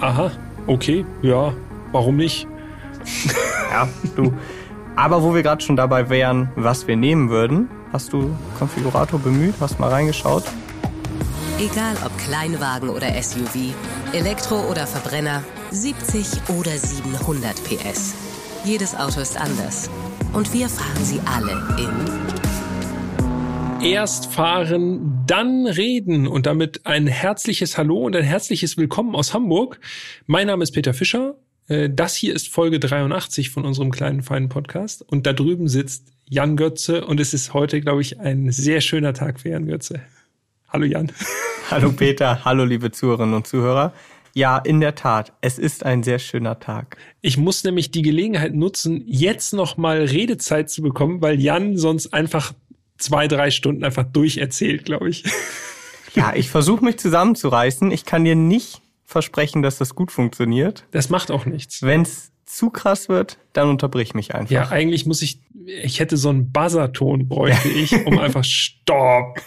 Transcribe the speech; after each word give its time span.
Aha, 0.00 0.30
okay, 0.66 1.04
ja, 1.22 1.54
warum 1.92 2.16
nicht? 2.16 2.46
ja, 3.70 3.88
du. 4.14 4.32
Aber 4.94 5.22
wo 5.22 5.34
wir 5.34 5.42
gerade 5.42 5.62
schon 5.62 5.76
dabei 5.76 6.08
wären, 6.10 6.50
was 6.56 6.86
wir 6.86 6.96
nehmen 6.96 7.28
würden, 7.30 7.68
hast 7.92 8.12
du 8.12 8.36
Konfigurator 8.58 9.18
bemüht, 9.18 9.54
hast 9.60 9.80
mal 9.80 9.90
reingeschaut? 9.90 10.44
Egal 11.58 11.96
ob 12.04 12.16
Kleinwagen 12.18 12.90
oder 12.90 13.08
SUV, 13.22 13.74
Elektro 14.12 14.60
oder 14.70 14.86
Verbrenner, 14.86 15.42
70 15.70 16.26
oder 16.58 16.72
700 16.72 17.54
PS. 17.64 18.14
Jedes 18.64 18.94
Auto 18.94 19.20
ist 19.20 19.40
anders. 19.40 19.88
Und 20.34 20.52
wir 20.52 20.68
fahren 20.68 21.04
sie 21.04 21.20
alle 21.24 21.52
in. 21.78 21.88
Erst 23.80 24.32
fahren, 24.32 25.15
dann 25.26 25.66
reden. 25.66 26.26
Und 26.26 26.46
damit 26.46 26.86
ein 26.86 27.06
herzliches 27.06 27.76
Hallo 27.76 27.98
und 27.98 28.14
ein 28.16 28.24
herzliches 28.24 28.76
Willkommen 28.76 29.14
aus 29.14 29.34
Hamburg. 29.34 29.80
Mein 30.26 30.46
Name 30.46 30.62
ist 30.62 30.72
Peter 30.72 30.94
Fischer. 30.94 31.36
Äh, 31.68 31.90
das 31.90 32.14
hier 32.14 32.34
ist 32.34 32.48
Folge 32.48 32.78
83 32.78 33.50
von 33.50 33.64
unserem 33.64 33.90
kleinen 33.90 34.22
feinen 34.22 34.48
Podcast. 34.48 35.02
Und 35.02 35.26
da 35.26 35.32
drüben 35.32 35.68
sitzt 35.68 36.12
Jan 36.28 36.56
Götze. 36.56 37.04
Und 37.04 37.20
es 37.20 37.34
ist 37.34 37.54
heute, 37.54 37.80
glaube 37.80 38.02
ich, 38.02 38.20
ein 38.20 38.50
sehr 38.52 38.80
schöner 38.80 39.14
Tag 39.14 39.40
für 39.40 39.50
Jan 39.50 39.66
Götze. 39.66 40.00
Hallo 40.68 40.84
Jan. 40.84 41.10
Hallo 41.70 41.90
Peter, 41.90 42.44
hallo 42.44 42.64
liebe 42.64 42.92
Zuhörerinnen 42.92 43.34
und 43.34 43.48
Zuhörer. 43.48 43.92
Ja, 44.34 44.58
in 44.58 44.80
der 44.80 44.94
Tat, 44.94 45.32
es 45.40 45.58
ist 45.58 45.84
ein 45.84 46.04
sehr 46.04 46.20
schöner 46.20 46.60
Tag. 46.60 46.96
Ich 47.22 47.38
muss 47.38 47.64
nämlich 47.64 47.90
die 47.90 48.02
Gelegenheit 48.02 48.54
nutzen, 48.54 49.02
jetzt 49.04 49.52
noch 49.52 49.76
mal 49.76 50.04
Redezeit 50.04 50.70
zu 50.70 50.80
bekommen, 50.82 51.22
weil 51.22 51.40
Jan 51.40 51.76
sonst 51.76 52.14
einfach 52.14 52.52
zwei, 52.98 53.28
drei 53.28 53.50
Stunden 53.50 53.84
einfach 53.84 54.04
durcherzählt, 54.04 54.84
glaube 54.84 55.08
ich. 55.08 55.24
Ja, 56.14 56.34
ich 56.34 56.50
versuche 56.50 56.84
mich 56.84 56.98
zusammenzureißen. 56.98 57.90
Ich 57.90 58.04
kann 58.04 58.24
dir 58.24 58.34
nicht 58.34 58.80
versprechen, 59.04 59.62
dass 59.62 59.78
das 59.78 59.94
gut 59.94 60.10
funktioniert. 60.10 60.84
Das 60.90 61.10
macht 61.10 61.30
auch 61.30 61.46
nichts. 61.46 61.82
Wenn 61.82 62.02
es 62.02 62.32
zu 62.46 62.70
krass 62.70 63.08
wird, 63.08 63.38
dann 63.52 63.68
unterbrich 63.68 64.14
mich 64.14 64.34
einfach. 64.34 64.50
Ja, 64.50 64.68
eigentlich 64.70 65.04
muss 65.04 65.20
ich, 65.20 65.40
ich 65.82 66.00
hätte 66.00 66.16
so 66.16 66.28
einen 66.30 66.52
Buzzerton 66.52 67.28
bräuchte 67.28 67.68
ich, 67.68 67.92
um 68.06 68.18
einfach 68.18 68.44
Stopp. 68.44 69.40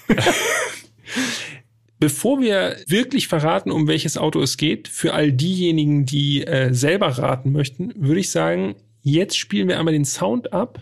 Bevor 1.99 2.39
wir 2.39 2.77
wirklich 2.87 3.27
verraten, 3.27 3.71
um 3.71 3.87
welches 3.87 4.17
Auto 4.17 4.41
es 4.41 4.55
geht, 4.55 4.87
für 4.87 5.13
all 5.13 5.33
diejenigen, 5.33 6.05
die 6.05 6.45
äh, 6.45 6.73
selber 6.73 7.07
raten 7.07 7.51
möchten, 7.51 7.93
würde 7.97 8.21
ich 8.21 8.31
sagen, 8.31 8.75
jetzt 9.01 9.37
spielen 9.37 9.67
wir 9.67 9.79
einmal 9.79 9.93
den 9.93 10.05
Sound 10.05 10.53
ab 10.53 10.81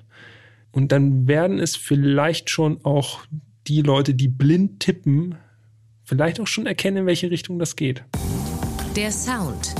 und 0.77 0.91
dann 0.91 1.27
werden 1.27 1.57
es 1.57 1.75
vielleicht 1.75 2.51
schon 2.51 2.85
auch 2.85 3.21
die 3.65 3.81
Leute, 3.81 4.13
die 4.13 4.27
blind 4.27 4.79
tippen, 4.79 5.33
vielleicht 6.03 6.39
auch 6.39 6.45
schon 6.45 6.67
erkennen, 6.67 6.97
in 6.97 7.05
welche 7.07 7.31
Richtung 7.31 7.57
das 7.57 7.75
geht. 7.75 8.03
Der 8.95 9.11
Sound 9.11 9.73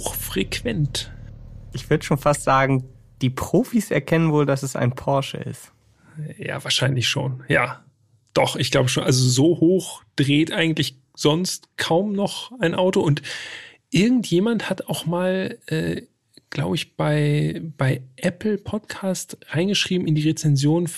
hochfrequent. 0.00 1.12
Ich 1.72 1.88
würde 1.90 2.04
schon 2.04 2.18
fast 2.18 2.42
sagen, 2.42 2.84
die 3.22 3.30
Profis 3.30 3.90
erkennen 3.90 4.32
wohl, 4.32 4.46
dass 4.46 4.62
es 4.62 4.76
ein 4.76 4.92
Porsche 4.92 5.38
ist. 5.38 5.72
Ja, 6.38 6.62
wahrscheinlich 6.64 7.08
schon. 7.08 7.42
Ja, 7.48 7.84
doch, 8.34 8.56
ich 8.56 8.70
glaube 8.70 8.88
schon. 8.88 9.04
Also 9.04 9.28
so 9.28 9.60
hoch 9.60 10.02
dreht 10.16 10.52
eigentlich 10.52 10.96
sonst 11.14 11.68
kaum 11.76 12.12
noch 12.12 12.52
ein 12.60 12.74
Auto. 12.74 13.00
Und 13.00 13.22
irgendjemand 13.90 14.70
hat 14.70 14.88
auch 14.88 15.06
mal, 15.06 15.58
äh, 15.66 16.02
glaube 16.50 16.76
ich, 16.76 16.96
bei, 16.96 17.60
bei 17.76 18.02
Apple 18.16 18.58
Podcast 18.58 19.38
reingeschrieben 19.48 20.06
in 20.06 20.14
die 20.14 20.28
Rezension, 20.28 20.88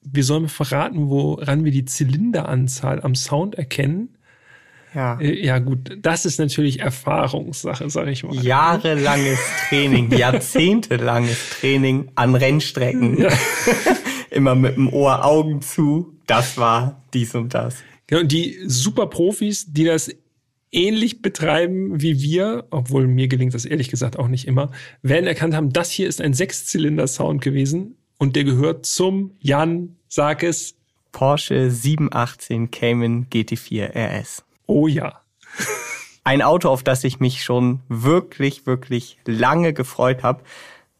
wir 0.00 0.24
sollen 0.24 0.48
verraten, 0.48 1.08
woran 1.08 1.64
wir 1.64 1.72
die 1.72 1.84
Zylinderanzahl 1.84 3.02
am 3.02 3.14
Sound 3.14 3.56
erkennen. 3.56 4.17
Ja. 4.94 5.18
Äh, 5.20 5.44
ja, 5.44 5.58
gut, 5.58 5.98
das 6.00 6.24
ist 6.24 6.38
natürlich 6.38 6.80
Erfahrungssache, 6.80 7.88
sag 7.90 8.08
ich 8.08 8.24
mal. 8.24 8.34
Jahrelanges 8.34 9.38
Training, 9.68 10.10
jahrzehntelanges 10.16 11.50
Training 11.60 12.10
an 12.14 12.34
Rennstrecken. 12.34 13.18
Ja. 13.18 13.28
Immer 14.30 14.54
mit 14.54 14.76
dem 14.76 14.92
Ohr 14.92 15.24
Augen 15.24 15.62
zu. 15.62 16.14
Das 16.26 16.58
war 16.58 17.02
dies 17.14 17.34
und 17.34 17.54
das. 17.54 17.76
Genau, 18.06 18.22
und 18.22 18.32
die 18.32 18.58
Superprofis, 18.66 19.72
die 19.72 19.84
das 19.84 20.10
ähnlich 20.70 21.22
betreiben 21.22 22.00
wie 22.00 22.20
wir, 22.20 22.66
obwohl 22.70 23.06
mir 23.06 23.28
gelingt 23.28 23.54
das 23.54 23.64
ehrlich 23.64 23.88
gesagt 23.88 24.18
auch 24.18 24.28
nicht 24.28 24.46
immer, 24.46 24.70
werden 25.02 25.26
erkannt 25.26 25.54
haben, 25.54 25.72
das 25.72 25.90
hier 25.90 26.08
ist 26.08 26.20
ein 26.20 26.34
Sechszylinder-Sound 26.34 27.40
gewesen 27.42 27.96
und 28.18 28.36
der 28.36 28.44
gehört 28.44 28.84
zum 28.84 29.32
Jan, 29.40 29.96
sag 30.08 30.42
es. 30.42 30.74
Porsche 31.10 31.70
718 31.70 32.70
Cayman 32.70 33.26
GT4 33.30 33.94
RS. 33.94 34.44
Oh 34.68 34.86
ja. 34.86 35.22
Ein 36.24 36.42
Auto, 36.42 36.68
auf 36.68 36.84
das 36.84 37.02
ich 37.02 37.20
mich 37.20 37.42
schon 37.42 37.80
wirklich, 37.88 38.66
wirklich 38.66 39.18
lange 39.26 39.72
gefreut 39.72 40.22
habe. 40.22 40.42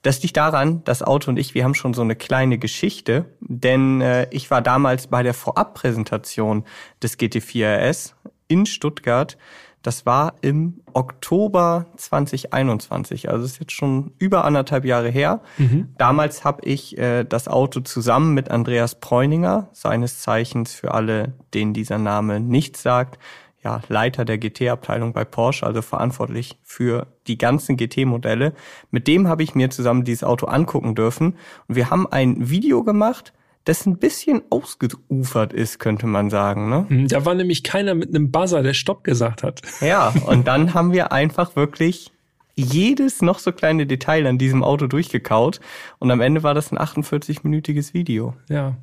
Das 0.01 0.23
liegt 0.23 0.39
daran, 0.39 0.83
das 0.85 1.03
Auto 1.03 1.31
und 1.31 1.39
ich, 1.39 1.55
wir 1.55 1.65
haben 1.65 1.75
schon 1.75 1.93
so 1.93 2.01
eine 2.01 2.17
kleine 2.17 2.57
Geschichte, 2.57 3.27
denn 3.41 4.01
äh, 4.01 4.27
ich 4.31 4.51
war 4.51 4.63
damals 4.63 5.09
bei 5.09 5.23
der 5.23 5.35
Vorabpräsentation 5.35 6.65
des 7.03 7.19
GT4 7.19 7.91
RS 7.91 8.15
in 8.47 8.65
Stuttgart. 8.65 9.37
Das 9.83 10.07
war 10.07 10.35
im 10.41 10.81
Oktober 10.93 11.87
2021, 11.97 13.29
also 13.29 13.45
ist 13.45 13.61
jetzt 13.61 13.73
schon 13.73 14.13
über 14.19 14.45
anderthalb 14.45 14.85
Jahre 14.85 15.11
her. 15.11 15.41
Mhm. 15.59 15.89
Damals 15.99 16.45
habe 16.45 16.65
ich 16.65 16.97
äh, 16.97 17.25
das 17.25 17.49
Auto 17.49 17.81
zusammen 17.81 18.35
mit 18.35 18.51
Andreas 18.51 18.95
Preuninger, 18.95 19.69
seines 19.73 20.21
Zeichens 20.21 20.75
für 20.75 20.95
alle, 20.95 21.35
denen 21.55 21.75
dieser 21.75 21.99
Name 21.99 22.41
nichts 22.41 22.83
sagt, 22.83 23.19
ja, 23.65 23.81
Leiter 23.89 24.25
der 24.25 24.39
GT-Abteilung 24.39 25.13
bei 25.13 25.25
Porsche, 25.25 25.67
also 25.67 25.83
verantwortlich 25.83 26.59
für 26.63 27.09
die 27.27 27.39
ganzen 27.39 27.77
GT-Modelle. 27.77 28.53
Mit 28.91 29.09
dem 29.09 29.29
habe 29.29 29.43
ich 29.43 29.55
mir 29.55 29.71
zusammen 29.71 30.05
dieses 30.05 30.25
Auto 30.25 30.47
angucken 30.47 30.95
dürfen. 30.95 31.37
Und 31.67 31.75
wir 31.75 31.91
haben 31.91 32.07
ein 32.07 32.51
Video 32.51 32.85
gemacht, 32.85 33.33
das 33.65 33.85
ein 33.85 33.99
bisschen 33.99 34.43
ausgeufert 34.51 35.53
ist, 35.53 35.79
könnte 35.79 36.07
man 36.07 36.31
sagen. 36.31 36.71
Ne? 36.71 36.87
Hm, 36.89 37.09
da 37.09 37.25
war 37.25 37.35
nämlich 37.35 37.65
keiner 37.65 37.95
mit 37.95 38.09
einem 38.15 38.31
Buzzer, 38.31 38.63
der 38.63 38.75
Stopp 38.75 39.05
gesagt 39.05 39.43
hat. 39.43 39.61
Ja, 39.81 40.15
und 40.27 40.47
dann 40.47 40.73
haben 40.75 40.93
wir 40.93 41.13
einfach 41.13 41.57
wirklich 41.57 42.13
jedes 42.55 43.23
noch 43.23 43.39
so 43.39 43.53
kleine 43.53 43.87
Detail 43.87 44.27
an 44.27 44.39
diesem 44.39 44.65
Auto 44.65 44.87
durchgekaut. 44.87 45.61
Und 45.99 46.11
am 46.11 46.21
Ende 46.21 46.43
war 46.43 46.55
das 46.55 46.73
ein 46.73 46.79
48-minütiges 46.79 47.93
Video. 47.93 48.35
Ja. 48.49 48.77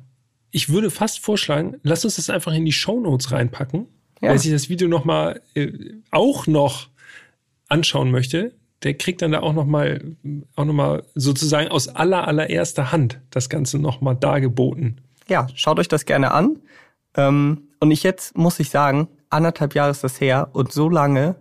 Ich 0.50 0.68
würde 0.68 0.90
fast 0.90 1.20
vorschlagen, 1.20 1.76
lass 1.82 2.04
uns 2.04 2.16
das 2.16 2.30
einfach 2.30 2.52
in 2.52 2.64
die 2.64 2.72
Show 2.72 3.00
Notes 3.00 3.32
reinpacken. 3.32 3.88
Ja. 4.20 4.30
Wer 4.30 4.38
sich 4.38 4.52
das 4.52 4.68
Video 4.68 4.88
noch 4.88 5.04
mal 5.04 5.40
äh, 5.54 5.72
auch 6.10 6.46
noch 6.46 6.88
anschauen 7.68 8.10
möchte, 8.10 8.52
der 8.82 8.94
kriegt 8.94 9.22
dann 9.22 9.32
da 9.32 9.40
auch 9.40 9.52
noch 9.52 9.66
mal 9.66 10.16
auch 10.54 10.64
noch 10.64 10.72
mal 10.72 11.02
sozusagen 11.14 11.68
aus 11.68 11.88
aller 11.88 12.26
allererster 12.26 12.92
Hand 12.92 13.20
das 13.30 13.48
Ganze 13.48 13.78
noch 13.78 14.00
mal 14.00 14.14
dargeboten. 14.14 15.00
Ja, 15.28 15.48
schaut 15.54 15.78
euch 15.78 15.88
das 15.88 16.04
gerne 16.04 16.30
an. 16.30 16.60
Ähm, 17.16 17.68
und 17.80 17.90
ich 17.90 18.02
jetzt 18.02 18.36
muss 18.36 18.60
ich 18.60 18.70
sagen, 18.70 19.08
anderthalb 19.30 19.74
Jahre 19.74 19.90
ist 19.90 20.04
das 20.04 20.20
her 20.20 20.50
und 20.52 20.72
so 20.72 20.88
lange 20.88 21.36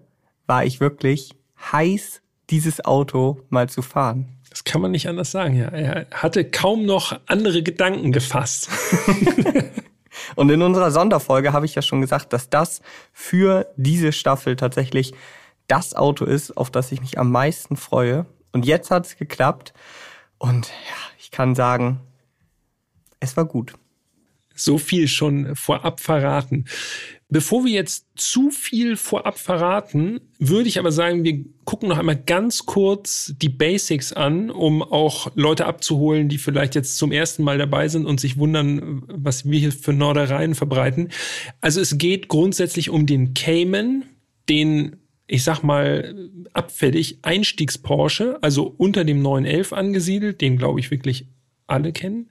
war 0.47 0.65
ich 0.65 0.79
wirklich 0.79 1.31
heiß, 1.71 2.21
dieses 2.49 2.83
Auto 2.83 3.41
mal 3.49 3.69
zu 3.69 3.81
fahren. 3.81 4.27
Das 4.49 4.63
kann 4.63 4.81
man 4.81 4.91
nicht 4.91 5.09
anders 5.09 5.31
sagen, 5.31 5.57
ja. 5.57 5.67
Er 5.67 6.07
hatte 6.11 6.45
kaum 6.45 6.85
noch 6.85 7.19
andere 7.25 7.61
Gedanken 7.63 8.11
gefasst. 8.11 8.69
Und 10.35 10.49
in 10.49 10.61
unserer 10.61 10.91
Sonderfolge 10.91 11.53
habe 11.53 11.65
ich 11.65 11.75
ja 11.75 11.81
schon 11.81 12.01
gesagt, 12.01 12.33
dass 12.33 12.49
das 12.49 12.81
für 13.13 13.67
diese 13.75 14.11
Staffel 14.11 14.55
tatsächlich 14.55 15.13
das 15.67 15.95
Auto 15.95 16.25
ist, 16.25 16.55
auf 16.57 16.69
das 16.69 16.91
ich 16.91 17.01
mich 17.01 17.17
am 17.17 17.31
meisten 17.31 17.75
freue. 17.75 18.25
Und 18.51 18.65
jetzt 18.65 18.91
hat 18.91 19.05
es 19.05 19.17
geklappt. 19.17 19.73
Und 20.37 20.67
ja, 20.67 20.95
ich 21.19 21.31
kann 21.31 21.55
sagen, 21.55 22.01
es 23.19 23.35
war 23.35 23.45
gut. 23.45 23.73
So 24.53 24.77
viel 24.77 25.07
schon 25.07 25.55
vorab 25.55 25.99
verraten. 25.99 26.65
Bevor 27.27 27.65
wir 27.65 27.71
jetzt 27.71 28.05
zu 28.15 28.51
viel 28.51 28.97
vorab 28.97 29.39
verraten, 29.39 30.21
würde 30.37 30.69
ich 30.69 30.77
aber 30.77 30.91
sagen, 30.91 31.23
wir 31.23 31.43
gucken 31.63 31.89
noch 31.89 31.97
einmal 31.97 32.21
ganz 32.23 32.67
kurz 32.67 33.33
die 33.41 33.49
Basics 33.49 34.13
an, 34.13 34.51
um 34.51 34.83
auch 34.83 35.31
Leute 35.35 35.65
abzuholen, 35.65 36.29
die 36.29 36.37
vielleicht 36.37 36.75
jetzt 36.75 36.97
zum 36.97 37.11
ersten 37.11 37.43
Mal 37.43 37.57
dabei 37.57 37.87
sind 37.87 38.05
und 38.05 38.19
sich 38.19 38.37
wundern, 38.37 39.03
was 39.07 39.49
wir 39.49 39.57
hier 39.57 39.71
für 39.71 39.91
Nordereien 39.91 40.53
verbreiten. 40.53 41.09
Also 41.61 41.81
es 41.81 41.97
geht 41.97 42.27
grundsätzlich 42.27 42.91
um 42.91 43.07
den 43.07 43.33
Cayman, 43.33 44.05
den 44.47 44.97
ich 45.27 45.43
sag 45.43 45.63
mal, 45.63 46.29
abfällig 46.53 47.19
Einstiegs-Porsche, 47.23 48.37
also 48.41 48.73
unter 48.77 49.03
dem 49.03 49.21
911 49.21 49.73
angesiedelt, 49.73 50.41
den 50.41 50.57
glaube 50.57 50.79
ich 50.79 50.91
wirklich 50.91 51.27
alle 51.67 51.91
kennen. 51.91 52.29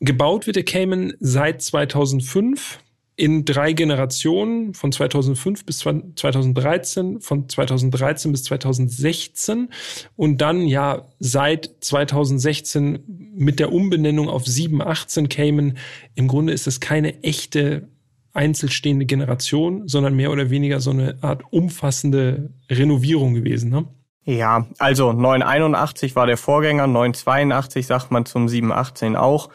Gebaut 0.00 0.46
wird 0.46 0.56
der 0.56 0.64
Cayman 0.64 1.14
seit 1.18 1.62
2005 1.62 2.78
in 3.16 3.44
drei 3.44 3.72
Generationen 3.72 4.74
von 4.74 4.90
2005 4.90 5.64
bis 5.64 5.78
2013, 5.78 7.20
von 7.20 7.48
2013 7.48 8.32
bis 8.32 8.44
2016 8.44 9.68
und 10.16 10.38
dann 10.38 10.66
ja 10.66 11.02
seit 11.20 11.70
2016 11.80 13.32
mit 13.36 13.60
der 13.60 13.72
Umbenennung 13.72 14.28
auf 14.28 14.46
718 14.46 15.28
Cayman. 15.28 15.78
Im 16.16 16.26
Grunde 16.26 16.52
ist 16.52 16.66
es 16.66 16.80
keine 16.80 17.22
echte 17.22 17.88
einzelstehende 18.32 19.06
Generation, 19.06 19.86
sondern 19.86 20.16
mehr 20.16 20.32
oder 20.32 20.50
weniger 20.50 20.80
so 20.80 20.90
eine 20.90 21.16
Art 21.20 21.42
umfassende 21.50 22.50
Renovierung 22.68 23.34
gewesen. 23.34 23.70
Ne? 23.70 23.86
Ja, 24.24 24.66
also 24.78 25.12
981 25.12 26.16
war 26.16 26.26
der 26.26 26.36
Vorgänger, 26.36 26.88
982 26.88 27.86
sagt 27.86 28.10
man 28.10 28.26
zum 28.26 28.48
718 28.48 29.14
auch. 29.14 29.50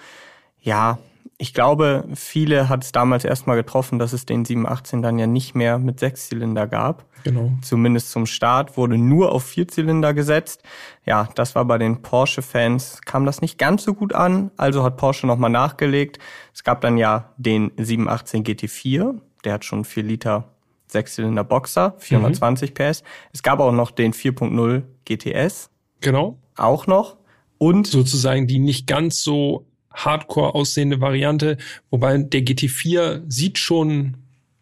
Ja, 0.62 1.00
ich 1.42 1.54
glaube, 1.54 2.04
viele 2.16 2.68
hat 2.68 2.84
es 2.84 2.92
damals 2.92 3.24
erstmal 3.24 3.56
getroffen, 3.56 3.98
dass 3.98 4.12
es 4.12 4.26
den 4.26 4.44
718 4.44 5.02
dann 5.02 5.18
ja 5.18 5.26
nicht 5.26 5.56
mehr 5.56 5.80
mit 5.80 5.98
Sechszylinder 5.98 6.68
gab. 6.68 7.06
Genau. 7.24 7.54
Zumindest 7.62 8.12
zum 8.12 8.26
Start 8.26 8.76
wurde 8.76 8.98
nur 8.98 9.32
auf 9.32 9.46
Vierzylinder 9.46 10.14
gesetzt. 10.14 10.64
Ja, 11.06 11.30
das 11.36 11.56
war 11.56 11.64
bei 11.64 11.78
den 11.78 12.02
Porsche-Fans, 12.02 13.04
kam 13.06 13.26
das 13.26 13.40
nicht 13.40 13.58
ganz 13.58 13.84
so 13.84 13.94
gut 13.94 14.14
an. 14.14 14.52
Also 14.58 14.84
hat 14.84 14.98
Porsche 14.98 15.28
nochmal 15.28 15.50
nachgelegt. 15.50 16.20
Es 16.54 16.66
gab 16.66 16.82
dann 16.82 16.98
ja 16.98 17.34
den 17.38 17.72
718 17.78 18.44
GT4. 18.44 19.16
Der 19.46 19.54
hat 19.54 19.64
schon 19.64 19.86
4 19.86 20.04
Liter 20.04 20.50
Sechszylinder 20.88 21.46
Boxer, 21.46 21.96
420 22.00 22.72
mhm. 22.72 22.74
PS. 22.74 23.04
Es 23.32 23.44
gab 23.44 23.62
auch 23.62 23.72
noch 23.72 23.92
den 23.92 24.12
4.0 24.12 24.84
GTS. 25.06 25.70
Genau. 26.02 26.38
Auch 26.58 26.86
noch. 26.86 27.16
Und 27.58 27.88
sozusagen 27.88 28.48
die 28.48 28.60
nicht 28.60 28.88
ganz 28.88 29.24
so 29.24 29.69
hardcore 29.92 30.56
aussehende 30.56 31.02
Variante, 31.02 31.58
wobei 31.90 32.18
der 32.18 32.42
GT4 32.42 33.24
sieht 33.28 33.58
schon 33.58 34.18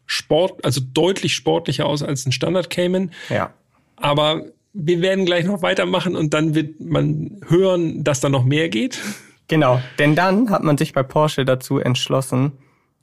Sport, 0.06 0.64
also 0.64 0.82
deutlich 0.82 1.36
sportlicher 1.36 1.86
aus 1.86 2.02
als 2.02 2.26
ein 2.26 2.32
Standard 2.32 2.70
Cayman. 2.70 3.12
Ja. 3.30 3.54
Aber 3.98 4.46
wir 4.74 5.02
werden 5.02 5.26
gleich 5.26 5.46
noch 5.46 5.62
weitermachen 5.62 6.16
und 6.16 6.34
dann 6.34 6.56
wird 6.56 6.80
man 6.80 7.42
hören, 7.48 8.04
dass 8.04 8.22
da 8.22 8.30
noch 8.30 8.46
mehr 8.46 8.70
geht. 8.70 9.02
Genau, 9.48 9.82
denn 10.00 10.16
dann 10.16 10.50
hat 10.50 10.64
man 10.64 10.78
sich 10.78 10.94
bei 10.94 11.04
Porsche 11.04 11.46
dazu 11.46 11.80
entschlossen, 11.80 12.54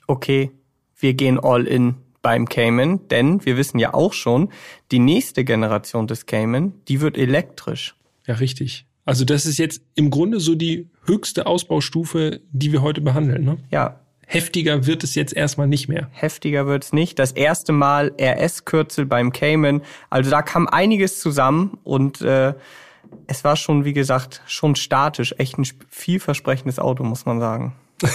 okay, 0.07 0.51
wir 0.99 1.15
gehen 1.15 1.39
all 1.39 1.67
in 1.67 1.97
beim 2.23 2.49
Cayman, 2.49 3.07
denn 3.09 3.45
wir 3.45 3.57
wissen 3.57 3.79
ja 3.79 3.93
auch 3.93 4.15
schon, 4.15 4.51
die 4.91 4.99
nächste 4.99 5.45
Generation 5.45 6.07
des 6.07 6.27
Cayman, 6.27 6.73
die 6.89 7.01
wird 7.01 7.19
elektrisch. 7.19 7.95
Ja, 8.27 8.35
richtig. 8.37 8.87
Also 9.05 9.25
das 9.27 9.45
ist 9.45 9.59
jetzt 9.59 9.83
im 9.95 10.11
Grunde 10.11 10.41
so 10.41 10.55
die 10.55 10.89
höchste 11.05 11.47
Ausbaustufe, 11.47 12.41
die 12.51 12.73
wir 12.73 12.83
heute 12.83 13.01
behandeln. 13.01 13.45
Ne? 13.45 13.59
Ja. 13.71 14.01
Heftiger 14.27 14.87
wird 14.87 15.05
es 15.05 15.15
jetzt 15.15 15.35
erstmal 15.35 15.67
nicht 15.67 15.89
mehr. 15.89 16.09
Heftiger 16.13 16.67
wird 16.67 16.85
es 16.85 16.93
nicht. 16.93 17.19
Das 17.19 17.33
erste 17.33 17.73
Mal 17.73 18.13
RS-Kürzel 18.19 19.05
beim 19.05 19.33
Cayman. 19.33 19.83
Also 20.09 20.31
da 20.31 20.41
kam 20.41 20.67
einiges 20.67 21.21
zusammen 21.21 21.79
und 21.85 22.23
äh, 22.23 22.55
es 23.27 23.45
war 23.45 23.57
schon, 23.57 23.85
wie 23.85 23.93
gesagt, 23.93 24.43
schon 24.47 24.77
statisch. 24.77 25.35
Echt 25.37 25.59
ein 25.59 25.67
vielversprechendes 25.89 26.79
Auto, 26.79 27.05
muss 27.05 27.27
man 27.27 27.39
sagen. 27.39 27.77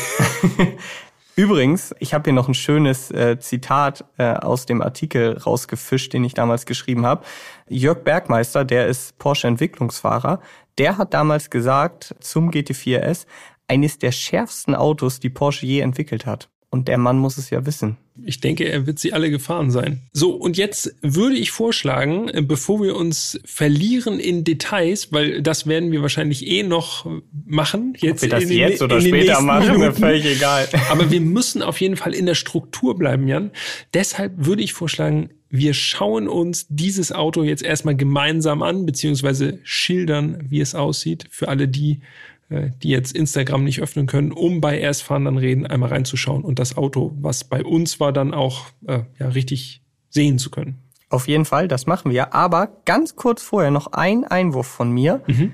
Übrigens, 1.39 1.95
ich 1.99 2.13
habe 2.13 2.25
hier 2.25 2.33
noch 2.33 2.49
ein 2.49 2.53
schönes 2.53 3.11
äh, 3.11 3.39
Zitat 3.39 4.03
äh, 4.17 4.33
aus 4.33 4.65
dem 4.65 4.81
Artikel 4.81 5.37
rausgefischt, 5.37 6.11
den 6.11 6.25
ich 6.25 6.33
damals 6.33 6.65
geschrieben 6.65 7.05
habe. 7.05 7.23
Jörg 7.69 8.03
Bergmeister, 8.03 8.65
der 8.65 8.87
ist 8.87 9.17
Porsche-Entwicklungsfahrer, 9.19 10.41
der 10.77 10.97
hat 10.97 11.13
damals 11.13 11.49
gesagt 11.49 12.13
zum 12.19 12.51
GT4S, 12.51 13.25
eines 13.69 13.99
der 13.99 14.11
schärfsten 14.11 14.75
Autos, 14.75 15.21
die 15.21 15.29
Porsche 15.29 15.65
je 15.65 15.79
entwickelt 15.79 16.25
hat. 16.25 16.49
Und 16.71 16.89
der 16.89 16.97
Mann 16.97 17.17
muss 17.17 17.37
es 17.37 17.49
ja 17.51 17.65
wissen. 17.65 17.95
Ich 18.25 18.39
denke, 18.39 18.65
er 18.65 18.87
wird 18.87 18.99
sie 18.99 19.13
alle 19.13 19.29
gefahren 19.29 19.71
sein. 19.71 20.01
So, 20.13 20.31
und 20.31 20.57
jetzt 20.57 20.95
würde 21.01 21.35
ich 21.35 21.51
vorschlagen, 21.51 22.29
äh, 22.29 22.41
bevor 22.41 22.81
wir 22.81 22.95
uns 22.95 23.39
verlieren 23.45 24.19
in 24.19 24.43
Details, 24.43 25.11
weil 25.11 25.41
das 25.41 25.67
werden 25.67 25.91
wir 25.91 26.01
wahrscheinlich 26.01 26.47
eh 26.47 26.63
noch 26.63 27.09
machen. 27.45 27.93
Jetzt 27.97 28.17
Ob 28.17 28.21
wir 28.23 28.29
das 28.29 28.47
den, 28.47 28.57
jetzt 28.57 28.81
oder 28.81 29.01
später 29.01 29.41
machen, 29.41 29.79
mir 29.79 29.93
völlig 29.93 30.25
egal. 30.25 30.67
Aber 30.89 31.11
wir 31.11 31.21
müssen 31.21 31.61
auf 31.61 31.79
jeden 31.81 31.97
Fall 31.97 32.13
in 32.13 32.25
der 32.25 32.35
Struktur 32.35 32.97
bleiben, 32.97 33.27
Jan. 33.27 33.51
Deshalb 33.93 34.33
würde 34.37 34.63
ich 34.63 34.73
vorschlagen, 34.73 35.29
wir 35.49 35.73
schauen 35.73 36.27
uns 36.27 36.67
dieses 36.69 37.11
Auto 37.11 37.43
jetzt 37.43 37.63
erstmal 37.63 37.95
gemeinsam 37.95 38.61
an, 38.61 38.85
beziehungsweise 38.85 39.59
schildern, 39.63 40.45
wie 40.47 40.61
es 40.61 40.75
aussieht, 40.75 41.25
für 41.31 41.47
alle 41.47 41.67
die, 41.67 42.01
die 42.49 42.89
jetzt 42.89 43.15
Instagram 43.15 43.63
nicht 43.63 43.81
öffnen 43.81 44.07
können, 44.07 44.31
um 44.31 44.59
bei 44.59 44.79
Erstfahren 44.79 45.25
dann 45.25 45.37
reden, 45.37 45.67
einmal 45.67 45.89
reinzuschauen 45.89 46.43
und 46.43 46.59
das 46.59 46.77
Auto, 46.77 47.15
was 47.19 47.43
bei 47.43 47.63
uns 47.63 47.99
war, 47.99 48.11
dann 48.11 48.33
auch 48.33 48.65
äh, 48.87 49.03
ja, 49.19 49.29
richtig 49.29 49.83
sehen 50.09 50.39
zu 50.39 50.49
können. 50.49 50.79
Auf 51.09 51.27
jeden 51.27 51.45
Fall, 51.45 51.67
das 51.67 51.85
machen 51.85 52.11
wir. 52.11 52.33
Aber 52.33 52.69
ganz 52.85 53.15
kurz 53.15 53.41
vorher 53.41 53.71
noch 53.71 53.87
ein 53.93 54.25
Einwurf 54.25 54.67
von 54.67 54.91
mir. 54.91 55.21
Mhm. 55.27 55.53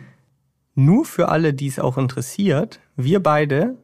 Nur 0.74 1.06
für 1.06 1.30
alle, 1.30 1.54
die 1.54 1.68
es 1.68 1.80
auch 1.80 1.98
interessiert, 1.98 2.80
wir 2.96 3.22
beide 3.22 3.78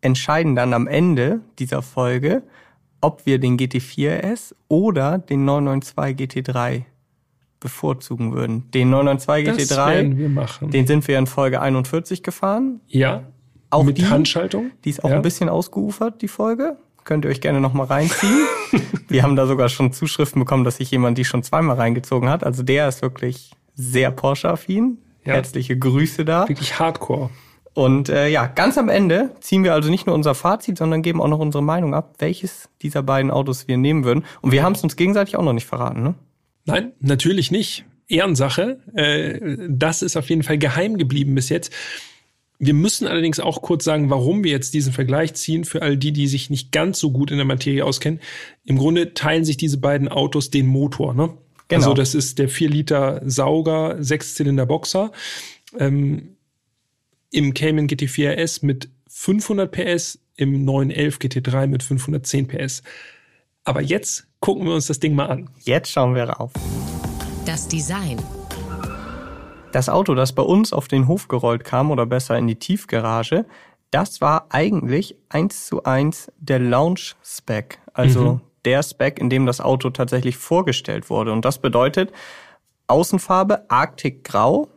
entscheiden 0.00 0.54
dann 0.54 0.74
am 0.74 0.86
Ende 0.86 1.40
dieser 1.58 1.82
Folge, 1.82 2.42
ob 3.00 3.26
wir 3.26 3.38
den 3.38 3.56
GT4S 3.56 4.54
oder 4.68 5.18
den 5.18 5.44
992 5.44 6.44
GT3 6.46 6.84
bevorzugen 7.64 8.34
würden. 8.34 8.70
Den 8.72 8.90
992 8.90 9.68
das 9.68 9.78
GT3, 9.78 9.94
werden 9.94 10.18
wir 10.18 10.28
machen. 10.28 10.70
den 10.70 10.86
sind 10.86 11.08
wir 11.08 11.18
in 11.18 11.26
Folge 11.26 11.62
41 11.62 12.22
gefahren. 12.22 12.80
Ja. 12.86 13.24
Auch 13.70 13.82
mit 13.82 13.96
die, 13.96 14.06
Handschaltung. 14.06 14.70
Die 14.84 14.90
ist 14.90 15.02
auch 15.02 15.08
ja. 15.08 15.16
ein 15.16 15.22
bisschen 15.22 15.48
ausgeufert, 15.48 16.20
die 16.20 16.28
Folge. 16.28 16.76
Könnt 17.04 17.24
ihr 17.24 17.30
euch 17.30 17.40
gerne 17.40 17.60
nochmal 17.60 17.86
reinziehen. 17.86 18.46
wir 19.08 19.22
haben 19.22 19.34
da 19.34 19.46
sogar 19.46 19.70
schon 19.70 19.92
Zuschriften 19.92 20.40
bekommen, 20.40 20.64
dass 20.64 20.76
sich 20.76 20.90
jemand 20.90 21.16
die 21.16 21.24
schon 21.24 21.42
zweimal 21.42 21.76
reingezogen 21.76 22.28
hat. 22.28 22.44
Also 22.44 22.62
der 22.62 22.86
ist 22.86 23.00
wirklich 23.00 23.52
sehr 23.74 24.10
Porsche-affin. 24.10 24.98
Ja. 25.24 25.34
Herzliche 25.34 25.78
Grüße 25.78 26.26
da. 26.26 26.46
Wirklich 26.46 26.78
hardcore. 26.78 27.30
Und 27.72 28.08
äh, 28.08 28.28
ja, 28.28 28.46
ganz 28.46 28.78
am 28.78 28.88
Ende 28.88 29.30
ziehen 29.40 29.64
wir 29.64 29.72
also 29.72 29.90
nicht 29.90 30.06
nur 30.06 30.14
unser 30.14 30.34
Fazit, 30.34 30.78
sondern 30.78 31.02
geben 31.02 31.20
auch 31.20 31.28
noch 31.28 31.40
unsere 31.40 31.64
Meinung 31.64 31.94
ab, 31.94 32.14
welches 32.18 32.68
dieser 32.82 33.02
beiden 33.02 33.30
Autos 33.30 33.66
wir 33.66 33.76
nehmen 33.76 34.04
würden. 34.04 34.24
Und 34.42 34.52
wir 34.52 34.62
haben 34.62 34.74
es 34.74 34.82
uns 34.82 34.94
gegenseitig 34.94 35.36
auch 35.36 35.42
noch 35.42 35.54
nicht 35.54 35.66
verraten, 35.66 36.02
ne? 36.02 36.14
Nein, 36.66 36.92
natürlich 37.00 37.50
nicht. 37.50 37.84
Ehrensache. 38.08 38.80
Äh, 38.94 39.56
das 39.68 40.02
ist 40.02 40.16
auf 40.16 40.28
jeden 40.28 40.42
Fall 40.42 40.58
geheim 40.58 40.98
geblieben 40.98 41.34
bis 41.34 41.48
jetzt. 41.48 41.72
Wir 42.58 42.74
müssen 42.74 43.06
allerdings 43.06 43.40
auch 43.40 43.62
kurz 43.62 43.84
sagen, 43.84 44.10
warum 44.10 44.44
wir 44.44 44.52
jetzt 44.52 44.74
diesen 44.74 44.92
Vergleich 44.92 45.34
ziehen 45.34 45.64
für 45.64 45.82
all 45.82 45.96
die, 45.96 46.12
die 46.12 46.28
sich 46.28 46.50
nicht 46.50 46.72
ganz 46.72 46.98
so 46.98 47.10
gut 47.10 47.30
in 47.30 47.36
der 47.36 47.46
Materie 47.46 47.84
auskennen. 47.84 48.20
Im 48.64 48.78
Grunde 48.78 49.12
teilen 49.12 49.44
sich 49.44 49.56
diese 49.56 49.78
beiden 49.78 50.08
Autos 50.08 50.50
den 50.50 50.66
Motor. 50.66 51.14
Ne? 51.14 51.30
Genau. 51.68 51.80
Also 51.80 51.94
das 51.94 52.14
ist 52.14 52.38
der 52.38 52.48
4 52.48 52.70
Liter 52.70 53.22
Sauger, 53.24 54.02
Sechszylinder 54.02 54.66
Boxer. 54.66 55.12
Ähm, 55.78 56.36
im 57.30 57.52
Cayman 57.52 57.88
GT4 57.88 58.40
RS 58.40 58.62
mit 58.62 58.88
500 59.08 59.70
PS, 59.70 60.20
im 60.36 60.64
911 60.64 61.18
GT3 61.18 61.66
mit 61.66 61.82
510 61.82 62.46
PS. 62.46 62.82
Aber 63.66 63.80
jetzt 63.80 64.26
gucken 64.40 64.66
wir 64.66 64.74
uns 64.74 64.88
das 64.88 65.00
Ding 65.00 65.14
mal 65.14 65.30
an. 65.30 65.48
Jetzt 65.60 65.90
schauen 65.90 66.14
wir 66.14 66.24
rauf. 66.24 66.52
Das 67.46 67.66
Design. 67.66 68.22
Das 69.72 69.88
Auto, 69.88 70.14
das 70.14 70.34
bei 70.34 70.42
uns 70.42 70.74
auf 70.74 70.86
den 70.86 71.08
Hof 71.08 71.28
gerollt 71.28 71.64
kam, 71.64 71.90
oder 71.90 72.04
besser 72.04 72.36
in 72.36 72.46
die 72.46 72.56
Tiefgarage, 72.56 73.46
das 73.90 74.20
war 74.20 74.46
eigentlich 74.50 75.16
eins 75.30 75.64
zu 75.64 75.84
eins 75.84 76.30
der 76.38 76.58
Launch-Spec. 76.58 77.78
Also 77.94 78.34
mhm. 78.34 78.40
der 78.66 78.82
Spec, 78.82 79.18
in 79.18 79.30
dem 79.30 79.46
das 79.46 79.62
Auto 79.62 79.88
tatsächlich 79.88 80.36
vorgestellt 80.36 81.08
wurde. 81.08 81.32
Und 81.32 81.46
das 81.46 81.58
bedeutet 81.58 82.12
Außenfarbe 82.86 83.70
Arctic 83.70 84.24
Grau, 84.24 84.68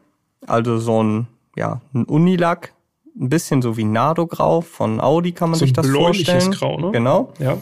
also 0.46 0.78
so 0.78 1.04
ein 1.04 1.28
ja, 1.58 1.82
ein 1.94 2.06
Unilack, 2.06 2.74
ein 3.20 3.30
bisschen 3.30 3.62
so 3.62 3.76
wie 3.76 3.84
Nardo-Grau 3.84 4.62
von 4.62 5.02
Audi 5.02 5.34
kann 5.34 5.50
man 5.50 5.60
so 5.60 5.66
sich 5.66 5.74
das 5.74 5.88
vorstellen. 5.88 6.52
Grau, 6.52 6.80
ne? 6.80 6.92
Genau. 6.92 7.34
Ja. 7.40 7.58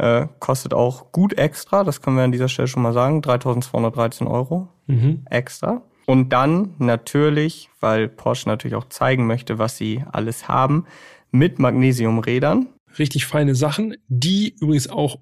Äh, 0.00 0.28
kostet 0.38 0.72
auch 0.72 1.12
gut 1.12 1.34
extra, 1.34 1.84
das 1.84 2.00
können 2.00 2.16
wir 2.16 2.24
an 2.24 2.32
dieser 2.32 2.48
Stelle 2.48 2.68
schon 2.68 2.82
mal 2.82 2.94
sagen, 2.94 3.20
3213 3.20 4.26
Euro 4.26 4.68
mhm. 4.86 5.26
extra. 5.28 5.82
Und 6.06 6.30
dann 6.30 6.72
natürlich, 6.78 7.68
weil 7.80 8.08
Porsche 8.08 8.48
natürlich 8.48 8.76
auch 8.76 8.88
zeigen 8.88 9.26
möchte, 9.26 9.58
was 9.58 9.76
sie 9.76 10.02
alles 10.10 10.48
haben, 10.48 10.86
mit 11.30 11.58
Magnesiumrädern. 11.58 12.68
Richtig 12.98 13.26
feine 13.26 13.54
Sachen, 13.54 13.94
die 14.08 14.56
übrigens 14.58 14.88
auch 14.88 15.18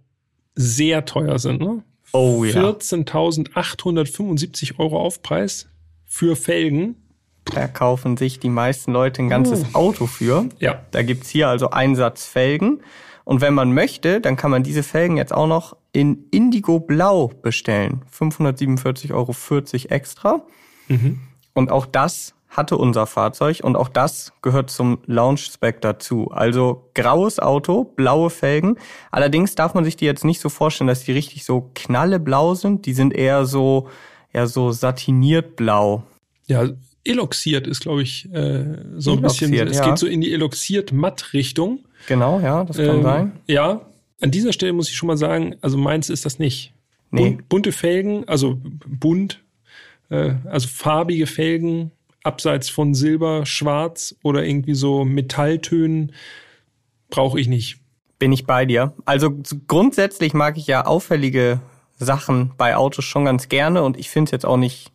sehr 0.55 1.05
teuer 1.05 1.41
sind. 1.41 1.61
Ne? 1.61 1.83
Oh 2.13 2.45
ja. 2.45 2.63
14.875 2.63 4.79
Euro 4.79 5.01
Aufpreis 5.01 5.67
für 6.05 6.37
Felgen. 6.37 6.95
Da 7.47 7.67
kaufen 7.67 8.17
sich 8.17 8.39
die 8.39 8.49
meisten 8.49 8.93
Leute 8.93 9.23
ein 9.23 9.29
ganzes 9.29 9.63
uh. 9.63 9.75
Auto 9.75 10.07
für. 10.07 10.49
Ja. 10.61 10.85
Da 10.93 11.03
gibt's 11.03 11.31
hier 11.31 11.49
also 11.49 11.71
Einsatzfelgen. 11.71 12.81
Und 13.29 13.43
wenn 13.43 13.53
man 13.53 13.75
möchte, 13.75 14.23
dann 14.23 14.37
kann 14.37 14.51
man 14.51 14.63
diese 14.63 14.83
Felgen 14.83 15.19
jetzt 15.19 15.35
auch 15.35 15.47
noch 15.47 15.77
in 15.93 16.25
Indigo 16.31 16.81
Blau 16.81 17.27
bestellen. 17.43 18.01
547,40 18.11 19.13
Euro 19.13 19.35
extra. 19.91 20.41
Mhm. 20.89 21.21
Und 21.53 21.71
auch 21.71 21.85
das 21.85 22.33
hatte 22.49 22.79
unser 22.79 23.07
Fahrzeug 23.07 23.61
und 23.63 23.77
auch 23.77 23.91
das 23.91 24.33
gehört 24.41 24.71
zum 24.71 25.01
Lounge-Spec 25.05 25.83
dazu. 25.83 26.31
Also 26.31 26.89
graues 26.95 27.39
Auto, 27.39 27.85
blaue 27.85 28.31
Felgen. 28.31 28.79
Allerdings 29.11 29.55
darf 29.55 29.75
man 29.75 29.85
sich 29.85 29.97
die 29.97 30.07
jetzt 30.07 30.25
nicht 30.25 30.41
so 30.41 30.49
vorstellen, 30.49 30.89
dass 30.89 31.05
die 31.05 31.13
richtig 31.13 31.45
so 31.45 31.71
knalleblau 31.75 32.55
sind. 32.55 32.87
Die 32.87 32.95
sind 32.95 33.13
eher 33.13 33.45
so, 33.45 33.91
ja, 34.33 34.47
so 34.47 34.73
satiniert 34.73 35.55
blau. 35.55 36.03
Ja, 36.47 36.67
eloxiert 37.09 37.67
ist, 37.67 37.81
glaube 37.81 38.03
ich, 38.03 38.33
äh, 38.33 38.65
so 38.97 39.13
ein 39.13 39.23
bisschen. 39.23 39.53
Eloxiert, 39.53 39.71
Es 39.71 39.79
ja. 39.79 39.89
geht 39.89 39.99
so 39.99 40.07
in 40.07 40.21
die 40.21 40.33
eloxiert-matt-Richtung. 40.33 41.81
Genau, 42.07 42.41
ja, 42.41 42.65
das 42.65 42.77
kann 42.77 42.97
Ähm, 42.97 43.03
sein. 43.03 43.33
Ja, 43.47 43.87
an 44.21 44.31
dieser 44.31 44.53
Stelle 44.53 44.73
muss 44.73 44.89
ich 44.89 44.97
schon 44.97 45.07
mal 45.07 45.17
sagen, 45.17 45.57
also 45.61 45.77
meins 45.77 46.11
ist 46.11 46.25
das 46.25 46.39
nicht. 46.39 46.73
Nee. 47.11 47.31
Bunt, 47.31 47.49
bunte 47.49 47.73
Felgen, 47.73 48.29
also 48.29 48.61
bunt, 48.87 49.43
äh, 50.11 50.35
also 50.45 50.69
farbige 50.69 51.27
Felgen, 51.27 51.91
abseits 52.23 52.69
von 52.69 52.95
Silber, 52.95 53.47
Schwarz 53.47 54.15
oder 54.23 54.45
irgendwie 54.45 54.75
so 54.75 55.05
Metalltönen, 55.05 56.13
brauche 57.11 57.41
ich 57.41 57.49
nicht. 57.49 57.79
Bin 58.19 58.33
ich 58.33 58.45
bei 58.47 58.67
dir. 58.67 58.95
Also 59.05 59.31
grundsätzlich 59.69 60.35
mag 60.35 60.59
ich 60.59 60.67
ja 60.67 60.85
auffällige 60.85 61.61
Sachen 61.99 62.53
bei 62.57 62.77
Autos 62.77 63.05
schon 63.05 63.25
ganz 63.25 63.49
gerne 63.49 63.83
und 63.83 63.97
ich 63.99 64.11
finde 64.11 64.29
es 64.29 64.33
jetzt 64.33 64.47
auch 64.47 64.57
nicht 64.57 64.91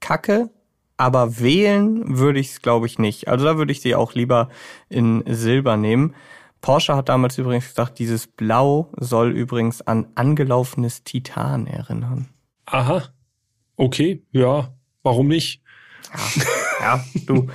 kacke, 0.00 0.50
aber 0.96 1.40
wählen 1.40 2.18
würde 2.18 2.40
ich 2.40 2.50
es, 2.50 2.62
glaube 2.62 2.86
ich, 2.86 2.98
nicht. 2.98 3.28
Also 3.28 3.44
da 3.44 3.58
würde 3.58 3.72
ich 3.72 3.80
sie 3.80 3.94
auch 3.94 4.14
lieber 4.14 4.48
in 4.88 5.22
Silber 5.26 5.76
nehmen. 5.76 6.14
Porsche 6.60 6.96
hat 6.96 7.08
damals 7.08 7.38
übrigens 7.38 7.68
gesagt, 7.68 7.98
dieses 7.98 8.26
Blau 8.26 8.90
soll 8.96 9.30
übrigens 9.30 9.82
an 9.82 10.08
angelaufenes 10.14 11.04
Titan 11.04 11.66
erinnern. 11.66 12.28
Aha, 12.66 13.04
okay, 13.76 14.24
ja, 14.32 14.74
warum 15.02 15.28
nicht? 15.28 15.62
Ja, 16.80 17.04
du. 17.26 17.48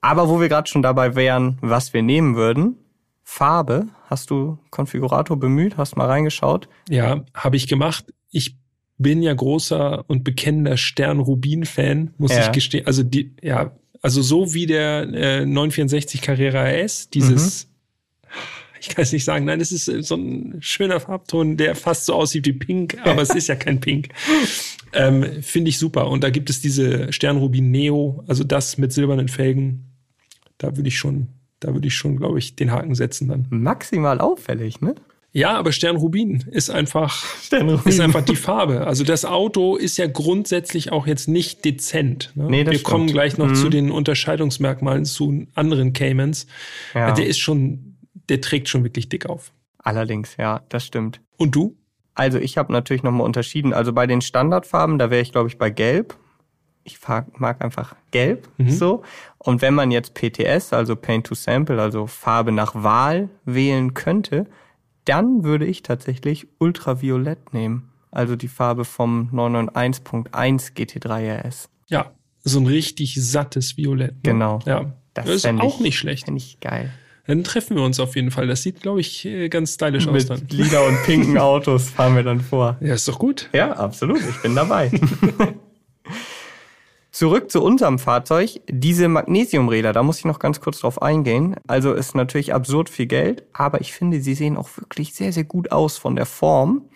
Aber 0.00 0.28
wo 0.28 0.40
wir 0.40 0.48
gerade 0.48 0.68
schon 0.68 0.82
dabei 0.82 1.14
wären, 1.14 1.58
was 1.60 1.92
wir 1.92 2.02
nehmen 2.02 2.34
würden, 2.34 2.76
Farbe, 3.22 3.86
hast 4.06 4.30
du 4.30 4.58
Konfigurator 4.70 5.38
bemüht, 5.38 5.76
hast 5.76 5.96
mal 5.96 6.08
reingeschaut? 6.08 6.68
Ja, 6.88 7.24
habe 7.34 7.56
ich 7.56 7.68
gemacht. 7.68 8.12
Ich 8.30 8.56
bin 9.02 9.22
ja 9.22 9.34
großer 9.34 10.04
und 10.08 10.24
bekennender 10.24 10.76
Stern-Rubin-Fan, 10.76 12.14
muss 12.18 12.32
Ja. 12.32 12.46
ich 12.46 12.52
gestehen. 12.52 12.86
Also 12.86 13.02
die, 13.02 13.34
ja, 13.42 13.72
also 14.00 14.22
so 14.22 14.54
wie 14.54 14.66
der 14.66 15.02
äh, 15.12 15.46
964 15.46 16.22
Carrera 16.22 16.62
RS, 16.64 17.10
dieses, 17.10 17.68
ich 18.80 18.88
kann 18.88 19.02
es 19.02 19.12
nicht 19.12 19.24
sagen, 19.24 19.44
nein, 19.44 19.60
es 19.60 19.70
ist 19.72 19.88
äh, 19.88 20.02
so 20.02 20.16
ein 20.16 20.56
schöner 20.60 20.98
Farbton, 21.00 21.56
der 21.56 21.74
fast 21.76 22.06
so 22.06 22.14
aussieht 22.14 22.46
wie 22.46 22.52
Pink, 22.52 22.96
aber 23.04 23.22
es 23.22 23.30
ist 23.30 23.48
ja 23.48 23.56
kein 23.56 23.80
Pink. 23.80 24.08
Ähm, 24.94 25.24
Finde 25.42 25.70
ich 25.70 25.78
super. 25.78 26.08
Und 26.10 26.22
da 26.22 26.28
gibt 26.28 26.50
es 26.50 26.60
diese 26.60 27.10
Stern-Rubin 27.14 27.70
Neo, 27.70 28.22
also 28.26 28.44
das 28.44 28.76
mit 28.76 28.92
silbernen 28.92 29.28
Felgen. 29.28 29.86
Da 30.58 30.76
würde 30.76 30.88
ich 30.88 30.98
schon, 30.98 31.28
da 31.60 31.72
würde 31.72 31.88
ich 31.88 31.94
schon, 31.94 32.18
glaube 32.18 32.38
ich, 32.38 32.56
den 32.56 32.70
Haken 32.72 32.94
setzen 32.94 33.26
dann. 33.28 33.46
Maximal 33.48 34.20
auffällig, 34.20 34.82
ne? 34.82 34.94
Ja, 35.34 35.56
aber 35.56 35.72
Stern-Rubin 35.72 36.44
ist 36.50 36.68
einfach 36.70 37.24
Stern-Rubin. 37.42 37.90
ist 37.90 38.00
einfach 38.00 38.20
die 38.22 38.36
Farbe. 38.36 38.86
Also 38.86 39.02
das 39.02 39.24
Auto 39.24 39.76
ist 39.76 39.96
ja 39.96 40.06
grundsätzlich 40.06 40.92
auch 40.92 41.06
jetzt 41.06 41.26
nicht 41.26 41.64
dezent. 41.64 42.32
Ne? 42.34 42.46
Nee, 42.50 42.64
das 42.64 42.74
Wir 42.74 42.82
kommen 42.82 43.04
stimmt. 43.04 43.12
gleich 43.14 43.38
noch 43.38 43.48
Mhm. 43.48 43.54
zu 43.54 43.68
den 43.70 43.90
Unterscheidungsmerkmalen 43.90 45.04
zu 45.06 45.46
anderen 45.54 45.94
Caymans. 45.94 46.46
Ja. 46.94 47.12
Der 47.12 47.26
ist 47.26 47.38
schon, 47.38 47.96
der 48.28 48.40
trägt 48.42 48.68
schon 48.68 48.84
wirklich 48.84 49.08
dick 49.08 49.24
auf. 49.26 49.52
Allerdings, 49.78 50.36
ja, 50.36 50.60
das 50.68 50.84
stimmt. 50.84 51.20
Und 51.38 51.54
du? 51.54 51.76
Also 52.14 52.38
ich 52.38 52.58
habe 52.58 52.70
natürlich 52.72 53.02
nochmal 53.02 53.24
unterschieden. 53.26 53.72
Also 53.72 53.94
bei 53.94 54.06
den 54.06 54.20
Standardfarben, 54.20 54.98
da 54.98 55.10
wäre 55.10 55.22
ich, 55.22 55.32
glaube 55.32 55.48
ich, 55.48 55.56
bei 55.56 55.70
Gelb. 55.70 56.14
Ich 56.84 56.98
mag 57.38 57.64
einfach 57.64 57.94
Gelb 58.10 58.48
so. 58.66 59.02
Und 59.38 59.62
wenn 59.62 59.72
man 59.72 59.90
jetzt 59.92 60.12
PTS, 60.14 60.72
also 60.74 60.94
Paint 60.96 61.26
to 61.26 61.34
Sample, 61.34 61.80
also 61.80 62.06
Farbe 62.06 62.52
nach 62.52 62.74
Wahl 62.74 63.30
wählen 63.46 63.94
könnte, 63.94 64.46
dann 65.04 65.44
würde 65.44 65.66
ich 65.66 65.82
tatsächlich 65.82 66.48
Ultraviolett 66.58 67.52
nehmen. 67.52 67.90
Also 68.10 68.36
die 68.36 68.48
Farbe 68.48 68.84
vom 68.84 69.30
991.1 69.32 70.74
GT3 70.74 71.40
RS. 71.40 71.68
Ja, 71.88 72.12
so 72.44 72.60
ein 72.60 72.66
richtig 72.66 73.14
sattes 73.14 73.76
Violett. 73.76 74.14
Ne? 74.14 74.20
Genau. 74.22 74.58
Ja, 74.66 74.92
das, 75.14 75.28
ist 75.28 75.42
fänd 75.42 75.60
auch 75.60 75.76
ich, 75.76 75.80
nicht 75.80 75.98
schlecht. 75.98 76.24
Fände 76.26 76.38
ich 76.38 76.60
geil. 76.60 76.92
Dann 77.26 77.44
treffen 77.44 77.76
wir 77.76 77.84
uns 77.84 78.00
auf 78.00 78.16
jeden 78.16 78.30
Fall. 78.30 78.48
Das 78.48 78.62
sieht, 78.62 78.80
glaube 78.82 79.00
ich, 79.00 79.24
äh, 79.24 79.48
ganz 79.48 79.74
stylisch 79.74 80.08
aus 80.08 80.12
Mit 80.12 80.30
dann. 80.30 80.48
lila 80.50 80.80
und 80.80 81.02
pinken 81.04 81.38
Autos 81.38 81.90
fahren 81.90 82.16
wir 82.16 82.24
dann 82.24 82.40
vor. 82.40 82.76
Ja, 82.80 82.94
ist 82.94 83.06
doch 83.06 83.18
gut. 83.18 83.48
Ja, 83.52 83.72
absolut. 83.72 84.20
Ich 84.20 84.42
bin 84.42 84.56
dabei. 84.56 84.90
Zurück 87.12 87.50
zu 87.50 87.62
unserem 87.62 87.98
Fahrzeug. 87.98 88.62
Diese 88.68 89.06
Magnesiumräder, 89.06 89.92
da 89.92 90.02
muss 90.02 90.18
ich 90.18 90.24
noch 90.24 90.38
ganz 90.38 90.62
kurz 90.62 90.80
drauf 90.80 91.02
eingehen. 91.02 91.56
Also 91.66 91.92
ist 91.92 92.14
natürlich 92.14 92.54
absurd 92.54 92.88
viel 92.88 93.04
Geld, 93.04 93.44
aber 93.52 93.82
ich 93.82 93.92
finde, 93.92 94.22
sie 94.22 94.32
sehen 94.34 94.56
auch 94.56 94.70
wirklich 94.78 95.12
sehr, 95.12 95.30
sehr 95.30 95.44
gut 95.44 95.72
aus 95.72 95.98
von 95.98 96.16
der 96.16 96.24
Form. 96.24 96.88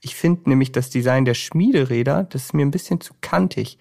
Ich 0.00 0.14
finde 0.14 0.48
nämlich 0.48 0.70
das 0.70 0.90
Design 0.90 1.24
der 1.24 1.34
Schmiederäder, 1.34 2.22
das 2.22 2.44
ist 2.44 2.54
mir 2.54 2.64
ein 2.64 2.70
bisschen 2.70 3.00
zu 3.00 3.14
kantig. 3.20 3.78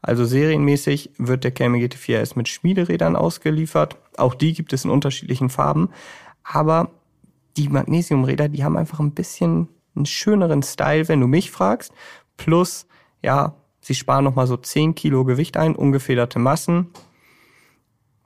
Also 0.00 0.24
serienmäßig 0.24 1.10
wird 1.18 1.44
der 1.44 1.50
Cayman 1.50 1.80
GT4 1.80 2.22
RS 2.22 2.36
mit 2.36 2.48
Schmiederädern 2.48 3.14
ausgeliefert. 3.14 3.98
Auch 4.16 4.34
die 4.34 4.54
gibt 4.54 4.72
es 4.72 4.86
in 4.86 4.90
unterschiedlichen 4.90 5.50
Farben. 5.50 5.90
Aber 6.42 6.90
die 7.58 7.68
Magnesiumräder, 7.68 8.48
die 8.48 8.64
haben 8.64 8.78
einfach 8.78 9.00
ein 9.00 9.12
bisschen 9.12 9.68
einen 9.94 10.06
schöneren 10.06 10.62
Style, 10.62 11.06
wenn 11.08 11.20
du 11.20 11.26
mich 11.26 11.50
fragst. 11.50 11.92
Plus, 12.38 12.86
ja, 13.22 13.54
sie 13.84 13.94
sparen 13.94 14.24
nochmal 14.24 14.46
so 14.46 14.56
10 14.56 14.94
Kilo 14.94 15.24
Gewicht 15.24 15.56
ein, 15.56 15.76
ungefederte 15.76 16.38
Massen. 16.38 16.90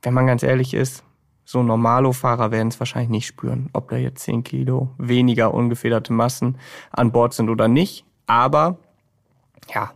Wenn 0.02 0.14
man 0.14 0.26
ganz 0.26 0.42
ehrlich 0.42 0.74
ist, 0.74 1.02
so 1.44 1.62
Normalo-Fahrer 1.62 2.50
werden 2.50 2.68
es 2.68 2.78
wahrscheinlich 2.78 3.10
nicht 3.10 3.26
spüren, 3.26 3.70
ob 3.72 3.88
da 3.88 3.96
jetzt 3.96 4.22
10 4.22 4.44
Kilo 4.44 4.90
weniger 4.98 5.52
ungefederte 5.54 6.12
Massen 6.12 6.58
an 6.90 7.10
Bord 7.10 7.34
sind 7.34 7.48
oder 7.48 7.68
nicht. 7.68 8.04
Aber, 8.26 8.78
ja, 9.74 9.92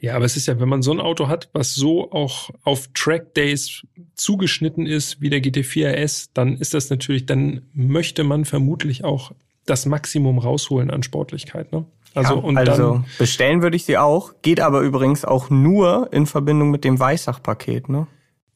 Ja, 0.00 0.16
aber 0.16 0.24
es 0.24 0.36
ist 0.36 0.46
ja, 0.46 0.58
wenn 0.58 0.68
man 0.68 0.82
so 0.82 0.90
ein 0.92 1.00
Auto 1.00 1.28
hat, 1.28 1.48
was 1.52 1.74
so 1.74 2.10
auch 2.10 2.50
auf 2.64 2.88
Track 2.94 3.34
Days 3.34 3.86
zugeschnitten 4.14 4.86
ist 4.86 5.20
wie 5.20 5.30
der 5.30 5.40
GT4 5.40 6.04
RS, 6.04 6.32
dann 6.32 6.56
ist 6.56 6.74
das 6.74 6.90
natürlich, 6.90 7.26
dann 7.26 7.62
möchte 7.72 8.24
man 8.24 8.44
vermutlich 8.44 9.04
auch 9.04 9.32
das 9.66 9.86
Maximum 9.86 10.38
rausholen 10.38 10.90
an 10.90 11.02
Sportlichkeit. 11.02 11.72
Ne? 11.72 11.84
Also 12.14 12.34
ja, 12.34 12.40
und 12.40 12.56
also 12.56 12.92
dann, 12.92 13.04
bestellen 13.18 13.62
würde 13.62 13.76
ich 13.76 13.84
sie 13.84 13.96
auch, 13.96 14.32
geht 14.42 14.60
aber 14.60 14.80
übrigens 14.80 15.24
auch 15.24 15.50
nur 15.50 16.12
in 16.12 16.26
Verbindung 16.26 16.70
mit 16.70 16.84
dem 16.84 16.98
Weissach-Paket, 16.98 17.88
ne? 17.88 18.06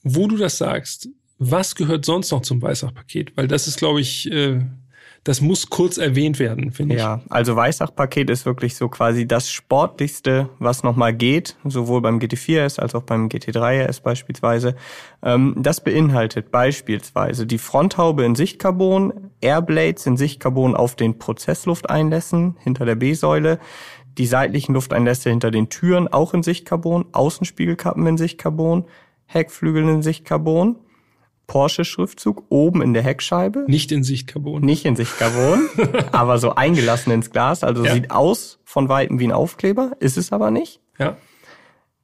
wo 0.04 0.28
du 0.28 0.36
das 0.36 0.58
sagst, 0.58 1.08
was 1.38 1.74
gehört 1.74 2.04
sonst 2.04 2.30
noch 2.30 2.42
zum 2.42 2.62
Weissach-Paket? 2.62 3.36
Weil 3.36 3.48
das 3.48 3.66
ist, 3.66 3.78
glaube 3.78 4.00
ich, 4.00 4.30
äh, 4.30 4.60
das 5.24 5.40
muss 5.40 5.70
kurz 5.70 5.96
erwähnt 5.96 6.38
werden, 6.38 6.70
finde 6.70 6.96
ich. 6.96 7.00
Ja, 7.00 7.22
also 7.30 7.56
Weissach-Paket 7.56 8.28
ist 8.28 8.44
wirklich 8.44 8.76
so 8.76 8.88
quasi 8.88 9.26
das 9.26 9.50
Sportlichste, 9.50 10.50
was 10.58 10.82
nochmal 10.82 11.14
geht, 11.14 11.56
sowohl 11.64 12.02
beim 12.02 12.18
GT4S 12.18 12.78
als 12.78 12.94
auch 12.94 13.02
beim 13.02 13.28
GT3S 13.28 14.02
beispielsweise. 14.02 14.76
Ähm, 15.22 15.54
das 15.56 15.82
beinhaltet 15.82 16.50
beispielsweise 16.50 17.46
die 17.46 17.56
Fronthaube 17.56 18.22
in 18.24 18.34
Sichtcarbon, 18.34 19.30
Airblades 19.40 20.04
in 20.04 20.18
Sichtcarbon 20.18 20.76
auf 20.76 20.94
den 20.94 21.18
Prozesslufteinlässen 21.18 22.56
hinter 22.62 22.84
der 22.84 22.96
B-Säule, 22.96 23.58
die 24.18 24.26
seitlichen 24.26 24.74
Lufteinlässe 24.74 25.30
hinter 25.30 25.50
den 25.50 25.70
Türen 25.70 26.06
auch 26.06 26.34
in 26.34 26.42
Sichtcarbon, 26.42 27.06
Außenspiegelkappen 27.12 28.06
in 28.06 28.18
Sichtcarbon, 28.18 28.84
Heckflügel 29.24 29.88
in 29.88 30.02
Sichtcarbon, 30.02 30.76
Porsche-Schriftzug 31.46 32.44
oben 32.48 32.82
in 32.82 32.94
der 32.94 33.02
Heckscheibe, 33.02 33.64
Nicht 33.68 33.92
in 33.92 34.02
Sichtcarbon. 34.04 34.62
nicht 34.62 34.84
in 34.84 34.96
Sichtcarbon, 34.96 35.68
aber 36.12 36.38
so 36.38 36.54
eingelassen 36.54 37.12
ins 37.12 37.30
Glas. 37.30 37.62
Also 37.64 37.84
Ja. 37.84 37.94
sieht 37.94 38.10
aus 38.10 38.60
von 38.64 38.88
Weitem 38.88 39.18
wie 39.18 39.24
ein 39.26 39.32
Aufkleber, 39.32 39.92
ist 40.00 40.16
es 40.16 40.32
aber 40.32 40.50
nicht. 40.50 40.80
Ja. 40.98 41.16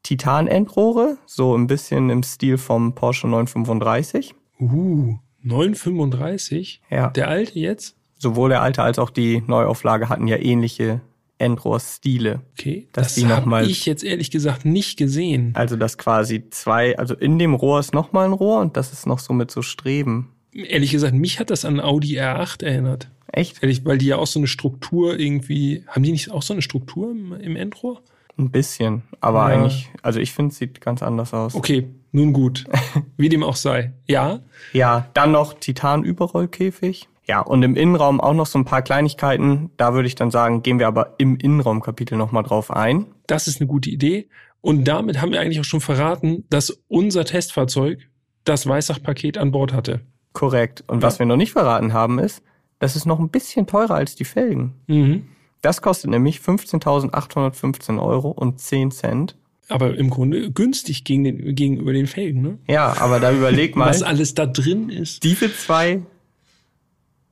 Titanendrohre, 0.03 1.19
so 1.27 1.55
ein 1.57 1.67
bisschen 1.67 2.11
im 2.11 2.23
Stil 2.23 2.59
vom 2.59 2.95
Porsche 2.95 3.27
935. 3.29 4.35
Uh, 4.61 5.17
935. 5.43 6.83
Ja. 6.91 7.09
Der 7.11 7.29
alte 7.29 7.59
jetzt? 7.59 7.97
Sowohl 8.17 8.51
der 8.51 8.63
alte 8.63 8.83
als 8.83 8.99
auch 8.99 9.11
die 9.11 9.43
Neuauflage 9.47 10.09
hatten 10.09 10.27
ja 10.27 10.37
ähnliche 10.37 11.01
Endrohrstile. 11.41 12.41
Okay. 12.59 12.89
Dass 12.93 13.15
das 13.15 13.25
habe 13.25 13.67
ich 13.67 13.87
jetzt 13.87 14.05
ehrlich 14.05 14.31
gesagt 14.31 14.65
nicht 14.65 14.97
gesehen. 14.99 15.53
Also 15.55 15.77
das 15.77 15.99
quasi 15.99 16.49
zwei, 16.51 16.97
also 16.99 17.15
in 17.15 17.39
dem 17.39 17.55
Rohr 17.55 17.81
ist 17.81 17.95
nochmal 17.95 18.27
ein 18.27 18.33
Rohr 18.33 18.61
und 18.61 18.77
das 18.77 18.93
ist 18.93 19.07
noch 19.07 19.19
so 19.19 19.33
mit 19.33 19.51
so 19.51 19.63
Streben. 19.63 20.33
Ehrlich 20.53 20.91
gesagt, 20.91 21.15
mich 21.15 21.39
hat 21.41 21.51
das 21.51 21.65
an 21.65 21.81
Audi 21.81 22.21
R8 22.21 22.65
erinnert. 22.65 23.09
Echt? 23.33 23.63
Ehrlich, 23.63 23.85
weil 23.85 23.99
die 23.99 24.07
ja 24.07 24.17
auch 24.17 24.27
so 24.27 24.41
eine 24.41 24.49
Struktur 24.49 25.19
irgendwie, 25.19 25.85
haben 25.87 26.03
die 26.03 26.13
nicht 26.13 26.31
auch 26.31 26.43
so 26.43 26.53
eine 26.53 26.63
Struktur 26.63 27.11
im, 27.13 27.33
im 27.33 27.57
Endrohr? 27.57 28.03
Ein 28.37 28.51
bisschen. 28.51 29.03
Aber 29.21 29.49
Ja. 29.51 29.57
eigentlich, 29.57 29.91
also 30.03 30.19
ich 30.19 30.33
finde, 30.33 30.53
es 30.53 30.59
sieht 30.59 30.81
ganz 30.81 31.03
anders 31.03 31.33
aus. 31.35 31.55
Okay, 31.55 31.89
nun 32.13 32.33
gut. 32.33 32.65
Wie 33.17 33.29
dem 33.29 33.43
auch 33.45 33.57
sei. 33.57 33.93
Ja, 34.09 34.41
Ja, 34.73 35.09
dann 35.15 35.33
noch 35.33 35.55
Titan-Überrollkäfig. 35.55 37.09
Ja, 37.31 37.43
und 37.43 37.63
im 37.63 37.77
Innenraum 37.77 38.21
auch 38.21 38.35
noch 38.35 38.47
so 38.47 38.59
ein 38.59 38.65
paar 38.65 38.83
Kleinigkeiten. 38.83 39.71
Da 39.77 39.95
würde 39.95 40.09
ich 40.09 40.17
dann 40.17 40.33
sagen, 40.33 40.65
gehen 40.65 40.81
wir 40.81 40.89
aber 40.89 41.15
im 41.19 41.37
Innenraumkapitel 41.37 42.19
nochmal 42.19 42.43
drauf 42.43 42.73
ein. 42.73 43.07
Das 43.29 43.47
ist 43.47 43.61
eine 43.61 43.69
gute 43.69 43.89
Idee. 43.89 44.29
Und 44.61 44.83
damit 44.89 45.21
haben 45.21 45.31
wir 45.31 45.41
eigentlich 45.41 45.61
auch 45.61 45.65
schon 45.65 45.81
verraten, 45.81 46.45
dass 46.51 46.83
unser 46.89 47.25
Testfahrzeug 47.25 48.01
das 48.43 48.67
Weissach-Paket 48.67 49.39
an 49.39 49.53
Bord 49.53 49.73
hatte. 49.73 50.01
Korrekt. 50.33 50.83
Und 50.89 51.03
ja. 51.03 51.03
was 51.05 51.21
wir 51.21 51.27
noch 51.27 51.37
nicht 51.37 51.53
verraten 51.53 51.93
haben, 51.93 52.19
ist, 52.19 52.43
das 52.81 52.97
ist 52.97 53.07
noch 53.07 53.21
ein 53.21 53.29
bisschen 53.29 53.69
teurer 53.69 53.95
als 53.95 54.17
die 54.17 54.25
Felgen. 54.25 54.75
Mhm. 54.89 55.29
Das 55.63 55.83
kostet 55.83 56.11
nämlich 56.11 56.39
15.815 56.39 58.03
Euro 58.03 58.31
und 58.31 58.59
10 58.59 58.91
Cent. 58.91 59.37
Aber 59.69 59.97
im 59.97 60.11
Grunde 60.11 60.51
günstig 60.51 61.05
gegen 61.05 61.23
den, 61.23 61.55
gegenüber 61.55 61.93
den 61.93 62.09
Felgen, 62.09 62.43
ne? 62.43 62.59
Ja, 62.67 62.97
aber 62.99 63.21
da 63.21 63.31
überleg 63.31 63.77
mal. 63.77 63.89
Was 63.89 64.03
alles 64.03 64.35
da 64.35 64.47
drin 64.47 64.89
ist. 64.89 65.23
Diese 65.23 65.55
zwei 65.55 66.03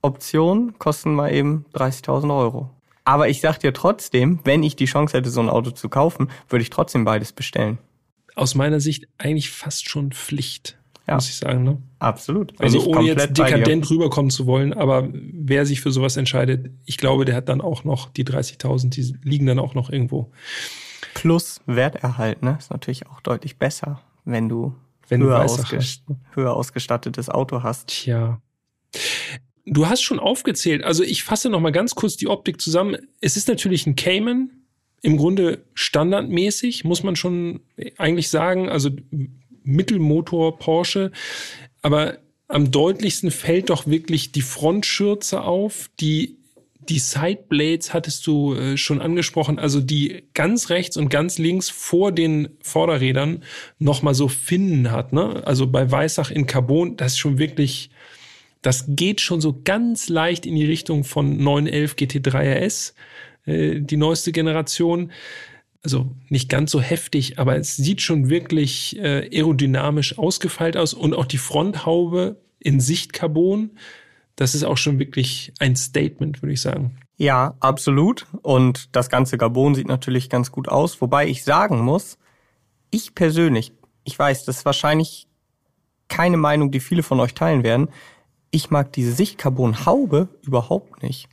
Optionen 0.08 0.78
kosten 0.78 1.14
mal 1.14 1.32
eben 1.32 1.64
30.000 1.74 2.36
Euro. 2.36 2.70
Aber 3.04 3.28
ich 3.28 3.40
sag 3.40 3.58
dir 3.58 3.72
trotzdem, 3.72 4.40
wenn 4.44 4.62
ich 4.62 4.76
die 4.76 4.84
Chance 4.84 5.16
hätte, 5.16 5.30
so 5.30 5.40
ein 5.40 5.48
Auto 5.48 5.70
zu 5.70 5.88
kaufen, 5.88 6.28
würde 6.48 6.62
ich 6.62 6.70
trotzdem 6.70 7.04
beides 7.04 7.32
bestellen. 7.32 7.78
Aus 8.34 8.54
meiner 8.54 8.80
Sicht 8.80 9.08
eigentlich 9.18 9.50
fast 9.50 9.88
schon 9.88 10.12
Pflicht 10.12 10.78
ja. 11.08 11.14
muss 11.14 11.28
ich 11.28 11.36
sagen. 11.36 11.64
Ne? 11.64 11.78
Absolut. 11.98 12.56
Bin 12.56 12.66
also 12.66 12.84
ohne 12.86 13.02
jetzt 13.02 13.36
dekadent 13.36 13.88
rüberkommen 13.90 14.30
zu 14.30 14.46
wollen, 14.46 14.72
aber 14.74 15.08
wer 15.12 15.66
sich 15.66 15.80
für 15.80 15.90
sowas 15.90 16.16
entscheidet, 16.16 16.70
ich 16.84 16.98
glaube, 16.98 17.24
der 17.24 17.34
hat 17.34 17.48
dann 17.48 17.60
auch 17.60 17.84
noch 17.84 18.10
die 18.10 18.24
30.000, 18.24 18.90
die 18.90 19.16
liegen 19.22 19.46
dann 19.46 19.58
auch 19.58 19.74
noch 19.74 19.90
irgendwo. 19.90 20.30
Plus 21.14 21.60
Werterhalt, 21.66 22.42
ne? 22.42 22.56
Ist 22.58 22.70
natürlich 22.70 23.06
auch 23.06 23.20
deutlich 23.20 23.56
besser, 23.56 24.00
wenn 24.24 24.48
du, 24.48 24.74
wenn 25.08 25.22
höher, 25.22 25.38
du 25.38 25.44
ausgest 25.44 26.02
höher 26.34 26.54
ausgestattetes 26.54 27.30
Auto 27.30 27.62
hast. 27.62 27.88
Tja. 27.88 28.40
Du 29.70 29.87
hast 29.87 30.02
schon 30.02 30.18
aufgezählt, 30.18 30.82
also 30.82 31.02
ich 31.02 31.25
fasse 31.25 31.50
noch 31.50 31.60
mal 31.60 31.72
ganz 31.72 31.94
kurz 31.94 32.16
die 32.16 32.28
Optik 32.28 32.60
zusammen. 32.60 32.96
Es 33.20 33.37
ist 33.37 33.48
natürlich 33.48 33.87
ein 33.87 33.96
Cayman, 33.96 34.50
im 35.02 35.16
Grunde 35.16 35.64
standardmäßig, 35.75 36.84
muss 36.84 37.02
man 37.02 37.16
schon 37.16 37.60
eigentlich 37.98 38.30
sagen. 38.30 38.68
Also 38.68 38.90
Mittelmotor 39.62 40.58
Porsche. 40.58 41.12
Aber 41.82 42.18
am 42.48 42.70
deutlichsten 42.70 43.30
fällt 43.30 43.70
doch 43.70 43.87
wirklich 43.87 44.32
die 44.32 44.42
Frontschürze 44.42 45.42
auf, 45.42 45.90
die 46.00 46.38
die 46.88 46.98
Sideblades 46.98 47.92
hattest 47.92 48.26
du 48.26 48.54
äh, 48.54 48.78
schon 48.78 49.02
angesprochen, 49.02 49.58
also 49.58 49.80
die 49.80 50.22
ganz 50.32 50.70
rechts 50.70 50.96
und 50.96 51.10
ganz 51.10 51.37
links 51.37 51.68
vor 51.68 52.12
den 52.12 52.48
Vorderrädern 52.62 53.42
nochmal 53.78 54.14
so 54.14 54.28
Finnen 54.28 54.90
hat, 54.90 55.12
ne? 55.12 55.46
Also 55.46 55.66
bei 55.66 55.90
Weissach 55.90 56.30
in 56.30 56.46
Carbon, 56.46 56.96
das 56.96 57.12
ist 57.12 57.18
schon 57.18 57.38
wirklich, 57.38 57.90
das 58.62 58.84
geht 58.88 59.20
schon 59.20 59.40
so 59.40 59.60
ganz 59.64 60.08
leicht 60.08 60.46
in 60.46 60.54
die 60.54 60.64
Richtung 60.66 61.04
von 61.04 61.36
911 61.36 61.94
GT3 61.94 62.64
RS, 62.64 62.94
äh, 63.46 63.80
die 63.80 63.96
neueste 63.96 64.32
Generation 64.32 65.12
also 65.82 66.10
nicht 66.28 66.48
ganz 66.48 66.70
so 66.70 66.80
heftig, 66.80 67.38
aber 67.38 67.56
es 67.56 67.76
sieht 67.76 68.02
schon 68.02 68.28
wirklich 68.28 68.98
äh, 68.98 69.30
aerodynamisch 69.32 70.18
ausgefeilt 70.18 70.76
aus 70.76 70.92
und 70.92 71.14
auch 71.14 71.26
die 71.26 71.38
Fronthaube 71.38 72.40
in 72.58 72.80
Sichtcarbon, 72.80 73.70
das 74.36 74.54
ist 74.54 74.64
auch 74.64 74.76
schon 74.76 74.98
wirklich 74.98 75.52
ein 75.58 75.76
Statement, 75.76 76.42
würde 76.42 76.52
ich 76.52 76.60
sagen. 76.60 76.98
Ja, 77.16 77.56
absolut. 77.60 78.26
Und 78.42 78.94
das 78.94 79.08
ganze 79.08 79.38
Carbon 79.38 79.74
sieht 79.74 79.88
natürlich 79.88 80.30
ganz 80.30 80.52
gut 80.52 80.68
aus, 80.68 81.00
wobei 81.00 81.26
ich 81.26 81.44
sagen 81.44 81.80
muss, 81.80 82.18
ich 82.90 83.14
persönlich, 83.14 83.72
ich 84.04 84.18
weiß, 84.18 84.44
das 84.44 84.58
ist 84.58 84.64
wahrscheinlich 84.64 85.26
keine 86.08 86.36
Meinung, 86.36 86.70
die 86.70 86.80
viele 86.80 87.02
von 87.02 87.20
euch 87.20 87.34
teilen 87.34 87.64
werden. 87.64 87.88
Ich 88.50 88.70
mag 88.70 88.92
diese 88.92 89.12
Sichtcarbon-Haube 89.12 90.28
überhaupt 90.42 91.02
nicht. 91.02 91.28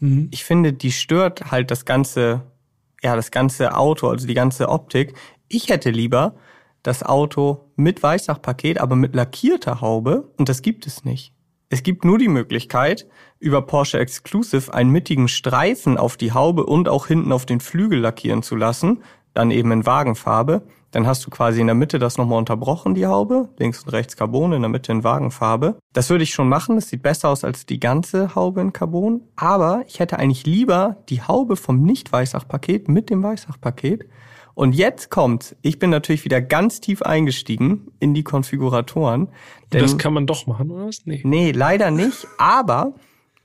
Mhm. 0.00 0.28
Ich 0.30 0.44
finde, 0.44 0.72
die 0.72 0.92
stört 0.92 1.50
halt 1.50 1.70
das 1.70 1.84
ganze 1.84 2.42
ja, 3.02 3.16
das 3.16 3.30
ganze 3.30 3.76
Auto, 3.76 4.08
also 4.08 4.26
die 4.26 4.34
ganze 4.34 4.68
Optik. 4.68 5.14
Ich 5.48 5.68
hätte 5.68 5.90
lieber 5.90 6.34
das 6.82 7.02
Auto 7.02 7.70
mit 7.76 8.02
Weißdachpaket, 8.02 8.78
aber 8.78 8.96
mit 8.96 9.14
lackierter 9.14 9.80
Haube 9.80 10.32
und 10.36 10.48
das 10.48 10.62
gibt 10.62 10.86
es 10.86 11.04
nicht. 11.04 11.32
Es 11.68 11.82
gibt 11.82 12.04
nur 12.04 12.18
die 12.18 12.28
Möglichkeit, 12.28 13.06
über 13.38 13.62
Porsche 13.62 13.98
Exclusive 13.98 14.72
einen 14.72 14.90
mittigen 14.90 15.26
Streifen 15.28 15.98
auf 15.98 16.16
die 16.16 16.32
Haube 16.32 16.64
und 16.64 16.88
auch 16.88 17.08
hinten 17.08 17.32
auf 17.32 17.44
den 17.44 17.60
Flügel 17.60 17.98
lackieren 17.98 18.42
zu 18.42 18.54
lassen, 18.54 19.02
dann 19.34 19.50
eben 19.50 19.72
in 19.72 19.84
Wagenfarbe. 19.84 20.62
Dann 20.96 21.06
hast 21.06 21.26
du 21.26 21.30
quasi 21.30 21.60
in 21.60 21.66
der 21.66 21.74
Mitte 21.74 21.98
das 21.98 22.16
nochmal 22.16 22.38
unterbrochen, 22.38 22.94
die 22.94 23.04
Haube. 23.04 23.50
Links 23.58 23.82
und 23.82 23.90
rechts 23.90 24.16
Carbon, 24.16 24.54
in 24.54 24.62
der 24.62 24.70
Mitte 24.70 24.92
in 24.92 25.04
Wagenfarbe. 25.04 25.78
Das 25.92 26.08
würde 26.08 26.24
ich 26.24 26.32
schon 26.32 26.48
machen. 26.48 26.76
Das 26.76 26.88
sieht 26.88 27.02
besser 27.02 27.28
aus 27.28 27.44
als 27.44 27.66
die 27.66 27.78
ganze 27.78 28.34
Haube 28.34 28.62
in 28.62 28.72
Carbon. 28.72 29.20
Aber 29.36 29.84
ich 29.88 30.00
hätte 30.00 30.18
eigentlich 30.18 30.46
lieber 30.46 30.96
die 31.10 31.20
Haube 31.20 31.56
vom 31.56 31.82
Nicht-Weißach-Paket 31.82 32.88
mit 32.88 33.10
dem 33.10 33.22
Weißach-Paket. 33.22 34.08
Und 34.54 34.74
jetzt 34.74 35.10
kommt, 35.10 35.54
ich 35.60 35.78
bin 35.78 35.90
natürlich 35.90 36.24
wieder 36.24 36.40
ganz 36.40 36.80
tief 36.80 37.02
eingestiegen 37.02 37.88
in 38.00 38.14
die 38.14 38.24
Konfiguratoren. 38.24 39.28
das 39.68 39.98
kann 39.98 40.14
man 40.14 40.26
doch 40.26 40.46
machen, 40.46 40.70
oder 40.70 40.86
was? 40.86 41.02
Nee. 41.04 41.20
Nee, 41.24 41.52
leider 41.52 41.90
nicht. 41.90 42.26
Aber 42.38 42.94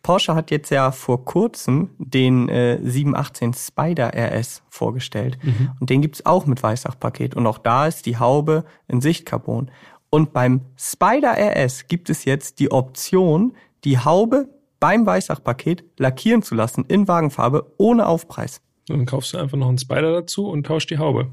Porsche 0.03 0.35
hat 0.35 0.51
jetzt 0.51 0.71
ja 0.71 0.91
vor 0.91 1.25
kurzem 1.25 1.91
den 1.97 2.49
äh, 2.49 2.79
718 2.81 3.53
Spider 3.53 4.11
RS 4.13 4.63
vorgestellt. 4.69 5.37
Mhm. 5.43 5.71
Und 5.79 5.89
den 5.89 6.01
gibt's 6.01 6.25
auch 6.25 6.45
mit 6.45 6.61
Weißdachpaket. 6.61 7.35
Und 7.35 7.45
auch 7.45 7.59
da 7.59 7.87
ist 7.87 8.05
die 8.05 8.17
Haube 8.17 8.65
in 8.87 9.01
Sichtcarbon. 9.01 9.69
Und 10.09 10.33
beim 10.33 10.61
Spider 10.77 11.37
RS 11.37 11.87
gibt 11.87 12.09
es 12.09 12.25
jetzt 12.25 12.59
die 12.59 12.71
Option, 12.71 13.53
die 13.83 13.99
Haube 13.99 14.49
beim 14.79 15.05
Weißdachpaket 15.05 15.83
lackieren 15.97 16.41
zu 16.41 16.55
lassen 16.55 16.85
in 16.87 17.07
Wagenfarbe 17.07 17.71
ohne 17.77 18.07
Aufpreis. 18.07 18.61
dann 18.87 19.05
kaufst 19.05 19.33
du 19.33 19.37
einfach 19.37 19.57
noch 19.57 19.69
einen 19.69 19.77
Spider 19.77 20.11
dazu 20.11 20.49
und 20.49 20.65
tauschst 20.65 20.89
die 20.89 20.97
Haube. 20.97 21.29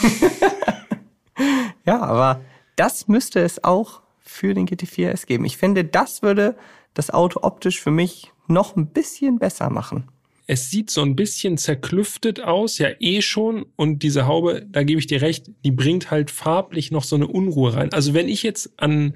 ja, 1.84 2.00
aber 2.00 2.40
das 2.76 3.08
müsste 3.08 3.40
es 3.40 3.62
auch 3.62 4.00
für 4.20 4.54
den 4.54 4.66
GT4 4.66 5.08
S 5.08 5.26
geben. 5.26 5.44
Ich 5.44 5.56
finde, 5.56 5.84
das 5.84 6.22
würde 6.22 6.56
das 6.94 7.10
Auto 7.10 7.40
optisch 7.42 7.80
für 7.80 7.90
mich 7.90 8.32
noch 8.46 8.76
ein 8.76 8.88
bisschen 8.88 9.38
besser 9.38 9.70
machen. 9.70 10.08
Es 10.46 10.70
sieht 10.70 10.90
so 10.90 11.00
ein 11.02 11.16
bisschen 11.16 11.56
zerklüftet 11.56 12.40
aus, 12.40 12.78
ja 12.78 12.88
eh 13.00 13.22
schon. 13.22 13.64
Und 13.76 14.02
diese 14.02 14.26
Haube, 14.26 14.66
da 14.68 14.82
gebe 14.82 14.98
ich 14.98 15.06
dir 15.06 15.22
recht, 15.22 15.50
die 15.64 15.70
bringt 15.70 16.10
halt 16.10 16.30
farblich 16.30 16.90
noch 16.90 17.04
so 17.04 17.16
eine 17.16 17.26
Unruhe 17.26 17.74
rein. 17.74 17.92
Also 17.92 18.12
wenn 18.12 18.28
ich 18.28 18.42
jetzt 18.42 18.72
an 18.76 19.14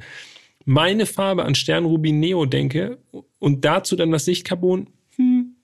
meine 0.64 1.06
Farbe, 1.06 1.44
an 1.44 1.54
Sternrubin 1.54 2.18
Neo 2.18 2.46
denke 2.46 2.98
und 3.38 3.64
dazu 3.64 3.94
dann 3.94 4.10
das 4.10 4.24
Sichtcarbon, 4.24 4.88
hm, 5.16 5.54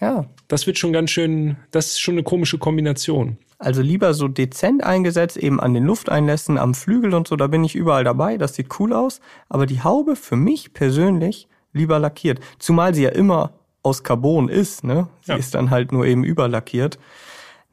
ja. 0.00 0.28
Das 0.48 0.66
wird 0.66 0.78
schon 0.78 0.92
ganz 0.92 1.10
schön, 1.10 1.56
das 1.70 1.92
ist 1.92 2.00
schon 2.00 2.14
eine 2.14 2.24
komische 2.24 2.58
Kombination. 2.58 3.38
Also 3.62 3.80
lieber 3.80 4.12
so 4.12 4.26
dezent 4.26 4.82
eingesetzt, 4.82 5.36
eben 5.36 5.60
an 5.60 5.72
den 5.72 5.84
Lufteinlässen, 5.84 6.58
am 6.58 6.74
Flügel 6.74 7.14
und 7.14 7.28
so, 7.28 7.36
da 7.36 7.46
bin 7.46 7.62
ich 7.62 7.76
überall 7.76 8.02
dabei, 8.02 8.36
das 8.36 8.56
sieht 8.56 8.80
cool 8.80 8.92
aus. 8.92 9.20
Aber 9.48 9.66
die 9.66 9.82
Haube 9.84 10.16
für 10.16 10.34
mich 10.34 10.74
persönlich 10.74 11.46
lieber 11.72 12.00
lackiert. 12.00 12.40
Zumal 12.58 12.92
sie 12.92 13.04
ja 13.04 13.10
immer 13.10 13.52
aus 13.84 14.02
Carbon 14.02 14.48
ist, 14.48 14.82
ne? 14.82 15.06
Sie 15.22 15.30
ja. 15.30 15.38
ist 15.38 15.54
dann 15.54 15.70
halt 15.70 15.92
nur 15.92 16.04
eben 16.04 16.24
überlackiert. 16.24 16.98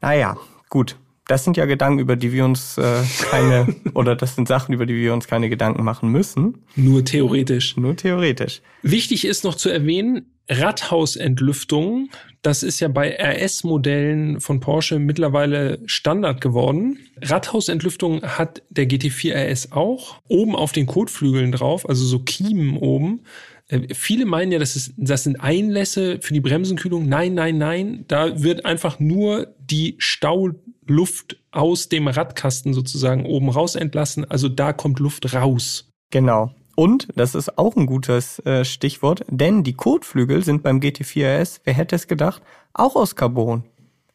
Naja, 0.00 0.36
gut. 0.68 0.96
Das 1.26 1.42
sind 1.42 1.56
ja 1.56 1.66
Gedanken, 1.66 1.98
über 1.98 2.14
die 2.14 2.32
wir 2.32 2.44
uns 2.44 2.78
äh, 2.78 3.02
keine, 3.28 3.74
oder 3.94 4.14
das 4.14 4.36
sind 4.36 4.46
Sachen, 4.46 4.72
über 4.72 4.86
die 4.86 4.94
wir 4.94 5.12
uns 5.12 5.26
keine 5.26 5.48
Gedanken 5.48 5.82
machen 5.82 6.10
müssen. 6.10 6.64
Nur 6.76 7.04
theoretisch. 7.04 7.76
Nur 7.76 7.96
theoretisch. 7.96 8.62
Wichtig 8.82 9.24
ist 9.24 9.42
noch 9.42 9.56
zu 9.56 9.68
erwähnen, 9.70 10.30
Radhausentlüftung, 10.48 12.10
das 12.42 12.62
ist 12.62 12.80
ja 12.80 12.88
bei 12.88 13.16
RS-Modellen 13.18 14.40
von 14.40 14.60
Porsche 14.60 14.98
mittlerweile 14.98 15.78
Standard 15.86 16.40
geworden. 16.40 16.98
Radhausentlüftung 17.20 18.22
hat 18.22 18.62
der 18.70 18.88
GT4 18.88 19.34
RS 19.34 19.72
auch. 19.72 20.20
Oben 20.28 20.56
auf 20.56 20.72
den 20.72 20.86
Kotflügeln 20.86 21.52
drauf, 21.52 21.88
also 21.88 22.04
so 22.04 22.20
Kiemen 22.20 22.76
oben. 22.76 23.22
Äh, 23.68 23.94
viele 23.94 24.24
meinen 24.24 24.52
ja, 24.52 24.58
das, 24.58 24.76
ist, 24.76 24.94
das 24.96 25.24
sind 25.24 25.36
Einlässe 25.36 26.18
für 26.20 26.32
die 26.32 26.40
Bremsenkühlung. 26.40 27.08
Nein, 27.08 27.34
nein, 27.34 27.58
nein. 27.58 28.04
Da 28.08 28.42
wird 28.42 28.64
einfach 28.64 28.98
nur 28.98 29.54
die 29.58 29.96
Stauluft 29.98 31.36
aus 31.50 31.88
dem 31.88 32.08
Radkasten 32.08 32.72
sozusagen 32.72 33.26
oben 33.26 33.50
raus 33.50 33.74
entlassen. 33.74 34.24
Also 34.24 34.48
da 34.48 34.72
kommt 34.72 34.98
Luft 34.98 35.34
raus. 35.34 35.90
Genau. 36.10 36.54
Und, 36.76 37.08
das 37.14 37.34
ist 37.34 37.58
auch 37.58 37.76
ein 37.76 37.86
gutes 37.86 38.38
äh, 38.40 38.64
Stichwort, 38.64 39.24
denn 39.28 39.62
die 39.62 39.74
Kotflügel 39.74 40.44
sind 40.44 40.62
beim 40.62 40.80
GT4 40.80 41.40
RS, 41.40 41.60
wer 41.64 41.74
hätte 41.74 41.96
es 41.96 42.06
gedacht, 42.06 42.42
auch 42.72 42.96
aus 42.96 43.16
Carbon. 43.16 43.64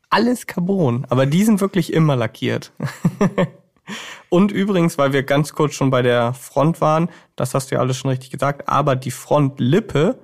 Alles 0.10 0.48
Carbon, 0.48 1.06
aber 1.10 1.26
die 1.26 1.44
sind 1.44 1.62
wirklich 1.62 1.94
immer 1.94 2.16
lackiert. 2.16 2.72
Und 4.30 4.52
übrigens, 4.52 4.98
weil 4.98 5.14
wir 5.14 5.24
ganz 5.24 5.54
kurz 5.54 5.74
schon 5.74 5.90
bei 5.90 6.02
der 6.02 6.34
Front 6.34 6.82
waren, 6.82 7.10
das 7.36 7.54
hast 7.54 7.70
du 7.70 7.76
ja 7.76 7.82
alles 7.82 7.98
schon 7.98 8.10
richtig 8.10 8.32
gesagt, 8.32 8.68
aber 8.68 8.96
die 8.96 9.12
Frontlippe, 9.12 10.18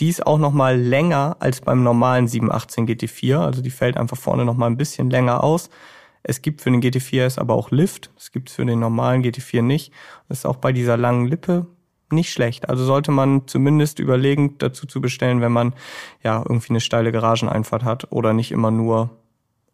die 0.00 0.08
ist 0.08 0.26
auch 0.26 0.38
noch 0.38 0.52
mal 0.52 0.80
länger 0.80 1.36
als 1.40 1.60
beim 1.60 1.82
normalen 1.82 2.26
718 2.26 2.88
GT4, 2.88 3.38
also 3.38 3.62
die 3.62 3.70
fällt 3.70 3.96
einfach 3.96 4.16
vorne 4.16 4.44
noch 4.44 4.56
mal 4.56 4.66
ein 4.66 4.78
bisschen 4.78 5.10
länger 5.10 5.44
aus. 5.44 5.68
Es 6.22 6.42
gibt 6.42 6.60
für 6.60 6.70
den 6.70 6.82
GT4 6.82 7.22
S 7.24 7.38
aber 7.38 7.54
auch 7.54 7.70
Lift, 7.70 8.10
das 8.14 8.32
gibt 8.32 8.48
es 8.48 8.56
für 8.56 8.64
den 8.64 8.78
normalen 8.78 9.22
GT4 9.22 9.62
nicht. 9.62 9.92
Das 10.28 10.38
ist 10.38 10.46
auch 10.46 10.56
bei 10.56 10.72
dieser 10.72 10.96
langen 10.96 11.26
Lippe 11.26 11.66
nicht 12.12 12.30
schlecht. 12.30 12.68
Also 12.68 12.84
sollte 12.84 13.10
man 13.10 13.48
zumindest 13.48 13.98
überlegen, 13.98 14.58
dazu 14.58 14.86
zu 14.86 15.00
bestellen, 15.00 15.40
wenn 15.40 15.52
man 15.52 15.74
ja 16.22 16.38
irgendwie 16.38 16.70
eine 16.70 16.80
steile 16.80 17.10
Garageneinfahrt 17.10 17.84
hat 17.84 18.12
oder 18.12 18.32
nicht 18.32 18.52
immer 18.52 18.70
nur 18.70 19.10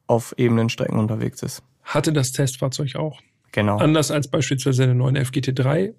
auf 0.06 0.34
ebenen 0.38 0.68
Strecken 0.68 0.98
unterwegs 0.98 1.42
ist. 1.42 1.62
Hatte 1.82 2.12
das 2.12 2.32
Testfahrzeug 2.32 2.96
auch. 2.96 3.20
Genau. 3.52 3.78
Anders 3.78 4.10
als 4.10 4.28
beispielsweise 4.28 4.86
der 4.86 4.94
9 4.94 5.16
FGT3. 5.16 5.94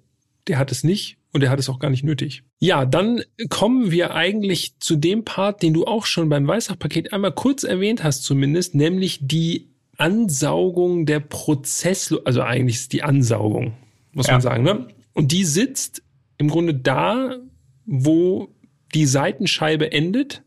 Der 0.48 0.58
hat 0.58 0.72
es 0.72 0.82
nicht 0.84 1.18
und 1.32 1.42
der 1.42 1.50
hat 1.50 1.58
es 1.58 1.68
auch 1.68 1.78
gar 1.78 1.90
nicht 1.90 2.02
nötig. 2.02 2.42
Ja, 2.58 2.86
dann 2.86 3.22
kommen 3.50 3.90
wir 3.90 4.14
eigentlich 4.14 4.78
zu 4.80 4.96
dem 4.96 5.24
Part, 5.24 5.62
den 5.62 5.74
du 5.74 5.84
auch 5.84 6.06
schon 6.06 6.28
beim 6.28 6.48
Weissach-Paket 6.48 7.12
einmal 7.12 7.32
kurz 7.32 7.62
erwähnt 7.62 8.02
hast 8.02 8.24
zumindest, 8.24 8.74
nämlich 8.74 9.18
die 9.20 9.69
Ansaugung 10.00 11.06
der 11.06 11.20
Prozess, 11.20 12.14
also 12.24 12.42
eigentlich 12.42 12.76
ist 12.76 12.92
die 12.92 13.02
Ansaugung, 13.02 13.74
muss 14.12 14.26
ja. 14.26 14.32
man 14.34 14.40
sagen. 14.40 14.64
Ne? 14.64 14.88
Und 15.12 15.32
die 15.32 15.44
sitzt 15.44 16.02
im 16.38 16.48
Grunde 16.48 16.74
da, 16.74 17.36
wo 17.84 18.48
die 18.94 19.06
Seitenscheibe 19.06 19.92
endet. 19.92 20.42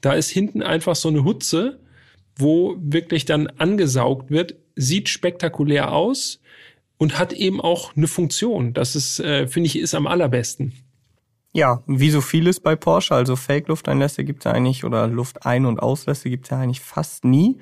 Da 0.00 0.14
ist 0.14 0.30
hinten 0.30 0.62
einfach 0.62 0.96
so 0.96 1.08
eine 1.08 1.24
Hutze, 1.24 1.78
wo 2.36 2.76
wirklich 2.80 3.24
dann 3.24 3.46
angesaugt 3.46 4.30
wird. 4.30 4.56
Sieht 4.74 5.08
spektakulär 5.08 5.92
aus 5.92 6.40
und 6.98 7.18
hat 7.18 7.32
eben 7.32 7.60
auch 7.60 7.96
eine 7.96 8.08
Funktion. 8.08 8.72
Das 8.72 8.96
ist, 8.96 9.20
äh, 9.20 9.46
finde 9.46 9.68
ich, 9.68 9.78
ist 9.78 9.94
am 9.94 10.06
allerbesten. 10.06 10.72
Ja, 11.52 11.82
wie 11.86 12.10
so 12.10 12.20
vieles 12.20 12.60
bei 12.60 12.76
Porsche, 12.76 13.14
also 13.14 13.36
Fake-Lufteinlässe 13.36 14.24
gibt 14.24 14.40
es 14.40 14.44
ja 14.44 14.52
eigentlich 14.52 14.84
oder 14.84 15.06
Luftein- 15.08 15.66
und 15.66 15.80
Auslässe 15.80 16.30
gibt 16.30 16.46
es 16.46 16.50
ja 16.50 16.60
eigentlich 16.60 16.80
fast 16.80 17.24
nie. 17.24 17.58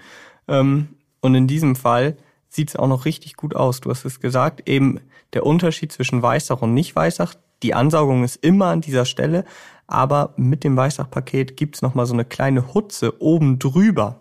Ähm, 0.47 0.89
und 1.21 1.35
in 1.35 1.47
diesem 1.47 1.77
Fall 1.77 2.17
sieht 2.49 2.71
es 2.71 2.77
auch 2.77 2.89
noch 2.89 3.05
richtig 3.05 3.37
gut 3.37 3.55
aus. 3.55 3.81
Du 3.81 3.91
hast 3.91 4.05
es 4.05 4.21
gesagt, 4.21 4.69
eben 4.69 5.01
der 5.33 5.45
Unterschied 5.45 5.93
zwischen 5.93 6.23
Weißach 6.23 6.63
und 6.63 6.75
Nicht-Weißach. 6.75 7.35
Die 7.63 7.75
Ansaugung 7.75 8.25
ist 8.25 8.37
immer 8.37 8.67
an 8.67 8.81
dieser 8.81 9.05
Stelle, 9.05 9.45
aber 9.87 10.35
mit 10.37 10.65
dem 10.65 10.77
Weißach-Paket 10.77 11.57
gibt 11.57 11.77
es 11.77 11.83
nochmal 11.83 12.07
so 12.07 12.15
eine 12.15 12.25
kleine 12.25 12.73
Hutze 12.75 13.21
oben 13.21 13.59
drüber. 13.59 14.21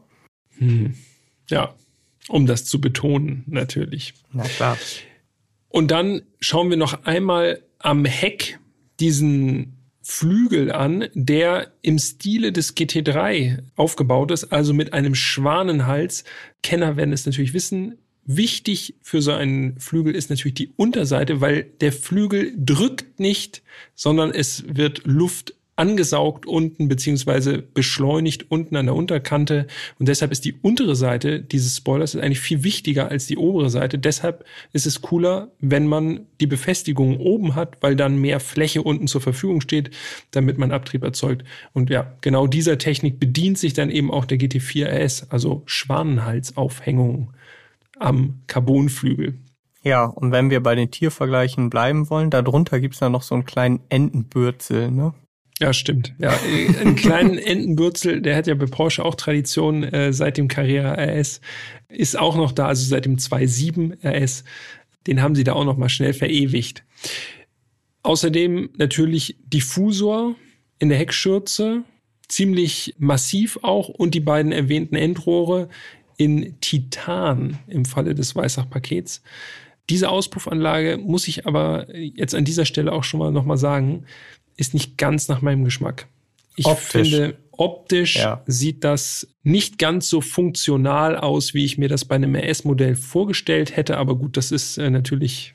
Hm. 0.57 0.95
Ja, 1.49 1.73
um 2.27 2.45
das 2.45 2.65
zu 2.65 2.81
betonen, 2.81 3.43
natürlich. 3.47 4.13
Na 4.31 4.43
klar. 4.43 4.77
Und 5.69 5.91
dann 5.91 6.23
schauen 6.39 6.69
wir 6.69 6.77
noch 6.77 7.03
einmal 7.05 7.61
am 7.79 8.05
Heck 8.05 8.59
diesen 8.99 9.76
Flügel 10.09 10.71
an, 10.71 11.09
der 11.15 11.73
im 11.81 11.99
Stile 11.99 12.53
des 12.53 12.77
GT3 12.77 13.59
aufgebaut 13.75 14.31
ist, 14.31 14.45
also 14.53 14.73
mit 14.73 14.93
einem 14.93 15.15
Schwanenhals. 15.15 16.23
Kenner 16.63 16.95
werden 16.95 17.11
es 17.11 17.25
natürlich 17.25 17.53
wissen. 17.53 17.97
Wichtig 18.23 18.95
für 19.01 19.21
so 19.21 19.33
einen 19.33 19.77
Flügel 19.81 20.15
ist 20.15 20.29
natürlich 20.29 20.53
die 20.53 20.71
Unterseite, 20.77 21.41
weil 21.41 21.63
der 21.81 21.91
Flügel 21.91 22.53
drückt 22.57 23.19
nicht, 23.19 23.63
sondern 23.95 24.31
es 24.31 24.63
wird 24.65 25.01
Luft 25.05 25.53
angesaugt 25.77 26.45
unten 26.45 26.87
beziehungsweise 26.87 27.59
beschleunigt 27.59 28.51
unten 28.51 28.75
an 28.75 28.87
der 28.87 28.95
Unterkante. 28.95 29.67
Und 29.99 30.09
deshalb 30.09 30.31
ist 30.31 30.43
die 30.43 30.55
untere 30.61 30.95
Seite 30.95 31.39
dieses 31.39 31.77
Spoilers 31.77 32.15
eigentlich 32.15 32.39
viel 32.39 32.63
wichtiger 32.63 33.09
als 33.09 33.27
die 33.27 33.37
obere 33.37 33.69
Seite. 33.69 33.99
Deshalb 33.99 34.43
ist 34.73 34.87
es 34.87 35.01
cooler, 35.01 35.51
wenn 35.59 35.87
man 35.87 36.25
die 36.41 36.47
Befestigung 36.47 37.17
oben 37.17 37.55
hat, 37.55 37.77
weil 37.81 37.95
dann 37.95 38.17
mehr 38.17 38.39
Fläche 38.39 38.81
unten 38.81 39.07
zur 39.07 39.21
Verfügung 39.21 39.61
steht, 39.61 39.91
damit 40.31 40.57
man 40.57 40.71
Abtrieb 40.71 41.03
erzeugt. 41.03 41.45
Und 41.73 41.89
ja, 41.91 42.11
genau 42.21 42.47
dieser 42.47 42.79
Technik 42.79 43.19
bedient 43.19 43.59
sich 43.59 43.73
dann 43.73 43.91
eben 43.91 44.11
auch 44.11 44.25
der 44.25 44.39
GT4 44.39 44.87
RS, 44.87 45.27
also 45.29 45.61
Schwanenhalsaufhängung 45.67 47.33
am 47.99 48.41
Carbonflügel. 48.47 49.35
Ja, 49.83 50.05
und 50.05 50.31
wenn 50.31 50.49
wir 50.49 50.61
bei 50.61 50.75
den 50.75 50.89
Tiervergleichen 50.89 51.69
bleiben 51.69 52.09
wollen, 52.09 52.31
darunter 52.31 52.79
gibt's 52.79 52.99
dann 52.99 53.11
noch 53.11 53.21
so 53.21 53.35
einen 53.35 53.45
kleinen 53.45 53.79
Entenbürzel, 53.89 54.91
ne? 54.91 55.13
Ja, 55.59 55.73
stimmt. 55.73 56.13
Ja, 56.19 56.33
äh, 56.33 56.77
einen 56.79 56.95
kleinen 56.95 57.37
Entenbürzel, 57.37 58.21
der 58.21 58.35
hat 58.35 58.47
ja 58.47 58.53
bei 58.53 58.67
Porsche 58.67 59.03
auch 59.03 59.15
Tradition 59.15 59.83
äh, 59.83 60.13
seit 60.13 60.37
dem 60.37 60.47
Carrera 60.47 60.93
RS, 60.93 61.41
ist 61.89 62.17
auch 62.17 62.35
noch 62.35 62.51
da, 62.51 62.67
also 62.67 62.85
seit 62.85 63.05
dem 63.05 63.17
2.7 63.17 64.05
RS. 64.05 64.43
Den 65.07 65.21
haben 65.21 65.35
sie 65.35 65.43
da 65.43 65.53
auch 65.53 65.65
noch 65.65 65.77
mal 65.77 65.89
schnell 65.89 66.13
verewigt. 66.13 66.83
Außerdem 68.03 68.69
natürlich 68.77 69.37
Diffusor 69.45 70.35
in 70.79 70.89
der 70.89 70.97
Heckschürze, 70.97 71.83
ziemlich 72.27 72.93
massiv 72.99 73.59
auch 73.63 73.89
und 73.89 74.13
die 74.13 74.19
beiden 74.19 74.51
erwähnten 74.51 74.95
Endrohre 74.95 75.69
in 76.17 76.59
Titan 76.61 77.59
im 77.67 77.85
Falle 77.85 78.15
des 78.15 78.35
Weissach-Pakets. 78.35 79.23
Diese 79.89 80.09
Auspuffanlage 80.09 80.97
muss 80.97 81.27
ich 81.27 81.47
aber 81.47 81.87
jetzt 81.95 82.35
an 82.35 82.43
dieser 82.43 82.65
Stelle 82.65 82.91
auch 82.91 83.03
schon 83.03 83.19
mal 83.19 83.31
noch 83.31 83.45
mal 83.45 83.57
sagen, 83.57 84.05
ist 84.57 84.73
nicht 84.73 84.97
ganz 84.97 85.27
nach 85.27 85.41
meinem 85.41 85.63
Geschmack. 85.63 86.07
Ich 86.55 86.65
optisch. 86.65 87.09
finde, 87.11 87.37
optisch 87.51 88.17
ja. 88.17 88.41
sieht 88.47 88.83
das 88.83 89.27
nicht 89.43 89.77
ganz 89.77 90.09
so 90.09 90.21
funktional 90.21 91.15
aus, 91.15 91.53
wie 91.53 91.63
ich 91.63 91.77
mir 91.77 91.87
das 91.87 92.05
bei 92.05 92.15
einem 92.15 92.35
RS-Modell 92.35 92.95
vorgestellt 92.95 93.75
hätte. 93.77 93.97
Aber 93.97 94.15
gut, 94.15 94.37
das 94.37 94.51
ist 94.51 94.77
äh, 94.77 94.89
natürlich 94.89 95.53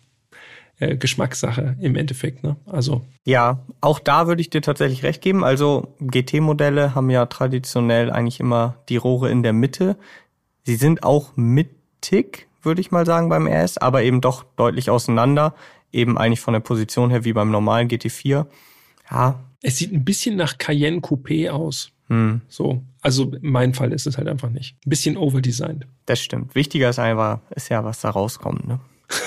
äh, 0.79 0.97
Geschmackssache 0.97 1.77
im 1.81 1.97
Endeffekt. 1.97 2.43
Ne? 2.43 2.57
Also 2.67 3.03
ja, 3.25 3.65
auch 3.81 3.99
da 3.99 4.27
würde 4.27 4.41
ich 4.41 4.51
dir 4.51 4.62
tatsächlich 4.62 5.03
recht 5.03 5.23
geben. 5.23 5.45
Also 5.45 5.95
GT-Modelle 6.01 6.95
haben 6.95 7.11
ja 7.11 7.27
traditionell 7.27 8.11
eigentlich 8.11 8.41
immer 8.41 8.77
die 8.88 8.97
Rohre 8.97 9.31
in 9.31 9.43
der 9.43 9.53
Mitte. 9.53 9.97
Sie 10.65 10.77
sind 10.77 11.03
auch 11.03 11.37
mittig, 11.37 12.49
würde 12.62 12.81
ich 12.81 12.91
mal 12.91 13.07
sagen, 13.07 13.29
beim 13.29 13.47
RS, 13.47 13.79
aber 13.79 14.03
eben 14.03 14.21
doch 14.21 14.45
deutlich 14.57 14.91
auseinander. 14.91 15.55
Eben 15.93 16.17
eigentlich 16.17 16.41
von 16.41 16.55
der 16.55 16.61
Position 16.61 17.11
her 17.11 17.25
wie 17.25 17.33
beim 17.33 17.51
normalen 17.51 17.88
GT4. 17.88 18.47
Ja. 19.12 19.40
Es 19.62 19.77
sieht 19.77 19.92
ein 19.92 20.05
bisschen 20.05 20.37
nach 20.37 20.59
Cayenne 20.59 20.98
Coupé 20.98 21.51
aus. 21.51 21.92
Hm. 22.09 22.40
So. 22.48 22.83
Also 23.01 23.33
mein 23.40 23.75
Fall 23.75 23.92
ist 23.92 24.07
es 24.07 24.18
halt 24.18 24.29
einfach 24.29 24.51
nicht. 24.51 24.77
Ein 24.85 24.90
bisschen 24.90 25.16
overdesigned. 25.16 25.87
Das 26.07 26.20
stimmt. 26.20 26.55
Wichtiger 26.55 26.90
ist 26.90 26.98
einfach, 26.98 27.40
ist 27.51 27.68
ja, 27.68 27.85
was 27.85 28.01
da 28.01 28.11
rauskommt, 28.11 28.66
ne? 28.66 28.81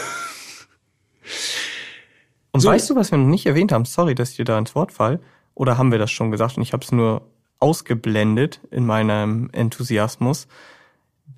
Und 2.51 2.61
so. 2.61 2.69
weißt 2.69 2.89
du, 2.89 2.95
was 2.95 3.11
wir 3.11 3.17
noch 3.17 3.27
nicht 3.27 3.45
erwähnt 3.45 3.71
haben? 3.71 3.85
Sorry, 3.85 4.15
dass 4.15 4.31
ich 4.31 4.37
dir 4.37 4.45
da 4.45 4.57
ins 4.57 4.75
Wort 4.75 4.91
fall. 4.91 5.19
Oder 5.55 5.77
haben 5.77 5.91
wir 5.91 5.99
das 5.99 6.11
schon 6.11 6.31
gesagt 6.31 6.57
und 6.57 6.63
ich 6.63 6.73
habe 6.73 6.83
es 6.83 6.91
nur 6.91 7.29
ausgeblendet 7.59 8.61
in 8.71 8.85
meinem 8.85 9.49
Enthusiasmus? 9.51 10.47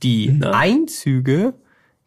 Die 0.04 0.30
Na. 0.32 0.52
Einzüge 0.52 1.54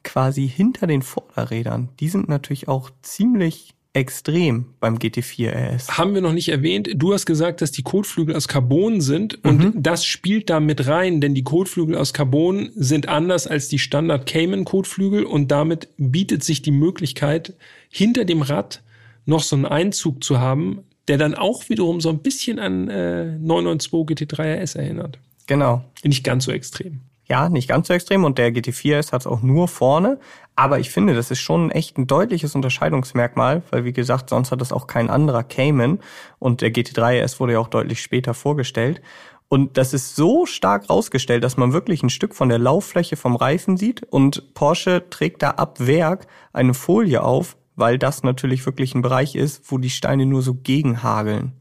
quasi 0.03 0.48
hinter 0.48 0.87
den 0.87 1.03
Vorderrädern, 1.03 1.88
die 1.98 2.09
sind 2.09 2.29
natürlich 2.29 2.68
auch 2.68 2.90
ziemlich 3.03 3.74
extrem 3.92 4.66
beim 4.79 4.98
GT4 4.98 5.50
RS. 5.50 5.98
Haben 5.98 6.14
wir 6.14 6.20
noch 6.20 6.33
nicht 6.33 6.48
erwähnt. 6.48 6.88
Du 6.94 7.12
hast 7.12 7.26
gesagt, 7.26 7.61
dass 7.61 7.72
die 7.72 7.83
Kotflügel 7.83 8.37
aus 8.37 8.46
Carbon 8.46 9.00
sind 9.00 9.44
und 9.44 9.59
mhm. 9.59 9.83
das 9.83 10.05
spielt 10.05 10.48
da 10.48 10.61
mit 10.61 10.87
rein, 10.87 11.20
denn 11.20 11.35
die 11.35 11.42
Kotflügel 11.42 11.96
aus 11.96 12.12
Carbon 12.12 12.70
sind 12.76 13.09
anders 13.09 13.48
als 13.48 13.68
die 13.68 13.81
Standard 13.81 14.26
Cayman 14.26 14.64
Kotflügel 14.64 15.24
und 15.24 15.50
damit 15.50 15.88
bietet 15.96 16.44
sich 16.44 16.62
die 16.62 16.70
Möglichkeit, 16.70 17.55
hinter 17.88 18.24
dem 18.24 18.42
Rad 18.42 18.83
noch 19.26 19.42
so 19.42 19.57
einen 19.57 19.66
Einzug 19.66 20.22
zu 20.22 20.38
haben, 20.38 20.85
der 21.09 21.18
dann 21.18 21.35
auch 21.35 21.68
wiederum 21.68 22.00
so 22.00 22.11
ein 22.11 22.20
bisschen 22.20 22.61
an 22.61 22.88
äh, 22.88 23.37
992 23.38 24.29
GT3 24.29 24.62
RS 24.62 24.74
erinnert. 24.76 25.18
Genau. 25.48 25.85
Nicht 26.05 26.22
ganz 26.22 26.44
so 26.44 26.53
extrem. 26.53 27.00
Ja, 27.31 27.49
nicht 27.49 27.69
ganz 27.69 27.87
so 27.87 27.95
extrem 27.95 28.25
und 28.25 28.38
der 28.38 28.53
GT4 28.53 28.97
S 28.97 29.12
hat 29.12 29.21
es 29.21 29.27
auch 29.29 29.40
nur 29.40 29.69
vorne. 29.69 30.19
Aber 30.57 30.81
ich 30.81 30.90
finde, 30.90 31.14
das 31.14 31.31
ist 31.31 31.38
schon 31.38 31.71
echt 31.71 31.97
ein 31.97 32.09
deutliches 32.09 32.57
Unterscheidungsmerkmal, 32.57 33.62
weil 33.71 33.85
wie 33.85 33.93
gesagt, 33.93 34.31
sonst 34.31 34.51
hat 34.51 34.61
das 34.61 34.73
auch 34.73 34.88
kein 34.88 35.09
anderer 35.09 35.45
Cayman 35.45 36.01
und 36.40 36.61
der 36.61 36.73
GT3 36.73 37.21
S 37.21 37.38
wurde 37.38 37.53
ja 37.53 37.61
auch 37.61 37.69
deutlich 37.69 38.03
später 38.03 38.35
vorgestellt. 38.35 39.01
Und 39.49 39.77
das 39.77 39.95
ist 39.95 40.16
so 40.16 40.45
stark 40.45 40.90
rausgestellt, 40.90 41.45
dass 41.45 41.57
man 41.57 41.73
wirklich 41.73 42.03
ein 42.03 42.11
Stück 42.11 42.35
von 42.35 42.49
der 42.49 42.59
Lauffläche 42.59 43.14
vom 43.14 43.37
Reifen 43.37 43.77
sieht 43.77 44.03
und 44.03 44.53
Porsche 44.55 45.05
trägt 45.09 45.43
da 45.43 45.51
ab 45.51 45.79
Werk 45.79 46.27
eine 46.53 46.75
Folie 46.75 47.23
auf, 47.23 47.57
weil 47.77 47.97
das 47.97 48.25
natürlich 48.25 48.66
wirklich 48.66 48.97
ein 48.97 49.03
Bereich 49.03 49.37
ist, 49.37 49.71
wo 49.71 49.79
die 49.79 49.90
Steine 49.90 50.27
nur 50.27 50.43
so 50.43 50.55
gegenhageln. 50.55 51.53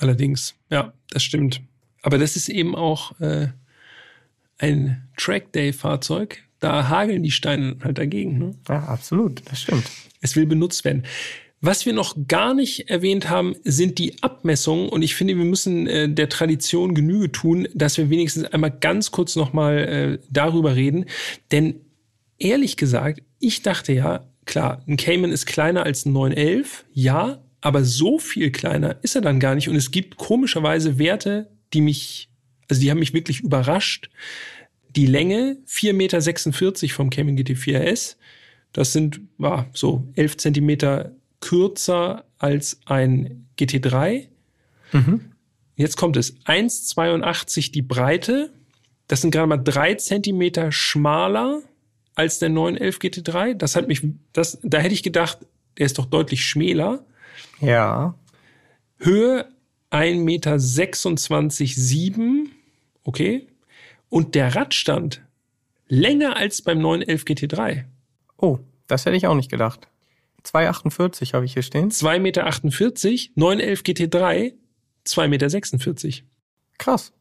Allerdings, 0.00 0.56
ja, 0.68 0.92
das 1.10 1.22
stimmt. 1.22 1.62
Aber 2.02 2.18
das 2.18 2.34
ist 2.34 2.48
eben 2.48 2.74
auch 2.74 3.18
äh, 3.20 3.48
ein 4.58 5.08
Trackday-Fahrzeug, 5.16 6.42
da 6.60 6.88
hageln 6.88 7.22
die 7.22 7.30
Steine 7.30 7.76
halt 7.82 7.98
dagegen. 7.98 8.38
Ne? 8.38 8.54
Ja, 8.68 8.84
absolut, 8.84 9.42
das 9.50 9.60
stimmt. 9.62 9.84
Es 10.20 10.36
will 10.36 10.46
benutzt 10.46 10.84
werden. 10.84 11.04
Was 11.60 11.86
wir 11.86 11.92
noch 11.92 12.16
gar 12.28 12.54
nicht 12.54 12.90
erwähnt 12.90 13.30
haben, 13.30 13.56
sind 13.64 13.98
die 13.98 14.22
Abmessungen. 14.22 14.88
Und 14.88 15.02
ich 15.02 15.14
finde, 15.14 15.36
wir 15.36 15.44
müssen 15.44 15.86
äh, 15.86 16.08
der 16.08 16.28
Tradition 16.28 16.94
Genüge 16.94 17.32
tun, 17.32 17.66
dass 17.74 17.96
wir 17.96 18.10
wenigstens 18.10 18.44
einmal 18.44 18.70
ganz 18.70 19.10
kurz 19.10 19.36
nochmal 19.36 19.78
äh, 19.78 20.18
darüber 20.30 20.76
reden. 20.76 21.06
Denn 21.52 21.80
ehrlich 22.38 22.76
gesagt, 22.76 23.22
ich 23.38 23.62
dachte 23.62 23.92
ja, 23.92 24.26
klar, 24.44 24.82
ein 24.86 24.96
Cayman 24.96 25.32
ist 25.32 25.46
kleiner 25.46 25.84
als 25.84 26.04
ein 26.04 26.12
911, 26.12 26.84
ja, 26.92 27.42
aber 27.60 27.84
so 27.84 28.18
viel 28.18 28.52
kleiner 28.52 28.96
ist 29.02 29.16
er 29.16 29.22
dann 29.22 29.40
gar 29.40 29.54
nicht. 29.54 29.68
Und 29.68 29.76
es 29.76 29.90
gibt 29.90 30.18
komischerweise 30.18 30.98
Werte, 30.98 31.50
die 31.72 31.80
mich 31.80 32.28
also 32.68 32.80
die 32.80 32.90
haben 32.90 32.98
mich 32.98 33.14
wirklich 33.14 33.40
überrascht. 33.40 34.10
Die 34.94 35.06
Länge 35.06 35.58
4,46 35.68 35.92
Meter 35.92 36.94
vom 36.94 37.10
Cayman 37.10 37.36
GT4S. 37.36 38.16
Das 38.72 38.92
sind 38.92 39.20
war 39.38 39.68
so 39.72 40.06
11 40.14 40.36
Zentimeter 40.38 41.12
kürzer 41.40 42.24
als 42.38 42.80
ein 42.86 43.46
GT3. 43.58 44.26
Mhm. 44.92 45.32
Jetzt 45.76 45.96
kommt 45.96 46.16
es. 46.16 46.36
1,82 46.46 47.72
die 47.72 47.82
Breite. 47.82 48.50
Das 49.08 49.20
sind 49.20 49.30
gerade 49.30 49.46
mal 49.46 49.58
drei 49.58 49.94
Zentimeter 49.94 50.72
schmaler 50.72 51.60
als 52.14 52.38
der 52.38 52.48
911 52.48 52.98
GT3. 52.98 53.54
Das 53.54 53.76
hat 53.76 53.88
mich, 53.88 54.02
das, 54.32 54.58
da 54.62 54.78
hätte 54.78 54.94
ich 54.94 55.02
gedacht, 55.02 55.38
der 55.78 55.86
ist 55.86 55.98
doch 55.98 56.06
deutlich 56.06 56.44
schmäler. 56.44 57.04
Ja. 57.60 58.14
Höhe 58.98 59.48
1,26,7 59.90 62.18
Meter. 62.18 62.55
Okay. 63.06 63.46
Und 64.08 64.34
der 64.34 64.54
Radstand 64.54 65.22
länger 65.88 66.36
als 66.36 66.60
beim 66.60 66.80
911 66.80 67.22
GT3. 67.22 67.84
Oh, 68.36 68.58
das 68.88 69.06
hätte 69.06 69.16
ich 69.16 69.26
auch 69.26 69.34
nicht 69.34 69.50
gedacht. 69.50 69.88
2,48 70.44 71.32
habe 71.32 71.44
ich 71.44 71.54
hier 71.54 71.62
stehen. 71.62 71.90
2,48 71.90 72.18
Meter, 72.20 72.44
911 73.36 73.80
GT3, 73.82 74.54
2,46 75.06 75.26
Meter. 75.28 76.26
Krass. 76.78 77.12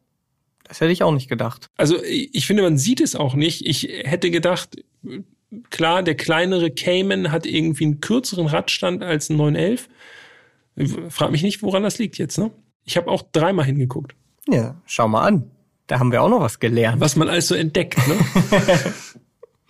Das 0.64 0.82
hätte 0.82 0.92
ich 0.92 1.04
auch 1.04 1.14
nicht 1.14 1.30
gedacht. 1.30 1.70
Also 1.78 2.04
ich 2.04 2.48
finde, 2.48 2.64
man 2.64 2.78
sieht 2.80 3.00
es 3.00 3.16
auch 3.16 3.36
nicht. 3.36 3.66
Ich 3.66 3.84
hätte 3.84 4.32
gedacht, 4.32 4.84
klar, 5.70 6.02
der 6.02 6.16
kleinere 6.16 6.72
Cayman 6.72 7.32
hat 7.32 7.46
irgendwie 7.46 7.86
einen 7.86 8.02
kürzeren 8.02 8.48
Radstand 8.48 9.04
als 9.04 9.30
ein 9.30 9.38
911. 9.38 9.88
Frag 11.10 11.32
mich 11.32 11.44
nicht, 11.44 11.62
woran 11.62 11.84
das 11.84 12.00
liegt 12.00 12.18
jetzt, 12.18 12.40
ne? 12.40 12.52
Ich 12.84 12.98
habe 12.98 13.10
auch 13.10 13.24
dreimal 13.32 13.66
hingeguckt. 13.66 14.16
Ja, 14.48 14.82
schau 14.86 15.08
mal 15.08 15.28
an. 15.28 15.52
Da 15.88 16.00
haben 16.00 16.12
wir 16.12 16.22
auch 16.22 16.30
noch 16.30 16.42
was 16.42 16.60
gelernt. 16.60 17.00
Was 17.00 17.16
man 17.16 17.30
alles 17.30 17.48
so 17.48 17.56
entdeckt, 17.56 18.00
ne? 18.08 18.16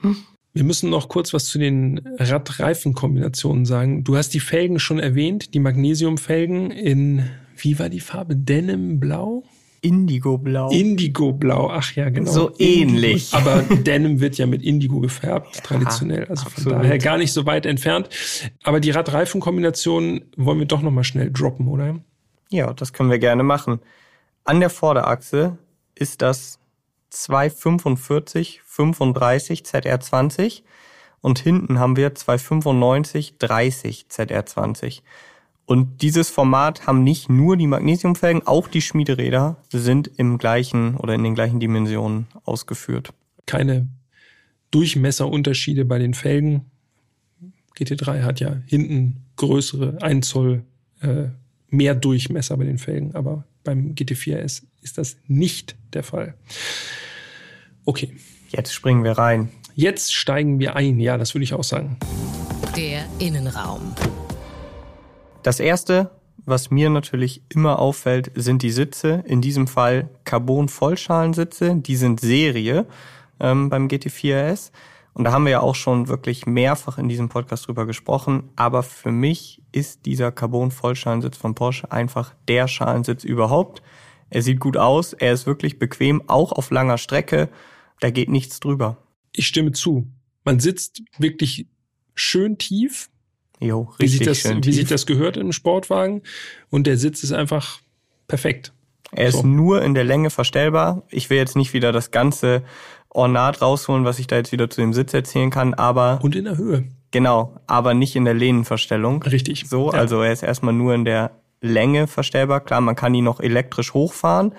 wir 0.53 0.63
müssen 0.63 0.89
noch 0.89 1.09
kurz 1.09 1.33
was 1.33 1.45
zu 1.45 1.59
den 1.59 1.99
Radreifenkombinationen 2.17 3.65
sagen. 3.65 4.03
Du 4.03 4.15
hast 4.15 4.33
die 4.33 4.39
Felgen 4.39 4.79
schon 4.79 4.99
erwähnt, 4.99 5.53
die 5.53 5.59
Magnesiumfelgen 5.59 6.71
in, 6.71 7.29
wie 7.57 7.77
war 7.79 7.89
die 7.89 7.99
Farbe? 7.99 8.35
Denim 8.35 8.99
Blau? 8.99 9.43
Indigo-Blau. 9.81 10.71
Indigo-Blau, 10.71 11.69
ach 11.69 11.93
ja, 11.95 12.09
genau. 12.09 12.31
So 12.31 12.51
ähnlich. 12.57 13.33
Aber 13.33 13.61
Denim 13.61 14.19
wird 14.19 14.37
ja 14.37 14.47
mit 14.47 14.63
Indigo 14.63 14.99
gefärbt, 14.99 15.63
traditionell. 15.63 16.25
Also 16.25 16.47
absolut. 16.47 16.73
von 16.73 16.81
daher 16.81 16.97
gar 16.97 17.17
nicht 17.17 17.33
so 17.33 17.45
weit 17.45 17.67
entfernt. 17.67 18.09
Aber 18.63 18.79
die 18.79 18.89
Radreifenkombination 18.89 20.21
wollen 20.37 20.57
wir 20.57 20.65
doch 20.65 20.81
nochmal 20.81 21.03
schnell 21.03 21.31
droppen, 21.31 21.67
oder? 21.67 21.99
Ja, 22.49 22.73
das 22.73 22.93
können 22.93 23.11
wir 23.11 23.19
gerne 23.19 23.43
machen. 23.43 23.79
An 24.43 24.59
der 24.59 24.71
Vorderachse 24.71 25.59
ist 25.95 26.21
das 26.21 26.59
245 27.09 28.61
35 28.65 29.61
ZR20 29.61 30.63
und 31.21 31.39
hinten 31.39 31.79
haben 31.79 31.95
wir 31.95 32.13
295 32.13 33.37
30 33.39 34.05
ZR20. 34.09 35.01
Und 35.65 36.03
dieses 36.03 36.29
Format 36.29 36.85
haben 36.85 37.03
nicht 37.03 37.29
nur 37.29 37.57
die 37.57 37.65
Magnesiumfelgen, 37.65 38.45
auch 38.45 38.67
die 38.67 38.81
Schmiederäder 38.81 39.57
sind 39.69 40.11
im 40.17 40.37
gleichen 40.37 40.95
oder 40.95 41.15
in 41.15 41.23
den 41.23 41.33
gleichen 41.33 41.59
Dimensionen 41.59 42.27
ausgeführt. 42.43 43.13
Keine 43.47 43.87
Durchmesserunterschiede 44.69 45.85
bei 45.85 45.97
den 45.97 46.13
Felgen. 46.13 46.65
GT3 47.77 48.21
hat 48.21 48.39
ja 48.39 48.57
hinten 48.67 49.23
größere 49.37 50.01
1 50.01 50.27
Zoll 50.27 50.63
äh, 51.01 51.29
mehr 51.69 51.95
Durchmesser 51.95 52.55
bei 52.57 52.65
den 52.65 52.77
Felgen, 52.77 53.15
aber 53.15 53.45
beim 53.65 53.93
GT4S 53.95 54.63
ist 54.81 54.97
das 54.97 55.17
nicht 55.27 55.75
der 55.91 56.03
Fall. 56.03 56.35
Okay. 57.83 58.15
Jetzt 58.49 58.73
springen 58.73 59.03
wir 59.03 59.13
rein. 59.13 59.49
Jetzt 59.73 60.13
steigen 60.13 60.59
wir 60.59 60.77
ein, 60.77 60.99
ja, 61.01 61.17
das 61.17 61.35
würde 61.35 61.43
ich 61.43 61.53
auch 61.53 61.63
sagen. 61.65 61.97
Der 62.77 63.05
Innenraum. 63.19 63.93
Das 65.43 65.59
erste, 65.59 66.11
was 66.45 66.71
mir 66.71 66.89
natürlich 66.89 67.41
immer 67.49 67.79
auffällt, 67.79 68.31
sind 68.35 68.61
die 68.61 68.71
Sitze. 68.71 69.23
In 69.27 69.41
diesem 69.41 69.67
Fall 69.67 70.09
Carbon-Vollschalensitze. 70.23 71.75
Die 71.75 71.95
sind 71.97 72.21
Serie 72.21 72.85
ähm, 73.41 73.69
beim 73.69 73.87
GT4S. 73.87 74.71
Und 75.15 75.23
da 75.23 75.31
haben 75.31 75.45
wir 75.45 75.51
ja 75.51 75.59
auch 75.61 75.75
schon 75.75 76.09
wirklich 76.09 76.45
mehrfach 76.45 76.97
in 76.97 77.07
diesem 77.07 77.29
Podcast 77.29 77.67
drüber 77.67 77.85
gesprochen. 77.85 78.49
Aber 78.57 78.83
für 78.83 79.11
mich 79.11 79.63
ist 79.71 80.05
dieser 80.05 80.29
Carbon-Vollschalensitz 80.33 81.37
von 81.37 81.55
Porsche 81.55 81.89
einfach 81.89 82.35
der 82.49 82.67
Schalensitz 82.67 83.23
überhaupt. 83.23 83.81
Er 84.29 84.41
sieht 84.41 84.59
gut 84.59 84.75
aus, 84.75 85.13
er 85.13 85.31
ist 85.31 85.45
wirklich 85.47 85.79
bequem, 85.79 86.21
auch 86.27 86.51
auf 86.51 86.69
langer 86.69 86.97
Strecke. 86.97 87.47
Da 88.01 88.09
geht 88.09 88.29
nichts 88.29 88.59
drüber. 88.59 88.97
Ich 89.31 89.47
stimme 89.47 89.71
zu. 89.71 90.05
Man 90.43 90.59
sitzt 90.59 91.01
wirklich 91.17 91.67
schön 92.13 92.57
tief. 92.57 93.09
Jo, 93.61 93.83
richtig 93.99 93.99
wie 93.99 94.07
sich 94.17 94.27
das, 94.27 94.39
schön 94.39 94.57
wie 94.57 94.61
tief. 94.61 94.75
sich 94.75 94.89
das 94.89 95.05
gehört 95.05 95.37
im 95.37 95.53
Sportwagen. 95.53 96.23
Und 96.69 96.87
der 96.87 96.97
Sitz 96.97 97.23
ist 97.23 97.31
einfach 97.31 97.79
perfekt. 98.27 98.73
Er 99.13 99.29
ist 99.29 99.35
So. 99.35 99.43
nur 99.47 99.81
in 99.81 99.93
der 99.93 100.03
Länge 100.03 100.29
verstellbar. 100.29 101.03
Ich 101.09 101.29
will 101.29 101.37
jetzt 101.37 101.55
nicht 101.55 101.73
wieder 101.73 101.93
das 101.93 102.11
ganze 102.11 102.63
Ornat 103.15 103.61
rausholen, 103.61 104.05
was 104.05 104.19
ich 104.19 104.27
da 104.27 104.35
jetzt 104.35 104.51
wieder 104.51 104.69
zu 104.69 104.81
dem 104.81 104.93
Sitz 104.93 105.13
erzählen 105.13 105.49
kann, 105.49 105.73
aber 105.73 106.19
Und 106.21 106.35
in 106.35 106.45
der 106.45 106.57
Höhe. 106.57 106.85
genau, 107.11 107.55
aber 107.67 107.93
nicht 107.93 108.15
in 108.15 108.25
der 108.25 108.33
Lehnenverstellung. 108.33 109.23
Richtig. 109.23 109.67
So, 109.67 109.91
Ja. 109.91 109.99
also 109.99 110.21
er 110.21 110.31
ist 110.33 110.43
erstmal 110.43 110.73
nur 110.73 110.93
in 110.93 111.05
der 111.05 111.31
Länge 111.61 112.07
verstellbar. 112.07 112.59
Klar, 112.61 112.81
man 112.81 112.95
kann 112.95 113.13
ihn 113.15 113.23
noch 113.23 113.39
elektrisch 113.39 113.93
hochfahren. 113.93 114.53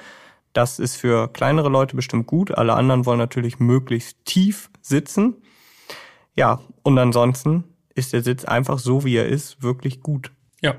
Das 0.52 0.78
ist 0.78 0.96
für 0.96 1.28
kleinere 1.28 1.68
Leute 1.68 1.94
bestimmt 1.96 2.26
gut. 2.26 2.50
Alle 2.56 2.74
anderen 2.74 3.04
wollen 3.06 3.18
natürlich 3.18 3.58
möglichst 3.60 4.24
tief 4.24 4.70
sitzen. 4.80 5.34
Ja, 6.34 6.60
und 6.82 6.98
ansonsten 6.98 7.64
ist 7.94 8.12
der 8.12 8.22
Sitz 8.22 8.44
einfach 8.44 8.78
so, 8.78 9.04
wie 9.04 9.16
er 9.16 9.26
ist, 9.26 9.62
wirklich 9.62 10.00
gut. 10.00 10.32
Ja, 10.62 10.76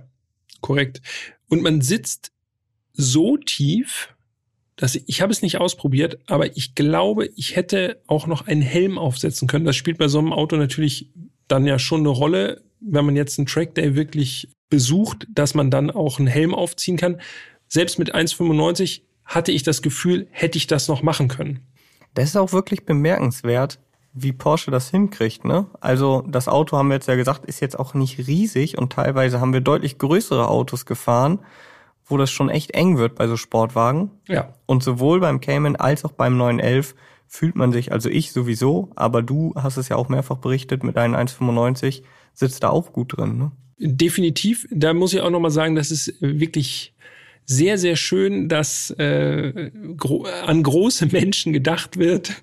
korrekt. 0.61 1.01
Und 1.49 1.61
man 1.61 1.81
sitzt 1.81 2.31
so 2.93 3.37
tief, 3.37 4.09
dass 4.77 4.95
ich, 4.95 5.03
ich 5.07 5.21
habe 5.21 5.31
es 5.31 5.41
nicht 5.41 5.57
ausprobiert, 5.57 6.19
aber 6.27 6.55
ich 6.55 6.75
glaube, 6.75 7.29
ich 7.35 7.55
hätte 7.55 8.01
auch 8.07 8.27
noch 8.27 8.47
einen 8.47 8.61
Helm 8.61 8.97
aufsetzen 8.97 9.47
können. 9.47 9.65
Das 9.65 9.75
spielt 9.75 9.97
bei 9.97 10.07
so 10.07 10.19
einem 10.19 10.31
Auto 10.31 10.55
natürlich 10.55 11.11
dann 11.47 11.65
ja 11.65 11.79
schon 11.79 12.01
eine 12.01 12.09
Rolle, 12.09 12.63
wenn 12.79 13.05
man 13.05 13.15
jetzt 13.15 13.37
einen 13.37 13.47
Trackday 13.47 13.95
wirklich 13.95 14.49
besucht, 14.69 15.27
dass 15.33 15.55
man 15.55 15.71
dann 15.71 15.89
auch 15.91 16.19
einen 16.19 16.27
Helm 16.27 16.53
aufziehen 16.53 16.97
kann. 16.97 17.19
Selbst 17.67 17.99
mit 17.99 18.13
1,95 18.13 19.01
hatte 19.25 19.51
ich 19.51 19.63
das 19.63 19.81
Gefühl, 19.81 20.27
hätte 20.31 20.57
ich 20.57 20.67
das 20.67 20.87
noch 20.87 21.01
machen 21.01 21.27
können. 21.27 21.59
Das 22.13 22.29
ist 22.29 22.37
auch 22.37 22.53
wirklich 22.53 22.85
bemerkenswert, 22.85 23.79
wie 24.13 24.31
Porsche 24.31 24.71
das 24.71 24.89
hinkriegt, 24.89 25.45
ne? 25.45 25.67
Also 25.79 26.23
das 26.27 26.47
Auto 26.47 26.77
haben 26.77 26.87
wir 26.87 26.95
jetzt 26.95 27.07
ja 27.07 27.15
gesagt, 27.15 27.45
ist 27.45 27.59
jetzt 27.59 27.77
auch 27.77 27.93
nicht 27.93 28.27
riesig 28.27 28.77
und 28.77 28.93
teilweise 28.93 29.39
haben 29.39 29.53
wir 29.53 29.61
deutlich 29.61 29.97
größere 29.97 30.47
Autos 30.47 30.85
gefahren, 30.85 31.39
wo 32.07 32.17
das 32.17 32.31
schon 32.31 32.49
echt 32.49 32.71
eng 32.71 32.97
wird 32.97 33.15
bei 33.15 33.27
so 33.27 33.37
Sportwagen. 33.37 34.11
Ja, 34.27 34.53
Und 34.65 34.83
sowohl 34.83 35.19
beim 35.19 35.41
Cayman 35.41 35.75
als 35.75 36.05
auch 36.05 36.13
beim 36.13 36.37
911 36.37 36.95
fühlt 37.27 37.55
man 37.55 37.71
sich, 37.71 37.91
also 37.91 38.09
ich 38.09 38.31
sowieso, 38.31 38.89
aber 38.95 39.21
du 39.21 39.53
hast 39.55 39.77
es 39.77 39.89
ja 39.89 39.97
auch 39.97 40.09
mehrfach 40.09 40.37
berichtet, 40.37 40.83
mit 40.83 40.95
deinen 40.95 41.15
1,95 41.15 42.03
sitzt 42.33 42.63
da 42.63 42.69
auch 42.69 42.93
gut 42.93 43.17
drin, 43.17 43.37
ne? 43.37 43.51
Definitiv. 43.79 44.67
Da 44.71 44.93
muss 44.93 45.13
ich 45.13 45.21
auch 45.21 45.29
noch 45.29 45.39
mal 45.39 45.51
sagen, 45.51 45.75
das 45.75 45.91
ist 45.91 46.15
wirklich 46.19 46.95
sehr, 47.49 47.77
sehr 47.77 47.95
schön, 47.95 48.49
dass 48.49 48.91
äh, 48.91 49.71
gro 49.95 50.25
an 50.45 50.61
große 50.61 51.05
Menschen 51.11 51.53
gedacht 51.53 51.97
wird, 51.97 52.33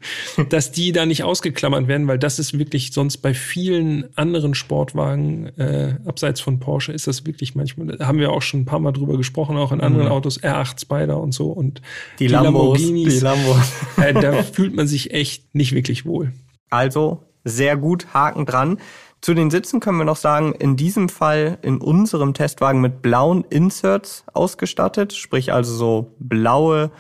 dass 0.49 0.73
die 0.73 0.93
da 0.93 1.05
nicht 1.05 1.23
ausgeklammert 1.23 1.89
werden, 1.89 2.09
weil 2.09 2.19
das 2.19 2.39
ist 2.39 2.59
wirklich 2.59 2.93
sonst 2.93 3.19
bei 3.19 3.35
vielen 3.35 4.09
anderen 4.17 4.55
Sportwagen, 4.55 5.49
äh, 5.59 5.99
abseits 6.07 6.41
von 6.41 6.59
Porsche, 6.59 6.93
ist 6.93 7.07
das 7.07 7.27
wirklich 7.27 7.55
manchmal, 7.55 7.99
da 7.99 8.07
haben 8.07 8.19
wir 8.19 8.33
auch 8.33 8.41
schon 8.41 8.61
ein 8.61 8.65
paar 8.65 8.81
Mal 8.81 8.93
drüber 8.93 9.19
gesprochen, 9.19 9.59
auch 9.59 9.73
in 9.73 9.83
anderen 9.83 10.09
Autos, 10.09 10.43
R8 10.43 10.81
Spider 10.81 11.21
und 11.21 11.33
so 11.33 11.49
und 11.53 11.83
Die, 12.19 12.27
Lambos, 12.27 12.79
die 12.79 13.05
Lambos. 13.21 13.73
äh, 13.99 14.15
da 14.15 14.43
fühlt 14.43 14.75
man 14.75 14.87
sich 14.87 15.13
echt 15.13 15.55
nicht 15.55 15.75
wirklich 15.75 16.07
wohl. 16.07 16.33
Also 16.71 17.23
sehr 17.45 17.77
gut, 17.77 18.07
Haken 18.15 18.47
dran. 18.47 18.79
Zu 19.25 19.33
den 19.33 19.51
Sitzen 19.51 19.81
können 19.81 19.97
wir 19.97 20.05
noch 20.05 20.19
sagen, 20.19 20.53
in 20.53 20.77
diesem 20.77 21.09
Fall 21.09 21.57
in 21.63 21.79
unserem 21.79 22.35
Testwagen 22.35 22.83
mit 22.83 23.01
blauen 23.01 23.43
Inserts 23.49 24.23
ausgestattet, 24.35 25.15
sprich 25.15 25.51
also 25.51 25.75
so 25.75 26.15
blaue 26.19 26.91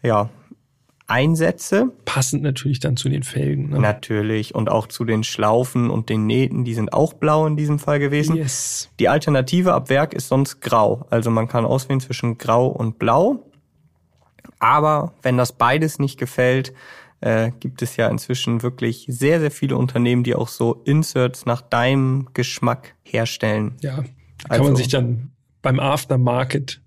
ja, 0.00 0.28
Einsätze. 1.08 1.90
Passend 2.04 2.44
natürlich 2.44 2.78
dann 2.78 2.96
zu 2.96 3.08
den 3.08 3.24
Felgen. 3.24 3.70
Ne? 3.70 3.80
Natürlich 3.80 4.54
und 4.54 4.70
auch 4.70 4.86
zu 4.86 5.04
den 5.04 5.24
Schlaufen 5.24 5.90
und 5.90 6.10
den 6.10 6.26
Nähten, 6.26 6.64
die 6.64 6.74
sind 6.74 6.92
auch 6.92 7.12
blau 7.12 7.44
in 7.44 7.56
diesem 7.56 7.80
Fall 7.80 7.98
gewesen. 7.98 8.36
Yes. 8.36 8.88
Die 9.00 9.08
Alternative 9.08 9.74
ab 9.74 9.88
Werk 9.88 10.14
ist 10.14 10.28
sonst 10.28 10.60
grau. 10.60 11.06
Also 11.10 11.32
man 11.32 11.48
kann 11.48 11.64
auswählen 11.64 11.98
zwischen 11.98 12.38
grau 12.38 12.68
und 12.68 13.00
blau. 13.00 13.50
Aber 14.60 15.12
wenn 15.22 15.36
das 15.36 15.50
beides 15.50 15.98
nicht 15.98 16.20
gefällt, 16.20 16.72
äh, 17.24 17.50
gibt 17.58 17.80
es 17.82 17.96
ja 17.96 18.08
inzwischen 18.08 18.62
wirklich 18.62 19.06
sehr, 19.08 19.40
sehr 19.40 19.50
viele 19.50 19.76
Unternehmen, 19.76 20.24
die 20.24 20.34
auch 20.34 20.48
so 20.48 20.82
Inserts 20.84 21.46
nach 21.46 21.62
deinem 21.62 22.28
Geschmack 22.34 22.94
herstellen. 23.02 23.76
Ja, 23.80 23.96
kann 23.96 24.06
Also- 24.48 24.64
man 24.64 24.76
sich 24.76 24.88
dann 24.88 25.30
beim 25.62 25.80
Aftermarket 25.80 26.82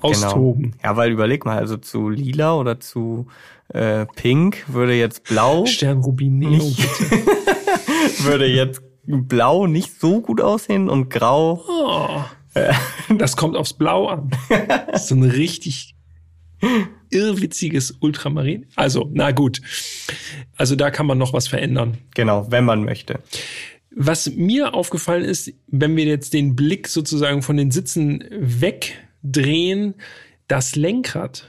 austoben. 0.00 0.62
Genau. 0.72 0.76
Ja, 0.82 0.96
weil 0.96 1.10
überleg 1.12 1.44
mal, 1.44 1.58
also 1.58 1.76
zu 1.76 2.08
lila 2.08 2.54
oder 2.56 2.80
zu 2.80 3.26
äh, 3.68 4.06
pink 4.16 4.64
würde 4.68 4.94
jetzt 4.94 5.24
blau, 5.24 5.66
Sternrubin 5.66 6.38
Nicht- 6.38 6.76
bitte. 6.76 7.22
würde 8.24 8.46
jetzt 8.46 8.82
blau 9.06 9.66
nicht 9.66 10.00
so 10.00 10.20
gut 10.22 10.40
aussehen 10.40 10.88
und 10.88 11.10
grau 11.10 11.62
Oh, 11.68 12.22
Das 13.18 13.36
kommt 13.36 13.56
aufs 13.56 13.72
Blau 13.74 14.08
an. 14.08 14.30
so 14.96 15.14
ein 15.14 15.24
richtig 15.24 15.94
irrwitziges 17.14 17.96
Ultramarin. 18.00 18.66
Also, 18.74 19.10
na 19.12 19.30
gut. 19.30 19.60
Also 20.56 20.76
da 20.76 20.90
kann 20.90 21.06
man 21.06 21.18
noch 21.18 21.32
was 21.32 21.48
verändern. 21.48 21.98
Genau, 22.14 22.50
wenn 22.50 22.64
man 22.64 22.84
möchte. 22.84 23.20
Was 23.90 24.30
mir 24.30 24.74
aufgefallen 24.74 25.24
ist, 25.24 25.52
wenn 25.68 25.96
wir 25.96 26.04
jetzt 26.04 26.34
den 26.34 26.56
Blick 26.56 26.88
sozusagen 26.88 27.42
von 27.42 27.56
den 27.56 27.70
Sitzen 27.70 28.24
wegdrehen, 28.30 29.94
das 30.48 30.74
Lenkrad. 30.74 31.48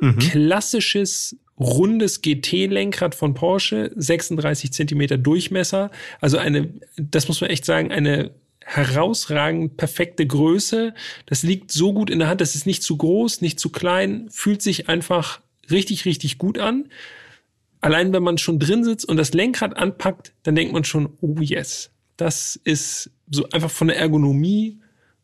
Mhm. 0.00 0.18
Klassisches 0.18 1.36
rundes 1.58 2.22
GT-Lenkrad 2.22 3.14
von 3.14 3.34
Porsche, 3.34 3.90
36 3.96 4.72
Zentimeter 4.72 5.18
Durchmesser. 5.18 5.90
Also 6.20 6.38
eine, 6.38 6.72
das 6.96 7.28
muss 7.28 7.40
man 7.40 7.50
echt 7.50 7.64
sagen, 7.64 7.90
eine 7.90 8.30
herausragend 8.68 9.78
perfekte 9.78 10.26
Größe. 10.26 10.94
Das 11.24 11.42
liegt 11.42 11.72
so 11.72 11.94
gut 11.94 12.10
in 12.10 12.18
der 12.18 12.28
Hand, 12.28 12.42
das 12.42 12.54
ist 12.54 12.66
nicht 12.66 12.82
zu 12.82 12.98
groß, 12.98 13.40
nicht 13.40 13.58
zu 13.58 13.70
klein, 13.70 14.28
fühlt 14.30 14.60
sich 14.60 14.90
einfach 14.90 15.40
richtig, 15.70 16.04
richtig 16.04 16.36
gut 16.36 16.58
an. 16.58 16.90
Allein 17.80 18.12
wenn 18.12 18.22
man 18.22 18.36
schon 18.36 18.58
drin 18.58 18.84
sitzt 18.84 19.08
und 19.08 19.16
das 19.16 19.32
Lenkrad 19.32 19.76
anpackt, 19.76 20.34
dann 20.42 20.54
denkt 20.54 20.74
man 20.74 20.84
schon, 20.84 21.14
oh 21.22 21.36
yes, 21.40 21.90
das 22.18 22.56
ist 22.62 23.10
so 23.30 23.48
einfach 23.50 23.70
von 23.70 23.88
der 23.88 23.96
Ergonomie 23.96 24.80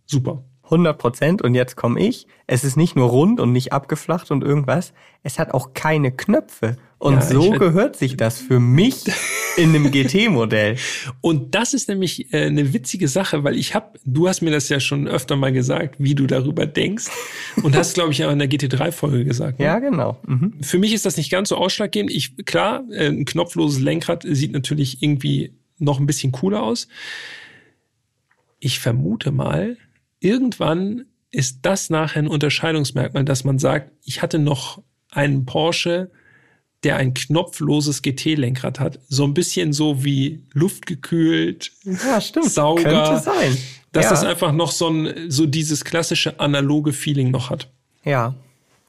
super. 0.06 0.44
100 0.64 0.98
Prozent. 0.98 1.42
Und 1.42 1.54
jetzt 1.54 1.76
komme 1.76 2.00
ich. 2.00 2.26
Es 2.46 2.64
ist 2.64 2.76
nicht 2.76 2.96
nur 2.96 3.08
rund 3.08 3.40
und 3.40 3.52
nicht 3.52 3.72
abgeflacht 3.72 4.30
und 4.30 4.42
irgendwas. 4.42 4.92
Es 5.22 5.38
hat 5.38 5.52
auch 5.54 5.74
keine 5.74 6.12
Knöpfe. 6.12 6.76
Und 6.98 7.14
ja, 7.14 7.20
so 7.20 7.50
gehört 7.50 7.96
sich 7.96 8.16
das 8.16 8.38
für 8.38 8.60
mich 8.60 9.04
in 9.58 9.70
einem 9.70 9.90
GT-Modell. 9.90 10.76
Und 11.20 11.54
das 11.54 11.74
ist 11.74 11.88
nämlich 11.88 12.32
äh, 12.32 12.46
eine 12.46 12.72
witzige 12.72 13.08
Sache, 13.08 13.44
weil 13.44 13.56
ich 13.56 13.74
habe, 13.74 13.98
du 14.06 14.26
hast 14.26 14.40
mir 14.40 14.50
das 14.50 14.70
ja 14.70 14.80
schon 14.80 15.06
öfter 15.06 15.36
mal 15.36 15.52
gesagt, 15.52 15.96
wie 15.98 16.14
du 16.14 16.26
darüber 16.26 16.64
denkst. 16.64 17.06
Und 17.62 17.76
hast, 17.76 17.94
glaube 17.94 18.12
ich, 18.12 18.24
auch 18.24 18.30
in 18.30 18.38
der 18.38 18.48
GT3-Folge 18.48 19.24
gesagt. 19.24 19.58
Ne? 19.58 19.66
Ja, 19.66 19.80
genau. 19.80 20.18
Mhm. 20.26 20.54
Für 20.62 20.78
mich 20.78 20.94
ist 20.94 21.04
das 21.04 21.18
nicht 21.18 21.30
ganz 21.30 21.50
so 21.50 21.56
ausschlaggebend. 21.56 22.10
Ich, 22.10 22.36
klar, 22.46 22.84
äh, 22.90 23.08
ein 23.08 23.26
knopfloses 23.26 23.80
Lenkrad 23.80 24.24
sieht 24.26 24.52
natürlich 24.52 25.02
irgendwie 25.02 25.52
noch 25.78 26.00
ein 26.00 26.06
bisschen 26.06 26.32
cooler 26.32 26.62
aus. 26.62 26.88
Ich 28.60 28.78
vermute 28.78 29.30
mal, 29.30 29.76
irgendwann 30.24 31.04
ist 31.30 31.58
das 31.62 31.90
nachher 31.90 32.22
ein 32.22 32.28
Unterscheidungsmerkmal, 32.28 33.24
dass 33.24 33.44
man 33.44 33.58
sagt, 33.58 33.92
ich 34.04 34.22
hatte 34.22 34.38
noch 34.38 34.82
einen 35.10 35.44
Porsche, 35.44 36.10
der 36.82 36.96
ein 36.96 37.14
knopfloses 37.14 38.02
GT-Lenkrad 38.02 38.80
hat. 38.80 39.00
So 39.08 39.24
ein 39.24 39.34
bisschen 39.34 39.72
so 39.72 40.04
wie 40.04 40.42
luftgekühlt, 40.52 41.72
ja, 41.84 42.20
stimmt. 42.20 42.50
Sauger. 42.50 42.82
Könnte 42.82 43.18
sein. 43.22 43.56
Dass 43.92 44.06
ja. 44.06 44.10
das 44.10 44.24
einfach 44.24 44.52
noch 44.52 44.72
so 44.72 44.88
ein, 44.88 45.30
so 45.30 45.46
dieses 45.46 45.84
klassische 45.84 46.40
analoge 46.40 46.92
Feeling 46.92 47.30
noch 47.30 47.50
hat. 47.50 47.70
Ja. 48.04 48.34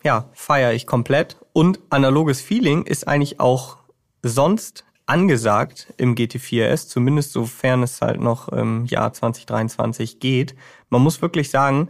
Ja, 0.03 0.29
feiere 0.33 0.73
ich 0.73 0.85
komplett. 0.85 1.37
Und 1.53 1.79
analoges 1.89 2.41
Feeling 2.41 2.83
ist 2.85 3.07
eigentlich 3.07 3.39
auch 3.39 3.77
sonst 4.23 4.83
angesagt 5.05 5.93
im 5.97 6.15
GT4S, 6.15 6.87
zumindest 6.87 7.31
sofern 7.31 7.83
es 7.83 8.01
halt 8.01 8.19
noch 8.19 8.49
im 8.49 8.85
Jahr 8.85 9.13
2023 9.13 10.19
geht. 10.19 10.55
Man 10.89 11.01
muss 11.01 11.21
wirklich 11.21 11.49
sagen, 11.49 11.89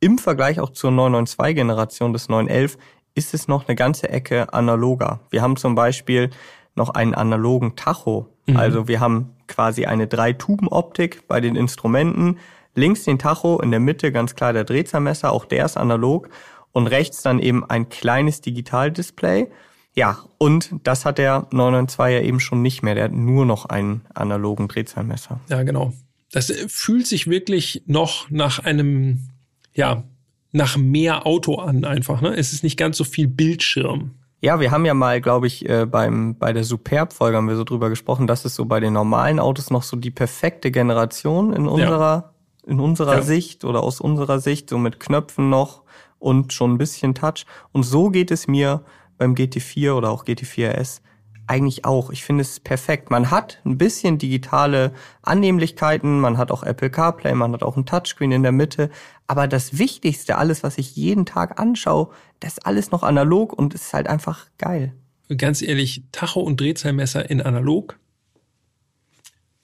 im 0.00 0.18
Vergleich 0.18 0.60
auch 0.60 0.70
zur 0.70 0.90
992-Generation 0.90 2.12
des 2.12 2.28
911 2.28 2.76
ist 3.14 3.34
es 3.34 3.48
noch 3.48 3.68
eine 3.68 3.76
ganze 3.76 4.08
Ecke 4.08 4.52
analoger. 4.52 5.20
Wir 5.30 5.42
haben 5.42 5.56
zum 5.56 5.74
Beispiel 5.74 6.30
noch 6.74 6.90
einen 6.90 7.14
analogen 7.14 7.76
Tacho. 7.76 8.28
Mhm. 8.46 8.56
Also 8.56 8.88
wir 8.88 9.00
haben 9.00 9.34
quasi 9.46 9.86
eine 9.86 10.06
Drei-Tuben-Optik 10.06 11.28
bei 11.28 11.40
den 11.40 11.56
Instrumenten. 11.56 12.38
Links 12.74 13.04
den 13.04 13.18
Tacho, 13.18 13.60
in 13.60 13.70
der 13.70 13.80
Mitte 13.80 14.10
ganz 14.10 14.34
klar 14.34 14.52
der 14.52 14.64
Drehzahlmesser, 14.64 15.32
auch 15.32 15.44
der 15.44 15.64
ist 15.64 15.76
analog. 15.76 16.28
Und 16.72 16.88
rechts 16.88 17.22
dann 17.22 17.38
eben 17.38 17.64
ein 17.64 17.88
kleines 17.88 18.40
Digitaldisplay. 18.40 19.46
Ja, 19.94 20.18
und 20.38 20.74
das 20.82 21.04
hat 21.04 21.18
der 21.18 21.46
992 21.52 22.14
ja 22.14 22.20
eben 22.20 22.40
schon 22.40 22.62
nicht 22.62 22.82
mehr. 22.82 22.96
Der 22.96 23.04
hat 23.04 23.12
nur 23.12 23.46
noch 23.46 23.66
einen 23.66 24.04
analogen 24.12 24.66
Drehzahlmesser. 24.66 25.38
Ja, 25.48 25.62
genau. 25.62 25.92
Das 26.34 26.52
fühlt 26.66 27.06
sich 27.06 27.28
wirklich 27.28 27.84
noch 27.86 28.28
nach 28.28 28.58
einem, 28.58 29.28
ja, 29.72 30.02
nach 30.50 30.76
mehr 30.76 31.28
Auto 31.28 31.60
an 31.60 31.84
einfach. 31.84 32.22
Ne? 32.22 32.34
Es 32.36 32.52
ist 32.52 32.64
nicht 32.64 32.76
ganz 32.76 32.96
so 32.96 33.04
viel 33.04 33.28
Bildschirm. 33.28 34.16
Ja, 34.40 34.58
wir 34.58 34.72
haben 34.72 34.84
ja 34.84 34.94
mal, 34.94 35.20
glaube 35.20 35.46
ich, 35.46 35.68
äh, 35.68 35.86
beim 35.86 36.36
bei 36.36 36.52
der 36.52 36.64
Superb-Folge 36.64 37.36
haben 37.36 37.46
wir 37.46 37.54
so 37.54 37.62
drüber 37.62 37.88
gesprochen, 37.88 38.26
dass 38.26 38.44
es 38.44 38.56
so 38.56 38.64
bei 38.64 38.80
den 38.80 38.94
normalen 38.94 39.38
Autos 39.38 39.70
noch 39.70 39.84
so 39.84 39.96
die 39.96 40.10
perfekte 40.10 40.72
Generation 40.72 41.52
in 41.52 41.68
unserer 41.68 42.32
ja. 42.66 42.70
in 42.70 42.80
unserer 42.80 43.14
ja. 43.14 43.22
Sicht 43.22 43.64
oder 43.64 43.84
aus 43.84 44.00
unserer 44.00 44.40
Sicht 44.40 44.68
so 44.68 44.76
mit 44.76 44.98
Knöpfen 44.98 45.50
noch 45.50 45.84
und 46.18 46.52
schon 46.52 46.72
ein 46.72 46.78
bisschen 46.78 47.14
Touch. 47.14 47.46
Und 47.70 47.84
so 47.84 48.10
geht 48.10 48.32
es 48.32 48.48
mir 48.48 48.84
beim 49.18 49.36
GT4 49.36 49.92
oder 49.92 50.10
auch 50.10 50.24
GT4S 50.24 51.00
eigentlich 51.46 51.84
auch. 51.84 52.10
Ich 52.10 52.24
finde 52.24 52.42
es 52.42 52.60
perfekt. 52.60 53.10
Man 53.10 53.30
hat 53.30 53.60
ein 53.64 53.78
bisschen 53.78 54.18
digitale 54.18 54.92
Annehmlichkeiten, 55.22 56.20
man 56.20 56.38
hat 56.38 56.50
auch 56.50 56.62
Apple 56.62 56.90
CarPlay, 56.90 57.34
man 57.34 57.52
hat 57.52 57.62
auch 57.62 57.76
ein 57.76 57.86
Touchscreen 57.86 58.32
in 58.32 58.42
der 58.42 58.52
Mitte. 58.52 58.90
Aber 59.26 59.46
das 59.46 59.78
Wichtigste, 59.78 60.36
alles, 60.36 60.62
was 60.62 60.78
ich 60.78 60.96
jeden 60.96 61.26
Tag 61.26 61.58
anschaue, 61.60 62.10
das 62.40 62.54
ist 62.54 62.66
alles 62.66 62.90
noch 62.90 63.02
analog 63.02 63.52
und 63.52 63.74
es 63.74 63.82
ist 63.86 63.94
halt 63.94 64.06
einfach 64.06 64.46
geil. 64.58 64.94
Ganz 65.36 65.62
ehrlich, 65.62 66.04
Tacho 66.12 66.40
und 66.40 66.60
Drehzahlmesser 66.60 67.28
in 67.30 67.40
analog. 67.40 67.98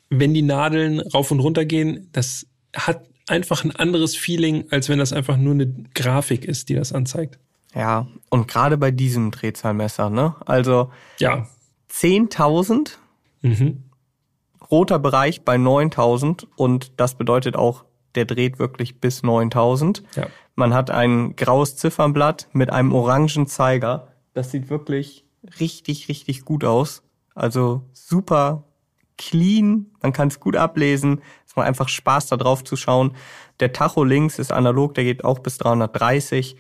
Wenn 0.08 0.34
die 0.34 0.42
Nadeln 0.42 1.00
rauf 1.00 1.30
und 1.30 1.40
runter 1.40 1.64
gehen, 1.64 2.08
das 2.12 2.46
hat 2.74 3.04
einfach 3.26 3.64
ein 3.64 3.74
anderes 3.76 4.16
Feeling, 4.16 4.64
als 4.70 4.88
wenn 4.88 4.98
das 4.98 5.12
einfach 5.12 5.36
nur 5.36 5.54
eine 5.54 5.72
Grafik 5.94 6.44
ist, 6.44 6.68
die 6.68 6.74
das 6.74 6.92
anzeigt. 6.92 7.38
Ja, 7.74 8.08
und 8.30 8.48
gerade 8.48 8.76
bei 8.76 8.90
diesem 8.90 9.30
Drehzahlmesser, 9.30 10.10
ne? 10.10 10.34
Also 10.44 10.90
ja. 11.18 11.46
10.000, 11.90 12.96
mhm. 13.42 13.84
roter 14.70 14.98
Bereich 14.98 15.44
bei 15.44 15.56
9.000 15.56 16.46
und 16.56 16.92
das 17.00 17.14
bedeutet 17.14 17.56
auch, 17.56 17.84
der 18.14 18.24
dreht 18.24 18.58
wirklich 18.58 19.00
bis 19.00 19.22
9.000. 19.22 20.02
Ja. 20.16 20.26
Man 20.54 20.74
hat 20.74 20.90
ein 20.90 21.36
graues 21.36 21.76
Ziffernblatt 21.76 22.48
mit 22.52 22.70
einem 22.70 22.92
orangen 22.92 23.46
Zeiger. 23.46 24.08
Das 24.34 24.50
sieht 24.50 24.68
wirklich 24.70 25.24
richtig, 25.58 26.08
richtig 26.08 26.44
gut 26.44 26.64
aus. 26.64 27.02
Also 27.34 27.82
super 27.92 28.64
clean, 29.16 29.86
man 30.02 30.12
kann 30.12 30.28
es 30.28 30.40
gut 30.40 30.56
ablesen. 30.56 31.20
Es 31.46 31.54
macht 31.54 31.66
einfach 31.66 31.88
Spaß, 31.88 32.26
da 32.28 32.36
drauf 32.36 32.64
zu 32.64 32.76
schauen. 32.76 33.14
Der 33.60 33.72
Tacho 33.72 34.02
links 34.02 34.38
ist 34.38 34.52
analog, 34.52 34.94
der 34.94 35.04
geht 35.04 35.24
auch 35.24 35.38
bis 35.38 35.58
330. 35.58 36.56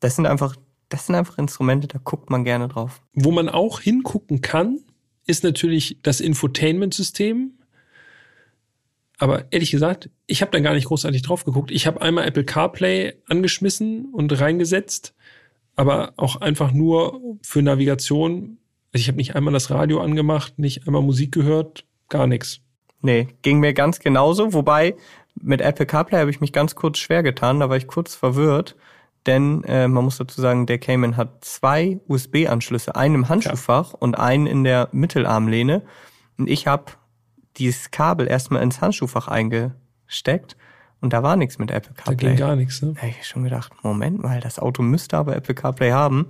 Das 0.00 0.16
sind 0.16 0.26
einfach 0.26 0.56
das 0.94 1.06
sind 1.06 1.16
einfach 1.16 1.38
Instrumente, 1.38 1.88
da 1.88 1.98
guckt 1.98 2.30
man 2.30 2.44
gerne 2.44 2.68
drauf. 2.68 3.02
Wo 3.14 3.32
man 3.32 3.48
auch 3.48 3.80
hingucken 3.80 4.42
kann, 4.42 4.78
ist 5.26 5.42
natürlich 5.42 5.98
das 6.02 6.20
Infotainment-System. 6.20 7.54
Aber 9.18 9.50
ehrlich 9.50 9.72
gesagt, 9.72 10.08
ich 10.28 10.40
habe 10.40 10.52
da 10.52 10.60
gar 10.60 10.72
nicht 10.72 10.86
großartig 10.86 11.22
drauf 11.22 11.44
geguckt. 11.44 11.72
Ich 11.72 11.88
habe 11.88 12.00
einmal 12.00 12.28
Apple 12.28 12.44
CarPlay 12.44 13.14
angeschmissen 13.26 14.06
und 14.12 14.40
reingesetzt, 14.40 15.14
aber 15.74 16.12
auch 16.16 16.36
einfach 16.36 16.70
nur 16.70 17.20
für 17.42 17.60
Navigation. 17.60 18.58
Also 18.92 19.02
ich 19.02 19.08
habe 19.08 19.16
nicht 19.16 19.34
einmal 19.34 19.52
das 19.52 19.70
Radio 19.72 20.00
angemacht, 20.00 20.60
nicht 20.60 20.86
einmal 20.86 21.02
Musik 21.02 21.32
gehört, 21.32 21.84
gar 22.08 22.28
nichts. 22.28 22.60
Nee, 23.00 23.26
ging 23.42 23.58
mir 23.58 23.74
ganz 23.74 23.98
genauso. 23.98 24.52
Wobei 24.52 24.94
mit 25.42 25.60
Apple 25.60 25.86
CarPlay 25.86 26.20
habe 26.20 26.30
ich 26.30 26.40
mich 26.40 26.52
ganz 26.52 26.76
kurz 26.76 26.98
schwer 26.98 27.24
getan, 27.24 27.58
da 27.58 27.68
war 27.68 27.76
ich 27.76 27.88
kurz 27.88 28.14
verwirrt 28.14 28.76
denn 29.26 29.64
äh, 29.64 29.88
man 29.88 30.04
muss 30.04 30.18
dazu 30.18 30.40
sagen, 30.40 30.66
der 30.66 30.78
Cayman 30.78 31.16
hat 31.16 31.44
zwei 31.44 32.00
USB-Anschlüsse, 32.08 32.94
einen 32.94 33.14
im 33.14 33.28
Handschuhfach 33.28 33.92
ja. 33.92 33.98
und 33.98 34.18
einen 34.18 34.46
in 34.46 34.64
der 34.64 34.88
Mittelarmlehne. 34.92 35.82
Und 36.38 36.50
ich 36.50 36.66
habe 36.66 36.92
dieses 37.56 37.90
Kabel 37.90 38.26
erstmal 38.26 38.62
ins 38.62 38.80
Handschuhfach 38.80 39.28
eingesteckt 39.28 40.56
und 41.00 41.12
da 41.12 41.22
war 41.22 41.36
nichts 41.36 41.58
mit 41.58 41.70
Apple 41.70 41.94
CarPlay. 41.94 42.16
Da 42.16 42.28
ging 42.30 42.36
gar 42.38 42.56
nichts, 42.56 42.82
ne? 42.82 42.94
Da 42.94 43.02
hab 43.02 43.08
ich 43.08 43.26
schon 43.26 43.44
gedacht, 43.44 43.72
Moment 43.82 44.22
mal, 44.22 44.40
das 44.40 44.58
Auto 44.58 44.82
müsste 44.82 45.16
aber 45.16 45.36
Apple 45.36 45.54
CarPlay 45.54 45.90
haben. 45.90 46.26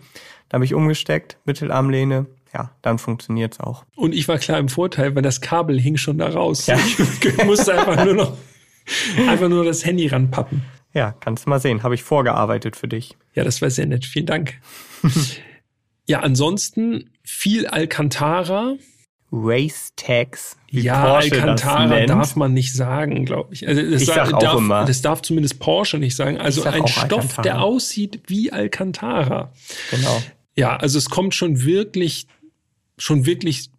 Da 0.49 0.57
habe 0.57 0.65
ich 0.65 0.75
umgesteckt, 0.75 1.39
Mittelarmlehne, 1.45 2.27
ja, 2.53 2.71
dann 2.83 2.99
funktioniert's 2.99 3.61
auch. 3.61 3.85
Und 3.97 4.15
ich 4.15 4.29
war 4.29 4.39
klar 4.39 4.59
im 4.59 4.69
Vorteil, 4.69 5.15
weil 5.15 5.23
das 5.23 5.41
Kabel 5.41 5.81
hing 5.81 5.97
schon 5.97 6.19
da 6.19 6.29
raus. 6.29 6.67
Ja. 6.67 6.77
Ich 6.77 6.99
musste 7.45 7.79
einfach 7.79 8.05
nur 8.05 8.15
noch 8.15 8.37
einfach 9.29 9.49
nur 9.49 9.65
das 9.65 9.85
Handy 9.85 10.07
ranpappen. 10.07 10.63
Ja, 10.95 11.13
kannst 11.19 11.45
du 11.45 11.51
mal 11.51 11.61
sehen. 11.61 11.83
Habe 11.83 11.97
ich 11.97 12.03
vorgearbeitet 12.03 12.77
für 12.77 12.89
dich. 12.89 13.17
Ja, 13.35 13.45
das 13.45 13.61
war 13.61 13.69
sehr 13.69 13.87
nett. 13.87 14.05
Vielen 14.05 14.27
Dank. 14.27 14.55
ja, 16.07 16.21
ansonsten 16.21 17.11
viel 17.25 17.67
Alcantara. 17.67 18.77
Race 19.33 19.93
Tags. 19.97 20.57
Ja, 20.71 21.05
Porsche 21.05 21.35
Alcantara 21.35 22.07
darf 22.07 22.37
man 22.37 22.55
nicht 22.55 22.73
sagen, 22.73 23.25
glaube 23.25 23.53
ich. 23.53 23.67
Also 23.67 23.83
das, 23.83 24.03
ich 24.03 24.09
sag 24.09 24.33
auch 24.33 24.39
darf, 24.39 24.59
immer. 24.59 24.85
das 24.85 25.03
darf 25.03 25.23
zumindest 25.23 25.59
Porsche 25.59 25.99
nicht 25.99 26.15
sagen. 26.15 26.39
Also 26.39 26.63
ein 26.63 26.87
Stoff, 26.87 27.03
Alcantara. 27.03 27.43
der 27.43 27.63
aussieht 27.63 28.21
wie 28.29 28.53
Alcantara. 28.53 29.53
Genau. 29.91 30.23
Ja, 30.57 30.77
also 30.77 30.99
es 30.99 31.11
kommt 31.11 31.35
schon 31.35 31.65
wirklich, 31.65 32.29
schon 32.97 33.27
wirklich 33.27 33.71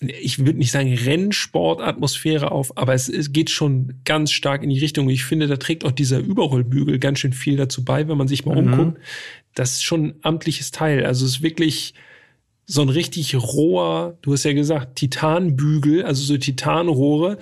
ich 0.00 0.38
würde 0.38 0.58
nicht 0.58 0.70
sagen 0.70 0.94
Rennsportatmosphäre 0.94 2.52
auf, 2.52 2.76
aber 2.76 2.94
es, 2.94 3.08
es 3.08 3.32
geht 3.32 3.50
schon 3.50 4.00
ganz 4.04 4.30
stark 4.30 4.62
in 4.62 4.70
die 4.70 4.78
Richtung. 4.78 5.06
Und 5.06 5.12
ich 5.12 5.24
finde, 5.24 5.48
da 5.48 5.56
trägt 5.56 5.84
auch 5.84 5.90
dieser 5.90 6.20
Überrollbügel 6.20 6.98
ganz 6.98 7.18
schön 7.18 7.32
viel 7.32 7.56
dazu 7.56 7.84
bei, 7.84 8.06
wenn 8.08 8.16
man 8.16 8.28
sich 8.28 8.46
mal 8.46 8.60
mhm. 8.60 8.72
umguckt. 8.72 9.00
Das 9.54 9.72
ist 9.72 9.84
schon 9.84 10.04
ein 10.04 10.14
amtliches 10.22 10.70
Teil. 10.70 11.04
Also 11.04 11.24
es 11.24 11.32
ist 11.32 11.42
wirklich 11.42 11.94
so 12.70 12.82
ein 12.82 12.90
richtig 12.90 13.34
roher, 13.34 14.18
du 14.20 14.34
hast 14.34 14.44
ja 14.44 14.52
gesagt, 14.52 14.96
Titanbügel, 14.96 16.04
also 16.04 16.22
so 16.22 16.36
Titanrohre. 16.36 17.38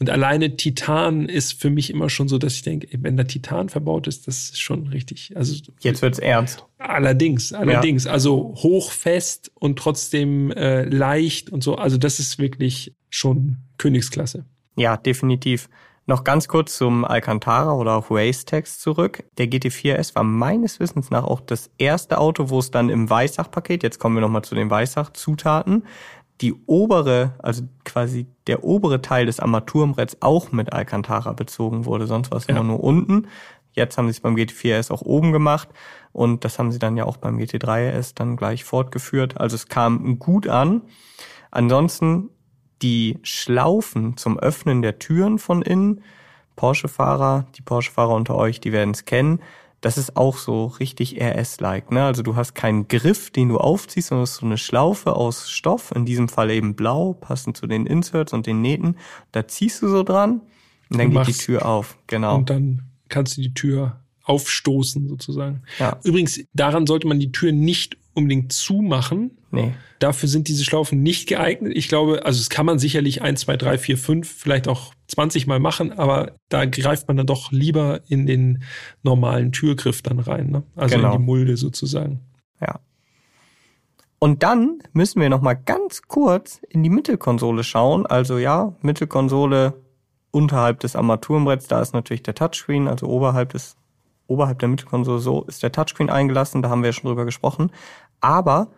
Und 0.00 0.10
alleine 0.10 0.56
Titan 0.56 1.28
ist 1.28 1.60
für 1.60 1.70
mich 1.70 1.90
immer 1.90 2.10
schon 2.10 2.26
so, 2.26 2.38
dass 2.38 2.56
ich 2.56 2.62
denke, 2.62 2.88
wenn 3.00 3.16
da 3.16 3.22
Titan 3.22 3.68
verbaut 3.68 4.08
ist, 4.08 4.26
das 4.26 4.50
ist 4.50 4.60
schon 4.60 4.88
richtig. 4.88 5.32
Also 5.36 5.54
jetzt 5.80 6.02
wird's 6.02 6.18
ernst. 6.18 6.64
Allerdings, 6.78 7.52
allerdings, 7.52 8.06
ja. 8.06 8.10
also 8.10 8.52
hochfest 8.56 9.52
und 9.54 9.78
trotzdem 9.78 10.50
äh, 10.50 10.82
leicht 10.82 11.50
und 11.50 11.62
so. 11.62 11.76
Also 11.76 11.96
das 11.96 12.18
ist 12.18 12.40
wirklich 12.40 12.96
schon 13.10 13.58
Königsklasse. 13.78 14.44
Ja, 14.76 14.96
definitiv. 14.96 15.68
Noch 16.06 16.22
ganz 16.22 16.48
kurz 16.48 16.76
zum 16.76 17.04
Alcantara 17.04 17.72
oder 17.72 17.94
auch 17.94 18.10
Racetex 18.10 18.78
zurück. 18.78 19.24
Der 19.38 19.46
GT4S 19.46 20.14
war 20.14 20.22
meines 20.22 20.78
Wissens 20.78 21.10
nach 21.10 21.24
auch 21.24 21.40
das 21.40 21.70
erste 21.78 22.18
Auto, 22.18 22.50
wo 22.50 22.58
es 22.58 22.70
dann 22.70 22.90
im 22.90 23.08
Weissach-Paket, 23.08 23.82
jetzt 23.82 23.98
kommen 23.98 24.16
wir 24.16 24.20
nochmal 24.20 24.44
zu 24.44 24.54
den 24.54 24.68
Weissach-Zutaten, 24.68 25.84
die 26.42 26.54
obere, 26.66 27.34
also 27.38 27.62
quasi 27.84 28.26
der 28.46 28.64
obere 28.64 29.00
Teil 29.00 29.24
des 29.24 29.40
Armaturenbretts 29.40 30.18
auch 30.20 30.52
mit 30.52 30.74
Alcantara 30.74 31.32
bezogen 31.32 31.86
wurde. 31.86 32.06
Sonst 32.06 32.30
war 32.30 32.38
es 32.38 32.46
ja. 32.48 32.54
immer 32.54 32.64
nur 32.64 32.84
unten. 32.84 33.28
Jetzt 33.72 33.96
haben 33.96 34.06
sie 34.06 34.12
es 34.12 34.20
beim 34.20 34.36
GT4S 34.36 34.92
auch 34.92 35.02
oben 35.02 35.32
gemacht 35.32 35.68
und 36.12 36.44
das 36.44 36.58
haben 36.58 36.70
sie 36.70 36.78
dann 36.78 36.96
ja 36.96 37.04
auch 37.04 37.16
beim 37.16 37.38
GT3S 37.38 38.12
dann 38.14 38.36
gleich 38.36 38.64
fortgeführt. 38.64 39.40
Also 39.40 39.56
es 39.56 39.68
kam 39.68 40.18
gut 40.18 40.48
an. 40.48 40.82
Ansonsten 41.50 42.30
die 42.82 43.18
Schlaufen 43.22 44.16
zum 44.16 44.38
Öffnen 44.38 44.82
der 44.82 44.98
Türen 44.98 45.38
von 45.38 45.62
innen, 45.62 46.02
Porsche-Fahrer, 46.56 47.46
die 47.56 47.62
Porsche-Fahrer 47.62 48.14
unter 48.14 48.36
euch, 48.36 48.60
die 48.60 48.72
werden 48.72 48.90
es 48.90 49.04
kennen, 49.04 49.40
das 49.84 49.98
ist 49.98 50.16
auch 50.16 50.38
so 50.38 50.66
richtig 50.66 51.20
RS-like. 51.20 51.90
Ne? 51.92 52.04
Also 52.04 52.22
du 52.22 52.36
hast 52.36 52.54
keinen 52.54 52.88
Griff, 52.88 53.30
den 53.30 53.50
du 53.50 53.58
aufziehst, 53.58 54.08
sondern 54.08 54.24
es 54.24 54.30
ist 54.30 54.36
so 54.36 54.46
eine 54.46 54.56
Schlaufe 54.56 55.14
aus 55.14 55.50
Stoff, 55.50 55.92
in 55.94 56.06
diesem 56.06 56.28
Fall 56.28 56.50
eben 56.50 56.74
blau, 56.74 57.12
passend 57.12 57.56
zu 57.58 57.66
den 57.66 57.84
Inserts 57.84 58.32
und 58.32 58.46
den 58.46 58.62
Nähten. 58.62 58.96
Da 59.32 59.46
ziehst 59.46 59.82
du 59.82 59.88
so 59.88 60.02
dran 60.02 60.40
und 60.88 60.98
dann 60.98 61.10
geht 61.10 61.26
die 61.26 61.32
Tür 61.34 61.66
auf. 61.66 61.98
Genau. 62.06 62.36
Und 62.36 62.48
dann 62.48 62.84
kannst 63.10 63.36
du 63.36 63.42
die 63.42 63.52
Tür 63.52 64.00
aufstoßen 64.22 65.06
sozusagen. 65.06 65.62
Ja. 65.78 65.98
Übrigens, 66.02 66.40
daran 66.54 66.86
sollte 66.86 67.06
man 67.06 67.20
die 67.20 67.30
Tür 67.30 67.52
nicht 67.52 67.98
unbedingt 68.14 68.52
zumachen. 68.52 69.32
Nee. 69.50 69.72
Dafür 69.98 70.28
sind 70.28 70.48
diese 70.48 70.64
Schlaufen 70.64 71.02
nicht 71.02 71.28
geeignet. 71.28 71.72
Ich 71.76 71.88
glaube, 71.88 72.24
also 72.24 72.40
es 72.40 72.50
kann 72.50 72.66
man 72.66 72.78
sicherlich 72.78 73.22
ein, 73.22 73.36
zwei, 73.36 73.56
drei, 73.56 73.78
vier, 73.78 73.98
fünf, 73.98 74.30
vielleicht 74.30 74.68
auch 74.68 74.94
20 75.08 75.46
Mal 75.46 75.60
machen, 75.60 75.92
aber 75.92 76.32
da 76.48 76.64
greift 76.64 77.08
man 77.08 77.16
dann 77.16 77.26
doch 77.26 77.52
lieber 77.52 78.00
in 78.08 78.26
den 78.26 78.62
normalen 79.02 79.52
Türgriff 79.52 80.02
dann 80.02 80.18
rein, 80.18 80.50
ne? 80.50 80.62
also 80.76 80.96
genau. 80.96 81.12
in 81.12 81.20
die 81.20 81.24
Mulde 81.24 81.56
sozusagen. 81.56 82.20
Ja. 82.60 82.80
Und 84.18 84.42
dann 84.42 84.78
müssen 84.92 85.20
wir 85.20 85.28
noch 85.28 85.42
mal 85.42 85.54
ganz 85.54 86.02
kurz 86.02 86.60
in 86.68 86.82
die 86.82 86.90
Mittelkonsole 86.90 87.62
schauen. 87.62 88.06
Also 88.06 88.38
ja, 88.38 88.74
Mittelkonsole 88.80 89.74
unterhalb 90.30 90.80
des 90.80 90.96
Armaturenbretts, 90.96 91.68
da 91.68 91.80
ist 91.80 91.92
natürlich 91.92 92.22
der 92.22 92.34
Touchscreen, 92.34 92.88
also 92.88 93.06
oberhalb 93.06 93.52
des 93.52 93.76
oberhalb 94.26 94.58
der 94.58 94.68
Mittelkonsole 94.68 95.18
so 95.18 95.42
ist 95.42 95.62
der 95.62 95.72
Touchscreen 95.72 96.10
eingelassen, 96.10 96.62
da 96.62 96.70
haben 96.70 96.82
wir 96.82 96.88
ja 96.88 96.92
schon 96.92 97.08
drüber 97.08 97.24
gesprochen. 97.24 97.70
Aber 98.20 98.68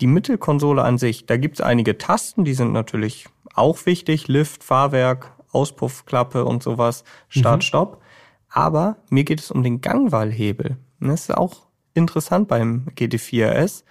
die 0.00 0.06
Mittelkonsole 0.06 0.82
an 0.82 0.98
sich, 0.98 1.26
da 1.26 1.36
gibt 1.36 1.56
es 1.56 1.60
einige 1.60 1.98
Tasten, 1.98 2.44
die 2.44 2.54
sind 2.54 2.72
natürlich 2.72 3.26
auch 3.54 3.86
wichtig. 3.86 4.28
Lift, 4.28 4.64
Fahrwerk, 4.64 5.32
Auspuffklappe 5.52 6.44
und 6.44 6.62
sowas, 6.62 7.04
Start, 7.28 7.58
mhm. 7.58 7.62
Stopp. 7.62 8.02
Aber 8.48 8.96
mir 9.10 9.24
geht 9.24 9.40
es 9.40 9.50
um 9.50 9.62
den 9.62 9.80
Gangwahlhebel. 9.80 10.76
Das 11.00 11.22
ist 11.22 11.36
auch 11.36 11.68
interessant 11.94 12.48
beim 12.48 12.86
GT4S. 12.96 13.84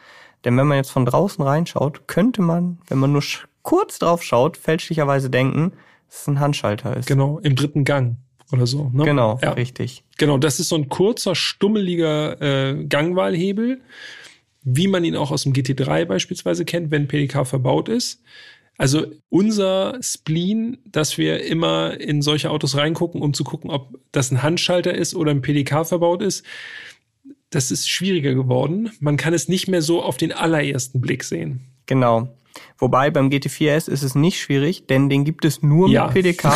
Denn 0.45 0.57
wenn 0.57 0.67
man 0.67 0.77
jetzt 0.77 0.91
von 0.91 1.05
draußen 1.05 1.43
reinschaut, 1.43 2.07
könnte 2.07 2.41
man, 2.41 2.79
wenn 2.87 2.97
man 2.97 3.11
nur 3.11 3.23
kurz 3.61 3.99
drauf 3.99 4.23
schaut, 4.23 4.57
fälschlicherweise 4.57 5.29
denken, 5.29 5.73
dass 6.07 6.21
es 6.21 6.27
ein 6.27 6.39
Handschalter 6.39 6.95
ist. 6.95 7.07
Genau, 7.07 7.39
im 7.39 7.55
dritten 7.55 7.83
Gang 7.83 8.17
oder 8.51 8.67
so. 8.67 8.89
Ne? 8.93 9.05
Genau, 9.05 9.39
ja. 9.41 9.51
richtig. 9.51 10.03
Genau, 10.17 10.37
das 10.37 10.59
ist 10.59 10.69
so 10.69 10.75
ein 10.75 10.89
kurzer, 10.89 11.35
stummeliger 11.35 12.41
äh, 12.41 12.85
Gangwahlhebel 12.85 13.81
wie 14.63 14.87
man 14.87 15.03
ihn 15.03 15.15
auch 15.15 15.31
aus 15.31 15.43
dem 15.43 15.53
GT3 15.53 16.05
beispielsweise 16.05 16.65
kennt, 16.65 16.91
wenn 16.91 17.07
PDK 17.07 17.45
verbaut 17.45 17.89
ist. 17.89 18.21
Also 18.77 19.07
unser 19.29 19.97
Spleen, 20.01 20.77
dass 20.85 21.17
wir 21.17 21.43
immer 21.45 21.99
in 21.99 22.21
solche 22.21 22.49
Autos 22.49 22.77
reingucken, 22.77 23.21
um 23.21 23.33
zu 23.33 23.43
gucken, 23.43 23.69
ob 23.69 23.99
das 24.11 24.31
ein 24.31 24.41
Handschalter 24.41 24.93
ist 24.93 25.15
oder 25.15 25.31
ein 25.31 25.41
PDK 25.41 25.85
verbaut 25.85 26.21
ist, 26.21 26.45
das 27.49 27.71
ist 27.71 27.89
schwieriger 27.89 28.35
geworden. 28.35 28.91
Man 28.99 29.17
kann 29.17 29.33
es 29.33 29.49
nicht 29.49 29.67
mehr 29.67 29.81
so 29.81 30.01
auf 30.01 30.17
den 30.17 30.31
allerersten 30.31 31.01
Blick 31.01 31.23
sehen. 31.23 31.61
Genau. 31.87 32.29
Wobei 32.77 33.11
beim 33.11 33.29
GT4S 33.29 33.89
ist 33.89 34.03
es 34.03 34.15
nicht 34.15 34.39
schwierig, 34.39 34.87
denn 34.87 35.09
den 35.09 35.25
gibt 35.25 35.45
es 35.45 35.61
nur 35.61 35.89
ja. 35.89 36.05
mit 36.05 36.13
PDK. 36.13 36.51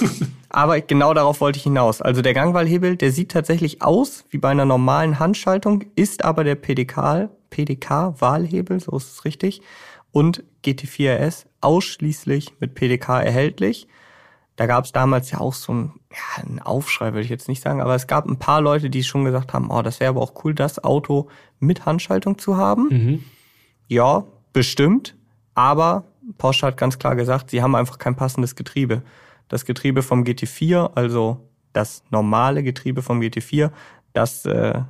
Aber 0.48 0.80
genau 0.80 1.14
darauf 1.14 1.40
wollte 1.40 1.58
ich 1.58 1.64
hinaus. 1.64 2.00
Also 2.00 2.22
der 2.22 2.34
Gangwahlhebel, 2.34 2.96
der 2.96 3.12
sieht 3.12 3.30
tatsächlich 3.30 3.82
aus 3.82 4.24
wie 4.30 4.38
bei 4.38 4.48
einer 4.48 4.64
normalen 4.64 5.18
Handschaltung, 5.18 5.84
ist 5.94 6.24
aber 6.24 6.42
der 6.42 6.54
PDK, 6.54 7.28
PDK-Wahlhebel, 7.50 8.80
so 8.80 8.96
ist 8.96 9.12
es 9.12 9.24
richtig, 9.26 9.60
und 10.10 10.42
GT4S 10.64 11.44
ausschließlich 11.60 12.54
mit 12.60 12.74
PDK 12.74 13.20
erhältlich. 13.20 13.88
Da 14.56 14.66
gab 14.66 14.86
es 14.86 14.92
damals 14.92 15.30
ja 15.30 15.38
auch 15.38 15.54
so 15.54 15.72
ein, 15.72 15.92
ja, 16.10 16.42
einen 16.42 16.60
Aufschrei, 16.60 17.12
will 17.12 17.22
ich 17.22 17.28
jetzt 17.28 17.48
nicht 17.48 17.62
sagen, 17.62 17.80
aber 17.80 17.94
es 17.94 18.06
gab 18.06 18.26
ein 18.26 18.38
paar 18.38 18.60
Leute, 18.60 18.90
die 18.90 19.04
schon 19.04 19.24
gesagt 19.24 19.52
haben, 19.52 19.70
oh, 19.70 19.82
das 19.82 20.00
wäre 20.00 20.10
aber 20.10 20.22
auch 20.22 20.44
cool, 20.44 20.54
das 20.54 20.82
Auto 20.82 21.28
mit 21.60 21.86
Handschaltung 21.86 22.38
zu 22.38 22.56
haben. 22.56 22.88
Mhm. 22.90 23.24
Ja, 23.86 24.24
bestimmt. 24.52 25.14
Aber 25.58 26.04
Porsche 26.36 26.68
hat 26.68 26.76
ganz 26.76 27.00
klar 27.00 27.16
gesagt, 27.16 27.50
sie 27.50 27.62
haben 27.62 27.74
einfach 27.74 27.98
kein 27.98 28.14
passendes 28.14 28.54
Getriebe. 28.54 29.02
Das 29.48 29.64
Getriebe 29.64 30.04
vom 30.04 30.22
GT4, 30.22 30.92
also 30.94 31.48
das 31.72 32.04
normale 32.10 32.62
Getriebe 32.62 33.02
vom 33.02 33.18
GT4, 33.20 33.72
das 34.12 34.44
äh, 34.44 34.82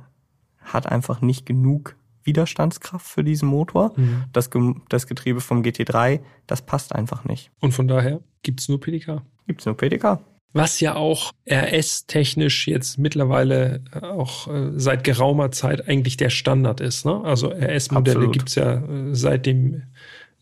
hat 0.61 0.85
einfach 0.85 1.21
nicht 1.21 1.47
genug 1.47 1.95
Widerstandskraft 2.23 3.07
für 3.07 3.23
diesen 3.23 3.49
Motor. 3.49 3.93
Mhm. 3.95 4.25
Das, 4.31 4.51
das 4.89 5.07
Getriebe 5.07 5.41
vom 5.41 5.63
GT3, 5.63 6.19
das 6.45 6.61
passt 6.61 6.93
einfach 6.93 7.25
nicht. 7.25 7.49
Und 7.59 7.71
von 7.71 7.87
daher 7.87 8.19
gibt's 8.43 8.69
nur 8.69 8.79
PDK. 8.79 9.23
Gibt's 9.47 9.65
nur 9.65 9.75
PDK. 9.75 10.19
Was 10.53 10.79
ja 10.79 10.95
auch 10.95 11.31
RS-technisch 11.49 12.67
jetzt 12.67 12.97
mittlerweile 12.97 13.83
äh, 13.91 14.05
auch 14.05 14.47
äh, 14.47 14.71
seit 14.75 15.03
geraumer 15.03 15.51
Zeit 15.51 15.87
eigentlich 15.87 16.17
der 16.17 16.29
Standard 16.29 16.79
ist. 16.79 17.05
Ne? 17.05 17.21
Also 17.23 17.49
RS-Modelle 17.49 18.29
gibt's 18.29 18.53
ja 18.55 18.75
äh, 18.75 19.15
seit 19.15 19.45
dem 19.45 19.83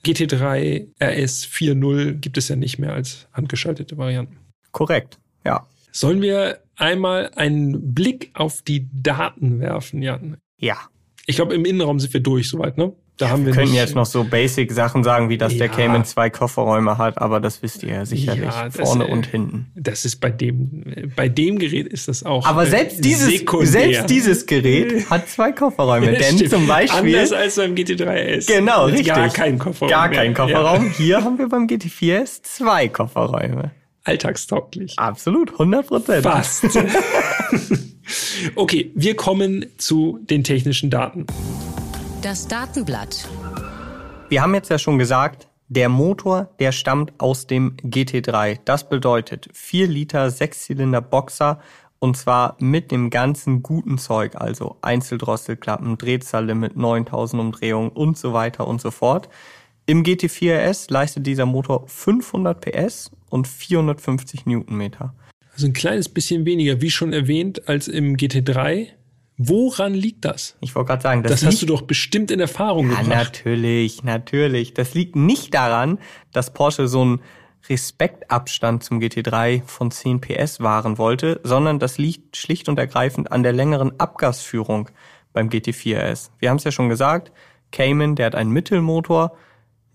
GT3 0.07 0.87
RS 1.01 1.45
4.0 1.45 2.13
gibt 2.13 2.37
es 2.37 2.47
ja 2.47 2.55
nicht 2.55 2.79
mehr 2.79 2.93
als 2.93 3.27
handgeschaltete 3.33 3.97
Varianten. 3.97 4.37
Korrekt, 4.71 5.19
ja. 5.45 5.67
Sollen 5.91 6.21
wir 6.21 6.59
einmal 6.77 7.31
einen 7.35 7.93
Blick 7.93 8.31
auf 8.33 8.61
die 8.61 8.87
Daten 8.93 9.59
werfen, 9.59 10.01
Jan? 10.01 10.37
Ja. 10.57 10.77
Ich 11.25 11.35
glaube, 11.35 11.55
im 11.55 11.65
Innenraum 11.65 11.99
sind 11.99 12.13
wir 12.13 12.21
durch 12.21 12.49
soweit, 12.49 12.77
ne? 12.77 12.93
Da 13.17 13.29
haben 13.29 13.45
wir, 13.45 13.55
wir 13.55 13.63
können 13.63 13.73
jetzt 13.73 13.95
noch 13.95 14.05
so 14.05 14.23
Basic-Sachen 14.23 15.03
sagen, 15.03 15.29
wie 15.29 15.39
dass 15.39 15.53
ja. 15.53 15.59
der 15.59 15.69
Cayman 15.69 16.05
zwei 16.05 16.29
Kofferräume 16.29 16.99
hat, 16.99 17.17
aber 17.17 17.39
das 17.39 17.63
wisst 17.63 17.81
ihr 17.81 17.89
ja 17.89 18.05
sicherlich, 18.05 18.45
ja, 18.45 18.69
vorne 18.69 19.05
das, 19.05 19.13
und 19.13 19.25
hinten. 19.25 19.71
Das 19.75 20.05
ist 20.05 20.17
bei 20.17 20.29
dem, 20.29 21.11
bei 21.15 21.27
dem 21.27 21.57
Gerät 21.57 21.87
ist 21.87 22.07
das 22.07 22.23
auch. 22.23 22.45
Aber 22.45 22.67
selbst 22.67 23.03
dieses, 23.03 23.43
selbst 23.63 24.09
dieses 24.09 24.45
Gerät 24.45 25.09
hat 25.09 25.27
zwei 25.29 25.51
Kofferräume, 25.51 26.13
denn 26.13 26.35
stimmt. 26.35 26.51
zum 26.51 26.67
Beispiel. 26.67 27.15
Anders 27.17 27.31
als 27.33 27.55
beim 27.55 27.73
GT3S. 27.73 28.45
Genau, 28.45 28.85
richtig. 28.85 29.07
Gar 29.07 29.29
kein 29.29 29.57
Kofferraum. 29.57 29.89
Gar 29.89 30.09
kein 30.09 30.33
Kofferraum. 30.35 30.85
Ja. 30.85 30.91
Hier 30.97 31.23
haben 31.23 31.39
wir 31.39 31.49
beim 31.49 31.65
GT4S 31.65 32.43
zwei 32.43 32.87
Kofferräume. 32.87 33.71
Alltagstauglich. 34.03 34.93
Absolut, 34.97 35.51
100 35.53 35.87
Prozent. 35.87 36.23
Fast. 36.23 36.65
okay, 38.55 38.91
wir 38.93 39.15
kommen 39.15 39.65
zu 39.77 40.19
den 40.29 40.43
technischen 40.43 40.89
Daten. 40.89 41.25
Das 42.21 42.47
Datenblatt. 42.47 43.29
Wir 44.29 44.41
haben 44.41 44.55
jetzt 44.55 44.69
ja 44.69 44.79
schon 44.79 44.97
gesagt, 44.97 45.47
der 45.67 45.87
Motor, 45.87 46.49
der 46.59 46.71
stammt 46.71 47.13
aus 47.19 47.45
dem 47.45 47.77
GT3. 47.77 48.59
Das 48.65 48.89
bedeutet 48.89 49.49
4 49.53 49.87
Liter 49.87 50.31
Sechszylinder 50.31 51.01
Boxer 51.01 51.59
und 51.99 52.17
zwar 52.17 52.55
mit 52.59 52.91
dem 52.91 53.11
ganzen 53.11 53.61
guten 53.61 53.97
Zeug, 53.99 54.35
also 54.35 54.77
Einzeldrosselklappen, 54.81 55.97
Drehzahllimit 55.97 56.75
9000 56.75 57.39
Umdrehungen 57.39 57.89
und 57.89 58.17
so 58.17 58.33
weiter 58.33 58.67
und 58.67 58.81
so 58.81 58.89
fort. 58.89 59.29
Im 59.85 60.03
GT4 60.03 60.69
RS 60.69 60.89
leistet 60.89 61.27
dieser 61.27 61.45
Motor 61.45 61.87
500 61.87 62.59
PS 62.61 63.11
und 63.29 63.47
450 63.47 64.45
Newtonmeter. 64.45 65.13
Also 65.53 65.67
ein 65.67 65.73
kleines 65.73 66.09
bisschen 66.09 66.45
weniger, 66.45 66.81
wie 66.81 66.91
schon 66.91 67.13
erwähnt, 67.13 67.67
als 67.69 67.87
im 67.87 68.15
GT3 68.15 68.96
Woran 69.37 69.93
liegt 69.93 70.25
das? 70.25 70.57
Ich 70.61 70.73
wollte 70.75 70.87
gerade 70.87 71.03
sagen, 71.03 71.23
das, 71.23 71.41
das 71.41 71.45
hast 71.45 71.61
du 71.61 71.67
doch 71.67 71.83
bestimmt 71.83 72.31
in 72.31 72.39
Erfahrung 72.39 72.89
ja, 72.89 73.01
gebracht. 73.01 73.43
natürlich, 73.43 74.03
natürlich. 74.03 74.73
Das 74.73 74.95
liegt 74.95 75.15
nicht 75.15 75.53
daran, 75.53 75.99
dass 76.33 76.53
Porsche 76.53 76.87
so 76.87 77.01
einen 77.01 77.21
Respektabstand 77.69 78.83
zum 78.83 78.99
GT3 78.99 79.61
von 79.63 79.91
10 79.91 80.21
PS 80.21 80.59
wahren 80.59 80.97
wollte, 80.97 81.39
sondern 81.43 81.77
das 81.77 81.99
liegt 81.99 82.37
schlicht 82.37 82.67
und 82.67 82.79
ergreifend 82.79 83.31
an 83.31 83.43
der 83.43 83.53
längeren 83.53 83.99
Abgasführung 83.99 84.89
beim 85.33 85.49
GT4S. 85.49 86.31
Wir 86.39 86.49
haben 86.49 86.57
es 86.57 86.63
ja 86.63 86.71
schon 86.71 86.89
gesagt, 86.89 87.31
Cayman, 87.71 88.15
der 88.15 88.27
hat 88.27 88.35
einen 88.35 88.51
Mittelmotor, 88.51 89.37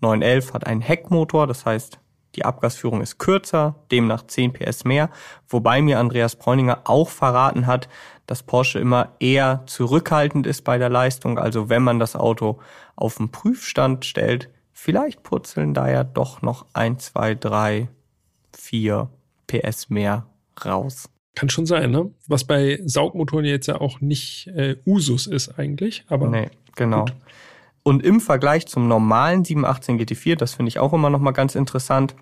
911 0.01 0.53
hat 0.53 0.67
einen 0.67 0.81
Heckmotor, 0.81 1.47
das 1.47 1.65
heißt, 1.65 1.99
die 2.35 2.45
Abgasführung 2.45 3.01
ist 3.01 3.19
kürzer, 3.19 3.75
demnach 3.91 4.25
10 4.25 4.53
PS 4.53 4.85
mehr, 4.85 5.09
wobei 5.47 5.81
mir 5.81 5.99
Andreas 5.99 6.35
Bräuninger 6.35 6.81
auch 6.85 7.09
verraten 7.09 7.67
hat, 7.67 7.89
dass 8.25 8.43
Porsche 8.43 8.79
immer 8.79 9.13
eher 9.19 9.63
zurückhaltend 9.65 10.47
ist 10.47 10.63
bei 10.63 10.77
der 10.77 10.89
Leistung. 10.89 11.37
Also 11.37 11.69
wenn 11.69 11.83
man 11.83 11.99
das 11.99 12.15
Auto 12.15 12.59
auf 12.95 13.17
den 13.17 13.29
Prüfstand 13.29 14.05
stellt, 14.05 14.49
vielleicht 14.71 15.23
purzeln 15.23 15.73
da 15.73 15.89
ja 15.89 16.03
doch 16.03 16.41
noch 16.41 16.65
ein, 16.73 16.99
zwei, 16.99 17.35
drei, 17.35 17.89
vier 18.55 19.09
PS 19.47 19.89
mehr 19.89 20.25
raus. 20.65 21.09
Kann 21.35 21.49
schon 21.49 21.65
sein, 21.65 21.91
ne? 21.91 22.11
Was 22.27 22.43
bei 22.43 22.79
Saugmotoren 22.85 23.45
jetzt 23.45 23.67
ja 23.67 23.81
auch 23.81 24.01
nicht 24.01 24.47
äh, 24.47 24.77
Usus 24.85 25.25
ist 25.25 25.57
eigentlich, 25.57 26.05
aber. 26.07 26.29
Nee, 26.29 26.49
genau. 26.75 27.05
Gut. 27.05 27.13
Und 27.81 28.03
im 28.03 28.21
Vergleich 28.21 28.67
zum 28.67 28.87
normalen 28.87 29.43
718 29.43 29.99
GT4, 29.99 30.35
das 30.35 30.53
finde 30.53 30.69
ich 30.69 30.79
auch 30.79 30.93
immer 30.93 31.09
noch 31.09 31.19
mal 31.19 31.31
ganz 31.31 31.55
interessant, 31.55 32.15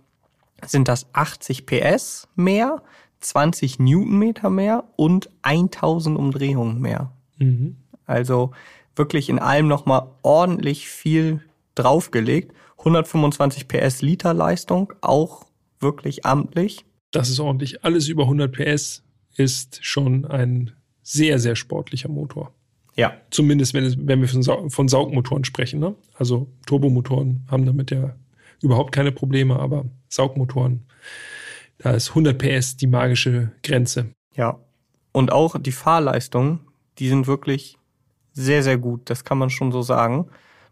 sind 0.65 0.87
das 0.87 1.07
80 1.13 1.65
PS 1.65 2.27
mehr, 2.35 2.81
20 3.21 3.79
Newtonmeter 3.79 4.49
mehr 4.49 4.83
und 4.95 5.29
1000 5.43 6.17
Umdrehungen 6.17 6.79
mehr. 6.81 7.11
Mhm. 7.37 7.77
Also 8.05 8.51
wirklich 8.95 9.29
in 9.29 9.39
allem 9.39 9.67
nochmal 9.67 10.07
ordentlich 10.21 10.89
viel 10.89 11.41
draufgelegt. 11.75 12.53
125 12.79 13.67
PS 13.67 14.01
Liter 14.01 14.33
Leistung, 14.33 14.93
auch 15.01 15.45
wirklich 15.79 16.25
amtlich. 16.25 16.85
Das 17.11 17.29
ist 17.29 17.39
ordentlich. 17.39 17.83
Alles 17.83 18.07
über 18.07 18.23
100 18.23 18.51
PS 18.51 19.03
ist 19.35 19.85
schon 19.85 20.25
ein 20.25 20.71
sehr, 21.03 21.39
sehr 21.39 21.55
sportlicher 21.55 22.09
Motor. 22.09 22.53
Ja. 22.95 23.13
Zumindest, 23.29 23.73
wenn, 23.73 23.85
es, 23.85 23.95
wenn 23.97 24.21
wir 24.21 24.27
von, 24.27 24.43
Sa 24.43 24.69
von 24.69 24.87
Saugmotoren 24.87 25.45
sprechen. 25.45 25.79
Ne? 25.79 25.95
Also 26.13 26.47
Turbomotoren 26.65 27.45
haben 27.49 27.65
damit 27.65 27.91
ja 27.91 28.15
überhaupt 28.61 28.91
keine 28.91 29.11
Probleme, 29.11 29.59
aber 29.59 29.85
Saugmotoren 30.09 30.85
da 31.81 31.91
ist 31.91 32.09
100 32.09 32.37
PS 32.37 32.77
die 32.77 32.87
magische 32.87 33.51
Grenze. 33.63 34.11
Ja. 34.35 34.59
Und 35.11 35.31
auch 35.31 35.59
die 35.59 35.71
Fahrleistungen, 35.71 36.59
die 36.99 37.09
sind 37.09 37.27
wirklich 37.27 37.77
sehr, 38.33 38.63
sehr 38.63 38.77
gut. 38.77 39.09
Das 39.09 39.25
kann 39.25 39.37
man 39.37 39.49
schon 39.49 39.71
so 39.71 39.81
sagen. 39.81 40.27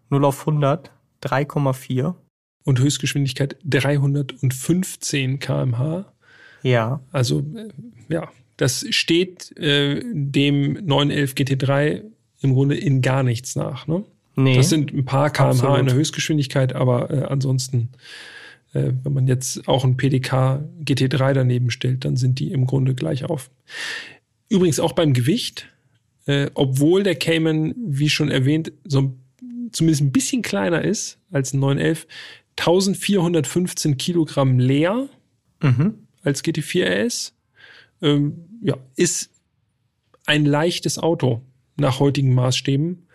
0 0.09 0.23
auf 0.25 0.47
100, 0.47 0.91
3,4. 1.23 2.15
Und 2.63 2.79
Höchstgeschwindigkeit 2.79 3.57
315 3.63 5.39
kmh. 5.39 6.05
Ja. 6.61 7.01
Also, 7.11 7.39
äh, 7.39 7.69
ja, 8.13 8.29
das 8.57 8.85
steht 8.91 9.57
äh, 9.57 10.01
dem 10.13 10.73
911 10.85 11.33
GT3 11.33 12.03
im 12.41 12.53
Grunde 12.53 12.75
in 12.75 13.01
gar 13.01 13.23
nichts 13.23 13.55
nach. 13.55 13.87
Ne? 13.87 14.03
Nee. 14.35 14.55
Das 14.55 14.69
sind 14.69 14.93
ein 14.93 15.05
paar 15.05 15.31
kmh 15.31 15.49
Absolut. 15.49 15.79
in 15.79 15.85
der 15.87 15.95
Höchstgeschwindigkeit, 15.95 16.73
aber 16.73 17.09
äh, 17.09 17.23
ansonsten 17.23 17.89
äh, 18.73 18.91
wenn 19.03 19.13
man 19.13 19.27
jetzt 19.27 19.67
auch 19.67 19.83
ein 19.83 19.97
PDK 19.97 20.63
GT3 20.83 21.33
daneben 21.33 21.71
stellt, 21.71 22.05
dann 22.05 22.15
sind 22.15 22.39
die 22.39 22.51
im 22.51 22.65
Grunde 22.65 22.95
gleich 22.95 23.25
auf. 23.25 23.49
Übrigens 24.49 24.79
auch 24.79 24.93
beim 24.93 25.13
Gewicht, 25.13 25.67
äh, 26.25 26.49
obwohl 26.53 27.03
der 27.03 27.15
Cayman, 27.15 27.73
wie 27.77 28.09
schon 28.09 28.29
erwähnt, 28.29 28.71
so 28.83 29.13
zumindest 29.71 30.01
ein 30.01 30.11
bisschen 30.11 30.41
kleiner 30.41 30.83
ist 30.83 31.17
als 31.31 31.53
ein 31.53 31.59
911, 31.59 32.07
1415 32.57 33.97
Kilogramm 33.97 34.59
leer 34.59 35.07
mhm. 35.61 35.93
als 36.23 36.43
GT4 36.43 37.05
RS. 37.05 37.33
Ähm, 38.01 38.45
ja, 38.61 38.77
ist 38.95 39.31
ein 40.25 40.45
leichtes 40.45 40.99
Auto 40.99 41.41
nach 41.77 41.99
heutigen 41.99 42.33
Maßstäben. 42.33 43.07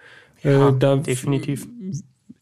Ja, 0.42 0.70
äh, 0.70 0.78
da 0.78 0.96
definitiv 0.96 1.66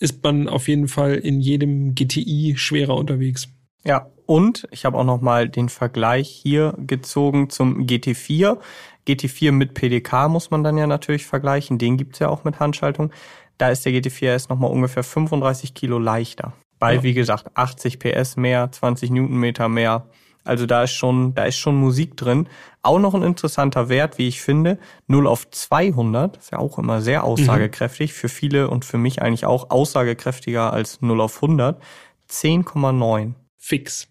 ist 0.03 0.22
man 0.22 0.48
auf 0.48 0.68
jeden 0.68 0.88
Fall 0.88 1.14
in 1.14 1.40
jedem 1.40 1.94
GTI 1.94 2.55
schwerer 2.57 2.96
unterwegs. 2.96 3.48
Ja, 3.84 4.09
und 4.26 4.66
ich 4.70 4.84
habe 4.84 4.98
auch 4.98 5.05
noch 5.05 5.20
mal 5.20 5.48
den 5.48 5.68
Vergleich 5.68 6.28
hier 6.28 6.74
gezogen 6.78 7.50
zum 7.50 7.86
GT4. 7.86 8.59
GT4 9.07 9.53
mit 9.53 9.74
PDK 9.74 10.28
muss 10.28 10.50
man 10.50 10.62
dann 10.62 10.76
ja 10.76 10.86
natürlich 10.86 11.26
vergleichen. 11.26 11.78
Den 11.78 11.96
gibt's 11.96 12.18
ja 12.18 12.28
auch 12.28 12.44
mit 12.44 12.61
Handschaltung. 12.61 13.12
Da 13.59 13.70
ist 13.70 13.84
der 13.84 13.92
GT4 13.92 14.28
S 14.28 14.48
nochmal 14.48 14.70
ungefähr 14.70 15.03
35 15.05 15.74
Kilo 15.74 15.98
leichter. 15.98 16.53
Bei, 16.78 16.94
ja. 16.94 17.03
wie 17.03 17.14
gesagt, 17.14 17.46
80 17.55 17.98
PS 18.00 18.36
mehr, 18.36 18.70
20 18.72 19.11
Newtonmeter 19.11 19.68
mehr. 19.68 20.09
Also 20.45 20.66
da 20.66 20.84
ist 20.84 20.93
schon, 20.93 21.34
da 21.34 21.45
ist 21.45 21.57
schon 21.57 21.76
Musik 21.76 22.16
drin. 22.16 22.49
Auch 22.82 22.99
noch 22.99 23.14
ein 23.14 23.22
interessanter 23.22 23.88
Wert, 23.88 24.18
wie 24.18 24.28
ich 24.28 24.40
finde. 24.40 24.78
0 25.07 25.26
auf 25.26 25.51
200, 25.51 26.36
ist 26.36 26.53
ja 26.53 26.59
auch 26.59 26.78
immer 26.78 27.01
sehr 27.01 27.24
aussagekräftig. 27.24 28.11
Mhm. 28.11 28.14
Für 28.14 28.28
viele 28.28 28.70
und 28.70 28.84
für 28.84 28.99
mich 28.99 29.22
eigentlich 29.22 29.47
auch 29.47 29.70
aussagekräftiger 29.70 30.72
als 30.72 31.01
0 31.01 31.20
auf 31.20 31.36
100. 31.36 31.80
10,9. 32.28 33.34
Fix. 33.59 34.09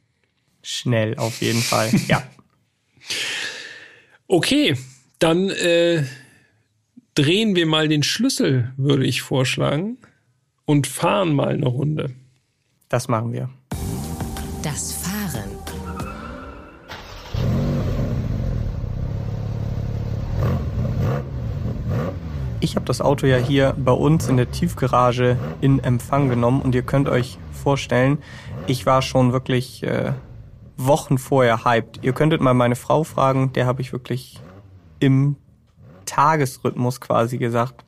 Schnell 0.61 1.17
auf 1.17 1.41
jeden 1.41 1.61
Fall, 1.61 1.89
ja. 2.07 2.23
Okay, 4.27 4.77
dann 5.19 5.49
äh, 5.49 6.03
drehen 7.15 7.55
wir 7.55 7.65
mal 7.65 7.87
den 7.87 8.03
Schlüssel, 8.03 8.71
würde 8.77 9.05
ich 9.05 9.21
vorschlagen, 9.21 9.97
und 10.65 10.87
fahren 10.87 11.33
mal 11.33 11.49
eine 11.49 11.67
Runde. 11.67 12.11
Das 12.87 13.07
machen 13.07 13.33
wir. 13.33 13.49
Das 14.63 15.00
Ich 22.63 22.75
habe 22.75 22.85
das 22.85 23.01
Auto 23.01 23.25
ja 23.25 23.37
hier 23.37 23.73
bei 23.75 23.91
uns 23.91 24.29
in 24.29 24.37
der 24.37 24.51
Tiefgarage 24.51 25.35
in 25.61 25.83
Empfang 25.83 26.29
genommen 26.29 26.61
und 26.61 26.75
ihr 26.75 26.83
könnt 26.83 27.09
euch 27.09 27.39
vorstellen, 27.51 28.19
ich 28.67 28.85
war 28.85 29.01
schon 29.01 29.33
wirklich 29.33 29.81
äh, 29.81 30.13
Wochen 30.77 31.17
vorher 31.17 31.65
hyped. 31.65 32.03
Ihr 32.03 32.13
könntet 32.13 32.39
mal 32.39 32.53
meine 32.53 32.75
Frau 32.75 33.03
fragen, 33.03 33.51
der 33.53 33.65
habe 33.65 33.81
ich 33.81 33.91
wirklich 33.91 34.39
im 34.99 35.37
Tagesrhythmus 36.05 37.01
quasi 37.01 37.39
gesagt, 37.39 37.83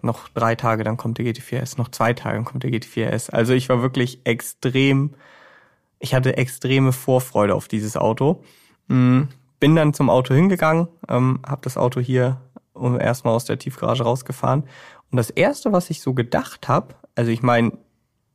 noch 0.00 0.28
drei 0.28 0.54
Tage, 0.54 0.84
dann 0.84 0.96
kommt 0.96 1.18
der 1.18 1.26
GT4S, 1.26 1.76
noch 1.76 1.88
zwei 1.88 2.12
Tage, 2.12 2.36
dann 2.36 2.44
kommt 2.44 2.62
der 2.62 2.70
GT4S. 2.70 3.30
Also 3.30 3.52
ich 3.52 3.68
war 3.68 3.82
wirklich 3.82 4.20
extrem, 4.22 5.14
ich 5.98 6.14
hatte 6.14 6.36
extreme 6.36 6.92
Vorfreude 6.92 7.56
auf 7.56 7.66
dieses 7.66 7.96
Auto. 7.96 8.44
Mhm. 8.86 9.26
Bin 9.58 9.74
dann 9.74 9.92
zum 9.92 10.08
Auto 10.08 10.34
hingegangen, 10.34 10.86
ähm, 11.08 11.40
habe 11.44 11.62
das 11.62 11.76
Auto 11.76 11.98
hier 11.98 12.40
erstmal 12.98 13.34
aus 13.34 13.44
der 13.44 13.58
Tiefgarage 13.58 14.02
rausgefahren. 14.02 14.64
Und 15.10 15.16
das 15.16 15.30
erste, 15.30 15.72
was 15.72 15.90
ich 15.90 16.00
so 16.00 16.14
gedacht 16.14 16.68
habe, 16.68 16.94
also 17.14 17.30
ich 17.30 17.42
meine, 17.42 17.72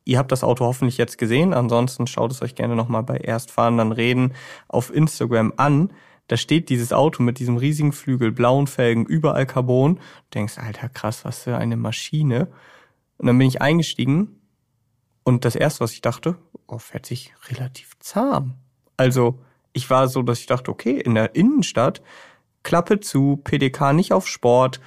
ihr 0.04 0.18
habt 0.18 0.32
das 0.32 0.44
Auto 0.44 0.64
hoffentlich 0.64 0.98
jetzt 0.98 1.18
gesehen, 1.18 1.54
ansonsten 1.54 2.06
schaut 2.06 2.30
es 2.30 2.42
euch 2.42 2.54
gerne 2.54 2.76
nochmal 2.76 3.02
bei 3.02 3.16
Erstfahren 3.16 3.78
dann 3.78 3.92
reden 3.92 4.34
auf 4.68 4.94
Instagram 4.94 5.52
an. 5.56 5.92
Da 6.26 6.36
steht 6.36 6.70
dieses 6.70 6.92
Auto 6.92 7.22
mit 7.22 7.38
diesem 7.38 7.56
riesigen 7.56 7.92
Flügel, 7.92 8.32
blauen 8.32 8.66
Felgen, 8.66 9.04
überall 9.04 9.46
Carbon. 9.46 9.96
Du 9.96 10.00
denkst, 10.34 10.58
alter 10.58 10.88
krass, 10.88 11.24
was 11.24 11.40
für 11.40 11.56
eine 11.56 11.76
Maschine. 11.76 12.48
Und 13.18 13.26
dann 13.26 13.38
bin 13.38 13.46
ich 13.46 13.60
eingestiegen 13.60 14.40
und 15.22 15.44
das 15.44 15.56
erste, 15.56 15.80
was 15.80 15.92
ich 15.92 16.02
dachte, 16.02 16.36
oh, 16.66 16.78
fährt 16.78 17.06
sich 17.06 17.34
relativ 17.48 17.98
zahm. 17.98 18.54
Also 18.96 19.40
ich 19.72 19.88
war 19.90 20.08
so, 20.08 20.22
dass 20.22 20.40
ich 20.40 20.46
dachte, 20.46 20.70
okay, 20.70 21.00
in 21.00 21.14
der 21.14 21.34
Innenstadt 21.34 22.02
Klappe 22.64 22.98
zu, 22.98 23.40
PDK 23.44 23.92
nicht 23.92 24.12
auf 24.12 24.26
Sport 24.26 24.80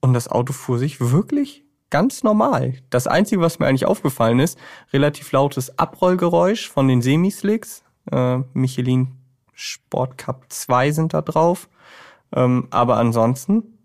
und 0.00 0.12
das 0.12 0.28
Auto 0.28 0.52
fuhr 0.52 0.78
sich 0.78 1.00
wirklich 1.00 1.64
ganz 1.88 2.22
normal. 2.22 2.74
Das 2.90 3.06
Einzige, 3.06 3.40
was 3.40 3.58
mir 3.58 3.66
eigentlich 3.66 3.86
aufgefallen 3.86 4.38
ist, 4.38 4.58
relativ 4.92 5.32
lautes 5.32 5.78
Abrollgeräusch 5.78 6.68
von 6.68 6.88
den 6.88 7.02
Semislicks. 7.02 7.82
Äh, 8.10 8.38
Michelin 8.52 9.16
Sport 9.54 10.18
Cup 10.18 10.46
2 10.48 10.92
sind 10.92 11.14
da 11.14 11.22
drauf. 11.22 11.68
Ähm, 12.32 12.68
aber 12.70 12.96
ansonsten 12.96 13.78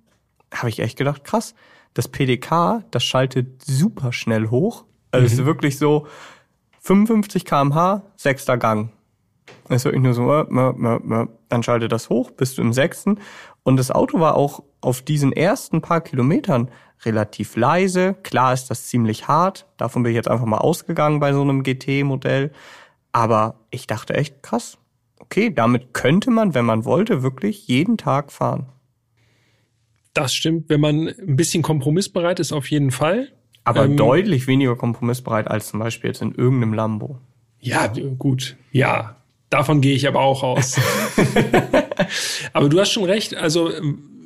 habe 0.54 0.70
ich 0.70 0.80
echt 0.80 0.98
gedacht, 0.98 1.24
krass, 1.24 1.56
das 1.94 2.08
PDK, 2.08 2.84
das 2.92 3.04
schaltet 3.04 3.64
super 3.64 4.14
schnell 4.14 4.50
hoch. 4.50 4.86
Also 5.12 5.22
mhm. 5.22 5.26
es 5.26 5.34
ist 5.34 5.42
mhm. 5.42 5.46
wirklich 5.46 5.78
so 5.78 6.08
55 6.82 7.46
kmh, 7.46 8.04
sechster 8.16 8.58
Gang. 8.58 8.92
Es 9.70 9.78
ist 9.78 9.86
wirklich 9.86 10.04
nur 10.04 10.14
so, 10.14 10.32
äh, 10.32 10.42
äh, 10.42 11.22
äh, 11.22 11.28
dann 11.50 11.64
schaltet 11.64 11.92
das 11.92 12.10
hoch, 12.10 12.32
bist 12.32 12.58
du 12.58 12.62
im 12.62 12.74
sechsten. 12.74 13.20
Und 13.64 13.78
das 13.78 13.92
Auto 13.92 14.20
war 14.20 14.36
auch 14.36 14.64
auf 14.82 15.02
diesen 15.02 15.32
ersten 15.32 15.82
paar 15.82 16.02
Kilometern 16.02 16.70
relativ 17.04 17.56
leise. 17.56 18.16
Klar 18.24 18.54
ist 18.54 18.70
das 18.70 18.88
ziemlich 18.88 19.28
hart. 19.28 19.66
Davon 19.78 20.04
bin 20.04 20.12
ich 20.12 20.16
jetzt 20.16 20.30
einfach 20.30 20.46
mal 20.46 20.60
ausgegangen 20.60 21.20
bei 21.20 21.34
so 21.34 21.42
einem 21.42 21.64
GT-Modell. 21.64 22.52
Aber 23.12 23.56
ich 23.72 23.88
dachte 23.88 24.14
echt 24.14 24.44
krass. 24.44 24.78
Okay, 25.20 25.52
damit 25.52 25.94
könnte 25.94 26.30
man, 26.30 26.54
wenn 26.54 26.66
man 26.66 26.86
wollte, 26.86 27.24
wirklich 27.24 27.68
jeden 27.68 27.98
Tag 27.98 28.32
fahren. 28.32 28.68
Das 30.14 30.34
stimmt. 30.34 30.70
Wenn 30.70 30.82
man 30.82 31.08
ein 31.08 31.36
bisschen 31.36 31.64
kompromissbereit 31.64 32.40
ist, 32.40 32.54
auf 32.54 32.70
jeden 32.70 32.92
Fall. 32.92 33.30
Aber 33.64 33.86
ähm, 33.86 33.98
deutlich 33.98 34.48
weniger 34.48 34.76
kompromissbereit 34.76 35.48
als 35.48 35.70
zum 35.70 35.80
Beispiel 35.80 36.10
jetzt 36.10 36.22
in 36.22 36.36
irgendeinem 36.36 36.74
Lambo. 36.74 37.20
Ja, 37.60 37.92
gut. 38.18 38.56
Ja, 38.72 39.16
davon 39.56 39.80
gehe 39.80 39.96
ich 39.96 40.08
aber 40.08 40.20
auch 40.20 40.44
aus. 40.44 40.76
aber 42.54 42.68
du 42.68 42.78
hast 42.80 42.92
schon 42.92 43.06
recht. 43.06 43.36
Also 43.36 43.72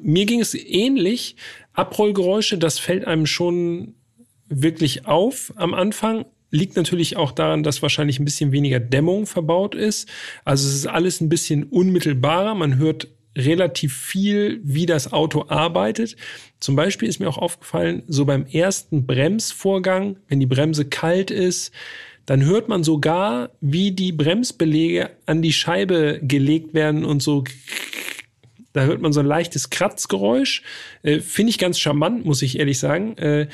mir 0.01 0.25
ging 0.25 0.41
es 0.41 0.55
ähnlich. 0.55 1.35
Abrollgeräusche, 1.73 2.57
das 2.57 2.79
fällt 2.79 3.05
einem 3.05 3.27
schon 3.27 3.93
wirklich 4.47 5.05
auf 5.05 5.53
am 5.55 5.75
Anfang. 5.75 6.25
Liegt 6.49 6.75
natürlich 6.75 7.15
auch 7.15 7.31
daran, 7.31 7.61
dass 7.61 7.83
wahrscheinlich 7.83 8.19
ein 8.19 8.25
bisschen 8.25 8.51
weniger 8.51 8.79
Dämmung 8.79 9.27
verbaut 9.27 9.75
ist. 9.75 10.09
Also 10.45 10.67
es 10.67 10.73
ist 10.73 10.87
alles 10.87 11.21
ein 11.21 11.29
bisschen 11.29 11.65
unmittelbarer. 11.65 12.55
Man 12.55 12.77
hört 12.77 13.07
relativ 13.37 13.95
viel, 13.95 14.59
wie 14.63 14.87
das 14.87 15.13
Auto 15.13 15.45
arbeitet. 15.47 16.15
Zum 16.59 16.75
Beispiel 16.75 17.07
ist 17.07 17.19
mir 17.19 17.29
auch 17.29 17.37
aufgefallen, 17.37 18.01
so 18.07 18.25
beim 18.25 18.47
ersten 18.47 19.05
Bremsvorgang, 19.05 20.17
wenn 20.27 20.39
die 20.39 20.47
Bremse 20.47 20.85
kalt 20.85 21.29
ist, 21.29 21.71
dann 22.29 22.45
hört 22.45 22.69
man 22.69 22.83
sogar, 22.83 23.49
wie 23.59 23.91
die 23.91 24.11
Bremsbelege 24.11 25.09
an 25.25 25.41
die 25.41 25.51
Scheibe 25.51 26.19
gelegt 26.21 26.75
werden 26.75 27.03
und 27.03 27.23
so 27.23 27.43
da 28.73 28.83
hört 28.83 29.01
man 29.01 29.11
so 29.11 29.19
ein 29.19 29.25
leichtes 29.25 29.71
Kratzgeräusch. 29.71 30.61
Äh, 31.01 31.21
Finde 31.21 31.49
ich 31.49 31.57
ganz 31.57 31.79
charmant, 31.79 32.25
muss 32.25 32.43
ich 32.43 32.59
ehrlich 32.59 32.77
sagen. 32.77 33.17
Äh, 33.17 33.47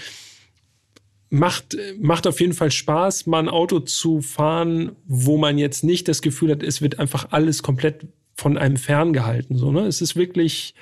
macht, 1.30 1.78
macht 2.02 2.28
auf 2.28 2.42
jeden 2.42 2.52
Fall 2.52 2.70
Spaß, 2.70 3.28
mal 3.28 3.40
ein 3.40 3.48
Auto 3.48 3.80
zu 3.80 4.20
fahren, 4.20 4.92
wo 5.06 5.38
man 5.38 5.58
jetzt 5.58 5.86
nicht 5.86 6.10
das 6.10 6.22
Gefühl 6.22 6.52
hat, 6.52 6.62
es 6.62 6.82
wird 6.82 7.00
einfach 7.00 7.32
alles 7.32 7.64
komplett 7.64 8.06
von 8.36 8.58
einem 8.58 8.76
ferngehalten. 8.76 9.58
So, 9.58 9.72
ne? 9.72 9.88
Es 9.88 10.02
ist 10.02 10.18
wirklich, 10.18 10.76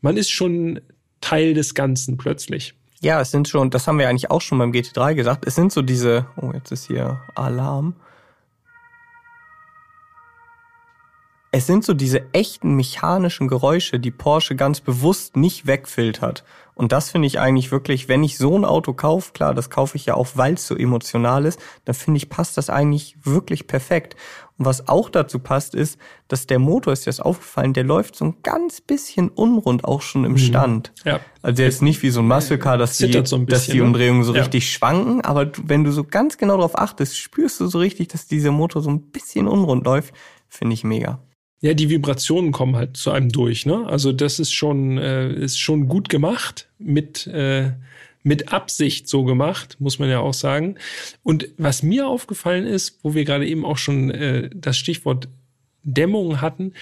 man 0.00 0.16
ist 0.16 0.30
schon 0.30 0.80
Teil 1.20 1.54
des 1.54 1.74
Ganzen 1.74 2.18
plötzlich. 2.18 2.74
Ja, 3.02 3.20
es 3.20 3.32
sind 3.32 3.48
schon, 3.48 3.70
das 3.70 3.88
haben 3.88 3.98
wir 3.98 4.08
eigentlich 4.08 4.30
auch 4.30 4.40
schon 4.40 4.58
beim 4.58 4.70
GT3 4.70 5.14
gesagt, 5.14 5.44
es 5.44 5.56
sind 5.56 5.72
so 5.72 5.82
diese, 5.82 6.26
oh, 6.36 6.52
jetzt 6.54 6.70
ist 6.70 6.86
hier 6.86 7.20
Alarm. 7.34 7.96
Es 11.50 11.66
sind 11.66 11.84
so 11.84 11.94
diese 11.94 12.32
echten 12.32 12.76
mechanischen 12.76 13.48
Geräusche, 13.48 13.98
die 13.98 14.12
Porsche 14.12 14.54
ganz 14.54 14.80
bewusst 14.80 15.36
nicht 15.36 15.66
wegfiltert. 15.66 16.44
Und 16.74 16.92
das 16.92 17.10
finde 17.10 17.26
ich 17.26 17.40
eigentlich 17.40 17.72
wirklich, 17.72 18.08
wenn 18.08 18.22
ich 18.22 18.38
so 18.38 18.56
ein 18.56 18.64
Auto 18.64 18.92
kaufe, 18.92 19.32
klar, 19.32 19.52
das 19.52 19.68
kaufe 19.68 19.96
ich 19.96 20.06
ja 20.06 20.14
auch, 20.14 20.28
weil 20.36 20.54
es 20.54 20.68
so 20.68 20.76
emotional 20.76 21.44
ist, 21.44 21.60
dann 21.84 21.96
finde 21.96 22.18
ich, 22.18 22.30
passt 22.30 22.56
das 22.56 22.70
eigentlich 22.70 23.16
wirklich 23.24 23.66
perfekt. 23.66 24.14
Und 24.58 24.66
was 24.66 24.88
auch 24.88 25.08
dazu 25.08 25.38
passt, 25.38 25.74
ist, 25.74 25.98
dass 26.28 26.46
der 26.46 26.58
Motor, 26.58 26.92
ist 26.92 27.06
dir 27.06 27.10
das 27.10 27.20
aufgefallen, 27.20 27.72
der 27.72 27.84
läuft 27.84 28.16
so 28.16 28.26
ein 28.26 28.36
ganz 28.42 28.80
bisschen 28.80 29.28
unrund 29.28 29.84
auch 29.84 30.02
schon 30.02 30.24
im 30.24 30.32
mhm. 30.32 30.38
Stand. 30.38 30.92
Ja. 31.04 31.20
Also 31.40 31.62
jetzt 31.62 31.82
nicht 31.82 32.02
wie 32.02 32.10
so 32.10 32.20
ein 32.20 32.28
Muscle 32.28 32.58
Car, 32.58 32.78
dass 32.78 32.98
die, 32.98 33.12
so 33.12 33.20
bisschen, 33.20 33.46
dass 33.46 33.66
die 33.66 33.78
ne? 33.78 33.84
Umdrehungen 33.84 34.24
so 34.24 34.34
ja. 34.34 34.42
richtig 34.42 34.70
schwanken, 34.70 35.22
aber 35.22 35.50
wenn 35.64 35.84
du 35.84 35.90
so 35.90 36.04
ganz 36.04 36.38
genau 36.38 36.56
darauf 36.56 36.78
achtest, 36.78 37.18
spürst 37.18 37.60
du 37.60 37.66
so 37.66 37.78
richtig, 37.78 38.08
dass 38.08 38.26
dieser 38.26 38.52
Motor 38.52 38.82
so 38.82 38.90
ein 38.90 39.10
bisschen 39.10 39.48
unrund 39.48 39.84
läuft. 39.84 40.14
Finde 40.48 40.74
ich 40.74 40.84
mega. 40.84 41.18
Ja, 41.62 41.74
die 41.74 41.88
Vibrationen 41.88 42.50
kommen 42.50 42.74
halt 42.74 42.96
zu 42.96 43.12
einem 43.12 43.30
durch. 43.30 43.66
Ne? 43.66 43.86
Also 43.86 44.12
das 44.12 44.40
ist 44.40 44.52
schon 44.52 44.98
äh, 44.98 45.32
ist 45.32 45.58
schon 45.58 45.88
gut 45.88 46.08
gemacht 46.08 46.68
mit 46.78 47.26
äh, 47.28 47.72
mit 48.22 48.52
Absicht 48.52 49.08
so 49.08 49.24
gemacht, 49.24 49.76
muss 49.80 49.98
man 49.98 50.08
ja 50.08 50.20
auch 50.20 50.34
sagen. 50.34 50.76
Und 51.22 51.48
was 51.56 51.82
mir 51.82 52.06
aufgefallen 52.06 52.66
ist, 52.66 52.98
wo 53.02 53.14
wir 53.14 53.24
gerade 53.24 53.46
eben 53.46 53.64
auch 53.64 53.78
schon 53.78 54.10
äh, 54.10 54.50
das 54.54 54.76
Stichwort 54.76 55.28
Dämmung 55.82 56.40
hatten, 56.40 56.74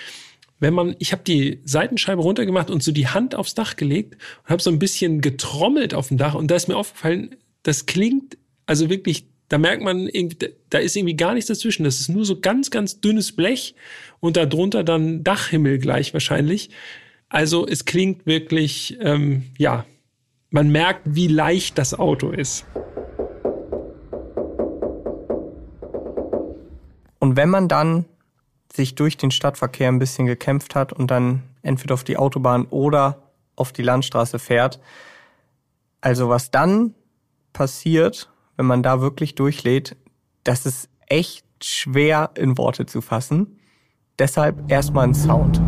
wenn 0.58 0.74
man, 0.74 0.94
ich 0.98 1.12
habe 1.12 1.22
die 1.24 1.60
Seitenscheibe 1.64 2.20
runtergemacht 2.20 2.70
und 2.70 2.82
so 2.82 2.92
die 2.92 3.08
Hand 3.08 3.34
aufs 3.34 3.54
Dach 3.54 3.76
gelegt 3.76 4.18
und 4.42 4.50
habe 4.50 4.62
so 4.62 4.70
ein 4.70 4.78
bisschen 4.78 5.22
getrommelt 5.22 5.94
auf 5.94 6.08
dem 6.08 6.18
Dach 6.18 6.34
und 6.34 6.50
da 6.50 6.56
ist 6.56 6.68
mir 6.68 6.76
aufgefallen, 6.76 7.36
das 7.62 7.86
klingt 7.86 8.36
also 8.66 8.88
wirklich 8.88 9.24
da 9.50 9.58
merkt 9.58 9.82
man, 9.82 10.08
da 10.70 10.78
ist 10.78 10.96
irgendwie 10.96 11.16
gar 11.16 11.34
nichts 11.34 11.48
dazwischen. 11.48 11.82
Das 11.82 11.98
ist 11.98 12.08
nur 12.08 12.24
so 12.24 12.40
ganz, 12.40 12.70
ganz 12.70 13.00
dünnes 13.00 13.32
Blech 13.32 13.74
und 14.20 14.36
darunter 14.36 14.84
dann 14.84 15.24
Dachhimmel 15.24 15.78
gleich 15.78 16.12
wahrscheinlich. 16.12 16.70
Also 17.28 17.66
es 17.66 17.84
klingt 17.84 18.26
wirklich, 18.26 18.96
ähm, 19.00 19.42
ja, 19.58 19.86
man 20.50 20.70
merkt, 20.70 21.02
wie 21.04 21.28
leicht 21.28 21.78
das 21.78 21.98
Auto 21.98 22.30
ist. 22.30 22.66
Und 27.18 27.36
wenn 27.36 27.48
man 27.48 27.68
dann 27.68 28.06
sich 28.72 28.94
durch 28.94 29.16
den 29.16 29.30
Stadtverkehr 29.30 29.88
ein 29.88 29.98
bisschen 29.98 30.26
gekämpft 30.26 30.74
hat 30.74 30.92
und 30.92 31.10
dann 31.10 31.42
entweder 31.62 31.94
auf 31.94 32.04
die 32.04 32.16
Autobahn 32.16 32.66
oder 32.66 33.22
auf 33.56 33.72
die 33.72 33.82
Landstraße 33.82 34.38
fährt, 34.38 34.80
also 36.00 36.28
was 36.28 36.50
dann 36.50 36.94
passiert, 37.52 38.30
wenn 38.56 38.66
man 38.66 38.82
da 38.82 39.00
wirklich 39.00 39.34
durchlädt, 39.34 39.96
das 40.44 40.66
ist 40.66 40.88
echt 41.06 41.44
schwer 41.62 42.30
in 42.34 42.56
Worte 42.56 42.86
zu 42.86 43.00
fassen. 43.00 43.58
Deshalb 44.18 44.70
erstmal 44.70 45.08
ein 45.08 45.14
Sound. 45.14 45.60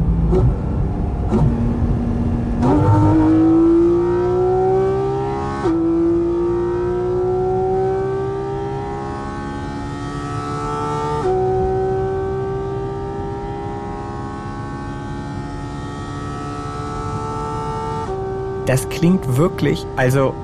Das 18.66 18.88
klingt 18.88 19.36
wirklich, 19.36 19.84
also 19.96 20.34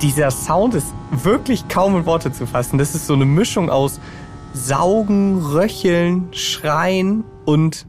dieser 0.00 0.30
Sound 0.30 0.74
ist 0.74 0.88
wirklich 1.10 1.68
kaum 1.68 1.96
in 1.96 2.06
Worte 2.06 2.32
zu 2.32 2.46
fassen. 2.46 2.78
Das 2.78 2.94
ist 2.94 3.06
so 3.06 3.12
eine 3.12 3.26
Mischung 3.26 3.68
aus 3.68 4.00
Saugen, 4.54 5.38
Röcheln, 5.38 6.32
Schreien 6.32 7.24
und 7.44 7.86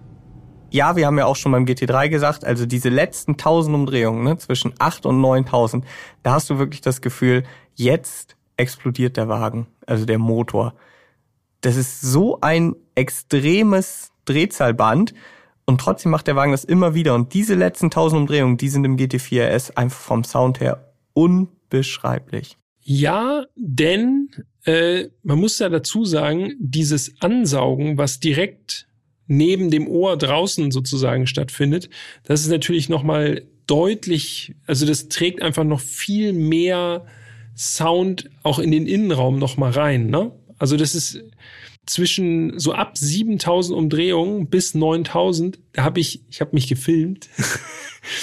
ja, 0.70 0.95
wir 0.95 1.06
haben 1.06 1.18
ja 1.18 1.26
auch 1.26 1.36
schon 1.36 1.52
beim 1.52 1.66
GT3 1.66 2.10
gesagt, 2.10 2.45
also 2.45 2.66
diese 2.66 2.89
letzten 2.89 3.32
1000 3.32 3.76
Umdrehungen, 3.76 4.24
ne, 4.24 4.38
zwischen 4.38 4.74
8 4.80 5.06
und 5.06 5.20
9000, 5.20 5.86
da 6.24 6.34
hast 6.34 6.49
du 6.49 6.60
wirklich 6.60 6.82
das 6.82 7.02
Gefühl, 7.02 7.43
jetzt 7.76 8.38
explodiert 8.58 9.18
der 9.18 9.28
Wagen, 9.28 9.68
also 9.86 10.06
der 10.06 10.20
Motor. 10.20 10.74
Das 11.62 11.76
ist 11.76 12.02
so 12.02 12.39
ein 12.41 12.76
extremes 12.95 14.12
Drehzahlband 14.26 15.14
und 15.66 15.80
trotzdem 15.80 16.12
macht 16.12 16.28
der 16.28 16.36
Wagen 16.36 16.51
das 16.51 16.64
immer 16.64 16.93
wieder. 16.95 17.16
Und 17.16 17.34
diese 17.34 17.55
letzten 17.55 17.86
1000 17.86 18.22
Umdrehungen, 18.22 18.57
die 18.57 18.70
sind 18.70 18.86
im 18.86 18.97
GT4 18.97 19.55
RS 19.55 19.72
einfach 19.78 19.99
vom 19.99 20.24
Sound 20.24 20.59
her 20.59 20.93
unbeschreiblich. 21.14 22.57
Ja, 22.84 23.45
denn 23.55 24.30
äh, 24.66 25.07
man 25.24 25.39
muss 25.39 25.59
ja 25.59 25.70
dazu 25.70 26.03
sagen, 26.05 26.53
dieses 26.59 27.22
Ansaugen, 27.22 27.97
was 27.97 28.20
direkt 28.20 28.88
neben 29.28 29.70
dem 29.70 29.88
Ohr 29.88 30.18
draußen 30.18 30.72
sozusagen 30.72 31.28
stattfindet, 31.28 31.89
das 32.24 32.41
ist 32.41 32.49
natürlich 32.49 32.89
noch 32.89 33.03
mal 33.03 33.43
deutlich, 33.68 34.55
also 34.66 34.86
das 34.86 35.07
trägt 35.07 35.41
einfach 35.41 35.64
noch 35.64 35.80
viel 35.80 36.34
mehr 36.34 37.05
Sound 37.55 38.30
auch 38.43 38.59
in 38.59 38.72
den 38.72 38.88
Innenraum 38.88 39.38
noch 39.39 39.57
mal 39.57 39.72
rein. 39.72 40.07
Ne? 40.07 40.32
Also 40.57 40.76
das 40.76 40.95
ist 40.95 41.24
zwischen 41.92 42.58
so 42.58 42.72
ab 42.72 42.98
7000 42.98 43.78
Umdrehungen 43.78 44.48
bis 44.48 44.74
9000, 44.74 45.60
da 45.74 45.84
habe 45.84 46.00
ich, 46.00 46.24
ich 46.30 46.39
habe 46.39 46.52
mich 46.54 46.68
gefilmt. 46.68 47.28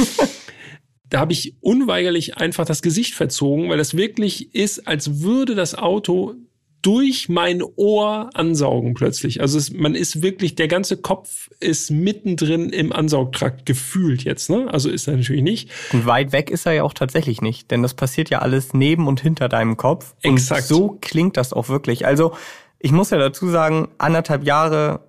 da 1.10 1.20
habe 1.20 1.34
ich 1.34 1.54
unweigerlich 1.60 2.38
einfach 2.38 2.64
das 2.64 2.80
Gesicht 2.80 3.14
verzogen, 3.14 3.68
weil 3.68 3.76
das 3.76 3.94
wirklich 3.94 4.54
ist, 4.54 4.88
als 4.88 5.20
würde 5.20 5.54
das 5.54 5.74
Auto 5.74 6.34
durch 6.80 7.28
mein 7.28 7.60
Ohr 7.76 8.30
ansaugen 8.34 8.94
plötzlich. 8.94 9.42
Also 9.42 9.58
es, 9.58 9.70
man 9.72 9.94
ist 9.94 10.22
wirklich, 10.22 10.54
der 10.54 10.68
ganze 10.68 10.96
Kopf 10.96 11.50
ist 11.60 11.90
mittendrin 11.90 12.70
im 12.70 12.92
Ansaugtrakt 12.92 13.66
gefühlt 13.66 14.22
jetzt, 14.24 14.48
ne? 14.48 14.68
Also 14.72 14.88
ist 14.88 15.08
er 15.08 15.16
natürlich 15.16 15.42
nicht. 15.42 15.70
Und 15.92 16.06
weit 16.06 16.32
weg 16.32 16.50
ist 16.50 16.64
er 16.64 16.72
ja 16.72 16.82
auch 16.84 16.94
tatsächlich 16.94 17.42
nicht, 17.42 17.70
denn 17.70 17.82
das 17.82 17.94
passiert 17.94 18.30
ja 18.30 18.38
alles 18.38 18.72
neben 18.72 19.08
und 19.08 19.20
hinter 19.20 19.50
deinem 19.50 19.76
Kopf. 19.76 20.14
Exakt. 20.22 20.62
Und 20.62 20.68
so 20.68 20.98
klingt 21.00 21.36
das 21.36 21.52
auch 21.52 21.68
wirklich. 21.68 22.06
Also 22.06 22.32
ich 22.78 22.92
muss 22.92 23.10
ja 23.10 23.18
dazu 23.18 23.48
sagen, 23.48 23.88
anderthalb 23.98 24.44
Jahre 24.44 25.00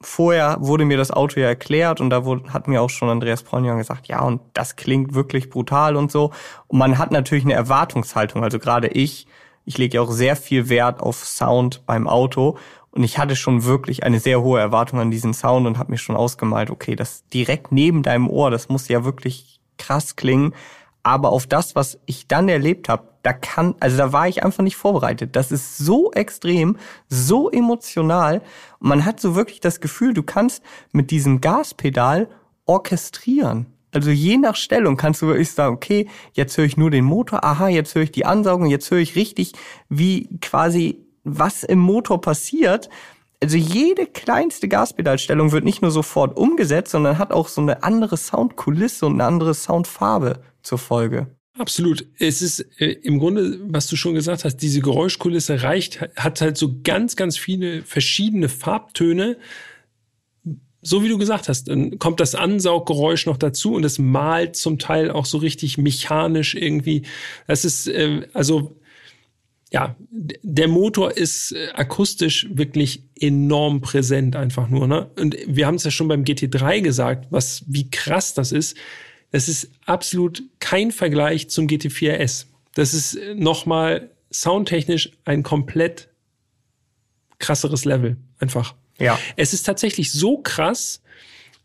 vorher 0.00 0.56
wurde 0.60 0.84
mir 0.84 0.96
das 0.96 1.10
Auto 1.10 1.40
ja 1.40 1.46
erklärt 1.46 2.00
und 2.00 2.10
da 2.10 2.24
wurde, 2.24 2.52
hat 2.52 2.68
mir 2.68 2.82
auch 2.82 2.90
schon 2.90 3.08
Andreas 3.08 3.42
Bronjang 3.42 3.78
gesagt, 3.78 4.08
ja, 4.08 4.20
und 4.20 4.40
das 4.52 4.76
klingt 4.76 5.14
wirklich 5.14 5.48
brutal 5.48 5.96
und 5.96 6.10
so. 6.10 6.32
Und 6.66 6.78
man 6.78 6.98
hat 6.98 7.12
natürlich 7.12 7.44
eine 7.44 7.54
Erwartungshaltung. 7.54 8.42
Also 8.42 8.58
gerade 8.58 8.88
ich, 8.88 9.26
ich 9.64 9.78
lege 9.78 9.96
ja 9.96 10.02
auch 10.02 10.10
sehr 10.10 10.36
viel 10.36 10.68
Wert 10.68 11.00
auf 11.00 11.24
Sound 11.24 11.86
beim 11.86 12.08
Auto. 12.08 12.58
Und 12.90 13.04
ich 13.04 13.18
hatte 13.18 13.36
schon 13.36 13.64
wirklich 13.64 14.02
eine 14.02 14.20
sehr 14.20 14.42
hohe 14.42 14.60
Erwartung 14.60 15.00
an 15.00 15.10
diesen 15.10 15.32
Sound 15.32 15.66
und 15.66 15.78
habe 15.78 15.92
mir 15.92 15.98
schon 15.98 16.16
ausgemalt, 16.16 16.70
okay, 16.70 16.94
das 16.94 17.26
direkt 17.28 17.72
neben 17.72 18.02
deinem 18.02 18.28
Ohr, 18.28 18.50
das 18.50 18.68
muss 18.68 18.88
ja 18.88 19.04
wirklich 19.04 19.60
krass 19.78 20.16
klingen. 20.16 20.52
Aber 21.02 21.30
auf 21.30 21.46
das, 21.46 21.74
was 21.74 21.98
ich 22.06 22.28
dann 22.28 22.48
erlebt 22.48 22.88
habe, 22.88 23.08
da 23.22 23.32
kann, 23.32 23.74
also 23.80 23.96
da 23.96 24.12
war 24.12 24.28
ich 24.28 24.42
einfach 24.44 24.62
nicht 24.62 24.76
vorbereitet. 24.76 25.36
Das 25.36 25.52
ist 25.52 25.78
so 25.78 26.12
extrem, 26.12 26.76
so 27.08 27.50
emotional. 27.50 28.42
Man 28.80 29.04
hat 29.04 29.20
so 29.20 29.34
wirklich 29.34 29.60
das 29.60 29.80
Gefühl, 29.80 30.14
du 30.14 30.22
kannst 30.22 30.62
mit 30.92 31.10
diesem 31.10 31.40
Gaspedal 31.40 32.28
orchestrieren. 32.66 33.66
Also 33.92 34.10
je 34.10 34.38
nach 34.38 34.56
Stellung 34.56 34.96
kannst 34.96 35.22
du 35.22 35.26
wirklich 35.26 35.52
sagen, 35.52 35.74
okay, 35.74 36.08
jetzt 36.32 36.56
höre 36.56 36.64
ich 36.64 36.76
nur 36.76 36.90
den 36.90 37.04
Motor, 37.04 37.44
aha, 37.44 37.68
jetzt 37.68 37.94
höre 37.94 38.02
ich 38.02 38.12
die 38.12 38.24
Ansaugung, 38.24 38.66
jetzt 38.66 38.90
höre 38.90 38.98
ich 38.98 39.16
richtig, 39.16 39.52
wie 39.88 40.28
quasi 40.40 41.06
was 41.24 41.62
im 41.62 41.78
Motor 41.78 42.20
passiert. 42.20 42.88
Also 43.42 43.56
jede 43.56 44.06
kleinste 44.06 44.68
Gaspedalstellung 44.68 45.52
wird 45.52 45.64
nicht 45.64 45.82
nur 45.82 45.90
sofort 45.90 46.36
umgesetzt, 46.36 46.92
sondern 46.92 47.18
hat 47.18 47.32
auch 47.32 47.48
so 47.48 47.60
eine 47.60 47.82
andere 47.82 48.16
Soundkulisse 48.16 49.04
und 49.06 49.14
eine 49.14 49.24
andere 49.24 49.52
Soundfarbe 49.52 50.40
zur 50.62 50.78
Folge. 50.78 51.28
Absolut. 51.58 52.06
Es 52.18 52.40
ist 52.40 52.60
äh, 52.80 52.92
im 53.02 53.18
Grunde, 53.18 53.60
was 53.64 53.86
du 53.86 53.96
schon 53.96 54.14
gesagt 54.14 54.44
hast, 54.44 54.56
diese 54.56 54.80
Geräuschkulisse 54.80 55.62
reicht, 55.62 56.00
hat 56.16 56.40
halt 56.40 56.56
so 56.56 56.80
ganz, 56.82 57.14
ganz 57.14 57.36
viele 57.36 57.82
verschiedene 57.82 58.48
Farbtöne. 58.48 59.36
So 60.80 61.04
wie 61.04 61.08
du 61.08 61.18
gesagt 61.18 61.48
hast, 61.48 61.68
dann 61.68 61.98
kommt 61.98 62.20
das 62.20 62.34
Ansauggeräusch 62.34 63.26
noch 63.26 63.36
dazu 63.36 63.74
und 63.74 63.84
es 63.84 63.98
malt 63.98 64.56
zum 64.56 64.78
Teil 64.78 65.10
auch 65.10 65.26
so 65.26 65.38
richtig 65.38 65.76
mechanisch 65.78 66.54
irgendwie. 66.54 67.02
Das 67.46 67.64
ist, 67.66 67.86
äh, 67.86 68.26
also, 68.32 68.80
ja, 69.70 69.94
der 70.10 70.68
Motor 70.68 71.16
ist 71.16 71.52
äh, 71.52 71.68
akustisch 71.74 72.48
wirklich 72.50 73.04
enorm 73.20 73.82
präsent 73.82 74.36
einfach 74.36 74.68
nur, 74.68 74.86
ne? 74.88 75.10
Und 75.18 75.36
wir 75.46 75.66
haben 75.66 75.76
es 75.76 75.84
ja 75.84 75.90
schon 75.90 76.08
beim 76.08 76.24
GT3 76.24 76.80
gesagt, 76.80 77.26
was, 77.30 77.64
wie 77.68 77.90
krass 77.90 78.34
das 78.34 78.52
ist 78.52 78.76
es 79.32 79.48
ist 79.48 79.70
absolut 79.86 80.42
kein 80.60 80.92
Vergleich 80.92 81.48
zum 81.50 81.66
GT4S. 81.66 82.46
Das 82.74 82.94
ist 82.94 83.18
nochmal 83.34 84.10
soundtechnisch 84.30 85.10
ein 85.24 85.42
komplett 85.42 86.08
krasseres 87.38 87.84
Level. 87.84 88.16
Einfach. 88.38 88.74
Ja. 88.98 89.18
Es 89.36 89.52
ist 89.52 89.64
tatsächlich 89.64 90.12
so 90.12 90.38
krass, 90.38 91.02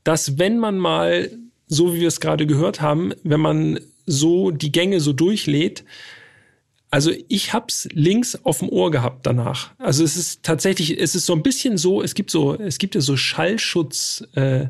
dass 0.03 0.39
wenn 0.39 0.57
man 0.57 0.77
mal, 0.77 1.29
so 1.67 1.93
wie 1.93 1.99
wir 1.99 2.07
es 2.07 2.21
gerade 2.21 2.47
gehört 2.47 2.81
haben, 2.81 3.13
wenn 3.23 3.41
man 3.41 3.79
so 4.05 4.51
die 4.51 4.71
Gänge 4.71 5.01
so 5.01 5.11
durchlädt, 5.11 5.83
also 6.89 7.11
ich 7.27 7.51
hab's 7.51 7.89
links 7.91 8.35
auf 8.43 8.59
dem 8.59 8.69
Ohr 8.69 8.91
gehabt 8.91 9.25
danach. 9.25 9.71
Also 9.77 10.05
es 10.05 10.15
ist 10.15 10.43
tatsächlich, 10.43 10.97
es 10.97 11.15
ist 11.15 11.25
so 11.25 11.33
ein 11.33 11.43
bisschen 11.43 11.77
so, 11.77 12.01
es 12.01 12.15
gibt 12.15 12.31
so, 12.31 12.55
es 12.55 12.77
gibt 12.77 12.95
ja 12.95 13.01
so 13.01 13.17
Schallschutz, 13.17 14.25
äh, 14.35 14.67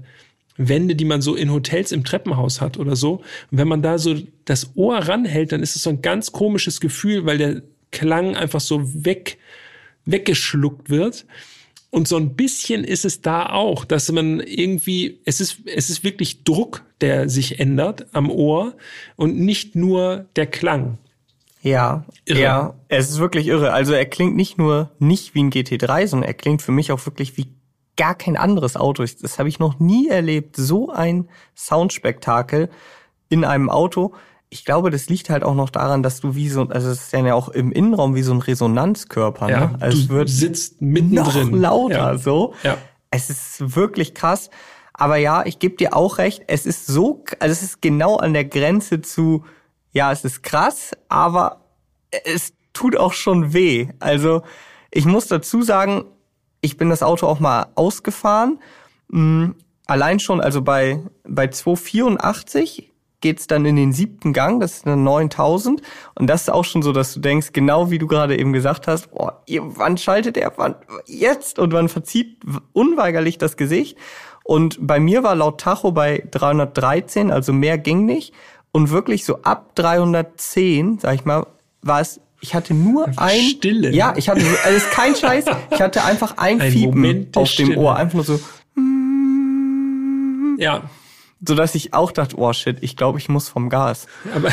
Wände, 0.58 0.96
die 0.96 1.06
man 1.06 1.22
so 1.22 1.36
in 1.36 1.52
Hotels 1.52 1.92
im 1.92 2.04
Treppenhaus 2.04 2.62
hat 2.62 2.78
oder 2.78 2.96
so. 2.96 3.18
Und 3.52 3.58
wenn 3.58 3.68
man 3.68 3.82
da 3.82 3.98
so 3.98 4.16
das 4.46 4.72
Ohr 4.76 4.98
ranhält, 4.98 5.52
dann 5.52 5.62
ist 5.62 5.76
es 5.76 5.84
so 5.84 5.90
ein 5.90 6.02
ganz 6.02 6.32
komisches 6.32 6.82
Gefühl, 6.82 7.26
weil 7.26 7.38
der 7.38 7.62
Klang 7.92 8.36
einfach 8.36 8.60
so 8.60 8.82
weg, 9.06 9.38
weggeschluckt 10.06 10.90
wird. 10.90 11.26
Und 11.90 12.08
so 12.08 12.18
ein 12.18 12.36
bisschen 12.36 12.84
ist 12.84 13.06
es 13.06 13.22
da 13.22 13.48
auch, 13.48 13.86
dass 13.86 14.12
man 14.12 14.42
irgendwie, 14.42 15.20
es 15.26 15.40
ist, 15.40 15.62
es 15.66 15.90
ist 15.90 16.04
wirklich 16.04 16.44
Druck, 16.44 16.84
der 17.02 17.30
sich 17.30 17.60
ändert 17.60 18.08
am 18.14 18.30
Ohr 18.30 18.76
und 19.16 19.38
nicht 19.40 19.76
nur 19.76 20.26
der 20.36 20.48
Klang. 20.48 20.98
Ja, 21.62 22.06
irre. 22.26 22.40
ja, 22.40 22.74
es 22.88 23.10
ist 23.10 23.20
wirklich 23.20 23.48
irre. 23.48 23.74
Also 23.74 23.94
er 23.94 24.06
klingt 24.06 24.36
nicht 24.36 24.58
nur 24.58 24.92
nicht 25.00 25.34
wie 25.34 25.44
ein 25.44 25.52
GT3, 25.52 26.08
sondern 26.08 26.28
er 26.28 26.34
klingt 26.34 26.62
für 26.62 26.72
mich 26.72 26.92
auch 26.92 27.06
wirklich 27.06 27.36
wie 27.38 27.48
gar 27.98 28.16
kein 28.16 28.38
anderes 28.38 28.78
Auto. 28.78 29.04
Das 29.04 29.40
habe 29.40 29.50
ich 29.50 29.60
noch 29.60 29.80
nie 29.80 30.08
erlebt. 30.08 30.56
So 30.56 30.90
ein 30.90 31.28
Soundspektakel 31.56 32.70
in 33.30 33.44
einem 33.44 33.70
Auto. 33.70 34.14
Ich 34.50 34.64
glaube, 34.64 34.92
das 34.92 35.10
liegt 35.10 35.30
halt 35.30 35.44
auch 35.44 35.56
noch 35.56 35.70
daran, 35.70 36.04
dass 36.04 36.22
du 36.22 36.36
wie 36.36 36.48
so, 36.48 36.62
also 36.70 36.90
es 36.90 37.04
ist 37.04 37.12
ja 37.14 37.34
auch 37.34 37.50
im 37.50 37.72
Innenraum 37.72 38.16
wie 38.16 38.22
so 38.22 38.34
ein 38.34 38.40
Resonanzkörper. 38.40 39.50
Ja, 39.50 39.60
ne? 39.60 39.78
Also 39.82 39.98
du 39.98 40.04
es 40.04 40.10
wird 40.10 40.30
sitzt 40.30 40.82
mittendrin. 40.82 41.52
noch 41.52 41.60
lauter 41.60 42.14
Ja. 42.14 42.18
so. 42.18 42.54
Ja. 42.64 42.78
Es 43.12 43.30
ist 43.30 43.76
wirklich 43.76 44.14
krass. 44.14 44.50
Aber 44.94 45.18
ja, 45.18 45.46
ich 45.46 45.60
gebe 45.60 45.76
dir 45.76 45.96
auch 45.96 46.18
recht. 46.18 46.44
Es 46.48 46.66
ist 46.66 46.88
so, 46.88 47.24
also 47.40 47.52
es 47.52 47.62
ist 47.62 47.82
genau 47.82 48.18
an 48.18 48.34
der 48.34 48.46
Grenze 48.46 49.02
zu, 49.02 49.44
ja, 49.92 50.12
es 50.12 50.24
ist 50.24 50.44
krass, 50.44 50.92
aber 51.10 51.62
es 52.24 52.54
tut 52.74 52.96
auch 52.96 53.14
schon 53.14 53.54
weh. 53.54 53.90
Also 54.00 54.42
ich 54.92 55.06
muss 55.06 55.28
dazu 55.28 55.62
sagen, 55.62 56.06
ich 56.62 56.78
bin 56.78 56.90
das 56.90 57.04
Auto 57.04 57.28
auch 57.28 57.40
mal 57.40 57.68
ausgefahren. 57.76 58.60
Mm, 59.10 59.52
Allein 59.90 60.20
schon, 60.20 60.42
also 60.42 60.62
bei, 60.62 61.00
bei 61.24 61.48
284 61.48 62.92
geht's 63.22 63.48
dann 63.48 63.66
in 63.66 63.78
den 63.78 63.94
siebten 63.94 64.34
Gang, 64.34 64.60
das 64.60 64.74
ist 64.80 64.86
eine 64.86 64.98
9000. 64.98 65.82
Und 66.16 66.28
das 66.28 66.42
ist 66.42 66.50
auch 66.50 66.66
schon 66.66 66.82
so, 66.82 66.92
dass 66.92 67.14
du 67.14 67.20
denkst, 67.22 67.54
genau 67.54 67.90
wie 67.90 67.98
du 67.98 68.06
gerade 68.06 68.38
eben 68.38 68.52
gesagt 68.52 68.88
hast, 68.88 69.10
ihr- 69.46 69.64
wann 69.78 69.98
schaltet 69.98 70.36
er, 70.38 70.52
wann, 70.58 70.76
jetzt? 71.06 71.58
Und 71.58 71.72
man 71.72 71.88
verzieht 71.90 72.38
unweigerlich 72.74 73.38
das 73.38 73.56
Gesicht. 73.58 73.98
Und 74.44 74.78
bei 74.86 75.00
mir 75.00 75.24
war 75.24 75.36
laut 75.36 75.62
Tacho 75.62 75.92
bei 75.94 76.24
313, 76.32 77.32
also 77.32 77.54
mehr 77.54 77.78
ging 77.78 78.06
nicht. 78.06 78.34
Und 78.74 78.92
wirklich 78.92 79.24
so 79.26 79.42
ab 79.44 79.74
310, 79.76 81.00
sag 81.00 81.16
ich 81.16 81.26
mal, 81.26 81.48
war 81.82 82.02
es, 82.02 82.20
ich 82.42 82.54
hatte 82.54 82.74
nur 82.74 83.08
ein... 83.18 83.42
Stille. 83.42 83.92
Ja, 83.94 84.14
ich 84.16 84.30
hatte, 84.30 84.42
also 84.42 84.78
es 84.78 84.84
ist 84.84 84.92
kein 84.92 85.16
Scheiß, 85.16 85.46
ich 85.72 85.82
hatte 85.82 86.04
einfach 86.04 86.38
ein, 86.38 86.62
Ein 86.62 86.72
Fiepen 86.72 86.90
Moment 86.90 87.38
auf 87.38 87.50
dem 87.56 87.66
Stille. 87.68 87.78
Ohr. 87.80 87.96
Einfach 87.96 88.16
nur 88.16 88.24
so, 88.24 88.40
Ja, 90.60 90.90
so 91.46 91.56
dass 91.56 91.76
ich 91.76 91.94
auch 91.94 92.12
dachte, 92.12 92.38
oh 92.38 92.54
shit, 92.54 92.78
ich 92.82 92.96
glaube, 92.96 93.20
ich 93.20 93.30
muss 93.30 93.50
vom 93.50 93.70
Gas. 93.70 94.08
aber 94.34 94.52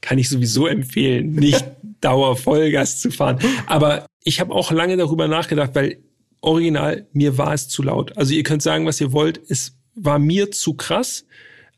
kann 0.00 0.18
ich 0.18 0.28
sowieso 0.28 0.66
empfehlen, 0.66 1.32
nicht 1.32 1.64
Dauer 2.00 2.36
Vollgas 2.36 3.00
zu 3.00 3.10
fahren. 3.10 3.38
Aber 3.66 4.06
ich 4.22 4.38
habe 4.40 4.52
auch 4.52 4.70
lange 4.70 4.96
darüber 4.96 5.28
nachgedacht, 5.28 5.70
weil 5.74 5.98
original 6.42 7.06
mir 7.12 7.38
war 7.38 7.54
es 7.54 7.68
zu 7.68 7.82
laut. 7.82 8.16
Also 8.16 8.34
ihr 8.34 8.42
könnt 8.42 8.62
sagen, 8.62 8.84
was 8.86 9.00
ihr 9.00 9.12
wollt, 9.12 9.40
es 9.48 9.76
war 9.94 10.18
mir 10.18 10.50
zu 10.50 10.74
krass. 10.74 11.24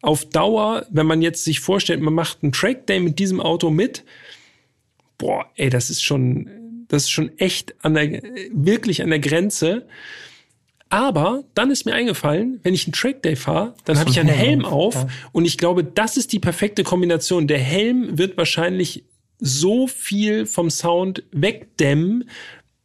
Auf 0.07 0.25
Dauer, 0.25 0.87
wenn 0.89 1.07
man 1.07 1.21
jetzt 1.21 1.43
sich 1.43 1.59
vorstellt, 1.59 2.01
man 2.01 2.15
macht 2.15 2.39
einen 2.43 2.53
Track 2.53 2.87
Day 2.87 3.01
mit 3.01 3.19
diesem 3.19 3.41
Auto 3.41 3.71
mit, 3.71 4.05
boah, 5.19 5.47
ey, 5.57 5.69
das 5.69 5.91
ist 5.91 6.01
schon, 6.01 6.49
das 6.87 7.03
ist 7.03 7.11
schon 7.11 7.37
echt 7.39 7.75
an 7.85 7.95
der, 7.95 8.23
wirklich 8.53 9.03
an 9.03 9.11
der 9.11 9.19
Grenze. 9.19 9.89
Aber 10.91 11.43
dann 11.55 11.73
ist 11.73 11.87
mir 11.87 11.95
eingefallen, 11.95 12.61
wenn 12.63 12.73
ich 12.73 12.87
einen 12.87 12.93
Trackday 12.93 13.35
fahre, 13.35 13.75
dann 13.85 13.99
habe 13.99 14.09
ich 14.09 14.21
einen 14.21 14.29
Helm 14.29 14.65
auf 14.65 15.07
und 15.33 15.45
ich 15.45 15.59
glaube, 15.59 15.83
das 15.83 16.17
ist 16.17 16.33
die 16.33 16.39
perfekte 16.39 16.85
Kombination. 16.85 17.49
Der 17.49 17.59
Helm 17.59 18.17
wird 18.17 18.37
wahrscheinlich 18.37 19.03
so 19.41 19.89
viel 19.89 20.47
vom 20.47 20.71
Sound 20.71 21.25
wegdämmen, 21.33 22.31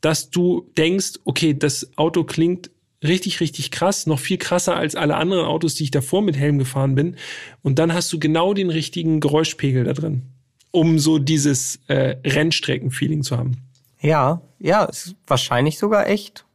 dass 0.02 0.32
du 0.32 0.72
denkst, 0.76 1.20
okay, 1.24 1.54
das 1.54 1.92
Auto 1.98 2.24
klingt 2.24 2.71
richtig, 3.04 3.40
richtig 3.40 3.72
krass, 3.72 4.08
noch 4.08 4.20
viel 4.20 4.38
krasser 4.38 4.76
als 4.76 4.96
alle 4.96 5.16
anderen 5.16 5.46
Autos, 5.46 5.76
die 5.76 5.84
ich 5.84 5.92
davor 5.92 6.22
mit 6.22 6.38
Helm 6.38 6.58
gefahren 6.60 6.96
bin. 6.96 7.16
Und 7.62 7.80
dann 7.80 7.94
hast 7.94 8.12
du 8.14 8.20
genau 8.20 8.54
den 8.54 8.70
richtigen 8.70 9.20
Geräuschpegel 9.20 9.84
da 9.84 9.94
drin, 9.94 10.24
um 10.72 11.00
so 11.00 11.20
dieses 11.20 11.80
äh, 11.88 12.18
Rennstrecken-Feeling 12.26 13.24
zu 13.24 13.38
haben. 13.38 13.58
Ja, 14.02 14.42
ja, 14.60 14.86
ist 14.86 15.16
wahrscheinlich 15.28 15.78
sogar 15.78 16.08
echt 16.08 16.46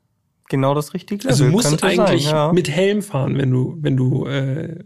genau 0.49 0.75
das 0.75 0.95
richtige 0.95 1.29
Also 1.29 1.45
du 1.45 1.51
musst 1.51 1.83
eigentlich 1.83 2.25
sein, 2.25 2.35
ja. 2.35 2.53
mit 2.53 2.69
Helm 2.69 3.03
fahren, 3.03 3.37
wenn 3.39 3.51
du, 3.51 3.77
wenn 3.81 3.97
du 3.97 4.27
äh, 4.27 4.77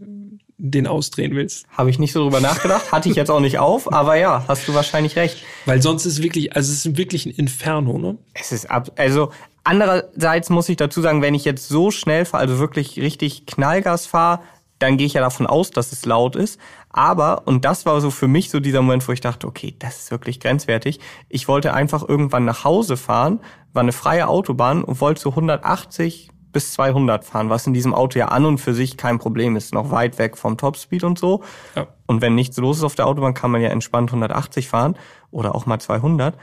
den 0.63 0.85
ausdrehen 0.85 1.35
willst. 1.35 1.65
Habe 1.75 1.89
ich 1.89 1.97
nicht 1.97 2.13
so 2.13 2.21
drüber 2.21 2.39
nachgedacht, 2.39 2.91
hatte 2.91 3.09
ich 3.09 3.15
jetzt 3.15 3.31
auch 3.31 3.39
nicht 3.39 3.57
auf, 3.57 3.91
aber 3.91 4.15
ja, 4.15 4.45
hast 4.47 4.67
du 4.67 4.73
wahrscheinlich 4.75 5.15
recht. 5.15 5.37
Weil 5.65 5.81
sonst 5.81 6.05
ist 6.05 6.21
wirklich, 6.21 6.55
also 6.55 6.71
es 6.71 6.85
ist 6.85 6.97
wirklich 6.97 7.25
ein 7.25 7.31
Inferno, 7.31 7.97
ne? 7.97 8.17
Es 8.33 8.51
ist 8.51 8.69
ab, 8.69 8.91
also 8.95 9.31
andererseits 9.63 10.51
muss 10.51 10.69
ich 10.69 10.77
dazu 10.77 11.01
sagen, 11.01 11.23
wenn 11.23 11.33
ich 11.33 11.45
jetzt 11.45 11.67
so 11.67 11.89
schnell 11.89 12.25
fahre, 12.25 12.43
also 12.43 12.59
wirklich 12.59 12.99
richtig 12.99 13.47
Knallgas 13.47 14.05
fahre, 14.05 14.41
dann 14.77 14.97
gehe 14.97 15.07
ich 15.07 15.13
ja 15.13 15.21
davon 15.21 15.47
aus, 15.47 15.71
dass 15.71 15.91
es 15.91 16.05
laut 16.05 16.35
ist. 16.35 16.59
Aber, 16.89 17.43
und 17.45 17.65
das 17.65 17.85
war 17.85 17.99
so 18.01 18.11
für 18.11 18.27
mich 18.27 18.49
so 18.49 18.59
dieser 18.59 18.81
Moment, 18.81 19.07
wo 19.07 19.11
ich 19.11 19.21
dachte, 19.21 19.47
okay, 19.47 19.75
das 19.79 19.97
ist 19.99 20.11
wirklich 20.11 20.39
grenzwertig. 20.39 20.99
Ich 21.29 21.47
wollte 21.47 21.73
einfach 21.73 22.07
irgendwann 22.07 22.45
nach 22.45 22.63
Hause 22.63 22.97
fahren, 22.97 23.39
war 23.73 23.81
eine 23.81 23.93
freie 23.93 24.27
Autobahn 24.27 24.83
und 24.83 24.99
wollte 24.99 25.21
so 25.21 25.29
180 25.29 26.30
bis 26.51 26.73
200 26.73 27.25
fahren, 27.25 27.49
was 27.49 27.67
in 27.67 27.73
diesem 27.73 27.93
Auto 27.93 28.19
ja 28.19 28.27
an 28.27 28.45
und 28.45 28.57
für 28.57 28.73
sich 28.73 28.97
kein 28.97 29.19
Problem 29.19 29.55
ist, 29.55 29.73
noch 29.73 29.91
weit 29.91 30.17
weg 30.17 30.37
vom 30.37 30.57
Topspeed 30.57 31.03
und 31.03 31.19
so. 31.19 31.43
Ja. 31.75 31.87
Und 32.07 32.21
wenn 32.21 32.35
nichts 32.35 32.57
los 32.57 32.77
ist 32.77 32.83
auf 32.83 32.95
der 32.95 33.07
Autobahn, 33.07 33.33
kann 33.33 33.51
man 33.51 33.61
ja 33.61 33.69
entspannt 33.69 34.09
180 34.09 34.67
fahren 34.67 34.97
oder 35.31 35.55
auch 35.55 35.65
mal 35.65 35.79
200. 35.79 36.35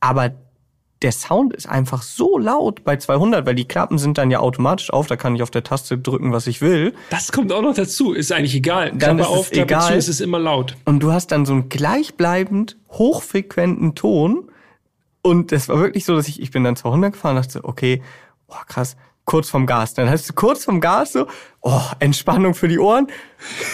Aber 0.00 0.32
der 1.02 1.12
Sound 1.12 1.54
ist 1.54 1.68
einfach 1.68 2.02
so 2.02 2.38
laut 2.38 2.82
bei 2.84 2.96
200, 2.96 3.46
weil 3.46 3.54
die 3.54 3.66
Klappen 3.66 3.98
sind 3.98 4.18
dann 4.18 4.30
ja 4.30 4.40
automatisch 4.40 4.92
auf, 4.92 5.06
da 5.06 5.16
kann 5.16 5.36
ich 5.36 5.42
auf 5.42 5.50
der 5.50 5.62
Taste 5.62 5.96
drücken, 5.96 6.32
was 6.32 6.46
ich 6.46 6.60
will. 6.60 6.94
Das 7.10 7.30
kommt 7.30 7.52
auch 7.52 7.62
noch 7.62 7.74
dazu. 7.74 8.12
Ist 8.12 8.32
eigentlich 8.32 8.54
egal. 8.56 8.90
Dann 8.90 9.18
Klappe 9.18 9.20
ist 9.20 9.28
es 9.28 9.32
auf, 9.32 9.50
Klappe 9.50 9.66
egal. 9.66 9.92
zu, 9.92 9.94
es 9.94 10.08
ist 10.08 10.20
immer 10.20 10.38
laut. 10.38 10.76
Und 10.84 11.00
du 11.00 11.12
hast 11.12 11.28
dann 11.28 11.46
so 11.46 11.52
einen 11.52 11.68
gleichbleibend 11.68 12.76
hochfrequenten 12.90 13.94
Ton. 13.94 14.50
Und 15.22 15.52
das 15.52 15.68
war 15.68 15.78
wirklich 15.78 16.04
so, 16.04 16.16
dass 16.16 16.26
ich, 16.26 16.42
ich 16.42 16.50
bin 16.50 16.64
dann 16.64 16.74
200 16.74 17.12
gefahren 17.12 17.36
und 17.36 17.46
dachte, 17.46 17.64
okay, 17.64 18.02
oh 18.48 18.56
krass, 18.66 18.96
kurz 19.28 19.50
vom 19.50 19.66
Gas. 19.66 19.92
Dann 19.92 20.08
hast 20.08 20.28
du 20.28 20.32
kurz 20.32 20.64
vom 20.64 20.80
Gas 20.80 21.12
so, 21.12 21.26
oh, 21.60 21.82
Entspannung 22.00 22.54
für 22.54 22.66
die 22.66 22.78
Ohren, 22.78 23.08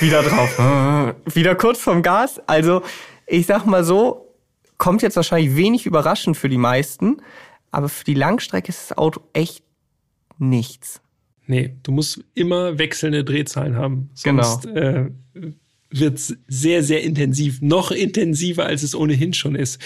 wieder 0.00 0.22
drauf, 0.22 1.14
wieder 1.34 1.54
kurz 1.54 1.80
vom 1.80 2.02
Gas. 2.02 2.40
Also, 2.46 2.82
ich 3.26 3.46
sag 3.46 3.64
mal 3.64 3.84
so, 3.84 4.34
kommt 4.78 5.00
jetzt 5.02 5.14
wahrscheinlich 5.14 5.54
wenig 5.56 5.86
überraschend 5.86 6.36
für 6.36 6.48
die 6.48 6.58
meisten, 6.58 7.22
aber 7.70 7.88
für 7.88 8.04
die 8.04 8.14
Langstrecke 8.14 8.68
ist 8.68 8.90
das 8.90 8.98
Auto 8.98 9.20
echt 9.32 9.62
nichts. 10.38 11.00
Nee, 11.46 11.76
du 11.84 11.92
musst 11.92 12.24
immer 12.34 12.78
wechselnde 12.78 13.22
Drehzahlen 13.22 13.76
haben. 13.76 14.10
Sonst 14.14 14.62
Genau. 14.62 14.76
äh, 14.76 15.10
wird 15.90 16.18
es 16.18 16.36
sehr, 16.48 16.82
sehr 16.82 17.02
intensiv. 17.04 17.60
Noch 17.60 17.92
intensiver, 17.92 18.66
als 18.66 18.82
es 18.82 18.96
ohnehin 18.96 19.34
schon 19.34 19.54
ist. 19.54 19.80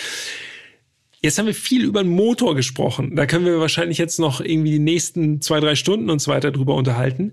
Jetzt 1.21 1.39
haben 1.39 1.47
wir 1.47 1.55
viel 1.55 1.85
über 1.85 2.03
den 2.03 2.13
Motor 2.13 2.55
gesprochen. 2.55 3.17
Da 3.17 3.27
können 3.27 3.45
wir 3.45 3.59
wahrscheinlich 3.59 3.99
jetzt 3.99 4.19
noch 4.19 4.41
irgendwie 4.41 4.71
die 4.73 4.79
nächsten 4.79 5.41
zwei, 5.41 5.59
drei 5.59 5.75
Stunden 5.75 6.11
und 6.11 6.21
so 6.21 6.31
weiter 6.31 6.53
drüber 6.53 6.75
unterhalten. 6.75 7.33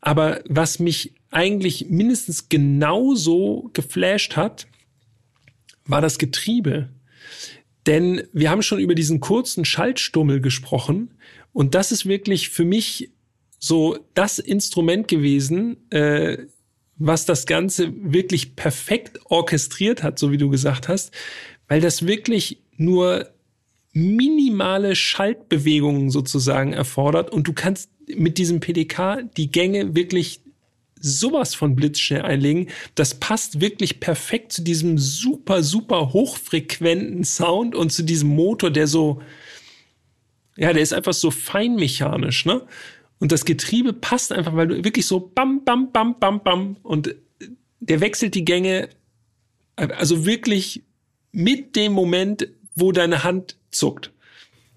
Aber 0.00 0.40
was 0.48 0.78
mich 0.78 1.14
eigentlich 1.30 1.86
mindestens 1.88 2.48
genauso 2.48 3.70
geflasht 3.72 4.36
hat, 4.36 4.68
war 5.84 6.00
das 6.00 6.18
Getriebe. 6.18 6.90
Denn 7.86 8.22
wir 8.32 8.50
haben 8.50 8.62
schon 8.62 8.78
über 8.78 8.94
diesen 8.94 9.20
kurzen 9.20 9.64
Schaltstummel 9.64 10.40
gesprochen. 10.40 11.14
Und 11.52 11.74
das 11.74 11.90
ist 11.90 12.06
wirklich 12.06 12.50
für 12.50 12.64
mich 12.64 13.10
so 13.58 13.98
das 14.14 14.38
Instrument 14.38 15.08
gewesen, 15.08 15.90
äh, 15.90 16.46
was 16.98 17.26
das 17.26 17.46
Ganze 17.46 17.92
wirklich 17.96 18.56
perfekt 18.56 19.18
orchestriert 19.26 20.02
hat, 20.02 20.18
so 20.18 20.30
wie 20.30 20.38
du 20.38 20.48
gesagt 20.48 20.88
hast, 20.88 21.12
weil 21.68 21.80
das 21.80 22.06
wirklich 22.06 22.62
nur 22.78 23.30
minimale 23.92 24.94
Schaltbewegungen 24.94 26.10
sozusagen 26.10 26.72
erfordert 26.72 27.30
und 27.30 27.48
du 27.48 27.52
kannst 27.52 27.90
mit 28.14 28.38
diesem 28.38 28.60
PDK 28.60 29.22
die 29.36 29.50
Gänge 29.50 29.94
wirklich 29.94 30.40
sowas 31.00 31.54
von 31.54 31.76
blitzschnell 31.76 32.22
einlegen. 32.22 32.68
Das 32.94 33.14
passt 33.14 33.60
wirklich 33.60 34.00
perfekt 34.00 34.52
zu 34.52 34.62
diesem 34.62 34.98
super, 34.98 35.62
super 35.62 36.12
hochfrequenten 36.12 37.24
Sound 37.24 37.74
und 37.74 37.92
zu 37.92 38.02
diesem 38.02 38.30
Motor, 38.30 38.70
der 38.70 38.86
so, 38.86 39.22
ja, 40.56 40.72
der 40.72 40.82
ist 40.82 40.92
einfach 40.92 41.12
so 41.12 41.30
feinmechanisch, 41.30 42.46
ne? 42.46 42.62
Und 43.18 43.32
das 43.32 43.46
Getriebe 43.46 43.94
passt 43.94 44.30
einfach, 44.30 44.56
weil 44.56 44.68
du 44.68 44.84
wirklich 44.84 45.06
so 45.06 45.20
bam, 45.20 45.64
bam, 45.64 45.90
bam, 45.90 46.18
bam, 46.18 46.42
bam 46.42 46.76
und 46.82 47.14
der 47.80 48.00
wechselt 48.00 48.34
die 48.34 48.44
Gänge, 48.44 48.90
also 49.76 50.26
wirklich 50.26 50.82
mit 51.32 51.76
dem 51.76 51.92
Moment, 51.92 52.48
wo 52.76 52.92
deine 52.92 53.24
Hand 53.24 53.58
zuckt. 53.70 54.12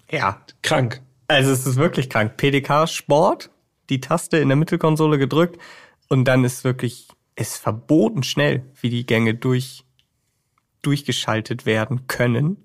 Ja. 0.09 0.43
Krank. 0.63 1.01
Also 1.27 1.51
es 1.51 1.67
ist 1.67 1.75
wirklich 1.75 2.09
krank. 2.09 2.37
PDK 2.37 2.87
Sport, 2.87 3.51
die 3.89 4.01
Taste 4.01 4.37
in 4.37 4.49
der 4.49 4.57
Mittelkonsole 4.57 5.19
gedrückt 5.19 5.59
und 6.07 6.25
dann 6.25 6.43
ist 6.43 6.63
wirklich, 6.63 7.07
ist 7.35 7.57
verboten 7.57 8.23
schnell, 8.23 8.65
wie 8.81 8.89
die 8.89 9.05
Gänge 9.05 9.35
durch, 9.35 9.83
durchgeschaltet 10.81 11.67
werden 11.67 12.07
können. 12.07 12.57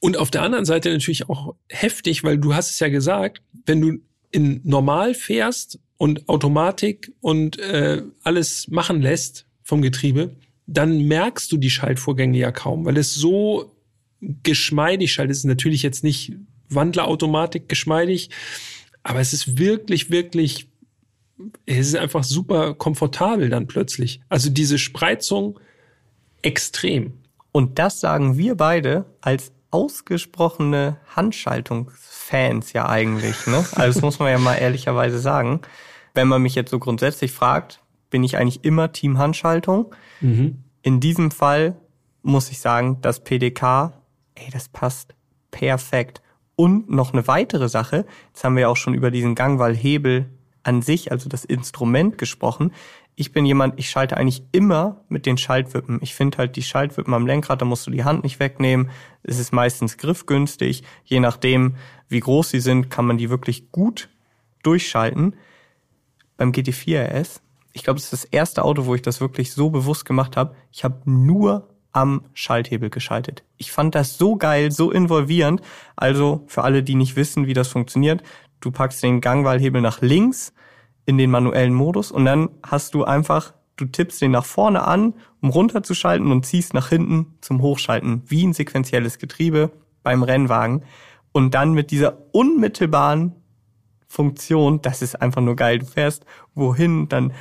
Und 0.00 0.16
auf 0.16 0.30
der 0.30 0.42
anderen 0.42 0.64
Seite 0.64 0.90
natürlich 0.90 1.28
auch 1.28 1.54
heftig, 1.68 2.24
weil 2.24 2.38
du 2.38 2.54
hast 2.54 2.70
es 2.70 2.80
ja 2.80 2.88
gesagt, 2.88 3.42
wenn 3.66 3.80
du 3.80 3.98
in 4.32 4.60
normal 4.64 5.14
fährst 5.14 5.78
und 5.98 6.28
Automatik 6.28 7.12
und 7.20 7.58
äh, 7.58 8.02
alles 8.22 8.68
machen 8.68 9.02
lässt 9.02 9.46
vom 9.62 9.82
Getriebe, 9.82 10.36
dann 10.66 11.06
merkst 11.06 11.52
du 11.52 11.58
die 11.58 11.70
Schaltvorgänge 11.70 12.38
ja 12.38 12.52
kaum, 12.52 12.86
weil 12.86 12.96
es 12.96 13.14
so 13.14 13.72
geschmeidig 14.20 15.12
schaltet. 15.12 15.32
Es 15.32 15.38
ist 15.38 15.44
natürlich 15.44 15.82
jetzt 15.82 16.04
nicht 16.04 16.34
Wandlerautomatik 16.68 17.68
geschmeidig, 17.68 18.30
aber 19.02 19.20
es 19.20 19.32
ist 19.32 19.58
wirklich, 19.58 20.10
wirklich, 20.10 20.68
es 21.66 21.88
ist 21.88 21.96
einfach 21.96 22.24
super 22.24 22.74
komfortabel 22.74 23.48
dann 23.48 23.66
plötzlich. 23.66 24.20
Also 24.28 24.50
diese 24.50 24.78
Spreizung 24.78 25.58
extrem. 26.42 27.14
Und 27.52 27.78
das 27.78 28.00
sagen 28.00 28.36
wir 28.38 28.56
beide 28.56 29.06
als 29.20 29.52
ausgesprochene 29.70 30.98
Handschaltungsfans 31.14 32.72
ja 32.72 32.88
eigentlich. 32.88 33.46
Ne? 33.46 33.64
Also 33.72 33.94
das 33.94 34.02
muss 34.02 34.18
man 34.18 34.30
ja 34.30 34.38
mal 34.38 34.56
ehrlicherweise 34.56 35.18
sagen. 35.18 35.60
Wenn 36.14 36.28
man 36.28 36.42
mich 36.42 36.54
jetzt 36.54 36.70
so 36.70 36.78
grundsätzlich 36.78 37.32
fragt, 37.32 37.80
bin 38.10 38.24
ich 38.24 38.36
eigentlich 38.36 38.64
immer 38.64 38.92
Team 38.92 39.18
Handschaltung. 39.18 39.94
In 40.82 41.00
diesem 41.00 41.30
Fall 41.30 41.76
muss 42.22 42.50
ich 42.50 42.58
sagen, 42.58 42.98
das 43.00 43.22
PDK, 43.22 43.92
ey, 44.44 44.50
das 44.50 44.68
passt 44.68 45.14
perfekt. 45.50 46.22
Und 46.56 46.90
noch 46.90 47.12
eine 47.12 47.26
weitere 47.26 47.68
Sache, 47.68 48.04
jetzt 48.28 48.44
haben 48.44 48.56
wir 48.56 48.68
auch 48.68 48.76
schon 48.76 48.94
über 48.94 49.10
diesen 49.10 49.34
Gangwallhebel 49.34 50.28
an 50.62 50.82
sich, 50.82 51.10
also 51.10 51.28
das 51.28 51.44
Instrument 51.44 52.18
gesprochen. 52.18 52.72
Ich 53.16 53.32
bin 53.32 53.46
jemand, 53.46 53.78
ich 53.78 53.90
schalte 53.90 54.16
eigentlich 54.16 54.42
immer 54.52 55.04
mit 55.08 55.26
den 55.26 55.38
Schaltwippen. 55.38 55.98
Ich 56.02 56.14
finde 56.14 56.38
halt 56.38 56.56
die 56.56 56.62
Schaltwippen 56.62 57.14
am 57.14 57.26
Lenkrad, 57.26 57.60
da 57.60 57.64
musst 57.64 57.86
du 57.86 57.90
die 57.90 58.04
Hand 58.04 58.24
nicht 58.24 58.40
wegnehmen. 58.40 58.90
Es 59.22 59.38
ist 59.38 59.52
meistens 59.52 59.96
griffgünstig. 59.96 60.82
Je 61.04 61.20
nachdem, 61.20 61.76
wie 62.08 62.20
groß 62.20 62.50
sie 62.50 62.60
sind, 62.60 62.90
kann 62.90 63.06
man 63.06 63.18
die 63.18 63.30
wirklich 63.30 63.72
gut 63.72 64.10
durchschalten. 64.62 65.36
Beim 66.36 66.52
GT4 66.52 67.20
RS, 67.20 67.42
ich 67.72 67.84
glaube, 67.84 67.98
das 67.98 68.12
ist 68.12 68.12
das 68.12 68.24
erste 68.24 68.64
Auto, 68.64 68.86
wo 68.86 68.94
ich 68.94 69.02
das 69.02 69.20
wirklich 69.20 69.52
so 69.52 69.70
bewusst 69.70 70.04
gemacht 70.04 70.36
habe. 70.36 70.54
Ich 70.72 70.84
habe 70.84 71.00
nur 71.04 71.69
am 71.92 72.22
Schalthebel 72.34 72.90
geschaltet. 72.90 73.44
Ich 73.56 73.72
fand 73.72 73.94
das 73.94 74.16
so 74.16 74.36
geil, 74.36 74.70
so 74.70 74.90
involvierend. 74.90 75.60
Also 75.96 76.44
für 76.46 76.62
alle, 76.62 76.82
die 76.82 76.94
nicht 76.94 77.16
wissen, 77.16 77.46
wie 77.46 77.54
das 77.54 77.68
funktioniert, 77.68 78.22
du 78.60 78.70
packst 78.70 79.02
den 79.02 79.20
Gangwallhebel 79.20 79.80
nach 79.80 80.00
links 80.00 80.52
in 81.06 81.18
den 81.18 81.30
manuellen 81.30 81.74
Modus 81.74 82.12
und 82.12 82.24
dann 82.24 82.50
hast 82.62 82.94
du 82.94 83.04
einfach, 83.04 83.54
du 83.76 83.86
tippst 83.86 84.20
den 84.20 84.30
nach 84.30 84.44
vorne 84.44 84.86
an, 84.86 85.14
um 85.40 85.50
runterzuschalten 85.50 86.30
und 86.30 86.46
ziehst 86.46 86.74
nach 86.74 86.88
hinten 86.88 87.34
zum 87.40 87.62
Hochschalten, 87.62 88.22
wie 88.26 88.46
ein 88.46 88.52
sequenzielles 88.52 89.18
Getriebe 89.18 89.72
beim 90.02 90.22
Rennwagen. 90.22 90.84
Und 91.32 91.54
dann 91.54 91.72
mit 91.72 91.90
dieser 91.90 92.18
unmittelbaren 92.32 93.34
Funktion, 94.06 94.82
das 94.82 95.02
ist 95.02 95.20
einfach 95.20 95.40
nur 95.40 95.56
geil. 95.56 95.78
Du 95.78 95.86
fährst 95.86 96.26
wohin, 96.54 97.08
dann 97.08 97.32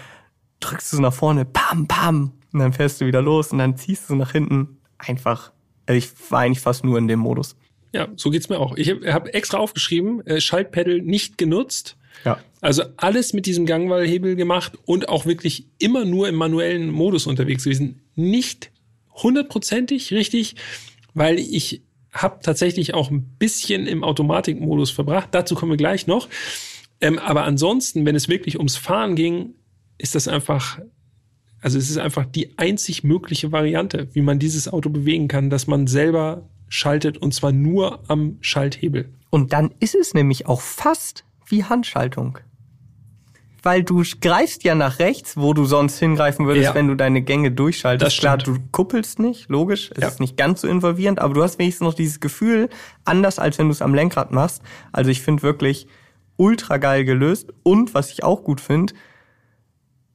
drückst 0.60 0.94
du 0.94 1.02
nach 1.02 1.14
vorne, 1.14 1.46
pam, 1.46 1.88
pam, 1.88 2.34
und 2.52 2.60
dann 2.60 2.74
fährst 2.74 3.02
du 3.02 3.06
wieder 3.06 3.22
los 3.22 3.52
und 3.52 3.60
dann 3.60 3.78
ziehst 3.78 4.10
du 4.10 4.16
nach 4.16 4.32
hinten. 4.32 4.78
Einfach, 4.98 5.52
also 5.86 5.98
ich 5.98 6.10
war 6.32 6.42
eigentlich 6.42 6.60
fast 6.60 6.84
nur 6.84 6.98
in 6.98 7.08
dem 7.08 7.20
Modus. 7.20 7.56
Ja, 7.94 8.08
so 8.16 8.30
geht's 8.30 8.50
mir 8.50 8.60
auch. 8.60 8.78
Ich 8.78 8.90
habe 8.90 9.14
hab 9.14 9.34
extra 9.34 9.58
aufgeschrieben, 9.58 10.26
äh, 10.28 10.42
Schaltpedal 10.42 11.02
nicht 11.02 11.38
genutzt. 11.38 11.98
Ja. 12.26 12.40
Also 12.62 12.84
alles 12.98 13.34
mit 13.34 13.46
diesem 13.46 13.66
Gangwallhebel 13.66 14.36
gemacht 14.36 14.74
und 14.86 15.10
auch 15.10 15.26
wirklich 15.26 15.68
immer 15.80 16.06
nur 16.06 16.28
im 16.28 16.36
manuellen 16.36 16.90
Modus 16.92 17.28
unterwegs 17.28 17.64
gewesen. 17.64 18.02
Nicht 18.16 18.72
hundertprozentig 19.12 20.12
richtig, 20.12 20.56
weil 21.14 21.40
ich 21.40 21.82
habe 22.12 22.40
tatsächlich 22.42 22.94
auch 22.94 23.12
ein 23.12 23.24
bisschen 23.40 23.88
im 23.88 24.04
Automatikmodus 24.04 24.92
verbracht. 24.92 25.30
Dazu 25.32 25.56
kommen 25.56 25.72
wir 25.72 25.78
gleich 25.78 26.08
noch. 26.08 26.28
Ähm, 27.02 27.20
aber 27.20 27.44
ansonsten, 27.44 28.06
wenn 28.06 28.16
es 28.16 28.28
wirklich 28.28 28.58
ums 28.58 28.76
Fahren 28.76 29.16
ging, 29.16 29.54
ist 29.98 30.16
das 30.16 30.28
einfach, 30.28 30.80
also 31.62 31.78
es 31.78 31.90
ist 31.90 31.98
einfach 31.98 32.26
die 32.26 32.58
einzig 32.58 33.04
mögliche 33.04 33.52
Variante, 33.52 34.08
wie 34.14 34.22
man 34.22 34.40
dieses 34.40 34.68
Auto 34.72 34.90
bewegen 34.90 35.28
kann, 35.28 35.50
dass 35.50 35.68
man 35.68 35.88
selber 35.88 36.48
schaltet 36.70 37.18
und 37.18 37.34
zwar 37.34 37.52
nur 37.52 38.00
am 38.10 38.38
Schalthebel. 38.42 39.10
Und 39.30 39.54
dann 39.54 39.72
ist 39.80 39.96
es 39.96 40.14
nämlich 40.14 40.48
auch 40.48 40.62
fast 40.62 41.26
wie 41.48 41.64
Handschaltung. 41.64 42.38
Weil 43.62 43.84
du 43.84 44.02
greifst 44.22 44.64
ja 44.64 44.74
nach 44.74 45.00
rechts, 45.00 45.36
wo 45.36 45.54
du 45.54 45.66
sonst 45.66 46.00
hingreifen 46.00 46.46
würdest, 46.48 46.68
Ja. 46.70 46.76
wenn 46.76 46.88
du 46.88 46.96
deine 46.96 47.22
Gänge 47.22 47.52
durchschaltest. 47.52 48.06
Das 48.14 48.18
Klar, 48.18 48.38
du 48.38 48.56
kuppelst 48.72 49.20
nicht, 49.20 49.50
logisch, 49.50 49.92
es 49.96 50.02
Ja. 50.02 50.08
ist 50.08 50.22
nicht 50.22 50.38
ganz 50.38 50.62
so 50.62 50.68
involvierend, 50.68 51.20
aber 51.20 51.34
du 51.34 51.44
hast 51.44 51.60
wenigstens 51.60 51.86
noch 51.86 51.94
dieses 51.94 52.22
Gefühl, 52.22 52.70
anders 53.04 53.38
als 53.38 53.58
wenn 53.60 53.68
du 53.68 53.74
es 53.74 53.82
am 53.82 53.94
Lenkrad 53.94 54.32
machst. 54.32 54.62
Also 54.94 55.12
ich 55.12 55.22
finde 55.22 55.44
wirklich 55.44 55.88
ultra 56.38 56.78
geil 56.78 57.04
gelöst. 57.04 57.52
Und 57.64 57.94
was 57.94 58.12
ich 58.12 58.24
auch 58.24 58.46
gut 58.46 58.62
finde, 58.62 58.94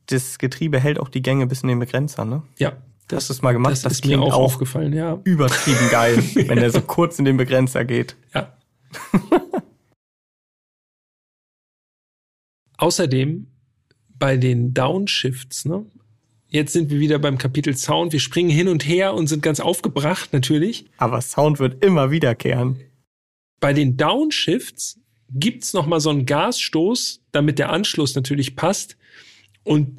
das 0.07 0.39
Getriebe 0.39 0.79
hält 0.81 0.99
auch 0.99 1.09
die 1.09 1.23
Gänge 1.23 1.47
bis 1.47 1.63
in 1.63 1.69
den 1.69 1.79
Begrenzer, 1.79 2.25
ne? 2.25 2.43
Ja, 2.59 2.77
Hast 3.13 3.29
du 3.29 3.35
es 3.35 3.43
mal 3.43 3.53
gemacht? 3.53 3.73
das, 3.73 3.83
Das 3.83 3.93
ist 3.95 4.07
mir 4.07 4.21
auch 4.21 4.33
aufgefallen, 4.33 4.93
ja. 4.93 5.21
Übertrieben 5.25 5.91
geil, 5.91 6.17
wenn 6.35 6.59
der 6.59 6.71
so 6.71 6.81
kurz 6.81 7.19
in 7.19 7.25
den 7.25 7.37
Begrenzer 7.37 7.85
geht. 7.85 8.17
Ja. 8.35 8.57
Außerdem 12.77 13.47
bei 14.19 14.37
den 14.37 14.75
Downshifts, 14.75 15.65
ne? 15.65 15.87
Jetzt 16.49 16.73
sind 16.73 16.91
wir 16.91 17.01
wieder 17.01 17.19
beim 17.19 17.37
Kapitel 17.37 17.77
Sound. 17.77 18.13
Wir 18.13 18.21
springen 18.21 18.51
hin 18.51 18.69
und 18.69 18.87
her 18.87 19.15
und 19.15 19.27
sind 19.27 19.43
ganz 19.43 19.59
aufgebracht, 19.59 20.33
natürlich. 20.33 20.87
Aber 20.99 21.21
Sound 21.21 21.59
wird 21.59 21.85
immer 21.85 22.13
wiederkehren. 22.13 22.79
Bei 23.61 23.73
den 23.73 23.97
Downshifts 23.97 25.01
gibt's 25.31 25.73
noch 25.73 25.87
mal 25.87 25.99
so 26.01 26.11
einen 26.11 26.27
Gasstoß, 26.27 27.23
damit 27.33 27.59
der 27.59 27.71
Anschluss 27.71 28.15
natürlich 28.15 28.55
passt. 28.55 28.97
Und 29.65 29.99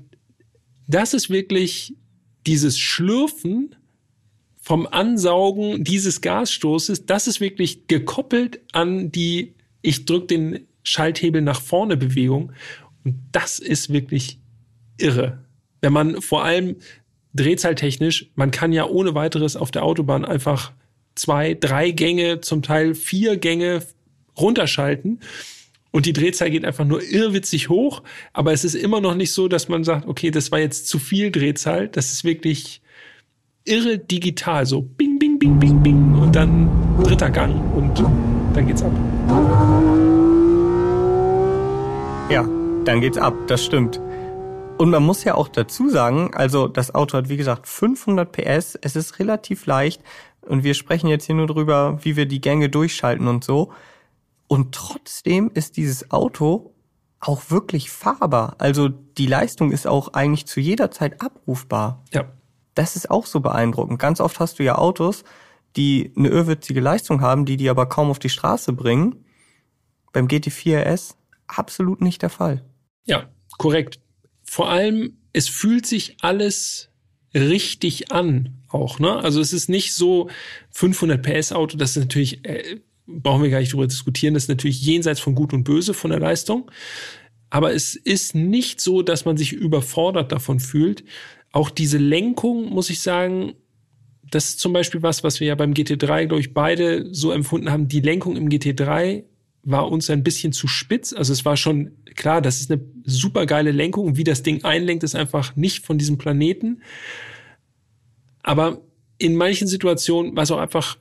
das 0.88 1.14
ist 1.14 1.30
wirklich 1.30 1.96
dieses 2.46 2.80
Schlürfen 2.80 3.76
vom 4.62 4.88
Ansaugen 4.88 5.84
dieses 5.84 6.22
Gasstoßes, 6.22 7.06
das 7.06 7.28
ist 7.28 7.40
wirklich 7.40 7.88
gekoppelt 7.88 8.62
an 8.72 9.12
die 9.12 9.54
ich 9.84 10.06
drück 10.06 10.28
den 10.28 10.68
Schalthebel 10.82 11.42
nach 11.42 11.62
vorne 11.62 11.98
Bewegung. 11.98 12.52
Und 13.04 13.16
das 13.32 13.60
ist 13.60 13.94
wirklich 13.94 14.40
irre. 14.98 15.46
Wenn 15.82 15.94
man 15.94 16.22
vor 16.22 16.44
allem 16.44 16.78
drehzahltechnisch, 17.36 18.32
man 18.36 18.50
kann 18.50 18.74
ja 18.74 18.86
ohne 18.88 19.14
weiteres 19.14 19.56
auf 19.56 19.70
der 19.70 19.84
Autobahn 19.84 20.26
einfach 20.26 20.72
zwei, 21.14 21.54
drei 21.54 21.92
Gänge, 21.92 22.42
zum 22.42 22.64
Teil 22.64 22.96
vier 22.96 23.38
Gänge 23.38 23.84
runterschalten. 24.38 25.20
Und 25.96 26.06
die 26.06 26.12
Drehzahl 26.12 26.50
geht 26.50 26.66
einfach 26.66 26.84
nur 26.84 27.02
irrwitzig 27.02 27.70
hoch, 27.70 28.04
aber 28.34 28.52
es 28.52 28.66
ist 28.66 28.76
immer 28.76 29.00
noch 29.00 29.16
nicht 29.16 29.32
so, 29.32 29.48
dass 29.48 29.70
man 29.70 29.86
sagt, 29.86 30.10
okay, 30.10 30.30
das 30.30 30.52
war 30.52 30.60
jetzt 30.60 30.90
zu 30.90 31.00
viel 31.00 31.32
Drehzahl. 31.32 31.88
Das 31.88 32.12
ist 32.12 32.26
wirklich 32.26 32.82
irre 33.64 33.98
digital, 33.98 34.66
so 34.66 34.82
bing, 34.82 35.18
bing, 35.20 35.40
bing, 35.40 35.58
bing, 35.58 35.82
bing 35.82 36.16
und 36.16 36.36
dann 36.36 36.70
dritter 37.02 37.30
Gang 37.30 37.56
und 37.74 37.98
dann 38.54 38.68
geht's 38.68 38.84
ab. 38.84 38.92
Ja, 42.30 42.46
dann 42.84 43.00
geht's 43.00 43.18
ab, 43.18 43.34
das 43.48 43.64
stimmt. 43.64 44.02
Und 44.78 44.90
man 44.90 45.02
muss 45.02 45.24
ja 45.24 45.36
auch 45.36 45.48
dazu 45.48 45.88
sagen, 45.88 46.32
also 46.34 46.68
das 46.68 46.94
Auto 46.94 47.18
hat 47.18 47.30
wie 47.30 47.38
gesagt 47.38 47.70
500 47.70 48.34
PS, 48.34 48.78
es 48.82 48.98
ist 48.98 49.18
relativ 49.20 49.66
leicht 49.66 50.02
und 50.42 50.66
wir 50.66 50.74
sprechen 50.74 51.08
jetzt 51.08 51.26
hier 51.26 51.36
nur 51.36 51.48
drüber, 51.48 52.00
wie 52.02 52.18
wir 52.18 52.26
die 52.26 52.42
Gänge 52.42 52.68
durchschalten 52.68 53.30
und 53.30 53.46
so. 53.46 53.72
Und 54.48 54.74
trotzdem 54.74 55.50
ist 55.54 55.78
dieses 55.78 56.12
Auto 56.12 56.76
auch 57.20 57.50
wirklich 57.50 57.90
fahrbar. 57.90 58.56
Also 58.60 58.90
die 58.90 59.26
Leistung 59.26 59.72
ist 59.72 59.88
auch 59.88 60.10
eigentlich 60.14 60.46
zu 60.46 60.60
jeder 60.60 60.92
Zeit 60.92 61.22
abrufbar. 61.22 62.04
Ja. 62.14 62.32
Das 62.76 62.96
ist 62.96 63.10
auch 63.10 63.26
so 63.26 63.40
beeindruckend. 63.40 64.00
Ganz 64.00 64.20
oft 64.20 64.40
hast 64.40 64.60
du 64.60 64.64
ja 64.64 64.78
Autos, 64.78 65.24
die 65.76 66.14
eine 66.16 66.30
irrwitzige 66.30 66.82
Leistung 66.82 67.22
haben, 67.22 67.46
die 67.46 67.58
die 67.58 67.70
aber 67.70 67.88
kaum 67.88 68.10
auf 68.10 68.20
die 68.20 68.30
Straße 68.30 68.74
bringen. 68.74 69.26
Beim 70.14 70.28
GT4 70.28 70.84
RS 70.84 71.18
absolut 71.48 72.02
nicht 72.02 72.22
der 72.22 72.30
Fall. 72.30 72.64
Ja, 73.06 73.30
korrekt. 73.58 74.00
Vor 74.44 74.70
allem, 74.70 75.18
es 75.34 75.50
fühlt 75.50 75.86
sich 75.86 76.18
alles 76.22 76.90
richtig 77.34 78.12
an 78.12 78.64
auch. 78.70 79.00
Ne? 79.00 79.16
Also 79.18 79.42
es 79.42 79.54
ist 79.54 79.70
nicht 79.70 79.94
so 79.94 80.30
500 80.72 81.22
PS 81.22 81.52
Auto, 81.52 81.78
das 81.78 81.92
ist 81.92 82.04
natürlich, 82.04 82.46
äh, 82.46 82.80
brauchen 83.08 83.44
wir 83.44 83.50
gar 83.50 83.60
nicht 83.60 83.74
drüber 83.74 83.88
diskutieren, 83.88 84.34
das 84.34 84.44
ist 84.44 84.50
natürlich 84.50 84.82
jenseits 84.82 85.20
von 85.20 85.36
Gut 85.36 85.54
und 85.54 85.64
Böse 85.64 85.94
von 85.94 86.12
der 86.12 86.20
Leistung. 86.20 86.72
Aber 87.50 87.74
es 87.74 87.96
ist 87.96 88.36
nicht 88.36 88.82
so, 88.82 89.02
dass 89.02 89.26
man 89.26 89.38
sich 89.38 89.54
überfordert 89.54 90.32
davon 90.32 90.60
fühlt. 90.60 91.04
Auch 91.52 91.70
diese 91.70 91.98
Lenkung, 91.98 92.70
muss 92.70 92.90
ich 92.90 93.02
sagen, 93.02 93.54
das 94.30 94.50
ist 94.50 94.60
zum 94.60 94.74
Beispiel 94.74 95.04
was, 95.04 95.24
was 95.24 95.40
wir 95.40 95.48
ja 95.48 95.56
beim 95.56 95.74
GT3, 95.74 96.26
glaube 96.26 96.40
ich, 96.40 96.54
beide 96.54 97.14
so 97.14 97.32
empfunden 97.32 97.72
haben. 97.72 97.88
Die 97.88 98.02
Lenkung 98.02 98.36
im 98.36 98.50
GT3 98.50 99.24
war 99.64 99.90
uns 99.90 100.10
ein 100.10 100.24
bisschen 100.24 100.52
zu 100.52 100.68
spitz. 100.68 101.14
Also 101.14 101.34
es 101.34 101.46
war 101.46 101.58
schon 101.58 101.92
klar, 102.16 102.42
das 102.42 102.60
ist 102.60 102.72
eine 102.72 102.82
super 103.04 103.46
geile 103.46 103.72
Lenkung. 103.72 104.18
Wie 104.18 104.24
das 104.24 104.44
Ding 104.44 104.64
einlenkt, 104.64 105.04
ist 105.04 105.16
einfach 105.16 105.56
nicht 105.56 105.86
von 105.86 105.98
diesem 105.98 106.18
Planeten. 106.18 106.82
Aber 108.44 108.82
in 109.18 109.36
manchen 109.36 109.68
Situationen 109.68 110.36
war 110.36 110.44
es 110.44 110.52
auch 110.52 110.60
einfach 110.60 110.98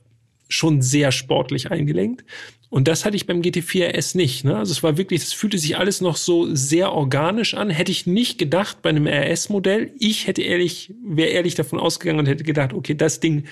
schon 0.49 0.83
sehr 0.83 1.13
sportlich 1.13 1.71
eingelenkt. 1.71 2.25
Und 2.71 2.89
das 2.89 3.05
hatte 3.05 3.17
ich 3.17 3.27
beim 3.27 3.41
GT4 3.41 3.97
RS 3.97 4.17
nicht. 4.17 4.45
Ne? 4.45 4.57
Also 4.57 4.73
es 4.73 4.83
war 4.83 4.97
wirklich, 4.97 5.23
es 5.23 5.33
fühlte 5.33 5.59
sich 5.59 5.77
alles 5.79 6.01
noch 6.01 6.17
so 6.17 6.53
sehr 6.55 6.93
organisch 6.93 7.55
an. 7.55 7.71
Hätte 7.71 7.93
ich 7.93 8.07
nicht 8.07 8.37
gedacht 8.37 8.83
bei 8.83 8.91
einem 8.91 9.07
RS-Modell. 9.07 9.93
Ich 10.01 10.27
hätte 10.27 10.43
ehrlich, 10.43 10.93
wäre 11.05 11.29
ehrlich 11.29 11.55
davon 11.55 11.79
ausgegangen 11.79 12.19
und 12.19 12.27
hätte 12.27 12.43
gedacht, 12.43 12.73
okay, 12.73 12.95
das 12.95 13.21
Ding 13.21 13.45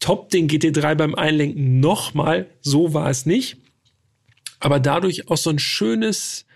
top 0.00 0.30
den 0.30 0.48
GT3 0.48 0.94
beim 0.94 1.14
Einlenken 1.14 1.80
nochmal. 1.80 2.46
So 2.62 2.94
war 2.94 3.10
es 3.10 3.26
nicht. 3.26 3.58
Aber 4.60 4.80
dadurch 4.80 5.28
auch 5.28 5.36
so 5.36 5.50
ein 5.50 5.58
schönes, 5.58 6.46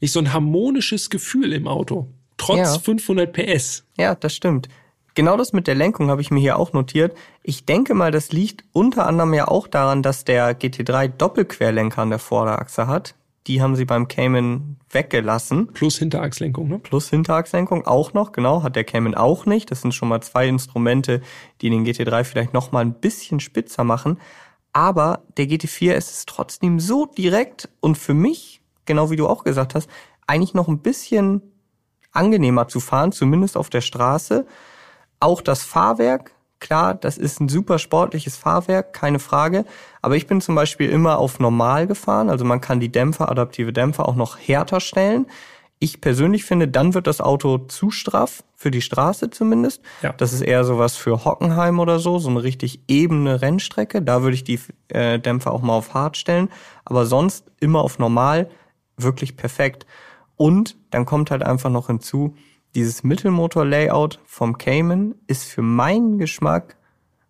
nicht 0.00 0.12
so 0.12 0.18
ein 0.18 0.32
harmonisches 0.32 1.08
Gefühl 1.08 1.52
im 1.52 1.68
Auto. 1.68 2.08
Trotz 2.36 2.58
ja. 2.58 2.78
500 2.78 3.32
PS. 3.32 3.84
Ja, 3.96 4.16
das 4.16 4.34
stimmt. 4.34 4.68
Genau 5.14 5.36
das 5.36 5.52
mit 5.52 5.66
der 5.66 5.74
Lenkung 5.74 6.08
habe 6.08 6.22
ich 6.22 6.30
mir 6.30 6.40
hier 6.40 6.58
auch 6.58 6.72
notiert. 6.72 7.14
Ich 7.42 7.66
denke 7.66 7.94
mal, 7.94 8.10
das 8.10 8.32
liegt 8.32 8.64
unter 8.72 9.06
anderem 9.06 9.34
ja 9.34 9.48
auch 9.48 9.66
daran, 9.68 10.02
dass 10.02 10.24
der 10.24 10.58
GT3 10.58 11.08
Doppelquerlenker 11.08 12.02
an 12.02 12.10
der 12.10 12.18
Vorderachse 12.18 12.86
hat. 12.86 13.14
Die 13.46 13.60
haben 13.60 13.74
sie 13.74 13.84
beim 13.84 14.08
Cayman 14.08 14.76
weggelassen. 14.90 15.66
Plus 15.72 15.98
Hinterachslenkung, 15.98 16.68
ne? 16.68 16.78
Plus 16.78 17.10
Hinterachslenkung 17.10 17.86
auch 17.86 18.14
noch, 18.14 18.32
genau, 18.32 18.62
hat 18.62 18.76
der 18.76 18.84
Cayman 18.84 19.14
auch 19.14 19.46
nicht. 19.46 19.70
Das 19.70 19.82
sind 19.82 19.94
schon 19.94 20.08
mal 20.08 20.20
zwei 20.22 20.46
Instrumente, 20.46 21.20
die 21.60 21.68
den 21.68 21.84
GT3 21.84 22.24
vielleicht 22.24 22.54
noch 22.54 22.72
mal 22.72 22.80
ein 22.80 22.94
bisschen 22.94 23.40
spitzer 23.40 23.84
machen. 23.84 24.18
Aber 24.72 25.24
der 25.36 25.46
GT4 25.46 25.92
ist 25.92 26.10
es 26.10 26.26
trotzdem 26.26 26.80
so 26.80 27.06
direkt 27.06 27.68
und 27.80 27.98
für 27.98 28.14
mich, 28.14 28.62
genau 28.86 29.10
wie 29.10 29.16
du 29.16 29.28
auch 29.28 29.44
gesagt 29.44 29.74
hast, 29.74 29.90
eigentlich 30.26 30.54
noch 30.54 30.68
ein 30.68 30.78
bisschen 30.78 31.42
angenehmer 32.12 32.68
zu 32.68 32.80
fahren, 32.80 33.12
zumindest 33.12 33.56
auf 33.56 33.70
der 33.70 33.80
Straße. 33.80 34.46
Auch 35.22 35.40
das 35.40 35.62
Fahrwerk, 35.62 36.32
klar, 36.58 36.94
das 36.94 37.16
ist 37.16 37.40
ein 37.40 37.48
super 37.48 37.78
sportliches 37.78 38.36
Fahrwerk, 38.36 38.92
keine 38.92 39.20
Frage. 39.20 39.64
Aber 40.00 40.16
ich 40.16 40.26
bin 40.26 40.40
zum 40.40 40.56
Beispiel 40.56 40.90
immer 40.90 41.18
auf 41.18 41.38
normal 41.38 41.86
gefahren. 41.86 42.28
Also 42.28 42.44
man 42.44 42.60
kann 42.60 42.80
die 42.80 42.90
Dämpfer, 42.90 43.30
adaptive 43.30 43.72
Dämpfer 43.72 44.08
auch 44.08 44.16
noch 44.16 44.36
härter 44.36 44.80
stellen. 44.80 45.26
Ich 45.78 46.00
persönlich 46.00 46.44
finde, 46.44 46.66
dann 46.66 46.94
wird 46.94 47.06
das 47.06 47.20
Auto 47.20 47.58
zu 47.58 47.92
straff, 47.92 48.42
für 48.56 48.72
die 48.72 48.82
Straße 48.82 49.30
zumindest. 49.30 49.80
Ja. 50.02 50.12
Das 50.12 50.32
ist 50.32 50.40
eher 50.40 50.64
sowas 50.64 50.96
für 50.96 51.24
Hockenheim 51.24 51.78
oder 51.78 52.00
so, 52.00 52.18
so 52.18 52.28
eine 52.28 52.42
richtig 52.42 52.80
ebene 52.88 53.42
Rennstrecke. 53.42 54.02
Da 54.02 54.22
würde 54.22 54.34
ich 54.34 54.42
die 54.42 54.58
äh, 54.88 55.20
Dämpfer 55.20 55.52
auch 55.52 55.62
mal 55.62 55.74
auf 55.74 55.94
hart 55.94 56.16
stellen. 56.16 56.48
Aber 56.84 57.06
sonst 57.06 57.46
immer 57.60 57.82
auf 57.82 58.00
normal, 58.00 58.50
wirklich 58.96 59.36
perfekt. 59.36 59.86
Und 60.36 60.76
dann 60.90 61.06
kommt 61.06 61.30
halt 61.30 61.44
einfach 61.44 61.70
noch 61.70 61.86
hinzu, 61.86 62.34
dieses 62.74 63.02
Mittelmotor-Layout 63.02 64.20
vom 64.24 64.58
Cayman 64.58 65.14
ist 65.26 65.44
für 65.44 65.62
meinen 65.62 66.18
Geschmack, 66.18 66.76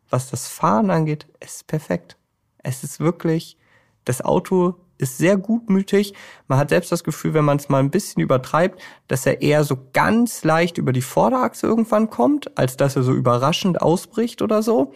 was 0.08 0.30
das 0.30 0.48
Fahren 0.48 0.90
angeht, 0.90 1.26
ist 1.40 1.66
perfekt. 1.66 2.16
Es 2.58 2.84
ist 2.84 3.00
wirklich, 3.00 3.56
das 4.04 4.22
Auto 4.22 4.76
ist 4.98 5.18
sehr 5.18 5.36
gutmütig. 5.36 6.14
Man 6.46 6.58
hat 6.58 6.68
selbst 6.68 6.92
das 6.92 7.02
Gefühl, 7.02 7.34
wenn 7.34 7.44
man 7.44 7.56
es 7.56 7.68
mal 7.68 7.80
ein 7.80 7.90
bisschen 7.90 8.22
übertreibt, 8.22 8.80
dass 9.08 9.26
er 9.26 9.42
eher 9.42 9.64
so 9.64 9.76
ganz 9.92 10.44
leicht 10.44 10.78
über 10.78 10.92
die 10.92 11.02
Vorderachse 11.02 11.66
irgendwann 11.66 12.08
kommt, 12.08 12.56
als 12.56 12.76
dass 12.76 12.94
er 12.94 13.02
so 13.02 13.12
überraschend 13.12 13.82
ausbricht 13.82 14.42
oder 14.42 14.62
so. 14.62 14.92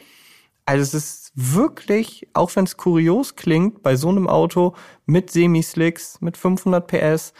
Also 0.64 0.82
es 0.82 0.94
ist 0.94 1.32
wirklich, 1.34 2.28
auch 2.34 2.54
wenn 2.54 2.64
es 2.64 2.76
kurios 2.76 3.36
klingt, 3.36 3.82
bei 3.82 3.96
so 3.96 4.08
einem 4.08 4.28
Auto 4.28 4.74
mit 5.06 5.30
Semi-Slicks, 5.30 6.20
mit 6.20 6.36
500 6.36 6.86
PS, 6.86 7.32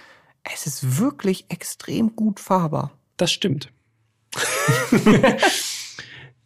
es 0.52 0.66
ist 0.66 0.98
wirklich 0.98 1.46
extrem 1.48 2.14
gut 2.14 2.40
fahrbar. 2.40 2.92
Das 3.16 3.32
stimmt. 3.32 3.72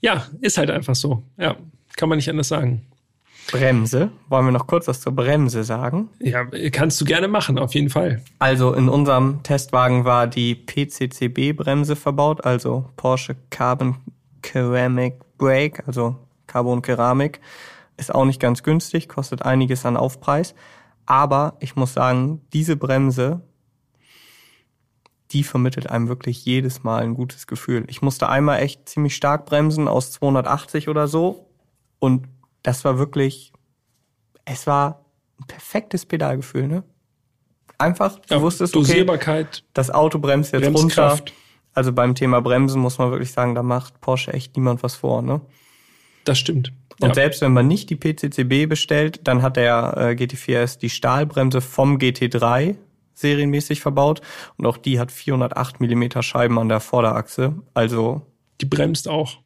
ja, 0.01 0.27
ist 0.41 0.59
halt 0.59 0.71
einfach 0.71 0.95
so. 0.95 1.25
Ja, 1.37 1.57
kann 1.97 2.09
man 2.09 2.17
nicht 2.17 2.31
anders 2.31 2.49
sagen. 2.49 2.87
Bremse. 3.51 4.11
Wollen 4.29 4.47
wir 4.47 4.53
noch 4.53 4.67
kurz 4.67 4.87
was 4.87 5.01
zur 5.01 5.13
Bremse 5.13 5.65
sagen? 5.65 6.09
Ja, 6.21 6.45
kannst 6.71 7.01
du 7.01 7.05
gerne 7.05 7.27
machen, 7.27 7.59
auf 7.59 7.75
jeden 7.75 7.91
Fall. 7.91 8.23
Also 8.39 8.75
in 8.75 8.89
unserem 8.89 9.43
Testwagen 9.43 10.05
war 10.05 10.27
die 10.29 10.55
PCCB-Bremse 10.55 11.97
verbaut, 11.97 12.45
also 12.45 12.89
Porsche 12.97 13.37
Carbon 13.51 13.97
Ceramic 14.45 15.15
Brake, 15.37 15.83
also 15.87 16.17
Carbon 16.47 16.83
Keramik. 16.83 17.41
Ist 17.97 18.15
auch 18.15 18.25
nicht 18.25 18.41
ganz 18.41 18.63
günstig, 18.63 19.09
kostet 19.09 19.43
einiges 19.43 19.85
an 19.85 19.97
Aufpreis. 19.97 20.55
Aber 21.07 21.57
ich 21.61 21.75
muss 21.75 21.93
sagen, 21.93 22.41
diese 22.53 22.77
Bremse 22.77 23.43
die 25.33 25.45
vermittelt 25.45 25.89
einem 25.89 26.09
wirklich 26.09 26.45
jedes 26.45 26.83
Mal 26.83 27.03
ein 27.03 27.15
gutes 27.15 27.47
Gefühl. 27.47 27.85
Ich 27.89 28.03
musste 28.03 28.29
einmal 28.29 28.61
echt 28.61 28.89
ziemlich 28.89 29.15
stark 29.15 29.47
bremsen 29.47 29.89
aus 29.89 30.13
280 30.13 30.89
oder 30.89 31.07
so. 31.07 31.47
Und 31.99 32.27
das 32.63 32.85
war 32.85 32.99
wirklich, 32.99 33.53
es 34.45 34.67
war 34.67 35.05
ein 35.41 35.47
perfektes 35.47 36.07
Pedalgefühl, 36.07 36.67
ne? 36.67 36.83
Einfach, 37.79 38.19
du 38.19 38.35
ja, 38.35 38.43
wusstest, 38.43 38.77
okay, 38.77 39.07
das 39.73 39.91
Auto 39.91 40.19
bremst 40.19 40.53
jetzt 40.53 40.69
runter. 40.77 41.19
Also 41.73 41.93
beim 41.93 42.15
Thema 42.15 42.43
Bremsen 42.43 42.81
muss 42.81 42.99
man 42.99 43.11
wirklich 43.11 43.33
sagen, 43.33 43.55
da 43.55 43.63
macht 43.63 44.01
Porsche 44.01 44.33
echt 44.33 44.57
niemand 44.57 44.83
was 44.83 44.97
vor, 44.97 45.23
ne? 45.23 45.41
Das 46.25 46.39
stimmt. 46.39 46.73
Und 47.01 47.09
ja. 47.09 47.15
selbst 47.15 47.41
wenn 47.41 47.53
man 47.53 47.67
nicht 47.67 47.89
die 47.89 47.97
PCCB 47.97 48.69
bestellt, 48.69 49.21
dann 49.25 49.41
hat 49.41 49.57
der 49.57 49.95
äh, 49.97 50.11
GT4S 50.11 50.79
die 50.79 50.91
Stahlbremse 50.91 51.63
vom 51.63 51.97
GT3 51.97 52.77
serienmäßig 53.21 53.81
verbaut 53.81 54.21
und 54.57 54.67
auch 54.67 54.77
die 54.77 54.99
hat 54.99 55.13
408 55.13 55.81
Millimeter 55.81 56.23
Scheiben 56.23 56.59
an 56.59 56.69
der 56.69 56.81
Vorderachse. 56.81 57.55
Also 57.75 58.27
die 58.61 58.67
bremst 58.67 59.09
auch. 59.09 59.39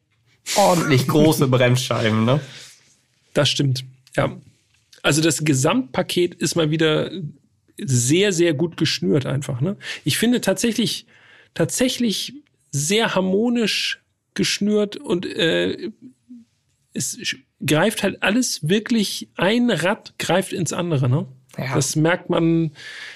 Ordentlich 0.55 1.07
große 1.07 1.47
Bremsscheiben, 1.47 2.25
ne? 2.25 2.39
Das 3.33 3.49
stimmt. 3.49 3.83
Ja. 4.15 4.35
Also 5.01 5.21
das 5.21 5.43
Gesamtpaket 5.43 6.35
ist 6.35 6.55
mal 6.55 6.71
wieder 6.71 7.11
sehr, 7.77 8.31
sehr 8.31 8.53
gut 8.53 8.77
geschnürt 8.77 9.25
einfach. 9.25 9.61
Ne? 9.61 9.77
Ich 10.03 10.17
finde 10.17 10.41
tatsächlich, 10.41 11.05
tatsächlich 11.53 12.33
sehr 12.71 13.15
harmonisch 13.15 14.01
geschnürt 14.33 14.97
und 14.97 15.25
äh, 15.25 15.91
es 16.93 17.17
greift 17.65 18.03
halt 18.03 18.23
alles 18.23 18.67
wirklich, 18.67 19.29
ein 19.35 19.69
Rad 19.69 20.17
greift 20.17 20.53
ins 20.53 20.73
andere. 20.73 21.09
Ne? 21.09 21.27
Ja. 21.57 21.75
Das 21.75 21.95
merkt 21.95 22.29
man, 22.29 22.71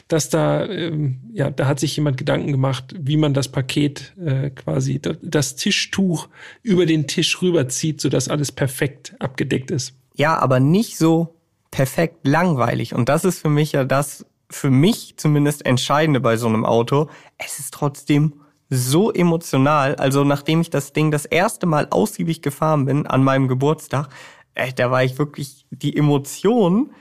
dass 0.08 0.30
da, 0.30 0.66
ähm, 0.66 1.20
ja, 1.34 1.50
da 1.50 1.68
hat 1.68 1.80
sich 1.80 1.96
jemand 1.96 2.18
Gedanken 2.18 2.52
gemacht, 2.52 2.96
wie 2.98 3.18
man 3.18 3.34
das 3.34 3.50
Paket 3.50 4.14
äh, 4.18 4.50
quasi, 4.50 5.02
das 5.22 5.56
Tischtuch 5.56 6.28
über 6.64 6.86
den 6.86 7.08
Tisch 7.08 7.42
rüberzieht, 7.42 8.02
sodass 8.02 8.30
alles 8.30 8.52
perfekt 8.52 9.16
abgedeckt 9.20 9.72
ist. 9.72 9.94
Ja, 10.16 10.38
aber 10.38 10.60
nicht 10.60 10.98
so 10.98 11.36
perfekt 11.72 12.28
langweilig. 12.28 12.94
Und 12.94 13.10
das 13.10 13.26
ist 13.26 13.40
für 13.40 13.50
mich 13.50 13.74
ja 13.74 13.84
das, 13.84 14.26
für 14.50 14.72
mich 14.72 15.16
zumindest 15.18 15.66
Entscheidende 15.66 16.20
bei 16.20 16.38
so 16.38 16.48
einem 16.48 16.66
Auto, 16.66 17.10
es 17.38 17.60
ist 17.60 17.74
trotzdem 17.74 18.34
so 18.70 19.12
emotional. 19.12 19.96
Also 19.96 20.24
nachdem 20.24 20.62
ich 20.62 20.70
das 20.70 20.94
Ding 20.94 21.12
das 21.12 21.26
erste 21.26 21.66
Mal 21.66 21.88
ausgiebig 21.90 22.42
gefahren 22.42 22.86
bin 22.86 23.08
an 23.08 23.24
meinem 23.24 23.48
Geburtstag, 23.48 24.10
äh, 24.56 24.74
da 24.74 24.92
war 24.92 25.04
ich 25.04 25.18
wirklich 25.18 25.66
die 25.72 25.96
Emotion. 25.96 26.92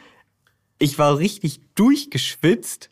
Ich 0.79 0.99
war 0.99 1.19
richtig 1.19 1.61
durchgeschwitzt 1.75 2.91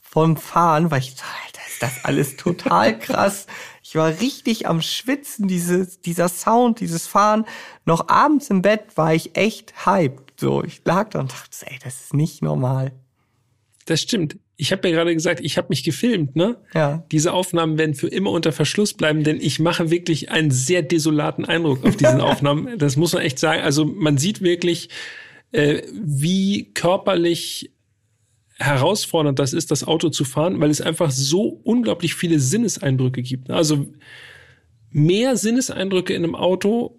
vom 0.00 0.36
Fahren, 0.36 0.90
weil 0.90 1.00
ich 1.00 1.14
so, 1.16 1.24
Alter, 1.44 1.60
ist 1.68 1.82
das 1.82 2.04
alles 2.04 2.36
total 2.36 2.98
krass. 2.98 3.46
Ich 3.82 3.94
war 3.94 4.20
richtig 4.20 4.66
am 4.66 4.80
Schwitzen, 4.80 5.46
dieses, 5.46 6.00
dieser 6.00 6.28
Sound, 6.28 6.80
dieses 6.80 7.06
Fahren. 7.06 7.44
Noch 7.84 8.08
abends 8.08 8.50
im 8.50 8.62
Bett 8.62 8.96
war 8.96 9.14
ich 9.14 9.36
echt 9.36 9.86
hyped. 9.86 10.40
So, 10.40 10.64
ich 10.64 10.80
lag 10.84 11.10
da 11.10 11.20
und 11.20 11.32
dachte, 11.32 11.66
ey, 11.66 11.78
das 11.84 12.00
ist 12.00 12.14
nicht 12.14 12.42
normal. 12.42 12.92
Das 13.84 14.00
stimmt. 14.00 14.38
Ich 14.56 14.72
habe 14.72 14.88
ja 14.88 14.94
gerade 14.94 15.14
gesagt, 15.14 15.40
ich 15.40 15.58
habe 15.58 15.68
mich 15.68 15.84
gefilmt, 15.84 16.34
ne? 16.34 16.56
Ja. 16.72 17.04
Diese 17.12 17.32
Aufnahmen 17.32 17.76
werden 17.76 17.94
für 17.94 18.08
immer 18.08 18.30
unter 18.30 18.52
Verschluss 18.52 18.94
bleiben, 18.94 19.22
denn 19.22 19.38
ich 19.38 19.60
mache 19.60 19.90
wirklich 19.90 20.30
einen 20.30 20.50
sehr 20.50 20.82
desolaten 20.82 21.44
Eindruck 21.44 21.84
auf 21.84 21.96
diesen 21.96 22.20
Aufnahmen. 22.22 22.78
Das 22.78 22.96
muss 22.96 23.12
man 23.12 23.22
echt 23.22 23.38
sagen. 23.38 23.62
Also 23.62 23.84
man 23.84 24.16
sieht 24.16 24.40
wirklich, 24.40 24.88
äh, 25.52 25.82
wie 25.92 26.72
körperlich 26.74 27.72
herausfordernd 28.58 29.38
das 29.38 29.52
ist, 29.52 29.70
das 29.70 29.84
Auto 29.84 30.08
zu 30.08 30.24
fahren, 30.24 30.60
weil 30.60 30.70
es 30.70 30.80
einfach 30.80 31.10
so 31.10 31.60
unglaublich 31.62 32.14
viele 32.14 32.40
Sinneseindrücke 32.40 33.22
gibt. 33.22 33.50
Also 33.50 33.86
mehr 34.90 35.36
Sinneseindrücke 35.36 36.14
in 36.14 36.24
einem 36.24 36.34
Auto 36.34 36.98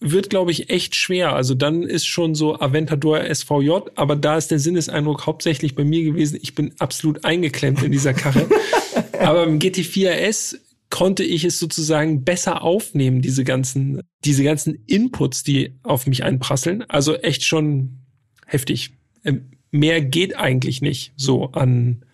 wird, 0.00 0.30
glaube 0.30 0.50
ich, 0.50 0.70
echt 0.70 0.94
schwer. 0.94 1.34
Also 1.34 1.54
dann 1.54 1.82
ist 1.82 2.06
schon 2.06 2.34
so 2.34 2.60
Aventador 2.60 3.22
SVJ, 3.34 3.70
aber 3.94 4.16
da 4.16 4.36
ist 4.36 4.50
der 4.50 4.58
Sinneseindruck 4.58 5.26
hauptsächlich 5.26 5.74
bei 5.74 5.84
mir 5.84 6.04
gewesen. 6.04 6.38
Ich 6.42 6.54
bin 6.54 6.74
absolut 6.78 7.24
eingeklemmt 7.24 7.82
in 7.82 7.90
dieser 7.90 8.12
Karre. 8.12 8.46
aber 9.18 9.44
im 9.44 9.58
GT4 9.58 10.28
RS 10.28 10.60
konnte 10.94 11.24
ich 11.24 11.42
es 11.42 11.58
sozusagen 11.58 12.22
besser 12.22 12.62
aufnehmen, 12.62 13.20
diese 13.20 13.42
ganzen, 13.42 14.02
diese 14.24 14.44
ganzen 14.44 14.84
Inputs, 14.86 15.42
die 15.42 15.76
auf 15.82 16.06
mich 16.06 16.22
einprasseln. 16.22 16.88
Also 16.88 17.16
echt 17.16 17.44
schon 17.44 17.98
heftig. 18.46 18.96
Ähm, 19.24 19.50
mehr 19.72 20.00
geht 20.00 20.36
eigentlich 20.36 20.82
nicht 20.82 21.12
so 21.16 21.50
an 21.50 22.04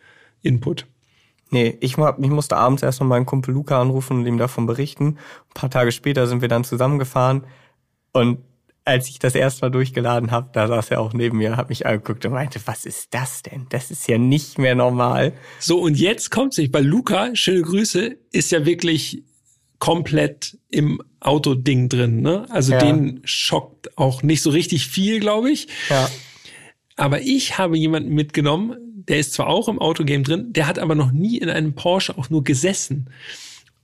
Input. 0.41 0.87
Nee, 1.51 1.77
ich, 1.81 1.99
ich 1.99 2.31
musste 2.31 2.57
abends 2.57 2.83
erst 2.83 3.01
noch 3.01 3.07
meinen 3.07 3.27
Kumpel 3.27 3.53
Luca 3.53 3.79
anrufen 3.79 4.21
und 4.21 4.27
ihm 4.27 4.39
davon 4.39 4.65
berichten. 4.65 5.09
Ein 5.09 5.55
paar 5.55 5.71
Tage 5.71 5.93
später 5.93 6.27
sind 6.27 6.41
wir 6.41 6.49
dann 6.49 6.65
zusammengefahren 6.65 7.45
und 8.15 8.39
als 8.91 9.09
ich 9.09 9.19
das 9.19 9.35
erste 9.35 9.63
Mal 9.63 9.71
durchgeladen 9.71 10.31
habe, 10.31 10.51
da 10.53 10.67
saß 10.67 10.91
er 10.91 11.01
auch 11.01 11.13
neben 11.13 11.39
mir, 11.39 11.57
hat 11.57 11.69
mich 11.69 11.87
angeguckt 11.87 12.25
und 12.27 12.33
meinte, 12.33 12.61
was 12.67 12.85
ist 12.85 13.15
das 13.15 13.43
denn? 13.43 13.67
Das 13.71 13.91
ist 13.91 14.09
ja 14.09 14.19
nicht 14.19 14.59
mehr 14.59 14.75
normal. 14.75 15.33
So, 15.61 15.79
und 15.81 15.97
jetzt 15.97 16.31
kommt 16.31 16.55
sich, 16.55 16.73
weil 16.73 16.85
Luca, 16.85 17.35
schöne 17.35 17.63
Grüße, 17.63 18.17
ist 18.33 18.51
ja 18.51 18.67
wirklich 18.67 19.23
komplett 19.79 20.59
im 20.69 21.01
Autoding 21.21 21.89
drin. 21.89 22.21
Ne? 22.21 22.47
Also 22.51 22.73
ja. 22.73 22.79
den 22.79 23.21
schockt 23.25 23.97
auch 23.97 24.23
nicht 24.23 24.43
so 24.43 24.51
richtig 24.51 24.87
viel, 24.87 25.21
glaube 25.21 25.51
ich. 25.51 25.69
Ja. 25.89 26.11
Aber 26.97 27.23
ich 27.23 27.59
habe 27.59 27.79
jemanden 27.79 28.13
mitgenommen, 28.13 28.77
der 29.09 29.19
ist 29.19 29.33
zwar 29.33 29.47
auch 29.47 29.69
im 29.69 29.79
Autogame 29.79 30.23
drin, 30.23 30.53
der 30.53 30.67
hat 30.67 30.79
aber 30.79 30.95
noch 30.95 31.13
nie 31.13 31.39
in 31.39 31.49
einem 31.49 31.75
Porsche 31.75 32.19
auch 32.19 32.29
nur 32.29 32.45
gesessen. 32.45 33.09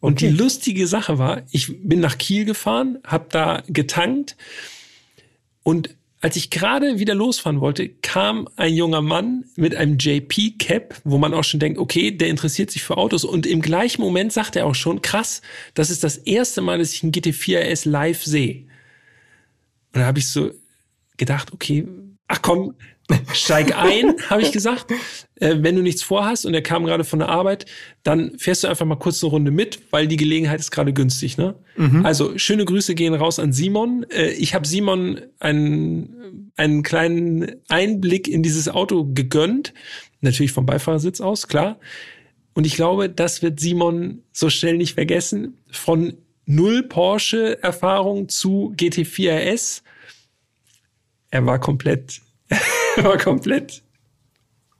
Und 0.01 0.15
okay. 0.15 0.29
die 0.29 0.37
lustige 0.37 0.87
Sache 0.87 1.19
war, 1.19 1.43
ich 1.51 1.83
bin 1.83 2.01
nach 2.01 2.19
Kiel 2.19 2.45
gefahren, 2.45 2.99
habe 3.05 3.27
da 3.31 3.63
getankt 3.67 4.37
und 5.67 5.97
als 6.21 6.37
ich 6.37 6.51
gerade 6.51 7.01
wieder 7.01 7.17
losfahren 7.17 7.61
wollte, 7.61 7.89
kam 7.89 8.49
ein 8.55 8.73
junger 8.73 9.03
Mann 9.03 9.47
mit 9.57 9.75
einem 9.75 9.99
JP-Cap, 9.99 11.01
wo 11.03 11.19
man 11.19 11.35
auch 11.35 11.43
schon 11.43 11.59
denkt, 11.59 11.81
okay, 11.81 12.13
der 12.13 12.29
interessiert 12.29 12.71
sich 12.71 12.85
für 12.85 12.97
Autos. 12.97 13.25
Und 13.25 13.47
im 13.47 13.61
gleichen 13.61 14.01
Moment 14.01 14.33
sagt 14.33 14.55
er 14.55 14.65
auch 14.65 14.77
schon, 14.77 15.03
krass, 15.03 15.43
das 15.75 15.91
ist 15.91 16.05
das 16.05 16.19
erste 16.19 16.61
Mal, 16.61 16.79
dass 16.79 16.93
ich 16.93 17.03
einen 17.03 17.11
GT4 17.11 17.73
RS 17.73 17.85
live 17.85 18.23
sehe. 18.23 18.69
Und 19.93 20.03
da 20.03 20.07
habe 20.07 20.21
ich 20.21 20.29
so 20.29 20.53
gedacht, 21.17 21.53
okay, 21.53 21.89
ach 22.29 22.43
komm, 22.43 22.77
steig 23.33 23.77
ein, 23.77 24.15
habe 24.29 24.43
ich 24.43 24.53
gesagt. 24.53 24.93
Äh, 25.37 25.57
wenn 25.61 25.77
du 25.77 25.83
nichts 25.83 26.03
vorhast 26.03 26.47
und 26.47 26.55
er 26.55 26.63
kam 26.63 26.85
gerade 26.85 27.05
von 27.05 27.19
der 27.19 27.29
Arbeit, 27.29 27.67
dann 28.03 28.39
fährst 28.39 28.65
du 28.65 28.69
einfach 28.69 28.87
mal 28.87 28.97
kurz 28.97 29.23
eine 29.23 29.31
Runde 29.31 29.51
mit, 29.51 29.81
weil 29.91 30.09
die 30.09 30.17
Gelegenheit 30.17 30.61
ist 30.61 30.71
gerade 30.71 30.93
günstig. 30.93 31.37
Ne? 31.37 31.55
Mhm. 31.77 32.05
Also 32.05 32.37
schöne 32.39 32.65
Grüße 32.65 32.95
gehen 32.95 33.15
raus 33.15 33.39
an 33.39 33.53
Simon. 33.53 34.05
Äh, 34.11 34.31
ich 34.31 34.55
habe 34.55 34.67
Simon 34.67 35.21
einen, 35.39 36.51
einen 36.57 36.83
kleinen 36.83 37.57
Einblick 37.69 38.29
in 38.29 38.43
dieses 38.43 38.69
Auto 38.69 39.05
gegönnt. 39.05 39.73
Natürlich 40.21 40.53
vom 40.53 40.67
Beifahrersitz 40.67 41.21
aus, 41.21 41.49
klar. 41.49 41.79
Und 42.55 42.67
ich 42.67 42.75
glaube, 42.75 43.11
das 43.11 43.43
wird 43.43 43.61
Simon 43.61 44.23
so 44.33 44.49
schnell 44.49 44.79
nicht 44.79 44.95
vergessen. 44.95 45.59
Von 45.71 46.15
null 46.47 46.85
Porsche-Erfahrung 46.85 48.31
zu 48.31 48.75
GT4 48.77 49.53
RS. 49.53 49.83
Er 51.31 51.45
war 51.45 51.59
komplett 51.59 52.23
er 52.97 53.05
war 53.05 53.19
komplett. 53.19 53.83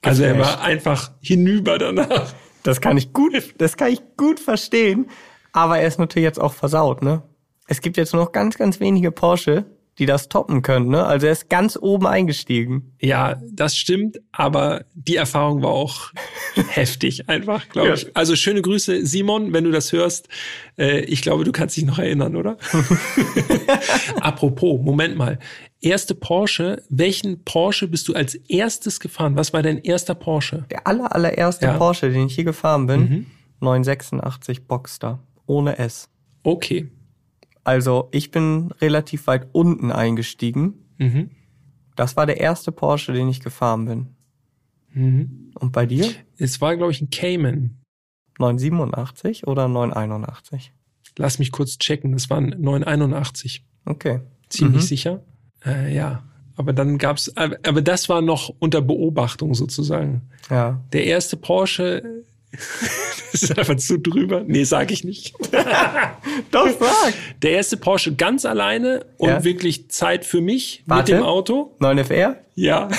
Also 0.01 0.23
er 0.23 0.39
war 0.39 0.61
einfach 0.61 1.11
hinüber 1.21 1.77
danach. 1.77 2.33
Das 2.63 2.81
kann 2.81 2.97
ich 2.97 3.13
gut, 3.13 3.33
das 3.57 3.77
kann 3.77 3.91
ich 3.91 4.01
gut 4.15 4.39
verstehen. 4.39 5.09
Aber 5.51 5.79
er 5.79 5.87
ist 5.87 5.99
natürlich 5.99 6.25
jetzt 6.25 6.39
auch 6.39 6.53
versaut, 6.53 7.01
ne? 7.01 7.23
Es 7.67 7.81
gibt 7.81 7.97
jetzt 7.97 8.13
noch 8.13 8.31
ganz, 8.31 8.57
ganz 8.57 8.79
wenige 8.79 9.11
Porsche, 9.11 9.65
die 9.99 10.05
das 10.05 10.29
toppen 10.29 10.61
können. 10.61 10.89
Ne? 10.89 11.03
Also 11.05 11.25
er 11.25 11.33
ist 11.33 11.49
ganz 11.49 11.77
oben 11.79 12.05
eingestiegen. 12.05 12.93
Ja, 13.01 13.41
das 13.51 13.75
stimmt, 13.75 14.19
aber 14.31 14.85
die 14.93 15.15
Erfahrung 15.15 15.63
war 15.63 15.71
auch 15.71 16.11
heftig 16.69 17.27
einfach, 17.29 17.67
glaube 17.69 17.93
ich. 17.95 18.15
Also 18.15 18.35
schöne 18.35 18.61
Grüße, 18.61 19.05
Simon, 19.05 19.53
wenn 19.53 19.63
du 19.63 19.71
das 19.71 19.91
hörst. 19.91 20.29
Äh, 20.77 20.99
ich 21.01 21.21
glaube, 21.21 21.43
du 21.43 21.51
kannst 21.51 21.75
dich 21.75 21.85
noch 21.85 21.99
erinnern, 21.99 22.35
oder? 22.35 22.57
Apropos, 24.21 24.79
Moment 24.81 25.17
mal. 25.17 25.39
Erste 25.79 26.15
Porsche, 26.15 26.83
welchen 26.89 27.43
Porsche 27.43 27.87
bist 27.87 28.07
du 28.07 28.13
als 28.13 28.35
erstes 28.35 28.99
gefahren? 28.99 29.35
Was 29.35 29.53
war 29.53 29.61
dein 29.61 29.77
erster 29.77 30.15
Porsche? 30.15 30.65
Der 30.71 30.87
aller, 30.87 31.13
allererste 31.13 31.67
ja. 31.67 31.77
Porsche, 31.77 32.11
den 32.11 32.27
ich 32.27 32.35
hier 32.35 32.45
gefahren 32.45 32.87
bin, 32.87 32.99
mhm. 33.01 33.25
986 33.59 34.65
Boxster, 34.65 35.19
ohne 35.45 35.77
S. 35.77 36.09
Okay. 36.43 36.89
Also 37.63 38.07
ich 38.11 38.31
bin 38.31 38.71
relativ 38.81 39.27
weit 39.27 39.49
unten 39.51 39.91
eingestiegen. 39.91 40.85
Mhm. 40.97 41.29
Das 41.95 42.15
war 42.15 42.25
der 42.25 42.39
erste 42.39 42.71
Porsche, 42.71 43.13
den 43.13 43.27
ich 43.29 43.41
gefahren 43.41 43.85
bin. 43.85 44.07
Mhm. 44.93 45.51
Und 45.59 45.73
bei 45.73 45.85
dir? 45.85 46.09
Es 46.37 46.59
war, 46.61 46.75
glaube 46.75 46.91
ich, 46.91 47.01
ein 47.01 47.09
Cayman. 47.09 47.77
987 48.39 49.47
oder 49.47 49.67
981? 49.67 50.71
Lass 51.17 51.39
mich 51.39 51.51
kurz 51.51 51.77
checken. 51.77 52.11
Das 52.11 52.29
waren 52.29 52.55
981. 52.57 53.65
Okay. 53.85 54.21
Ziemlich 54.49 54.83
mhm. 54.83 54.87
sicher. 54.87 55.23
Äh, 55.67 55.93
ja. 55.93 56.23
Aber 56.55 56.73
dann 56.73 56.97
gab's, 56.97 57.31
aber 57.35 57.81
das 57.81 58.09
war 58.09 58.21
noch 58.21 58.51
unter 58.57 58.81
Beobachtung 58.81 59.53
sozusagen. 59.53 60.23
Ja. 60.49 60.81
Der 60.91 61.05
erste 61.05 61.37
Porsche, 61.37 62.23
das 63.31 63.43
ist 63.43 63.57
einfach 63.57 63.75
zu 63.75 63.99
drüber. 63.99 64.43
Nee, 64.45 64.63
sag 64.63 64.91
ich 64.91 65.03
nicht. 65.03 65.35
Doch, 66.51 66.67
sag. 66.79 67.13
Der 67.43 67.51
erste 67.51 67.77
Porsche 67.77 68.15
ganz 68.15 68.43
alleine 68.43 69.05
und 69.17 69.29
ja. 69.29 69.43
wirklich 69.43 69.89
Zeit 69.89 70.25
für 70.25 70.41
mich 70.41 70.83
Warte. 70.87 71.11
mit 71.11 71.21
dem 71.21 71.25
Auto. 71.25 71.75
9FR? 71.79 72.37
Ja. 72.55 72.89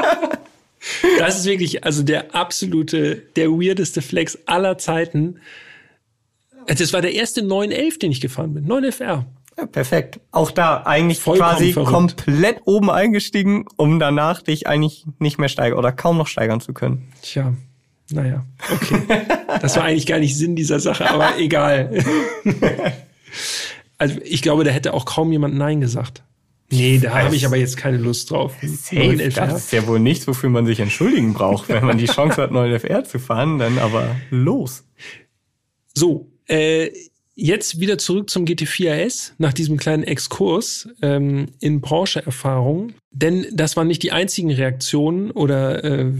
das 1.18 1.38
ist 1.38 1.44
wirklich, 1.46 1.84
also 1.84 2.02
der 2.02 2.34
absolute, 2.34 3.22
der 3.36 3.48
weirdeste 3.48 4.02
Flex 4.02 4.38
aller 4.44 4.76
Zeiten. 4.76 5.40
Das 6.66 6.92
war 6.92 7.00
der 7.00 7.14
erste 7.14 7.42
911, 7.42 7.98
den 7.98 8.12
ich 8.12 8.20
gefahren 8.20 8.52
bin. 8.52 8.66
9FR. 8.66 9.24
Ja, 9.60 9.66
perfekt. 9.66 10.20
Auch 10.30 10.50
da 10.50 10.82
eigentlich 10.84 11.20
Vollkommen 11.20 11.50
quasi 11.50 11.72
verrückt. 11.72 11.92
komplett 11.92 12.60
oben 12.64 12.90
eingestiegen, 12.90 13.66
um 13.76 13.98
danach 13.98 14.42
dich 14.42 14.66
eigentlich 14.66 15.06
nicht 15.18 15.38
mehr 15.38 15.48
steigern 15.48 15.78
oder 15.78 15.92
kaum 15.92 16.16
noch 16.16 16.26
steigern 16.26 16.60
zu 16.60 16.72
können. 16.72 17.12
Tja. 17.22 17.52
Naja, 18.12 18.44
okay. 18.72 19.02
Das 19.62 19.76
war 19.76 19.84
eigentlich 19.84 20.06
gar 20.06 20.18
nicht 20.18 20.36
Sinn 20.36 20.56
dieser 20.56 20.80
Sache, 20.80 21.08
aber 21.08 21.36
egal. 21.38 22.02
Also 23.98 24.16
ich 24.24 24.42
glaube, 24.42 24.64
da 24.64 24.70
hätte 24.70 24.94
auch 24.94 25.04
kaum 25.04 25.30
jemand 25.30 25.54
Nein 25.54 25.80
gesagt. 25.80 26.24
Nee, 26.72 26.98
da 26.98 27.22
habe 27.22 27.36
ich 27.36 27.46
aber 27.46 27.56
jetzt 27.56 27.76
keine 27.76 27.98
Lust 27.98 28.30
drauf. 28.30 28.54
Safe, 28.62 29.16
das 29.16 29.54
ist 29.56 29.72
ja 29.72 29.86
wohl 29.86 29.98
nichts, 30.00 30.26
wofür 30.26 30.50
man 30.50 30.66
sich 30.66 30.80
entschuldigen 30.80 31.34
braucht. 31.34 31.68
Wenn 31.68 31.84
man 31.84 31.98
die 31.98 32.06
Chance 32.12 32.40
hat, 32.40 32.50
9FR 32.50 33.04
zu 33.04 33.18
fahren, 33.18 33.58
dann 33.58 33.78
aber 33.78 34.16
los. 34.30 34.84
So, 35.94 36.28
äh, 36.46 36.90
jetzt 37.40 37.80
wieder 37.80 37.98
zurück 37.98 38.30
zum 38.30 38.44
GT4 38.44 39.06
RS 39.06 39.34
nach 39.38 39.52
diesem 39.52 39.76
kleinen 39.76 40.04
Exkurs 40.04 40.88
ähm, 41.02 41.46
in 41.60 41.80
Porsche-Erfahrung. 41.80 42.92
Denn 43.10 43.46
das 43.52 43.76
waren 43.76 43.88
nicht 43.88 44.02
die 44.02 44.12
einzigen 44.12 44.50
Reaktionen 44.50 45.30
oder 45.30 45.82
äh, 45.84 46.12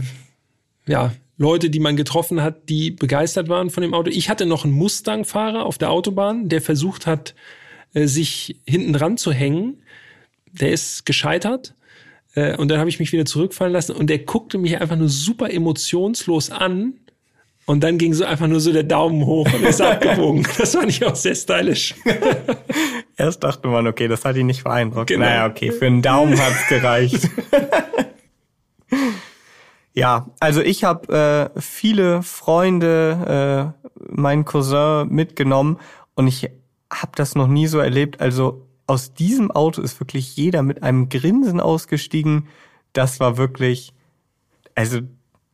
ja, 0.87 1.13
Leute, 1.37 1.69
die 1.69 1.79
man 1.79 1.95
getroffen 1.95 2.41
hat, 2.41 2.69
die 2.69 2.91
begeistert 2.91 3.49
waren 3.49 3.69
von 3.69 3.81
dem 3.81 3.93
Auto. 3.93 4.09
Ich 4.09 4.29
hatte 4.29 4.45
noch 4.45 4.63
einen 4.63 4.73
Mustang-Fahrer 4.73 5.65
auf 5.65 5.77
der 5.77 5.91
Autobahn, 5.91 6.49
der 6.49 6.61
versucht 6.61 7.07
hat, 7.07 7.35
äh, 7.93 8.07
sich 8.07 8.59
hinten 8.67 8.93
dran 8.93 9.17
zu 9.17 9.31
hängen. 9.31 9.81
Der 10.51 10.71
ist 10.71 11.05
gescheitert. 11.05 11.75
Äh, 12.33 12.55
und 12.57 12.69
dann 12.69 12.79
habe 12.79 12.89
ich 12.89 12.99
mich 12.99 13.11
wieder 13.11 13.25
zurückfallen 13.25 13.73
lassen 13.73 13.95
und 13.95 14.09
der 14.09 14.19
guckte 14.19 14.57
mich 14.57 14.79
einfach 14.79 14.97
nur 14.97 15.09
super 15.09 15.51
emotionslos 15.51 16.49
an. 16.49 16.93
Und 17.71 17.85
dann 17.85 17.97
ging 17.97 18.13
so 18.13 18.25
einfach 18.25 18.47
nur 18.47 18.59
so 18.59 18.73
der 18.73 18.83
Daumen 18.83 19.25
hoch 19.25 19.47
und 19.53 19.63
ist 19.63 19.81
abgebogen. 19.81 20.45
Das 20.57 20.75
fand 20.75 20.89
ich 20.89 21.05
auch 21.05 21.15
sehr 21.15 21.35
stylisch. 21.35 21.95
Erst 23.15 23.45
dachte 23.45 23.69
man, 23.69 23.87
okay, 23.87 24.09
das 24.09 24.25
hat 24.25 24.35
ihn 24.35 24.47
nicht 24.47 24.65
beeindruckt. 24.65 25.07
Genau. 25.07 25.23
Naja, 25.23 25.47
okay, 25.47 25.71
für 25.71 25.85
einen 25.85 26.01
Daumen 26.01 26.37
hat's 26.37 26.67
gereicht. 26.67 27.29
ja, 29.93 30.27
also 30.41 30.59
ich 30.59 30.83
habe 30.83 31.51
äh, 31.55 31.61
viele 31.61 32.23
Freunde, 32.23 33.73
äh, 33.79 34.19
meinen 34.19 34.43
Cousin 34.43 35.07
mitgenommen 35.07 35.79
und 36.15 36.27
ich 36.27 36.49
habe 36.91 37.11
das 37.15 37.35
noch 37.35 37.47
nie 37.47 37.67
so 37.67 37.79
erlebt. 37.79 38.19
Also 38.19 38.67
aus 38.85 39.13
diesem 39.13 39.49
Auto 39.49 39.81
ist 39.81 39.97
wirklich 40.01 40.35
jeder 40.35 40.61
mit 40.61 40.83
einem 40.83 41.07
Grinsen 41.07 41.61
ausgestiegen. 41.61 42.49
Das 42.91 43.21
war 43.21 43.37
wirklich, 43.37 43.93
also 44.75 44.99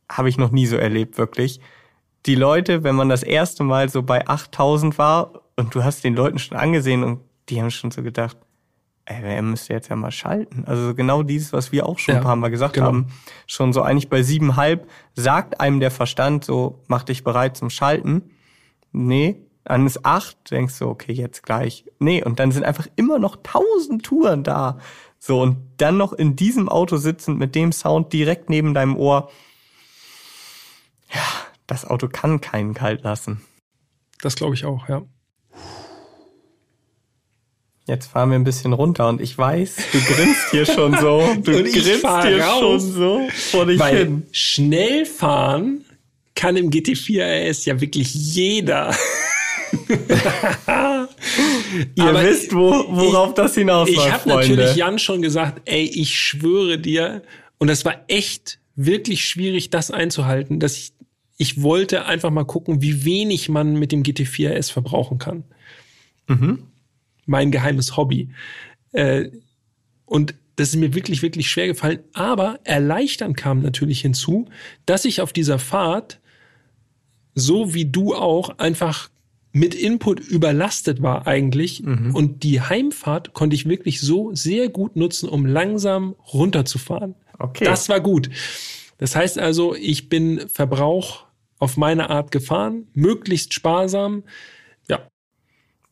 habe 0.09 0.29
ich 0.29 0.39
noch 0.39 0.49
nie 0.49 0.65
so 0.65 0.77
erlebt, 0.77 1.19
wirklich. 1.19 1.61
Die 2.25 2.35
Leute, 2.35 2.83
wenn 2.83 2.95
man 2.95 3.09
das 3.09 3.23
erste 3.23 3.63
Mal 3.63 3.89
so 3.89 4.03
bei 4.03 4.27
8000 4.27 4.97
war 4.97 5.41
und 5.55 5.73
du 5.73 5.83
hast 5.83 6.03
den 6.03 6.15
Leuten 6.15 6.39
schon 6.39 6.57
angesehen 6.57 7.03
und 7.03 7.21
die 7.49 7.61
haben 7.61 7.71
schon 7.71 7.91
so 7.91 8.03
gedacht, 8.03 8.37
ey, 9.05 9.19
wer 9.21 9.41
müsste 9.41 9.73
jetzt 9.73 9.89
ja 9.89 9.95
mal 9.95 10.11
schalten. 10.11 10.65
Also 10.65 10.93
genau 10.93 11.23
dieses, 11.23 11.53
was 11.53 11.71
wir 11.71 11.87
auch 11.87 11.97
schon 11.97 12.15
ja, 12.15 12.19
ein 12.19 12.25
paar 12.25 12.35
Mal 12.35 12.49
gesagt 12.49 12.73
genau. 12.73 12.87
haben. 12.87 13.07
Schon 13.45 13.71
so 13.71 13.81
eigentlich 13.81 14.09
bei 14.09 14.21
siebenhalb 14.21 14.89
sagt 15.15 15.61
einem 15.61 15.79
der 15.79 15.91
Verstand 15.91 16.43
so, 16.43 16.83
mach 16.87 17.03
dich 17.03 17.23
bereit 17.23 17.55
zum 17.55 17.69
Schalten. 17.69 18.31
Nee, 18.91 19.37
dann 19.63 19.85
ist 19.85 20.05
acht, 20.05 20.51
denkst 20.51 20.79
du, 20.79 20.87
okay, 20.87 21.13
jetzt 21.13 21.43
gleich. 21.43 21.85
Nee, 21.99 22.23
und 22.23 22.39
dann 22.39 22.51
sind 22.51 22.63
einfach 22.63 22.87
immer 22.95 23.19
noch 23.19 23.37
tausend 23.43 24.03
Touren 24.05 24.43
da. 24.43 24.77
So, 25.19 25.41
und 25.41 25.57
dann 25.77 25.97
noch 25.97 26.13
in 26.13 26.35
diesem 26.35 26.69
Auto 26.69 26.97
sitzend 26.97 27.39
mit 27.39 27.55
dem 27.55 27.71
Sound 27.71 28.13
direkt 28.13 28.49
neben 28.49 28.73
deinem 28.73 28.95
Ohr. 28.95 29.29
Ja, 31.13 31.21
das 31.67 31.85
Auto 31.85 32.07
kann 32.07 32.41
keinen 32.41 32.73
kalt 32.73 33.03
lassen. 33.03 33.41
Das 34.21 34.35
glaube 34.35 34.55
ich 34.55 34.65
auch, 34.65 34.89
ja. 34.89 35.03
Jetzt 37.85 38.07
fahren 38.07 38.31
wir 38.31 38.35
ein 38.35 38.43
bisschen 38.43 38.73
runter 38.73 39.07
und 39.07 39.21
ich 39.21 39.37
weiß, 39.37 39.75
du 39.93 39.99
grinst 40.01 40.51
hier 40.51 40.65
schon 40.65 40.97
so. 40.97 41.21
Du 41.35 41.51
grinst 41.63 42.05
hier 42.23 42.43
schon 42.43 42.79
so 42.79 43.27
vor 43.51 43.65
dich 43.65 43.79
Weil 43.79 43.97
hin. 43.97 44.27
Schnell 44.31 45.05
fahren 45.05 45.85
kann 46.35 46.57
im 46.57 46.69
GT4 46.69 47.49
RS 47.49 47.65
ja 47.65 47.79
wirklich 47.79 48.13
jeder. 48.13 48.93
Ihr 51.95 52.03
Aber 52.03 52.23
wisst, 52.23 52.53
wo, 52.53 52.85
worauf 52.89 53.29
ich, 53.29 53.35
das 53.35 53.55
hinausläuft. 53.55 54.07
Ich 54.07 54.11
habe 54.11 54.29
natürlich 54.29 54.75
Jan 54.75 54.99
schon 54.99 55.21
gesagt, 55.21 55.61
ey, 55.65 55.83
ich 55.83 56.17
schwöre 56.17 56.77
dir, 56.77 57.23
und 57.57 57.67
das 57.67 57.85
war 57.85 58.03
echt 58.07 58.59
wirklich 58.75 59.25
schwierig, 59.25 59.69
das 59.69 59.91
einzuhalten, 59.91 60.59
dass 60.59 60.77
ich, 60.77 60.93
ich 61.37 61.61
wollte 61.61 62.05
einfach 62.05 62.31
mal 62.31 62.45
gucken, 62.45 62.81
wie 62.81 63.05
wenig 63.05 63.47
man 63.47 63.77
mit 63.77 63.91
dem 63.91 64.03
GT4 64.03 64.57
RS 64.57 64.69
verbrauchen 64.71 65.19
kann. 65.19 65.43
Mhm. 66.27 66.63
Mein 67.25 67.51
geheimes 67.51 67.95
Hobby. 67.95 68.29
Äh, 68.91 69.29
und 70.05 70.33
das 70.55 70.69
ist 70.69 70.75
mir 70.77 70.95
wirklich, 70.95 71.21
wirklich 71.21 71.49
schwer 71.49 71.67
gefallen. 71.67 71.99
Aber 72.13 72.59
erleichtern 72.63 73.33
kam 73.33 73.61
natürlich 73.61 74.01
hinzu, 74.01 74.47
dass 74.87 75.05
ich 75.05 75.21
auf 75.21 75.31
dieser 75.31 75.59
Fahrt, 75.59 76.19
so 77.35 77.75
wie 77.75 77.85
du 77.85 78.15
auch, 78.15 78.57
einfach 78.57 79.09
mit 79.51 79.75
Input 79.75 80.19
überlastet 80.19 81.03
war 81.03 81.27
eigentlich. 81.27 81.83
Mhm. 81.83 82.15
Und 82.15 82.43
die 82.43 82.61
Heimfahrt 82.61 83.33
konnte 83.33 83.55
ich 83.55 83.67
wirklich 83.67 84.01
so 84.01 84.33
sehr 84.33 84.69
gut 84.69 84.95
nutzen, 84.95 85.29
um 85.29 85.45
langsam 85.45 86.15
runterzufahren. 86.33 87.13
Okay. 87.37 87.65
Das 87.65 87.87
war 87.89 87.99
gut. 87.99 88.31
Das 88.97 89.15
heißt 89.15 89.37
also, 89.37 89.75
ich 89.75 90.09
bin 90.09 90.49
Verbrauch 90.49 91.26
auf 91.59 91.77
meine 91.77 92.09
Art 92.09 92.31
gefahren, 92.31 92.87
möglichst 92.93 93.53
sparsam. 93.53 94.23
Ja. 94.87 95.07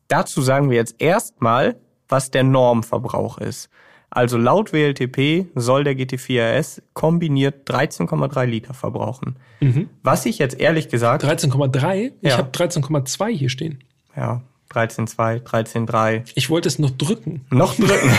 Dazu 0.07 0.41
sagen 0.41 0.69
wir 0.69 0.77
jetzt 0.77 0.95
erstmal, 0.99 1.77
was 2.07 2.31
der 2.31 2.43
Normverbrauch 2.43 3.37
ist. 3.37 3.69
Also 4.09 4.37
laut 4.37 4.71
WLTP 4.71 5.47
soll 5.55 5.83
der 5.83 5.93
GT4 5.93 6.59
RS 6.59 6.81
kombiniert 6.93 7.69
13,3 7.69 8.45
Liter 8.45 8.73
verbrauchen. 8.73 9.35
Mhm. 9.59 9.89
Was 10.03 10.25
ich 10.25 10.37
jetzt 10.37 10.57
ehrlich 10.57 10.87
gesagt. 10.87 11.23
13,3? 11.25 12.13
Ich 12.21 12.29
ja. 12.29 12.37
habe 12.37 12.49
13,2 12.51 13.29
hier 13.29 13.49
stehen. 13.49 13.83
Ja, 14.15 14.41
13,2, 14.71 15.43
13,3. 15.43 16.31
Ich 16.35 16.49
wollte 16.49 16.69
es 16.69 16.79
noch 16.79 16.91
drücken. 16.91 17.45
Noch 17.49 17.75
drücken. 17.75 18.11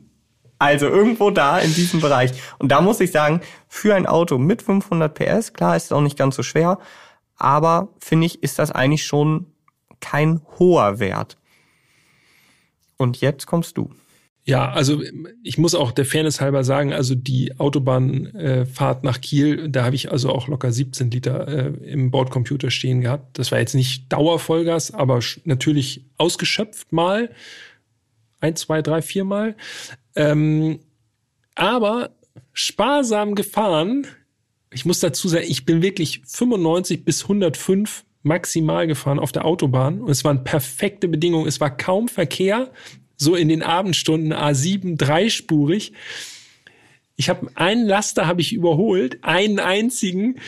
also 0.64 0.86
irgendwo 0.86 1.30
da 1.30 1.58
in 1.58 1.74
diesem 1.74 2.00
Bereich. 2.00 2.32
Und 2.58 2.68
da 2.68 2.80
muss 2.80 3.00
ich 3.00 3.12
sagen, 3.12 3.42
für 3.68 3.94
ein 3.94 4.06
Auto 4.06 4.38
mit 4.38 4.62
500 4.62 5.14
PS, 5.14 5.52
klar 5.52 5.76
ist 5.76 5.84
es 5.84 5.92
auch 5.92 6.00
nicht 6.00 6.16
ganz 6.16 6.36
so 6.36 6.42
schwer, 6.42 6.78
aber 7.36 7.88
finde 7.98 8.26
ich, 8.26 8.42
ist 8.42 8.58
das 8.58 8.72
eigentlich 8.72 9.04
schon 9.04 9.46
kein 10.00 10.40
hoher 10.58 10.98
Wert. 10.98 11.36
Und 12.96 13.20
jetzt 13.20 13.46
kommst 13.46 13.76
du. 13.76 13.90
Ja, 14.46 14.72
also 14.72 15.02
ich 15.42 15.56
muss 15.56 15.74
auch 15.74 15.90
der 15.90 16.04
Fairness 16.04 16.40
halber 16.40 16.64
sagen, 16.64 16.92
also 16.92 17.14
die 17.14 17.58
Autobahnfahrt 17.58 19.02
nach 19.02 19.20
Kiel, 19.20 19.68
da 19.70 19.84
habe 19.84 19.96
ich 19.96 20.12
also 20.12 20.30
auch 20.30 20.48
locker 20.48 20.70
17 20.70 21.10
Liter 21.10 21.48
äh, 21.48 21.90
im 21.90 22.10
Bordcomputer 22.10 22.70
stehen 22.70 23.00
gehabt. 23.00 23.38
Das 23.38 23.52
war 23.52 23.58
jetzt 23.58 23.74
nicht 23.74 24.12
Dauervollgas, 24.12 24.92
aber 24.92 25.20
natürlich 25.44 26.04
ausgeschöpft 26.18 26.92
mal. 26.92 27.30
Ein, 28.40 28.56
zwei, 28.56 28.82
drei, 28.82 29.00
vier 29.00 29.24
Mal. 29.24 29.56
Ähm, 30.16 30.80
aber 31.54 32.10
sparsam 32.52 33.34
gefahren. 33.34 34.06
Ich 34.72 34.84
muss 34.84 35.00
dazu 35.00 35.28
sagen, 35.28 35.46
ich 35.48 35.64
bin 35.64 35.82
wirklich 35.82 36.22
95 36.26 37.04
bis 37.04 37.22
105 37.22 38.04
maximal 38.22 38.86
gefahren 38.86 39.18
auf 39.18 39.32
der 39.32 39.44
Autobahn 39.44 40.00
und 40.00 40.10
es 40.10 40.24
waren 40.24 40.44
perfekte 40.44 41.08
Bedingungen. 41.08 41.46
Es 41.46 41.60
war 41.60 41.76
kaum 41.76 42.08
Verkehr 42.08 42.72
so 43.16 43.34
in 43.36 43.48
den 43.48 43.62
Abendstunden 43.62 44.32
A7 44.32 44.96
dreispurig. 44.96 45.92
Ich 47.16 47.28
habe 47.28 47.48
einen 47.54 47.86
Laster 47.86 48.26
habe 48.26 48.40
ich 48.40 48.52
überholt, 48.52 49.18
einen 49.22 49.60
einzigen. 49.60 50.40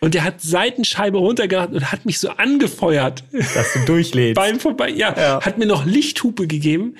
Und 0.00 0.14
der 0.14 0.22
hat 0.22 0.40
Seitenscheibe 0.40 1.18
runtergemacht 1.18 1.70
und 1.70 1.90
hat 1.90 2.06
mich 2.06 2.20
so 2.20 2.30
angefeuert. 2.30 3.24
Dass 3.32 3.72
du 3.72 3.84
durchlädst. 3.84 4.34
Beim 4.40 4.60
Vorbei, 4.60 4.90
ja, 4.90 5.14
ja. 5.16 5.40
Hat 5.40 5.58
mir 5.58 5.66
noch 5.66 5.84
Lichthupe 5.84 6.46
gegeben, 6.46 6.96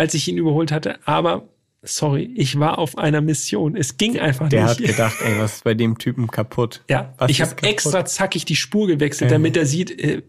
als 0.00 0.14
ich 0.14 0.26
ihn 0.28 0.38
überholt 0.38 0.72
hatte. 0.72 0.98
Aber 1.04 1.42
sorry, 1.82 2.32
ich 2.34 2.58
war 2.58 2.78
auf 2.78 2.96
einer 2.96 3.20
Mission. 3.20 3.76
Es 3.76 3.98
ging 3.98 4.18
einfach 4.18 4.48
der 4.48 4.64
nicht. 4.64 4.80
Der 4.80 4.88
hat 4.88 4.96
gedacht, 4.96 5.16
ey, 5.22 5.38
was 5.38 5.56
ist 5.56 5.64
bei 5.64 5.74
dem 5.74 5.98
Typen 5.98 6.28
kaputt? 6.28 6.82
Ja, 6.88 7.12
was 7.18 7.30
ich 7.30 7.42
habe 7.42 7.54
extra 7.64 8.06
zackig 8.06 8.46
die 8.46 8.56
Spur 8.56 8.86
gewechselt, 8.86 9.30
damit 9.30 9.58
er 9.58 9.66
sieht, 9.66 9.90
äh, 10.00 10.22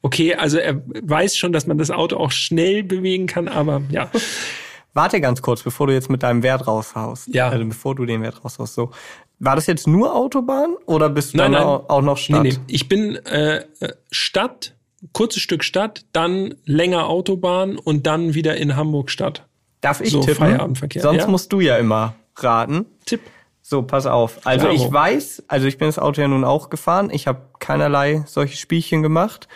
okay, 0.00 0.34
also 0.34 0.56
er 0.56 0.80
weiß 0.86 1.36
schon, 1.36 1.52
dass 1.52 1.66
man 1.66 1.76
das 1.76 1.90
Auto 1.90 2.16
auch 2.16 2.30
schnell 2.30 2.82
bewegen 2.82 3.26
kann, 3.26 3.48
aber 3.48 3.82
ja. 3.90 4.10
Warte 4.94 5.20
ganz 5.20 5.42
kurz, 5.42 5.62
bevor 5.62 5.88
du 5.88 5.92
jetzt 5.92 6.08
mit 6.08 6.22
deinem 6.22 6.42
Wert 6.42 6.66
raushaust. 6.66 7.28
Ja. 7.28 7.50
Also 7.50 7.66
bevor 7.66 7.94
du 7.94 8.06
den 8.06 8.22
Wert 8.22 8.42
raushaust. 8.42 8.74
So. 8.74 8.90
War 9.38 9.56
das 9.56 9.66
jetzt 9.66 9.86
nur 9.86 10.16
Autobahn 10.16 10.74
oder 10.86 11.10
bist 11.10 11.34
du 11.34 11.36
nein, 11.36 11.52
dann 11.52 11.66
nein. 11.66 11.80
auch 11.86 12.02
noch 12.02 12.16
Stadt? 12.16 12.42
Nee, 12.42 12.48
nee. 12.48 12.58
Ich 12.66 12.88
bin 12.88 13.16
äh, 13.26 13.66
Stadt, 14.10 14.74
kurzes 15.12 15.42
Stück 15.42 15.64
Stadt, 15.64 16.04
dann 16.12 16.54
länger 16.64 17.08
Autobahn 17.08 17.76
und 17.76 18.06
dann 18.06 18.34
wieder 18.34 18.56
in 18.56 18.76
Hamburg 18.76 19.10
Stadt. 19.10 19.46
Darf 19.80 20.00
ich 20.00 20.10
so, 20.10 20.20
tippen? 20.20 20.36
Feierabendverkehr. 20.36 21.02
Sonst 21.02 21.22
ja? 21.22 21.28
musst 21.28 21.52
du 21.52 21.60
ja 21.60 21.76
immer 21.76 22.14
raten. 22.36 22.86
Tipp. 23.04 23.20
So, 23.62 23.82
pass 23.82 24.06
auf. 24.06 24.46
Also 24.46 24.68
Klaro. 24.68 24.74
ich 24.74 24.92
weiß, 24.92 25.44
also 25.46 25.66
ich 25.66 25.78
bin 25.78 25.88
das 25.88 25.98
Auto 25.98 26.20
ja 26.20 26.28
nun 26.28 26.44
auch 26.44 26.70
gefahren. 26.70 27.10
Ich 27.12 27.26
habe 27.26 27.42
keinerlei 27.58 28.24
solche 28.26 28.56
Spielchen 28.56 29.02
gemacht. 29.02 29.46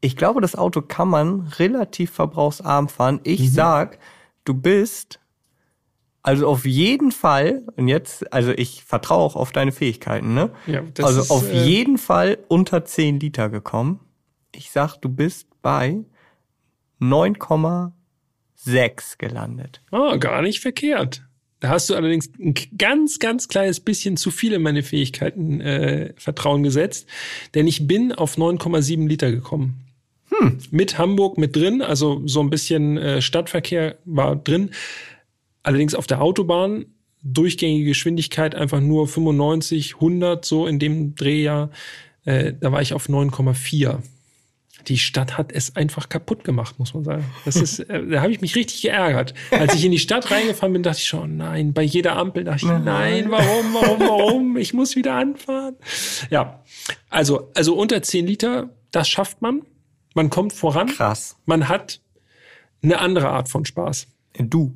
Ich 0.00 0.16
glaube, 0.16 0.40
das 0.40 0.54
Auto 0.54 0.82
kann 0.82 1.08
man 1.08 1.40
relativ 1.58 2.12
verbrauchsarm 2.12 2.88
fahren. 2.88 3.20
Ich 3.24 3.40
mhm. 3.40 3.48
sag, 3.48 3.98
du 4.44 4.54
bist 4.54 5.18
also 6.26 6.48
auf 6.48 6.66
jeden 6.66 7.12
Fall, 7.12 7.62
und 7.76 7.86
jetzt, 7.86 8.32
also 8.32 8.50
ich 8.50 8.82
vertraue 8.82 9.22
auch 9.22 9.36
auf 9.36 9.52
deine 9.52 9.70
Fähigkeiten, 9.70 10.34
ne? 10.34 10.50
Ja, 10.66 10.82
das 10.92 11.06
also 11.06 11.20
ist, 11.20 11.30
auf 11.30 11.48
äh, 11.48 11.62
jeden 11.62 11.98
Fall 11.98 12.38
unter 12.48 12.84
10 12.84 13.20
Liter 13.20 13.48
gekommen. 13.48 14.00
Ich 14.56 14.70
sag, 14.70 14.96
du 14.96 15.08
bist 15.08 15.46
bei 15.62 16.04
9,6 17.00 19.18
gelandet. 19.18 19.82
Oh, 19.92 20.18
gar 20.18 20.42
nicht 20.42 20.60
verkehrt. 20.60 21.22
Da 21.60 21.70
hast 21.70 21.88
du 21.88 21.94
allerdings 21.94 22.30
ein 22.38 22.54
ganz, 22.76 23.18
ganz 23.18 23.48
kleines 23.48 23.80
bisschen 23.80 24.16
zu 24.16 24.30
viel 24.30 24.52
in 24.52 24.62
meine 24.62 24.82
Fähigkeiten 24.82 25.60
äh, 25.60 26.12
Vertrauen 26.16 26.62
gesetzt, 26.62 27.08
denn 27.54 27.66
ich 27.66 27.86
bin 27.86 28.12
auf 28.12 28.36
9,7 28.36 29.08
Liter 29.08 29.30
gekommen. 29.30 29.82
Hm. 30.28 30.58
Mit 30.70 30.98
Hamburg 30.98 31.38
mit 31.38 31.56
drin, 31.56 31.82
also 31.82 32.22
so 32.26 32.40
ein 32.40 32.50
bisschen 32.50 32.98
äh, 32.98 33.22
Stadtverkehr 33.22 33.96
war 34.04 34.36
drin. 34.36 34.70
Allerdings 35.62 35.94
auf 35.94 36.06
der 36.06 36.20
Autobahn 36.20 36.86
durchgängige 37.22 37.86
Geschwindigkeit 37.86 38.54
einfach 38.54 38.80
nur 38.80 39.08
95, 39.08 39.94
100 39.96 40.44
so 40.44 40.66
in 40.66 40.78
dem 40.78 41.14
Drehjahr. 41.14 41.70
Äh, 42.24 42.52
da 42.60 42.72
war 42.72 42.82
ich 42.82 42.92
auf 42.92 43.08
9,4. 43.08 44.02
Die 44.88 44.98
Stadt 44.98 45.36
hat 45.36 45.52
es 45.52 45.74
einfach 45.74 46.08
kaputt 46.08 46.44
gemacht, 46.44 46.78
muss 46.78 46.94
man 46.94 47.04
sagen. 47.04 47.24
Das 47.44 47.56
ist, 47.56 47.80
äh, 47.80 48.06
da 48.06 48.20
habe 48.22 48.32
ich 48.32 48.40
mich 48.40 48.54
richtig 48.54 48.82
geärgert. 48.82 49.34
Als 49.50 49.74
ich 49.74 49.84
in 49.84 49.92
die 49.92 49.98
Stadt 49.98 50.30
reingefahren 50.30 50.72
bin, 50.72 50.82
dachte 50.82 50.98
ich 50.98 51.06
schon, 51.06 51.36
nein, 51.36 51.72
bei 51.72 51.82
jeder 51.82 52.16
Ampel 52.16 52.44
dachte 52.44 52.66
ich, 52.66 52.84
nein, 52.84 53.30
warum, 53.30 53.74
warum, 53.74 54.00
warum? 54.00 54.56
Ich 54.56 54.74
muss 54.74 54.96
wieder 54.96 55.14
anfahren. 55.14 55.76
Ja, 56.30 56.62
also, 57.10 57.50
also 57.54 57.74
unter 57.74 58.02
10 58.02 58.26
Liter, 58.26 58.70
das 58.92 59.08
schafft 59.08 59.42
man. 59.42 59.62
Man 60.14 60.30
kommt 60.30 60.52
voran. 60.52 60.88
Krass. 60.88 61.36
Man 61.44 61.68
hat 61.68 62.00
eine 62.82 62.98
andere 63.00 63.28
Art 63.28 63.48
von 63.48 63.64
Spaß. 63.64 64.06
Du. 64.38 64.74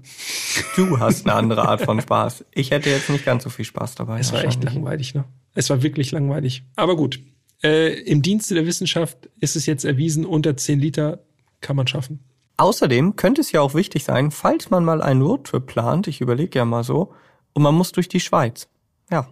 Du 0.76 0.98
hast 0.98 1.26
eine 1.26 1.34
andere 1.34 1.68
Art 1.68 1.82
von 1.82 2.00
Spaß. 2.00 2.46
Ich 2.52 2.70
hätte 2.70 2.90
jetzt 2.90 3.10
nicht 3.10 3.24
ganz 3.24 3.44
so 3.44 3.50
viel 3.50 3.64
Spaß 3.64 3.94
dabei. 3.94 4.18
Es 4.18 4.32
war 4.32 4.42
echt 4.42 4.64
langweilig, 4.64 5.14
ne? 5.14 5.24
Es 5.54 5.68
war 5.70 5.82
wirklich 5.82 6.12
langweilig. 6.12 6.62
Aber 6.76 6.96
gut. 6.96 7.20
Äh, 7.62 8.00
Im 8.02 8.22
Dienste 8.22 8.54
der 8.54 8.66
Wissenschaft 8.66 9.28
ist 9.38 9.56
es 9.56 9.66
jetzt 9.66 9.84
erwiesen, 9.84 10.24
unter 10.24 10.56
10 10.56 10.80
Liter 10.80 11.20
kann 11.60 11.76
man 11.76 11.86
schaffen. 11.86 12.20
Außerdem 12.56 13.16
könnte 13.16 13.40
es 13.40 13.52
ja 13.52 13.60
auch 13.60 13.74
wichtig 13.74 14.04
sein, 14.04 14.30
falls 14.30 14.70
man 14.70 14.84
mal 14.84 15.00
einen 15.02 15.22
Roadtrip 15.22 15.66
plant, 15.66 16.08
ich 16.08 16.20
überlege 16.20 16.58
ja 16.58 16.64
mal 16.64 16.84
so, 16.84 17.12
und 17.52 17.62
man 17.62 17.74
muss 17.74 17.92
durch 17.92 18.08
die 18.08 18.20
Schweiz. 18.20 18.68
Ja. 19.10 19.28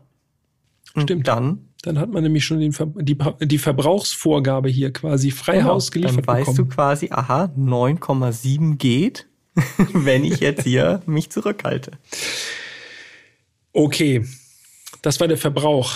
Und 0.95 1.03
Stimmt. 1.03 1.29
Dann, 1.29 1.69
Dann 1.83 1.99
hat 1.99 2.11
man 2.11 2.23
nämlich 2.23 2.45
schon 2.45 2.59
den 2.59 2.75
die, 3.01 3.19
die 3.43 3.59
Verbrauchsvorgabe 3.59 4.69
hier 4.69 4.93
quasi 4.93 5.31
frei 5.31 5.63
Haus 5.63 5.91
genau, 5.91 6.07
dann 6.07 6.17
geliefert 6.17 6.27
weißt 6.27 6.47
bekommen. 6.47 6.69
du 6.69 6.75
quasi, 6.75 7.09
aha, 7.11 7.53
9,7 7.57 8.77
geht, 8.77 9.29
wenn 9.93 10.25
ich 10.25 10.41
jetzt 10.41 10.65
hier 10.65 11.03
mich 11.07 11.31
zurückhalte. 11.31 11.93
Okay, 13.73 14.25
das 15.03 15.21
war 15.21 15.29
der 15.29 15.39
Verbrauch. 15.39 15.93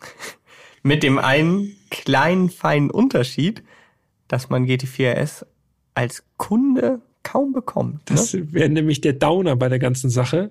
Mit 0.82 1.04
dem 1.04 1.18
einen 1.18 1.76
kleinen 1.90 2.50
feinen 2.50 2.90
Unterschied, 2.90 3.62
dass 4.26 4.50
man 4.50 4.66
GT4S 4.66 5.46
als 5.94 6.24
Kunde 6.38 7.00
kaum 7.22 7.52
bekommt. 7.52 8.10
Ne? 8.10 8.16
Das 8.16 8.34
wäre 8.34 8.68
nämlich 8.68 9.00
der 9.00 9.12
Downer 9.12 9.54
bei 9.54 9.68
der 9.68 9.78
ganzen 9.78 10.10
Sache. 10.10 10.50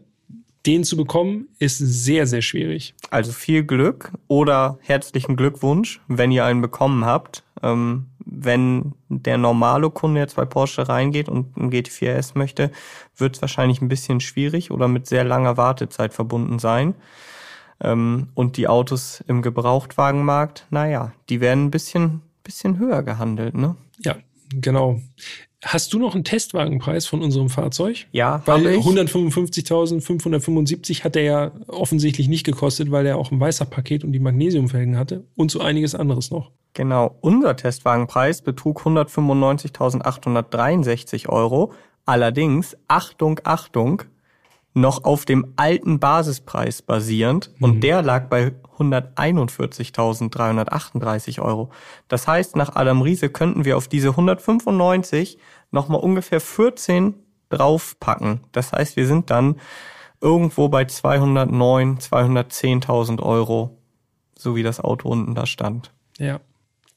Den 0.66 0.84
zu 0.84 0.96
bekommen, 0.96 1.48
ist 1.58 1.78
sehr, 1.80 2.28
sehr 2.28 2.42
schwierig. 2.42 2.94
Also 3.10 3.32
viel 3.32 3.64
Glück 3.64 4.12
oder 4.28 4.78
herzlichen 4.82 5.36
Glückwunsch, 5.36 6.02
wenn 6.08 6.32
ihr 6.32 6.46
einen 6.46 6.62
bekommen 6.62 7.06
habt. 7.06 7.44
Ähm, 7.64 8.08
wenn 8.26 8.94
der 9.10 9.38
normale 9.38 9.90
Kunde 9.90 10.20
jetzt 10.20 10.36
bei 10.36 10.46
Porsche 10.46 10.88
reingeht 10.88 11.30
und 11.30 11.58
ein 11.58 11.72
GT4S 11.72 12.38
möchte, 12.38 12.72
wird 13.18 13.36
es 13.36 13.42
wahrscheinlich 13.42 13.82
ein 13.82 13.90
bisschen 13.90 14.20
schwierig 14.20 14.72
oder 14.72 14.88
mit 14.88 15.08
sehr 15.08 15.24
langer 15.24 15.58
Wartezeit 15.58 16.14
verbunden 16.14 16.60
sein. 16.60 16.96
Ähm, 17.82 18.28
und 18.36 18.58
die 18.58 18.68
Autos 18.68 19.24
im 19.28 19.42
Gebrauchtwagenmarkt, 19.42 20.68
naja, 20.70 21.14
die 21.30 21.42
werden 21.42 21.66
ein 21.66 21.72
bisschen, 21.72 22.22
bisschen 22.44 22.78
höher 22.78 23.02
gehandelt, 23.02 23.56
ne? 23.56 23.76
Ja, 24.00 24.16
genau. 24.53 25.02
Hast 25.64 25.94
du 25.94 25.99
noch 25.99 26.15
einen 26.15 26.23
Testwagenpreis 26.23 27.06
von 27.06 27.22
unserem 27.22 27.49
Fahrzeug? 27.49 28.07
Ja, 28.11 28.41
Weil 28.45 28.65
habe 28.65 28.73
ich. 28.73 28.84
155.575 28.84 31.03
hat 31.03 31.15
er 31.15 31.22
ja 31.22 31.52
offensichtlich 31.68 32.28
nicht 32.28 32.44
gekostet, 32.44 32.90
weil 32.90 33.06
er 33.06 33.18
auch 33.18 33.32
ein 33.32 33.40
weißer 33.40 33.65
Paket 33.65 34.03
und 34.03 34.11
die 34.11 34.19
Magnesiumfelgen 34.19 34.98
hatte 34.98 35.26
und 35.36 35.52
so 35.52 35.61
einiges 35.61 35.94
anderes 35.94 36.32
noch. 36.32 36.49
Genau, 36.73 37.15
unser 37.22 37.56
Testwagenpreis 37.56 38.41
betrug 38.41 38.82
195.863 38.82 41.30
Euro. 41.30 41.73
Allerdings, 42.06 42.76
Achtung, 42.88 43.40
Achtung, 43.44 44.02
noch 44.73 45.03
auf 45.03 45.26
dem 45.26 45.53
alten 45.57 45.99
Basispreis 45.99 46.81
basierend 46.81 47.52
und 47.60 47.81
der 47.81 48.02
lag 48.02 48.30
bei 48.30 48.53
141.338 48.77 51.41
Euro. 51.41 51.72
Das 52.07 52.27
heißt, 52.27 52.56
nach 52.56 52.76
Adam 52.76 53.02
Riese 53.02 53.30
könnten 53.30 53.65
wir 53.65 53.77
auf 53.77 53.88
diese 53.88 54.10
195 54.10 55.38
nochmal 55.72 56.02
ungefähr 56.02 56.39
14 56.39 57.15
draufpacken. 57.49 58.41
Das 58.52 58.72
heißt, 58.72 58.95
wir 58.95 59.07
sind 59.07 59.30
dann 59.30 59.60
irgendwo 60.22 60.69
bei 60.69 60.85
209, 60.85 61.98
210.000 61.98 63.22
Euro, 63.22 63.77
so 64.38 64.56
wie 64.56 64.64
das 64.64 64.80
Auto 64.80 65.10
unten 65.10 65.35
da 65.35 65.45
stand. 65.45 65.91
Ja. 66.18 66.39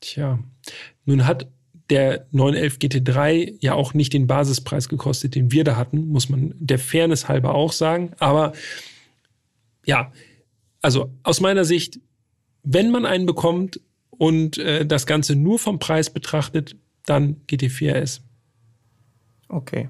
Tja. 0.01 0.38
Nun 1.06 1.26
hat 1.26 1.48
der 1.90 2.27
911 2.32 2.78
GT3 2.78 3.56
ja 3.61 3.74
auch 3.74 3.94
nicht 3.94 4.12
den 4.12 4.27
Basispreis 4.27 4.89
gekostet, 4.89 5.35
den 5.35 5.52
wir 5.52 5.65
da 5.65 5.77
hatten, 5.77 6.09
muss 6.09 6.28
man 6.28 6.55
der 6.59 6.78
Fairness 6.78 7.28
halber 7.28 7.55
auch 7.55 7.73
sagen. 7.73 8.12
Aber 8.19 8.52
ja, 9.85 10.12
also 10.81 11.11
aus 11.23 11.40
meiner 11.40 11.65
Sicht, 11.65 12.01
wenn 12.62 12.90
man 12.90 13.05
einen 13.05 13.27
bekommt 13.27 13.81
und 14.11 14.59
äh, 14.59 14.86
das 14.86 15.06
Ganze 15.06 15.36
nur 15.36 15.59
vom 15.59 15.78
Preis 15.78 16.11
betrachtet, 16.11 16.77
dann 17.05 17.43
GT4 17.48 18.02
RS. 18.02 18.23
Okay. 19.48 19.89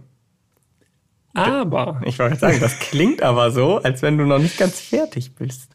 Aber 1.35 2.01
Ich 2.07 2.19
wollte 2.19 2.37
sagen, 2.37 2.61
das 2.61 2.79
klingt 2.79 3.23
aber 3.23 3.51
so, 3.51 3.79
als 3.79 4.03
wenn 4.03 4.19
du 4.19 4.25
noch 4.25 4.39
nicht 4.39 4.57
ganz 4.57 4.81
fertig 4.81 5.35
bist. 5.35 5.71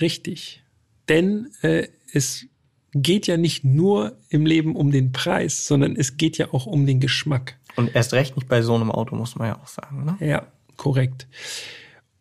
richtig, 0.00 0.64
denn 1.08 1.52
äh, 1.62 1.88
es 2.12 2.46
geht 2.94 3.26
ja 3.26 3.36
nicht 3.36 3.64
nur 3.64 4.16
im 4.28 4.46
Leben 4.46 4.76
um 4.76 4.90
den 4.90 5.12
Preis, 5.12 5.66
sondern 5.66 5.96
es 5.96 6.16
geht 6.16 6.38
ja 6.38 6.52
auch 6.52 6.66
um 6.66 6.86
den 6.86 7.00
Geschmack. 7.00 7.58
Und 7.76 7.94
erst 7.94 8.12
recht 8.12 8.36
nicht 8.36 8.48
bei 8.48 8.62
so 8.62 8.74
einem 8.74 8.90
Auto, 8.90 9.16
muss 9.16 9.36
man 9.36 9.48
ja 9.48 9.60
auch 9.60 9.66
sagen. 9.66 10.04
Ne? 10.04 10.16
Ja, 10.26 10.46
korrekt. 10.76 11.26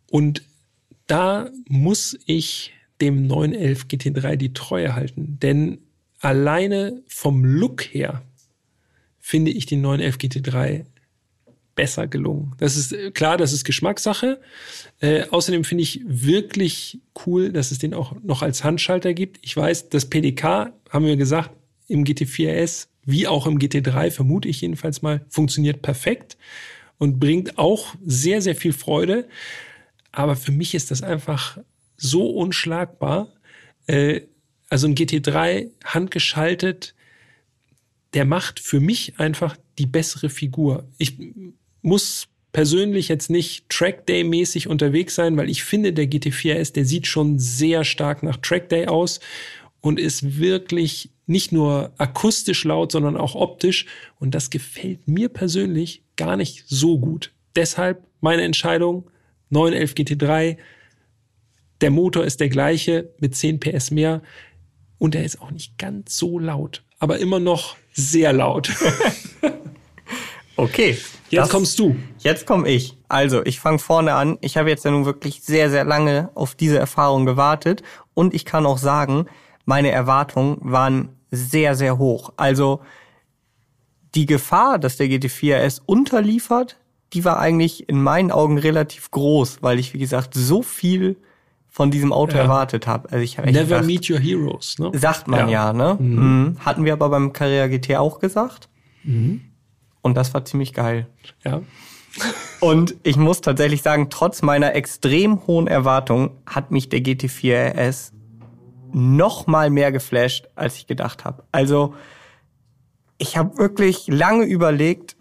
Und 0.09 0.43
da 1.07 1.49
muss 1.67 2.17
ich 2.25 2.73
dem 3.01 3.27
911 3.27 3.85
GT3 3.85 4.35
die 4.35 4.53
Treue 4.53 4.95
halten, 4.95 5.37
denn 5.41 5.79
alleine 6.19 7.01
vom 7.07 7.43
Look 7.43 7.81
her 7.81 8.23
finde 9.19 9.51
ich 9.51 9.65
den 9.65 9.81
911 9.81 10.17
GT3 10.17 10.85
besser 11.75 12.07
gelungen. 12.07 12.53
Das 12.57 12.75
ist 12.77 12.93
äh, 12.93 13.11
klar, 13.11 13.37
das 13.37 13.53
ist 13.53 13.63
Geschmackssache. 13.63 14.39
Äh, 14.99 15.23
außerdem 15.29 15.63
finde 15.63 15.83
ich 15.83 16.01
wirklich 16.05 16.99
cool, 17.25 17.51
dass 17.51 17.71
es 17.71 17.79
den 17.79 17.93
auch 17.93 18.15
noch 18.23 18.41
als 18.41 18.63
Handschalter 18.63 19.13
gibt. 19.13 19.39
Ich 19.41 19.55
weiß, 19.55 19.89
das 19.89 20.09
PDK, 20.09 20.73
haben 20.89 21.05
wir 21.05 21.17
gesagt, 21.17 21.51
im 21.87 22.03
GT4S 22.03 22.87
wie 23.05 23.27
auch 23.27 23.47
im 23.47 23.59
GT3, 23.59 24.11
vermute 24.11 24.47
ich 24.47 24.61
jedenfalls 24.61 25.01
mal, 25.01 25.25
funktioniert 25.29 25.81
perfekt. 25.81 26.37
und 26.97 27.19
bringt 27.19 27.57
auch 27.57 27.95
sehr, 28.05 28.41
sehr 28.41 28.55
viel 28.55 28.71
Freude. 28.71 29.27
Aber 30.11 30.35
für 30.35 30.51
mich 30.51 30.73
ist 30.73 30.91
das 30.91 31.01
einfach 31.01 31.57
so 31.97 32.29
unschlagbar. 32.29 33.33
Äh, 33.87 34.21
also 34.69 34.87
ein 34.87 34.95
GT3 34.95 35.69
handgeschaltet, 35.83 36.95
der 38.13 38.25
macht 38.25 38.59
für 38.59 38.79
mich 38.79 39.19
einfach 39.19 39.57
die 39.79 39.85
bessere 39.85 40.29
Figur. 40.29 40.87
Ich 40.97 41.17
muss 41.83 42.27
persönlich 42.51 43.07
jetzt 43.07 43.29
nicht 43.29 43.69
Trackday-mäßig 43.69 44.67
unterwegs 44.67 45.15
sein, 45.15 45.37
weil 45.37 45.49
ich 45.49 45.63
finde, 45.63 45.93
der 45.93 46.05
GT4S, 46.05 46.73
der 46.73 46.85
sieht 46.85 47.07
schon 47.07 47.39
sehr 47.39 47.83
stark 47.83 48.23
nach 48.23 48.37
Trackday 48.37 48.87
aus 48.87 49.19
und 49.81 49.99
ist 49.99 50.39
wirklich 50.39 51.09
nicht 51.25 51.51
nur 51.51 51.91
akustisch 51.97 52.63
laut, 52.63 52.91
sondern 52.91 53.17
auch 53.17 53.35
optisch. 53.35 53.85
Und 54.19 54.35
das 54.35 54.49
gefällt 54.49 55.07
mir 55.07 55.29
persönlich 55.29 56.03
gar 56.15 56.37
nicht 56.37 56.63
so 56.67 56.99
gut. 56.99 57.31
Deshalb 57.55 58.03
meine 58.21 58.43
Entscheidung 58.43 59.09
911 59.49 59.93
GT3. 59.93 60.57
Der 61.81 61.91
Motor 61.91 62.23
ist 62.23 62.39
der 62.39 62.49
gleiche 62.49 63.09
mit 63.19 63.35
10 63.35 63.59
PS 63.59 63.91
mehr 63.91 64.21
und 64.97 65.15
er 65.15 65.23
ist 65.23 65.41
auch 65.41 65.51
nicht 65.51 65.77
ganz 65.77 66.17
so 66.17 66.39
laut, 66.39 66.83
aber 66.99 67.19
immer 67.19 67.39
noch 67.39 67.75
sehr 67.91 68.31
laut. 68.31 68.71
okay. 70.55 70.97
Jetzt 71.33 71.51
kommst 71.51 71.79
du. 71.79 71.95
Jetzt 72.19 72.45
komme 72.45 72.69
ich. 72.69 72.97
Also, 73.09 73.43
ich 73.45 73.59
fange 73.59 73.79
vorne 73.79 74.13
an. 74.13 74.37
Ich 74.41 74.57
habe 74.57 74.69
jetzt 74.69 74.85
ja 74.85 74.91
nun 74.91 75.05
wirklich 75.05 75.41
sehr, 75.41 75.69
sehr 75.69 75.83
lange 75.83 76.29
auf 76.35 76.55
diese 76.55 76.79
Erfahrung 76.79 77.25
gewartet 77.25 77.83
und 78.13 78.33
ich 78.33 78.45
kann 78.45 78.65
auch 78.65 78.77
sagen, 78.77 79.25
meine 79.65 79.91
Erwartungen 79.91 80.57
waren 80.61 81.09
sehr, 81.31 81.75
sehr 81.75 81.97
hoch. 81.97 82.33
Also 82.37 82.81
die 84.15 84.25
Gefahr, 84.25 84.77
dass 84.77 84.97
der 84.97 85.07
GT4S 85.07 85.81
unterliefert, 85.85 86.77
die 87.13 87.25
war 87.25 87.39
eigentlich 87.39 87.89
in 87.89 88.01
meinen 88.01 88.31
Augen 88.31 88.57
relativ 88.57 89.11
groß, 89.11 89.59
weil 89.61 89.79
ich, 89.79 89.93
wie 89.93 89.99
gesagt, 89.99 90.33
so 90.33 90.61
viel 90.61 91.17
von 91.69 91.89
diesem 91.89 92.13
Auto 92.13 92.35
ja. 92.35 92.43
erwartet 92.43 92.85
habe. 92.85 93.09
Also 93.11 93.23
ich 93.23 93.37
hab 93.37 93.45
Never 93.45 93.63
gedacht, 93.63 93.85
meet 93.85 94.09
your 94.09 94.19
heroes, 94.19 94.77
ne? 94.77 94.91
Sagt 94.93 95.27
man 95.27 95.49
ja, 95.49 95.67
ja 95.67 95.73
ne? 95.73 95.97
Mhm. 95.99 96.15
Mhm. 96.15 96.57
Hatten 96.59 96.85
wir 96.85 96.93
aber 96.93 97.09
beim 97.09 97.33
Carrera 97.33 97.67
GT 97.67 97.95
auch 97.97 98.19
gesagt. 98.19 98.69
Mhm. 99.03 99.41
Und 100.03 100.15
das 100.15 100.35
war 100.35 100.45
ziemlich 100.45 100.73
geil. 100.73 101.07
Ja. 101.43 101.61
Und 102.59 102.95
ich 103.01 103.17
muss 103.17 103.41
tatsächlich 103.41 103.81
sagen, 103.81 104.11
trotz 104.11 104.43
meiner 104.43 104.75
extrem 104.75 105.47
hohen 105.47 105.65
Erwartung 105.65 106.37
hat 106.45 106.69
mich 106.69 106.89
der 106.89 106.99
GT4 106.99 107.75
RS 107.75 108.13
noch 108.91 109.47
mal 109.47 109.71
mehr 109.71 109.91
geflasht, 109.91 110.47
als 110.53 110.75
ich 110.75 110.85
gedacht 110.85 111.25
habe. 111.25 111.43
Also 111.51 111.95
ich 113.17 113.37
habe 113.37 113.57
wirklich 113.57 114.07
lange 114.07 114.45
überlegt, 114.45 115.15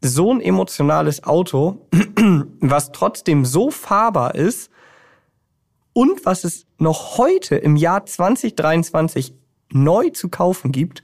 so 0.00 0.32
ein 0.32 0.40
emotionales 0.40 1.24
Auto, 1.24 1.88
was 2.60 2.92
trotzdem 2.92 3.44
so 3.44 3.70
fahrbar 3.70 4.34
ist 4.34 4.70
und 5.92 6.24
was 6.24 6.44
es 6.44 6.66
noch 6.78 7.18
heute 7.18 7.56
im 7.56 7.76
Jahr 7.76 8.06
2023 8.06 9.34
neu 9.72 10.10
zu 10.10 10.28
kaufen 10.28 10.70
gibt, 10.70 11.02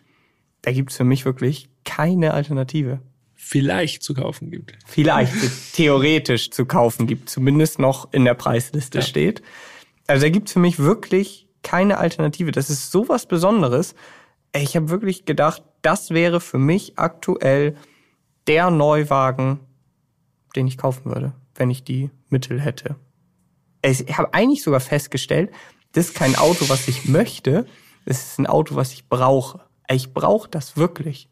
da 0.61 0.71
gibt 0.71 0.91
es 0.91 0.97
für 0.97 1.05
mich 1.05 1.25
wirklich 1.25 1.69
keine 1.85 2.35
Alternative. 2.35 3.01
Vielleicht 3.45 4.05
zu 4.05 4.15
kaufen 4.15 4.53
gibt. 4.53 4.79
Vielleicht 4.87 5.35
theoretisch 5.75 6.53
zu 6.53 6.65
kaufen 6.65 7.09
gibt, 7.09 7.29
zumindest 7.29 7.81
noch 7.81 8.13
in 8.13 8.25
der 8.25 8.35
Preisliste 8.35 8.99
ja. 8.99 9.05
steht. 9.05 9.43
Also 10.07 10.23
da 10.23 10.31
gibt 10.31 10.47
es 10.47 10.53
für 10.53 10.61
mich 10.61 10.79
wirklich 10.79 11.49
keine 11.63 11.99
Alternative. 11.99 12.53
Das 12.53 12.71
ist 12.71 12.93
sowas 12.93 13.27
Besonderes. 13.27 13.97
Ich 14.55 14.77
habe 14.77 14.91
wirklich 14.91 15.25
gedacht, 15.25 15.65
das 15.83 16.11
wäre 16.11 16.41
für 16.41 16.59
mich 16.59 16.99
aktuell 17.01 17.77
der 18.47 18.71
Neuwagen, 18.71 19.59
den 20.55 20.69
ich 20.69 20.79
kaufen 20.79 21.07
würde, 21.07 21.33
wenn 21.57 21.69
ich 21.69 21.83
die 21.83 22.11
Mittel 22.29 22.61
hätte. 22.61 22.95
Ich 23.85 24.17
habe 24.17 24.33
eigentlich 24.33 24.63
sogar 24.63 24.81
festgestellt, 24.81 25.51
das 25.93 26.07
ist 26.07 26.15
kein 26.15 26.37
Auto, 26.37 26.69
was 26.69 26.87
ich 26.87 27.07
möchte, 27.07 27.67
das 28.07 28.23
ist 28.23 28.39
ein 28.39 28.47
Auto, 28.47 28.77
was 28.77 28.93
ich 28.93 29.09
brauche. 29.09 29.61
Ich 29.91 30.15
brauche 30.15 30.49
das 30.49 30.77
wirklich. 30.77 31.29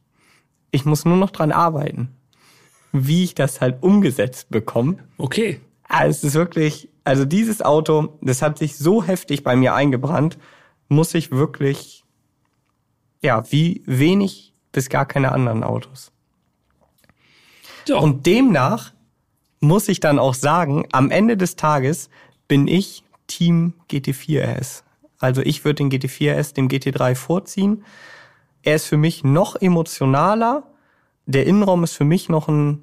Ich 0.70 0.84
muss 0.84 1.04
nur 1.04 1.16
noch 1.16 1.30
dran 1.30 1.52
arbeiten, 1.52 2.08
wie 2.92 3.24
ich 3.24 3.34
das 3.34 3.60
halt 3.60 3.82
umgesetzt 3.82 4.50
bekomme. 4.50 4.98
Okay. 5.18 5.60
Also 5.84 6.18
es 6.18 6.24
ist 6.24 6.34
wirklich, 6.34 6.88
also 7.04 7.24
dieses 7.24 7.62
Auto, 7.62 8.18
das 8.20 8.42
hat 8.42 8.58
sich 8.58 8.76
so 8.76 9.02
heftig 9.02 9.42
bei 9.42 9.56
mir 9.56 9.74
eingebrannt, 9.74 10.38
muss 10.88 11.14
ich 11.14 11.30
wirklich, 11.30 12.04
ja, 13.20 13.50
wie 13.50 13.82
wenig 13.86 14.54
bis 14.72 14.88
gar 14.88 15.06
keine 15.06 15.32
anderen 15.32 15.64
Autos. 15.64 16.12
Ja. 17.88 17.96
Und 17.96 18.26
demnach 18.26 18.92
muss 19.60 19.88
ich 19.88 20.00
dann 20.00 20.18
auch 20.18 20.34
sagen, 20.34 20.86
am 20.92 21.10
Ende 21.10 21.36
des 21.36 21.56
Tages 21.56 22.08
bin 22.48 22.68
ich 22.68 23.04
Team 23.26 23.74
GT4 23.90 24.58
RS. 24.58 24.84
Also 25.18 25.42
ich 25.42 25.64
würde 25.64 25.76
den 25.76 25.90
GT4 25.90 26.38
RS 26.38 26.54
dem 26.54 26.68
GT3 26.68 27.14
vorziehen. 27.14 27.84
Er 28.62 28.76
ist 28.76 28.86
für 28.86 28.96
mich 28.96 29.24
noch 29.24 29.56
emotionaler. 29.60 30.64
Der 31.26 31.46
Innenraum 31.46 31.84
ist 31.84 31.94
für 31.94 32.04
mich 32.04 32.28
noch 32.28 32.48
ein 32.48 32.82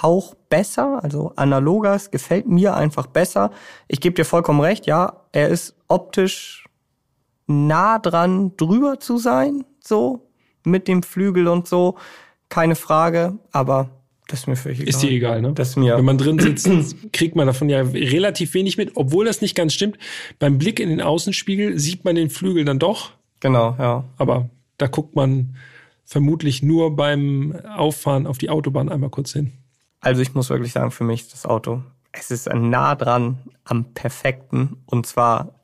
Hauch 0.00 0.34
besser, 0.48 1.00
also 1.02 1.32
analoger, 1.36 1.94
es 1.94 2.10
gefällt 2.10 2.48
mir 2.48 2.74
einfach 2.74 3.06
besser. 3.06 3.50
Ich 3.88 4.00
gebe 4.00 4.14
dir 4.14 4.24
vollkommen 4.24 4.60
recht, 4.60 4.86
ja, 4.86 5.24
er 5.32 5.48
ist 5.48 5.76
optisch 5.88 6.64
nah 7.46 7.98
dran, 7.98 8.56
drüber 8.56 9.00
zu 9.00 9.18
sein, 9.18 9.64
so, 9.80 10.30
mit 10.64 10.88
dem 10.88 11.02
Flügel 11.02 11.46
und 11.48 11.68
so, 11.68 11.96
keine 12.48 12.74
Frage, 12.74 13.38
aber 13.50 13.90
das 14.28 14.40
ist 14.40 14.46
mir 14.46 14.56
völlig 14.56 14.78
egal. 14.80 14.88
Ist 14.88 15.02
dir 15.02 15.10
egal, 15.10 15.42
ne? 15.42 15.52
Das 15.52 15.70
ist 15.70 15.76
mir 15.76 15.96
Wenn 15.96 16.06
man 16.06 16.16
drin 16.16 16.38
sitzt, 16.38 16.96
kriegt 17.12 17.36
man 17.36 17.46
davon 17.46 17.68
ja 17.68 17.82
relativ 17.82 18.54
wenig 18.54 18.78
mit, 18.78 18.92
obwohl 18.94 19.26
das 19.26 19.42
nicht 19.42 19.54
ganz 19.54 19.74
stimmt. 19.74 19.98
Beim 20.38 20.56
Blick 20.56 20.80
in 20.80 20.88
den 20.88 21.02
Außenspiegel 21.02 21.78
sieht 21.78 22.04
man 22.06 22.14
den 22.14 22.30
Flügel 22.30 22.64
dann 22.64 22.78
doch. 22.78 23.10
Genau, 23.40 23.76
ja. 23.78 24.04
Aber 24.16 24.48
da 24.82 24.88
guckt 24.88 25.14
man 25.14 25.56
vermutlich 26.04 26.60
nur 26.60 26.96
beim 26.96 27.54
Auffahren 27.76 28.26
auf 28.26 28.36
die 28.36 28.50
Autobahn 28.50 28.88
einmal 28.88 29.10
kurz 29.10 29.32
hin. 29.32 29.52
Also 30.00 30.20
ich 30.22 30.34
muss 30.34 30.50
wirklich 30.50 30.72
sagen, 30.72 30.90
für 30.90 31.04
mich 31.04 31.20
ist 31.20 31.32
das 31.32 31.46
Auto, 31.46 31.84
es 32.10 32.32
ist 32.32 32.52
nah 32.52 32.96
dran 32.96 33.38
am 33.62 33.94
perfekten 33.94 34.82
und 34.86 35.06
zwar 35.06 35.54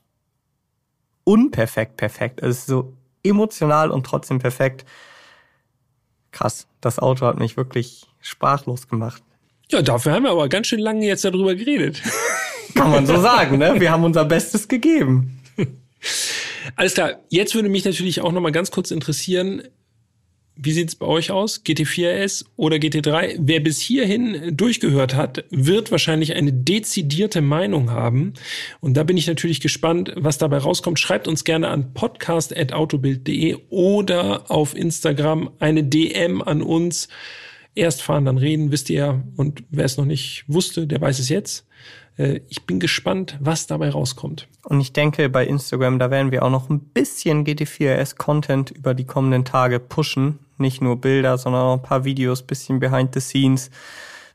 unperfekt 1.24 1.96
perfekt. 1.96 2.40
Es 2.40 2.58
ist 2.58 2.66
so 2.66 2.94
emotional 3.24 3.90
und 3.90 4.06
trotzdem 4.06 4.38
perfekt. 4.38 4.86
Krass, 6.30 6.68
das 6.80 7.00
Auto 7.00 7.26
hat 7.26 7.40
mich 7.40 7.56
wirklich 7.56 8.06
sprachlos 8.20 8.86
gemacht. 8.86 9.24
Ja, 9.72 9.82
dafür 9.82 10.12
haben 10.12 10.22
wir 10.22 10.30
aber 10.30 10.48
ganz 10.48 10.68
schön 10.68 10.78
lange 10.78 11.04
jetzt 11.04 11.24
darüber 11.24 11.56
geredet. 11.56 12.00
Kann 12.76 12.92
man 12.92 13.04
so 13.04 13.16
sagen, 13.20 13.58
ne? 13.58 13.80
Wir 13.80 13.90
haben 13.90 14.04
unser 14.04 14.24
Bestes 14.24 14.68
gegeben. 14.68 15.42
Alles 16.76 16.94
klar. 16.94 17.24
Jetzt 17.28 17.54
würde 17.54 17.68
mich 17.68 17.84
natürlich 17.84 18.20
auch 18.20 18.32
noch 18.32 18.40
mal 18.40 18.52
ganz 18.52 18.70
kurz 18.70 18.90
interessieren, 18.90 19.62
wie 20.60 20.72
sieht's 20.72 20.96
bei 20.96 21.06
euch 21.06 21.30
aus? 21.30 21.62
GT4S 21.64 22.44
oder 22.56 22.76
GT3? 22.76 23.36
Wer 23.38 23.60
bis 23.60 23.78
hierhin 23.78 24.56
durchgehört 24.56 25.14
hat, 25.14 25.44
wird 25.50 25.92
wahrscheinlich 25.92 26.34
eine 26.34 26.52
dezidierte 26.52 27.40
Meinung 27.40 27.90
haben. 27.92 28.34
Und 28.80 28.96
da 28.96 29.04
bin 29.04 29.16
ich 29.16 29.28
natürlich 29.28 29.60
gespannt, 29.60 30.12
was 30.16 30.36
dabei 30.36 30.58
rauskommt. 30.58 30.98
Schreibt 30.98 31.28
uns 31.28 31.44
gerne 31.44 31.68
an 31.68 31.94
podcast.autobild.de 31.94 33.56
oder 33.70 34.50
auf 34.50 34.74
Instagram 34.74 35.50
eine 35.60 35.84
DM 35.84 36.42
an 36.42 36.60
uns. 36.60 37.08
Erst 37.76 38.02
fahren, 38.02 38.24
dann 38.24 38.38
reden, 38.38 38.72
wisst 38.72 38.90
ihr. 38.90 39.22
Und 39.36 39.62
wer 39.70 39.84
es 39.84 39.96
noch 39.96 40.06
nicht 40.06 40.42
wusste, 40.48 40.88
der 40.88 41.00
weiß 41.00 41.20
es 41.20 41.28
jetzt. 41.28 41.68
Äh, 42.18 42.40
ich 42.48 42.66
bin 42.66 42.80
gespannt, 42.80 43.38
was 43.40 43.66
dabei 43.66 43.90
rauskommt. 43.90 44.48
Und 44.64 44.80
ich 44.80 44.92
denke, 44.92 45.28
bei 45.28 45.46
Instagram, 45.46 45.98
da 45.98 46.10
werden 46.10 46.30
wir 46.30 46.44
auch 46.44 46.50
noch 46.50 46.68
ein 46.68 46.80
bisschen 46.80 47.44
GT4S-Content 47.44 48.72
über 48.72 48.94
die 48.94 49.04
kommenden 49.04 49.44
Tage 49.44 49.80
pushen. 49.80 50.40
Nicht 50.58 50.82
nur 50.82 51.00
Bilder, 51.00 51.38
sondern 51.38 51.62
auch 51.62 51.74
ein 51.74 51.82
paar 51.82 52.04
Videos, 52.04 52.42
bisschen 52.42 52.80
behind 52.80 53.14
the 53.14 53.20
scenes. 53.20 53.70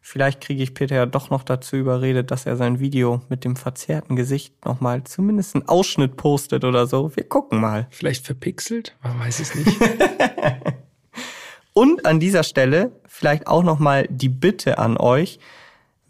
Vielleicht 0.02 0.42
kriege 0.42 0.64
ich 0.64 0.74
Peter 0.74 0.96
ja 0.96 1.06
doch 1.06 1.30
noch 1.30 1.44
dazu 1.44 1.78
überredet, 1.78 2.32
dass 2.32 2.46
er 2.46 2.58
sein 2.58 2.80
Video 2.80 3.22
mit 3.30 3.46
dem 3.46 3.56
verzerrten 3.56 4.18
Gesicht 4.18 4.66
nochmal 4.66 5.04
zumindest 5.06 5.56
einen 5.56 5.70
Ausschnitt 5.70 6.18
postet 6.18 6.66
oder 6.66 6.88
so. 6.88 7.16
Wir 7.16 7.24
gucken 7.24 7.62
mal. 7.62 7.88
Vielleicht 7.90 8.26
verpixelt? 8.26 8.98
Man 9.02 9.20
weiß 9.20 9.40
es 9.40 9.56
nicht. 9.56 9.78
Und 11.74 12.06
an 12.06 12.20
dieser 12.20 12.44
Stelle 12.44 12.92
vielleicht 13.08 13.48
auch 13.48 13.64
nochmal 13.64 14.08
die 14.10 14.30
Bitte 14.30 14.78
an 14.78 14.98
euch, 14.98 15.40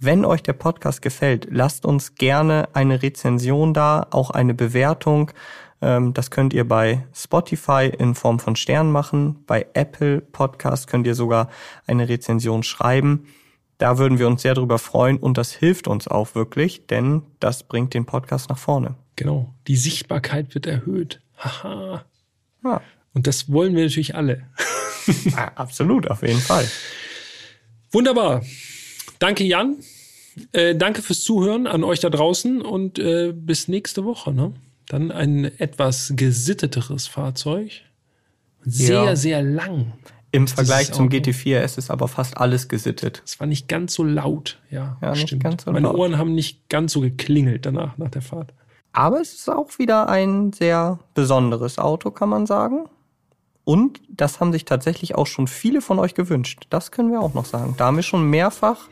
wenn 0.05 0.25
euch 0.25 0.43
der 0.43 0.53
Podcast 0.53 1.01
gefällt, 1.01 1.47
lasst 1.49 1.85
uns 1.85 2.15
gerne 2.15 2.67
eine 2.73 3.01
Rezension 3.01 3.73
da, 3.73 4.07
auch 4.11 4.31
eine 4.31 4.53
Bewertung. 4.53 5.31
Ähm, 5.81 6.13
das 6.13 6.29
könnt 6.29 6.53
ihr 6.53 6.67
bei 6.67 7.05
Spotify 7.13 7.91
in 7.97 8.15
Form 8.15 8.39
von 8.39 8.55
Sternen 8.55 8.91
machen. 8.91 9.43
Bei 9.45 9.65
Apple 9.73 10.21
Podcast 10.21 10.87
könnt 10.87 11.07
ihr 11.07 11.15
sogar 11.15 11.49
eine 11.87 12.09
Rezension 12.09 12.63
schreiben. 12.63 13.27
Da 13.77 13.97
würden 13.97 14.19
wir 14.19 14.27
uns 14.27 14.41
sehr 14.41 14.53
drüber 14.53 14.77
freuen 14.77 15.17
und 15.17 15.37
das 15.37 15.53
hilft 15.53 15.87
uns 15.87 16.07
auch 16.07 16.35
wirklich, 16.35 16.87
denn 16.87 17.23
das 17.39 17.63
bringt 17.63 17.93
den 17.93 18.05
Podcast 18.05 18.49
nach 18.49 18.57
vorne. 18.57 18.95
Genau. 19.15 19.53
Die 19.67 19.77
Sichtbarkeit 19.77 20.53
wird 20.53 20.65
erhöht. 20.65 21.21
Haha. 21.37 22.03
Ja. 22.63 22.81
Und 23.13 23.27
das 23.27 23.51
wollen 23.51 23.75
wir 23.75 23.83
natürlich 23.83 24.15
alle. 24.15 24.47
Absolut, 25.55 26.09
auf 26.09 26.21
jeden 26.23 26.39
Fall. 26.39 26.69
Wunderbar. 27.91 28.41
danke 29.19 29.43
Jan. 29.43 29.77
Äh, 30.51 30.75
danke 30.75 31.01
fürs 31.01 31.21
Zuhören 31.21 31.67
an 31.67 31.83
euch 31.83 31.99
da 31.99 32.09
draußen 32.09 32.61
und 32.61 32.97
äh, 32.99 33.33
bis 33.35 33.67
nächste 33.67 34.03
Woche. 34.05 34.33
Ne? 34.33 34.53
Dann 34.87 35.11
ein 35.11 35.45
etwas 35.59 36.13
gesitteteres 36.15 37.07
Fahrzeug. 37.07 37.71
Sehr, 38.63 39.03
Ja. 39.03 39.15
sehr 39.15 39.43
lang. 39.43 39.93
Im 40.31 40.47
Vergleich 40.47 40.91
zum 40.91 41.05
Auto. 41.07 41.17
GT4 41.17 41.57
S 41.59 41.77
ist 41.77 41.91
aber 41.91 42.07
fast 42.07 42.37
alles 42.37 42.67
gesittet. 42.67 43.21
Es 43.25 43.39
war 43.39 43.45
nicht 43.45 43.67
ganz 43.67 43.93
so 43.93 44.03
laut. 44.03 44.59
Ja, 44.71 44.97
Ja, 45.01 45.13
stimmt. 45.15 45.61
so 45.61 45.71
Meine 45.71 45.87
laut. 45.87 45.95
Ohren 45.97 46.17
haben 46.17 46.33
nicht 46.33 46.69
ganz 46.69 46.93
so 46.93 47.01
geklingelt 47.01 47.65
danach, 47.67 47.97
nach 47.99 48.09
der 48.09 48.23
Fahrt. 48.23 48.51
Aber 48.93 49.21
es 49.21 49.33
ist 49.33 49.49
auch 49.49 49.77
wieder 49.77 50.09
ein 50.09 50.51
sehr 50.53 50.99
besonderes 51.13 51.77
Auto, 51.77 52.09
kann 52.09 52.29
man 52.29 52.47
sagen. 52.47 52.85
Und 53.63 54.01
das 54.09 54.39
haben 54.39 54.51
sich 54.51 54.65
tatsächlich 54.65 55.13
auch 55.15 55.27
schon 55.27 55.47
viele 55.47 55.81
von 55.81 55.99
euch 55.99 56.15
gewünscht. 56.15 56.65
Das 56.69 56.91
können 56.91 57.11
wir 57.11 57.21
auch 57.21 57.33
noch 57.35 57.45
sagen. 57.45 57.75
Da 57.77 57.85
haben 57.85 57.95
wir 57.95 58.03
schon 58.03 58.27
mehrfach 58.29 58.87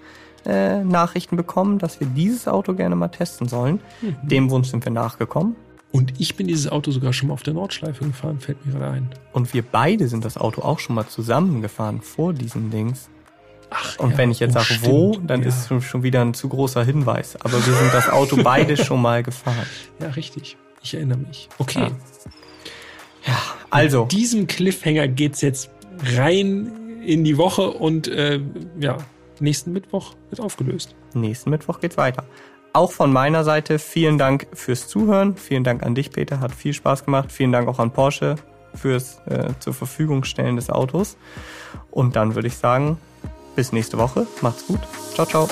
äh, 0.46 0.84
Nachrichten 0.84 1.36
bekommen, 1.38 1.78
dass 1.80 2.00
wir 2.00 2.08
dieses 2.08 2.48
Auto 2.48 2.74
gerne 2.74 2.96
mal 2.96 3.10
testen 3.10 3.48
sollen. 3.48 3.80
Dem 4.24 4.50
Wunsch 4.50 4.70
sind 4.70 4.84
wir 4.86 4.92
nachgekommen. 4.92 5.56
Und 5.92 6.14
ich 6.20 6.36
bin 6.36 6.48
dieses 6.48 6.72
Auto 6.72 6.92
sogar 6.92 7.12
schon 7.12 7.28
mal 7.28 7.34
auf 7.34 7.44
der 7.44 7.54
Nordschleife 7.54 8.06
gefahren, 8.06 8.40
fällt 8.40 8.66
mir 8.66 8.72
gerade 8.74 8.92
ein. 8.94 9.10
Und 9.34 9.54
wir 9.54 9.62
beide 9.62 10.08
sind 10.08 10.24
das 10.24 10.38
Auto 10.38 10.62
auch 10.62 10.80
schon 10.80 10.96
mal 10.96 11.06
zusammengefahren 11.08 12.02
vor 12.02 12.32
diesen 12.34 12.70
Dings. 12.72 13.10
Ach, 13.70 14.00
Und 14.00 14.12
ja. 14.12 14.18
wenn 14.18 14.32
ich 14.32 14.40
jetzt 14.40 14.56
Oh, 14.56 14.60
sage 14.60 14.80
wo, 14.84 15.12
dann 15.26 15.42
ja. 15.42 15.48
ist 15.50 15.70
es 15.72 15.84
schon- 15.86 16.04
wieder 16.04 16.22
ein 16.22 16.34
zu 16.34 16.48
großer 16.50 16.84
Hinweis. 16.84 17.36
Aber 17.42 17.54
wir 17.54 17.74
sind 17.74 17.94
das 17.94 18.10
Auto 18.10 18.38
beide 18.44 18.78
schon 18.78 19.02
mal 19.02 19.22
gefahren. 19.24 19.66
Ja, 20.00 20.08
richtig. 20.10 20.58
Ich 20.82 20.94
erinnere 20.94 21.20
mich. 21.20 21.48
Okay. 21.58 21.88
Ja. 23.28 23.38
Also, 23.70 24.02
Mit 24.04 24.12
diesem 24.14 24.48
Cliffhanger 24.48 25.08
geht's 25.08 25.42
jetzt 25.42 25.70
rein 26.16 26.72
in 27.06 27.24
die 27.24 27.38
Woche 27.38 27.70
und 27.72 28.08
äh, 28.08 28.40
ja, 28.80 28.98
nächsten 29.42 29.74
Mittwoch 29.74 30.16
wird 30.30 30.40
aufgelöst. 30.40 30.96
nächsten 31.14 31.50
Mittwoch 31.50 31.80
geht's 31.80 31.98
weiter. 31.98 32.24
Auch 32.74 32.92
von 32.92 33.12
meiner 33.12 33.44
Seite 33.44 33.80
vielen 33.80 34.18
Dank 34.18 34.48
fürs 34.54 34.88
Zuhören. 34.88 35.36
Vielen 35.36 35.64
Dank 35.64 35.84
an 35.84 35.94
dich, 35.94 36.12
Peter. 36.12 36.40
Hat 36.40 36.54
viel 36.54 36.74
Spaß 36.74 37.04
gemacht. 37.04 37.32
Vielen 37.32 37.52
Dank 37.52 37.68
auch 37.68 37.80
an 37.80 37.92
Porsche 37.92 38.36
fürs 38.74 39.20
äh, 39.26 39.50
zur 39.60 39.74
Verfügung 39.74 40.24
stellen 40.24 40.56
des 40.56 40.70
Autos. 40.70 41.18
Und 41.90 42.16
dann 42.16 42.36
würde 42.36 42.48
ich 42.48 42.56
sagen, 42.56 42.98
bis 43.56 43.74
nächste 43.74 43.98
Woche. 43.98 44.26
Macht's 44.42 44.66
gut. 44.66 44.80
Ciao, 45.14 45.26
ciao. 45.26 45.50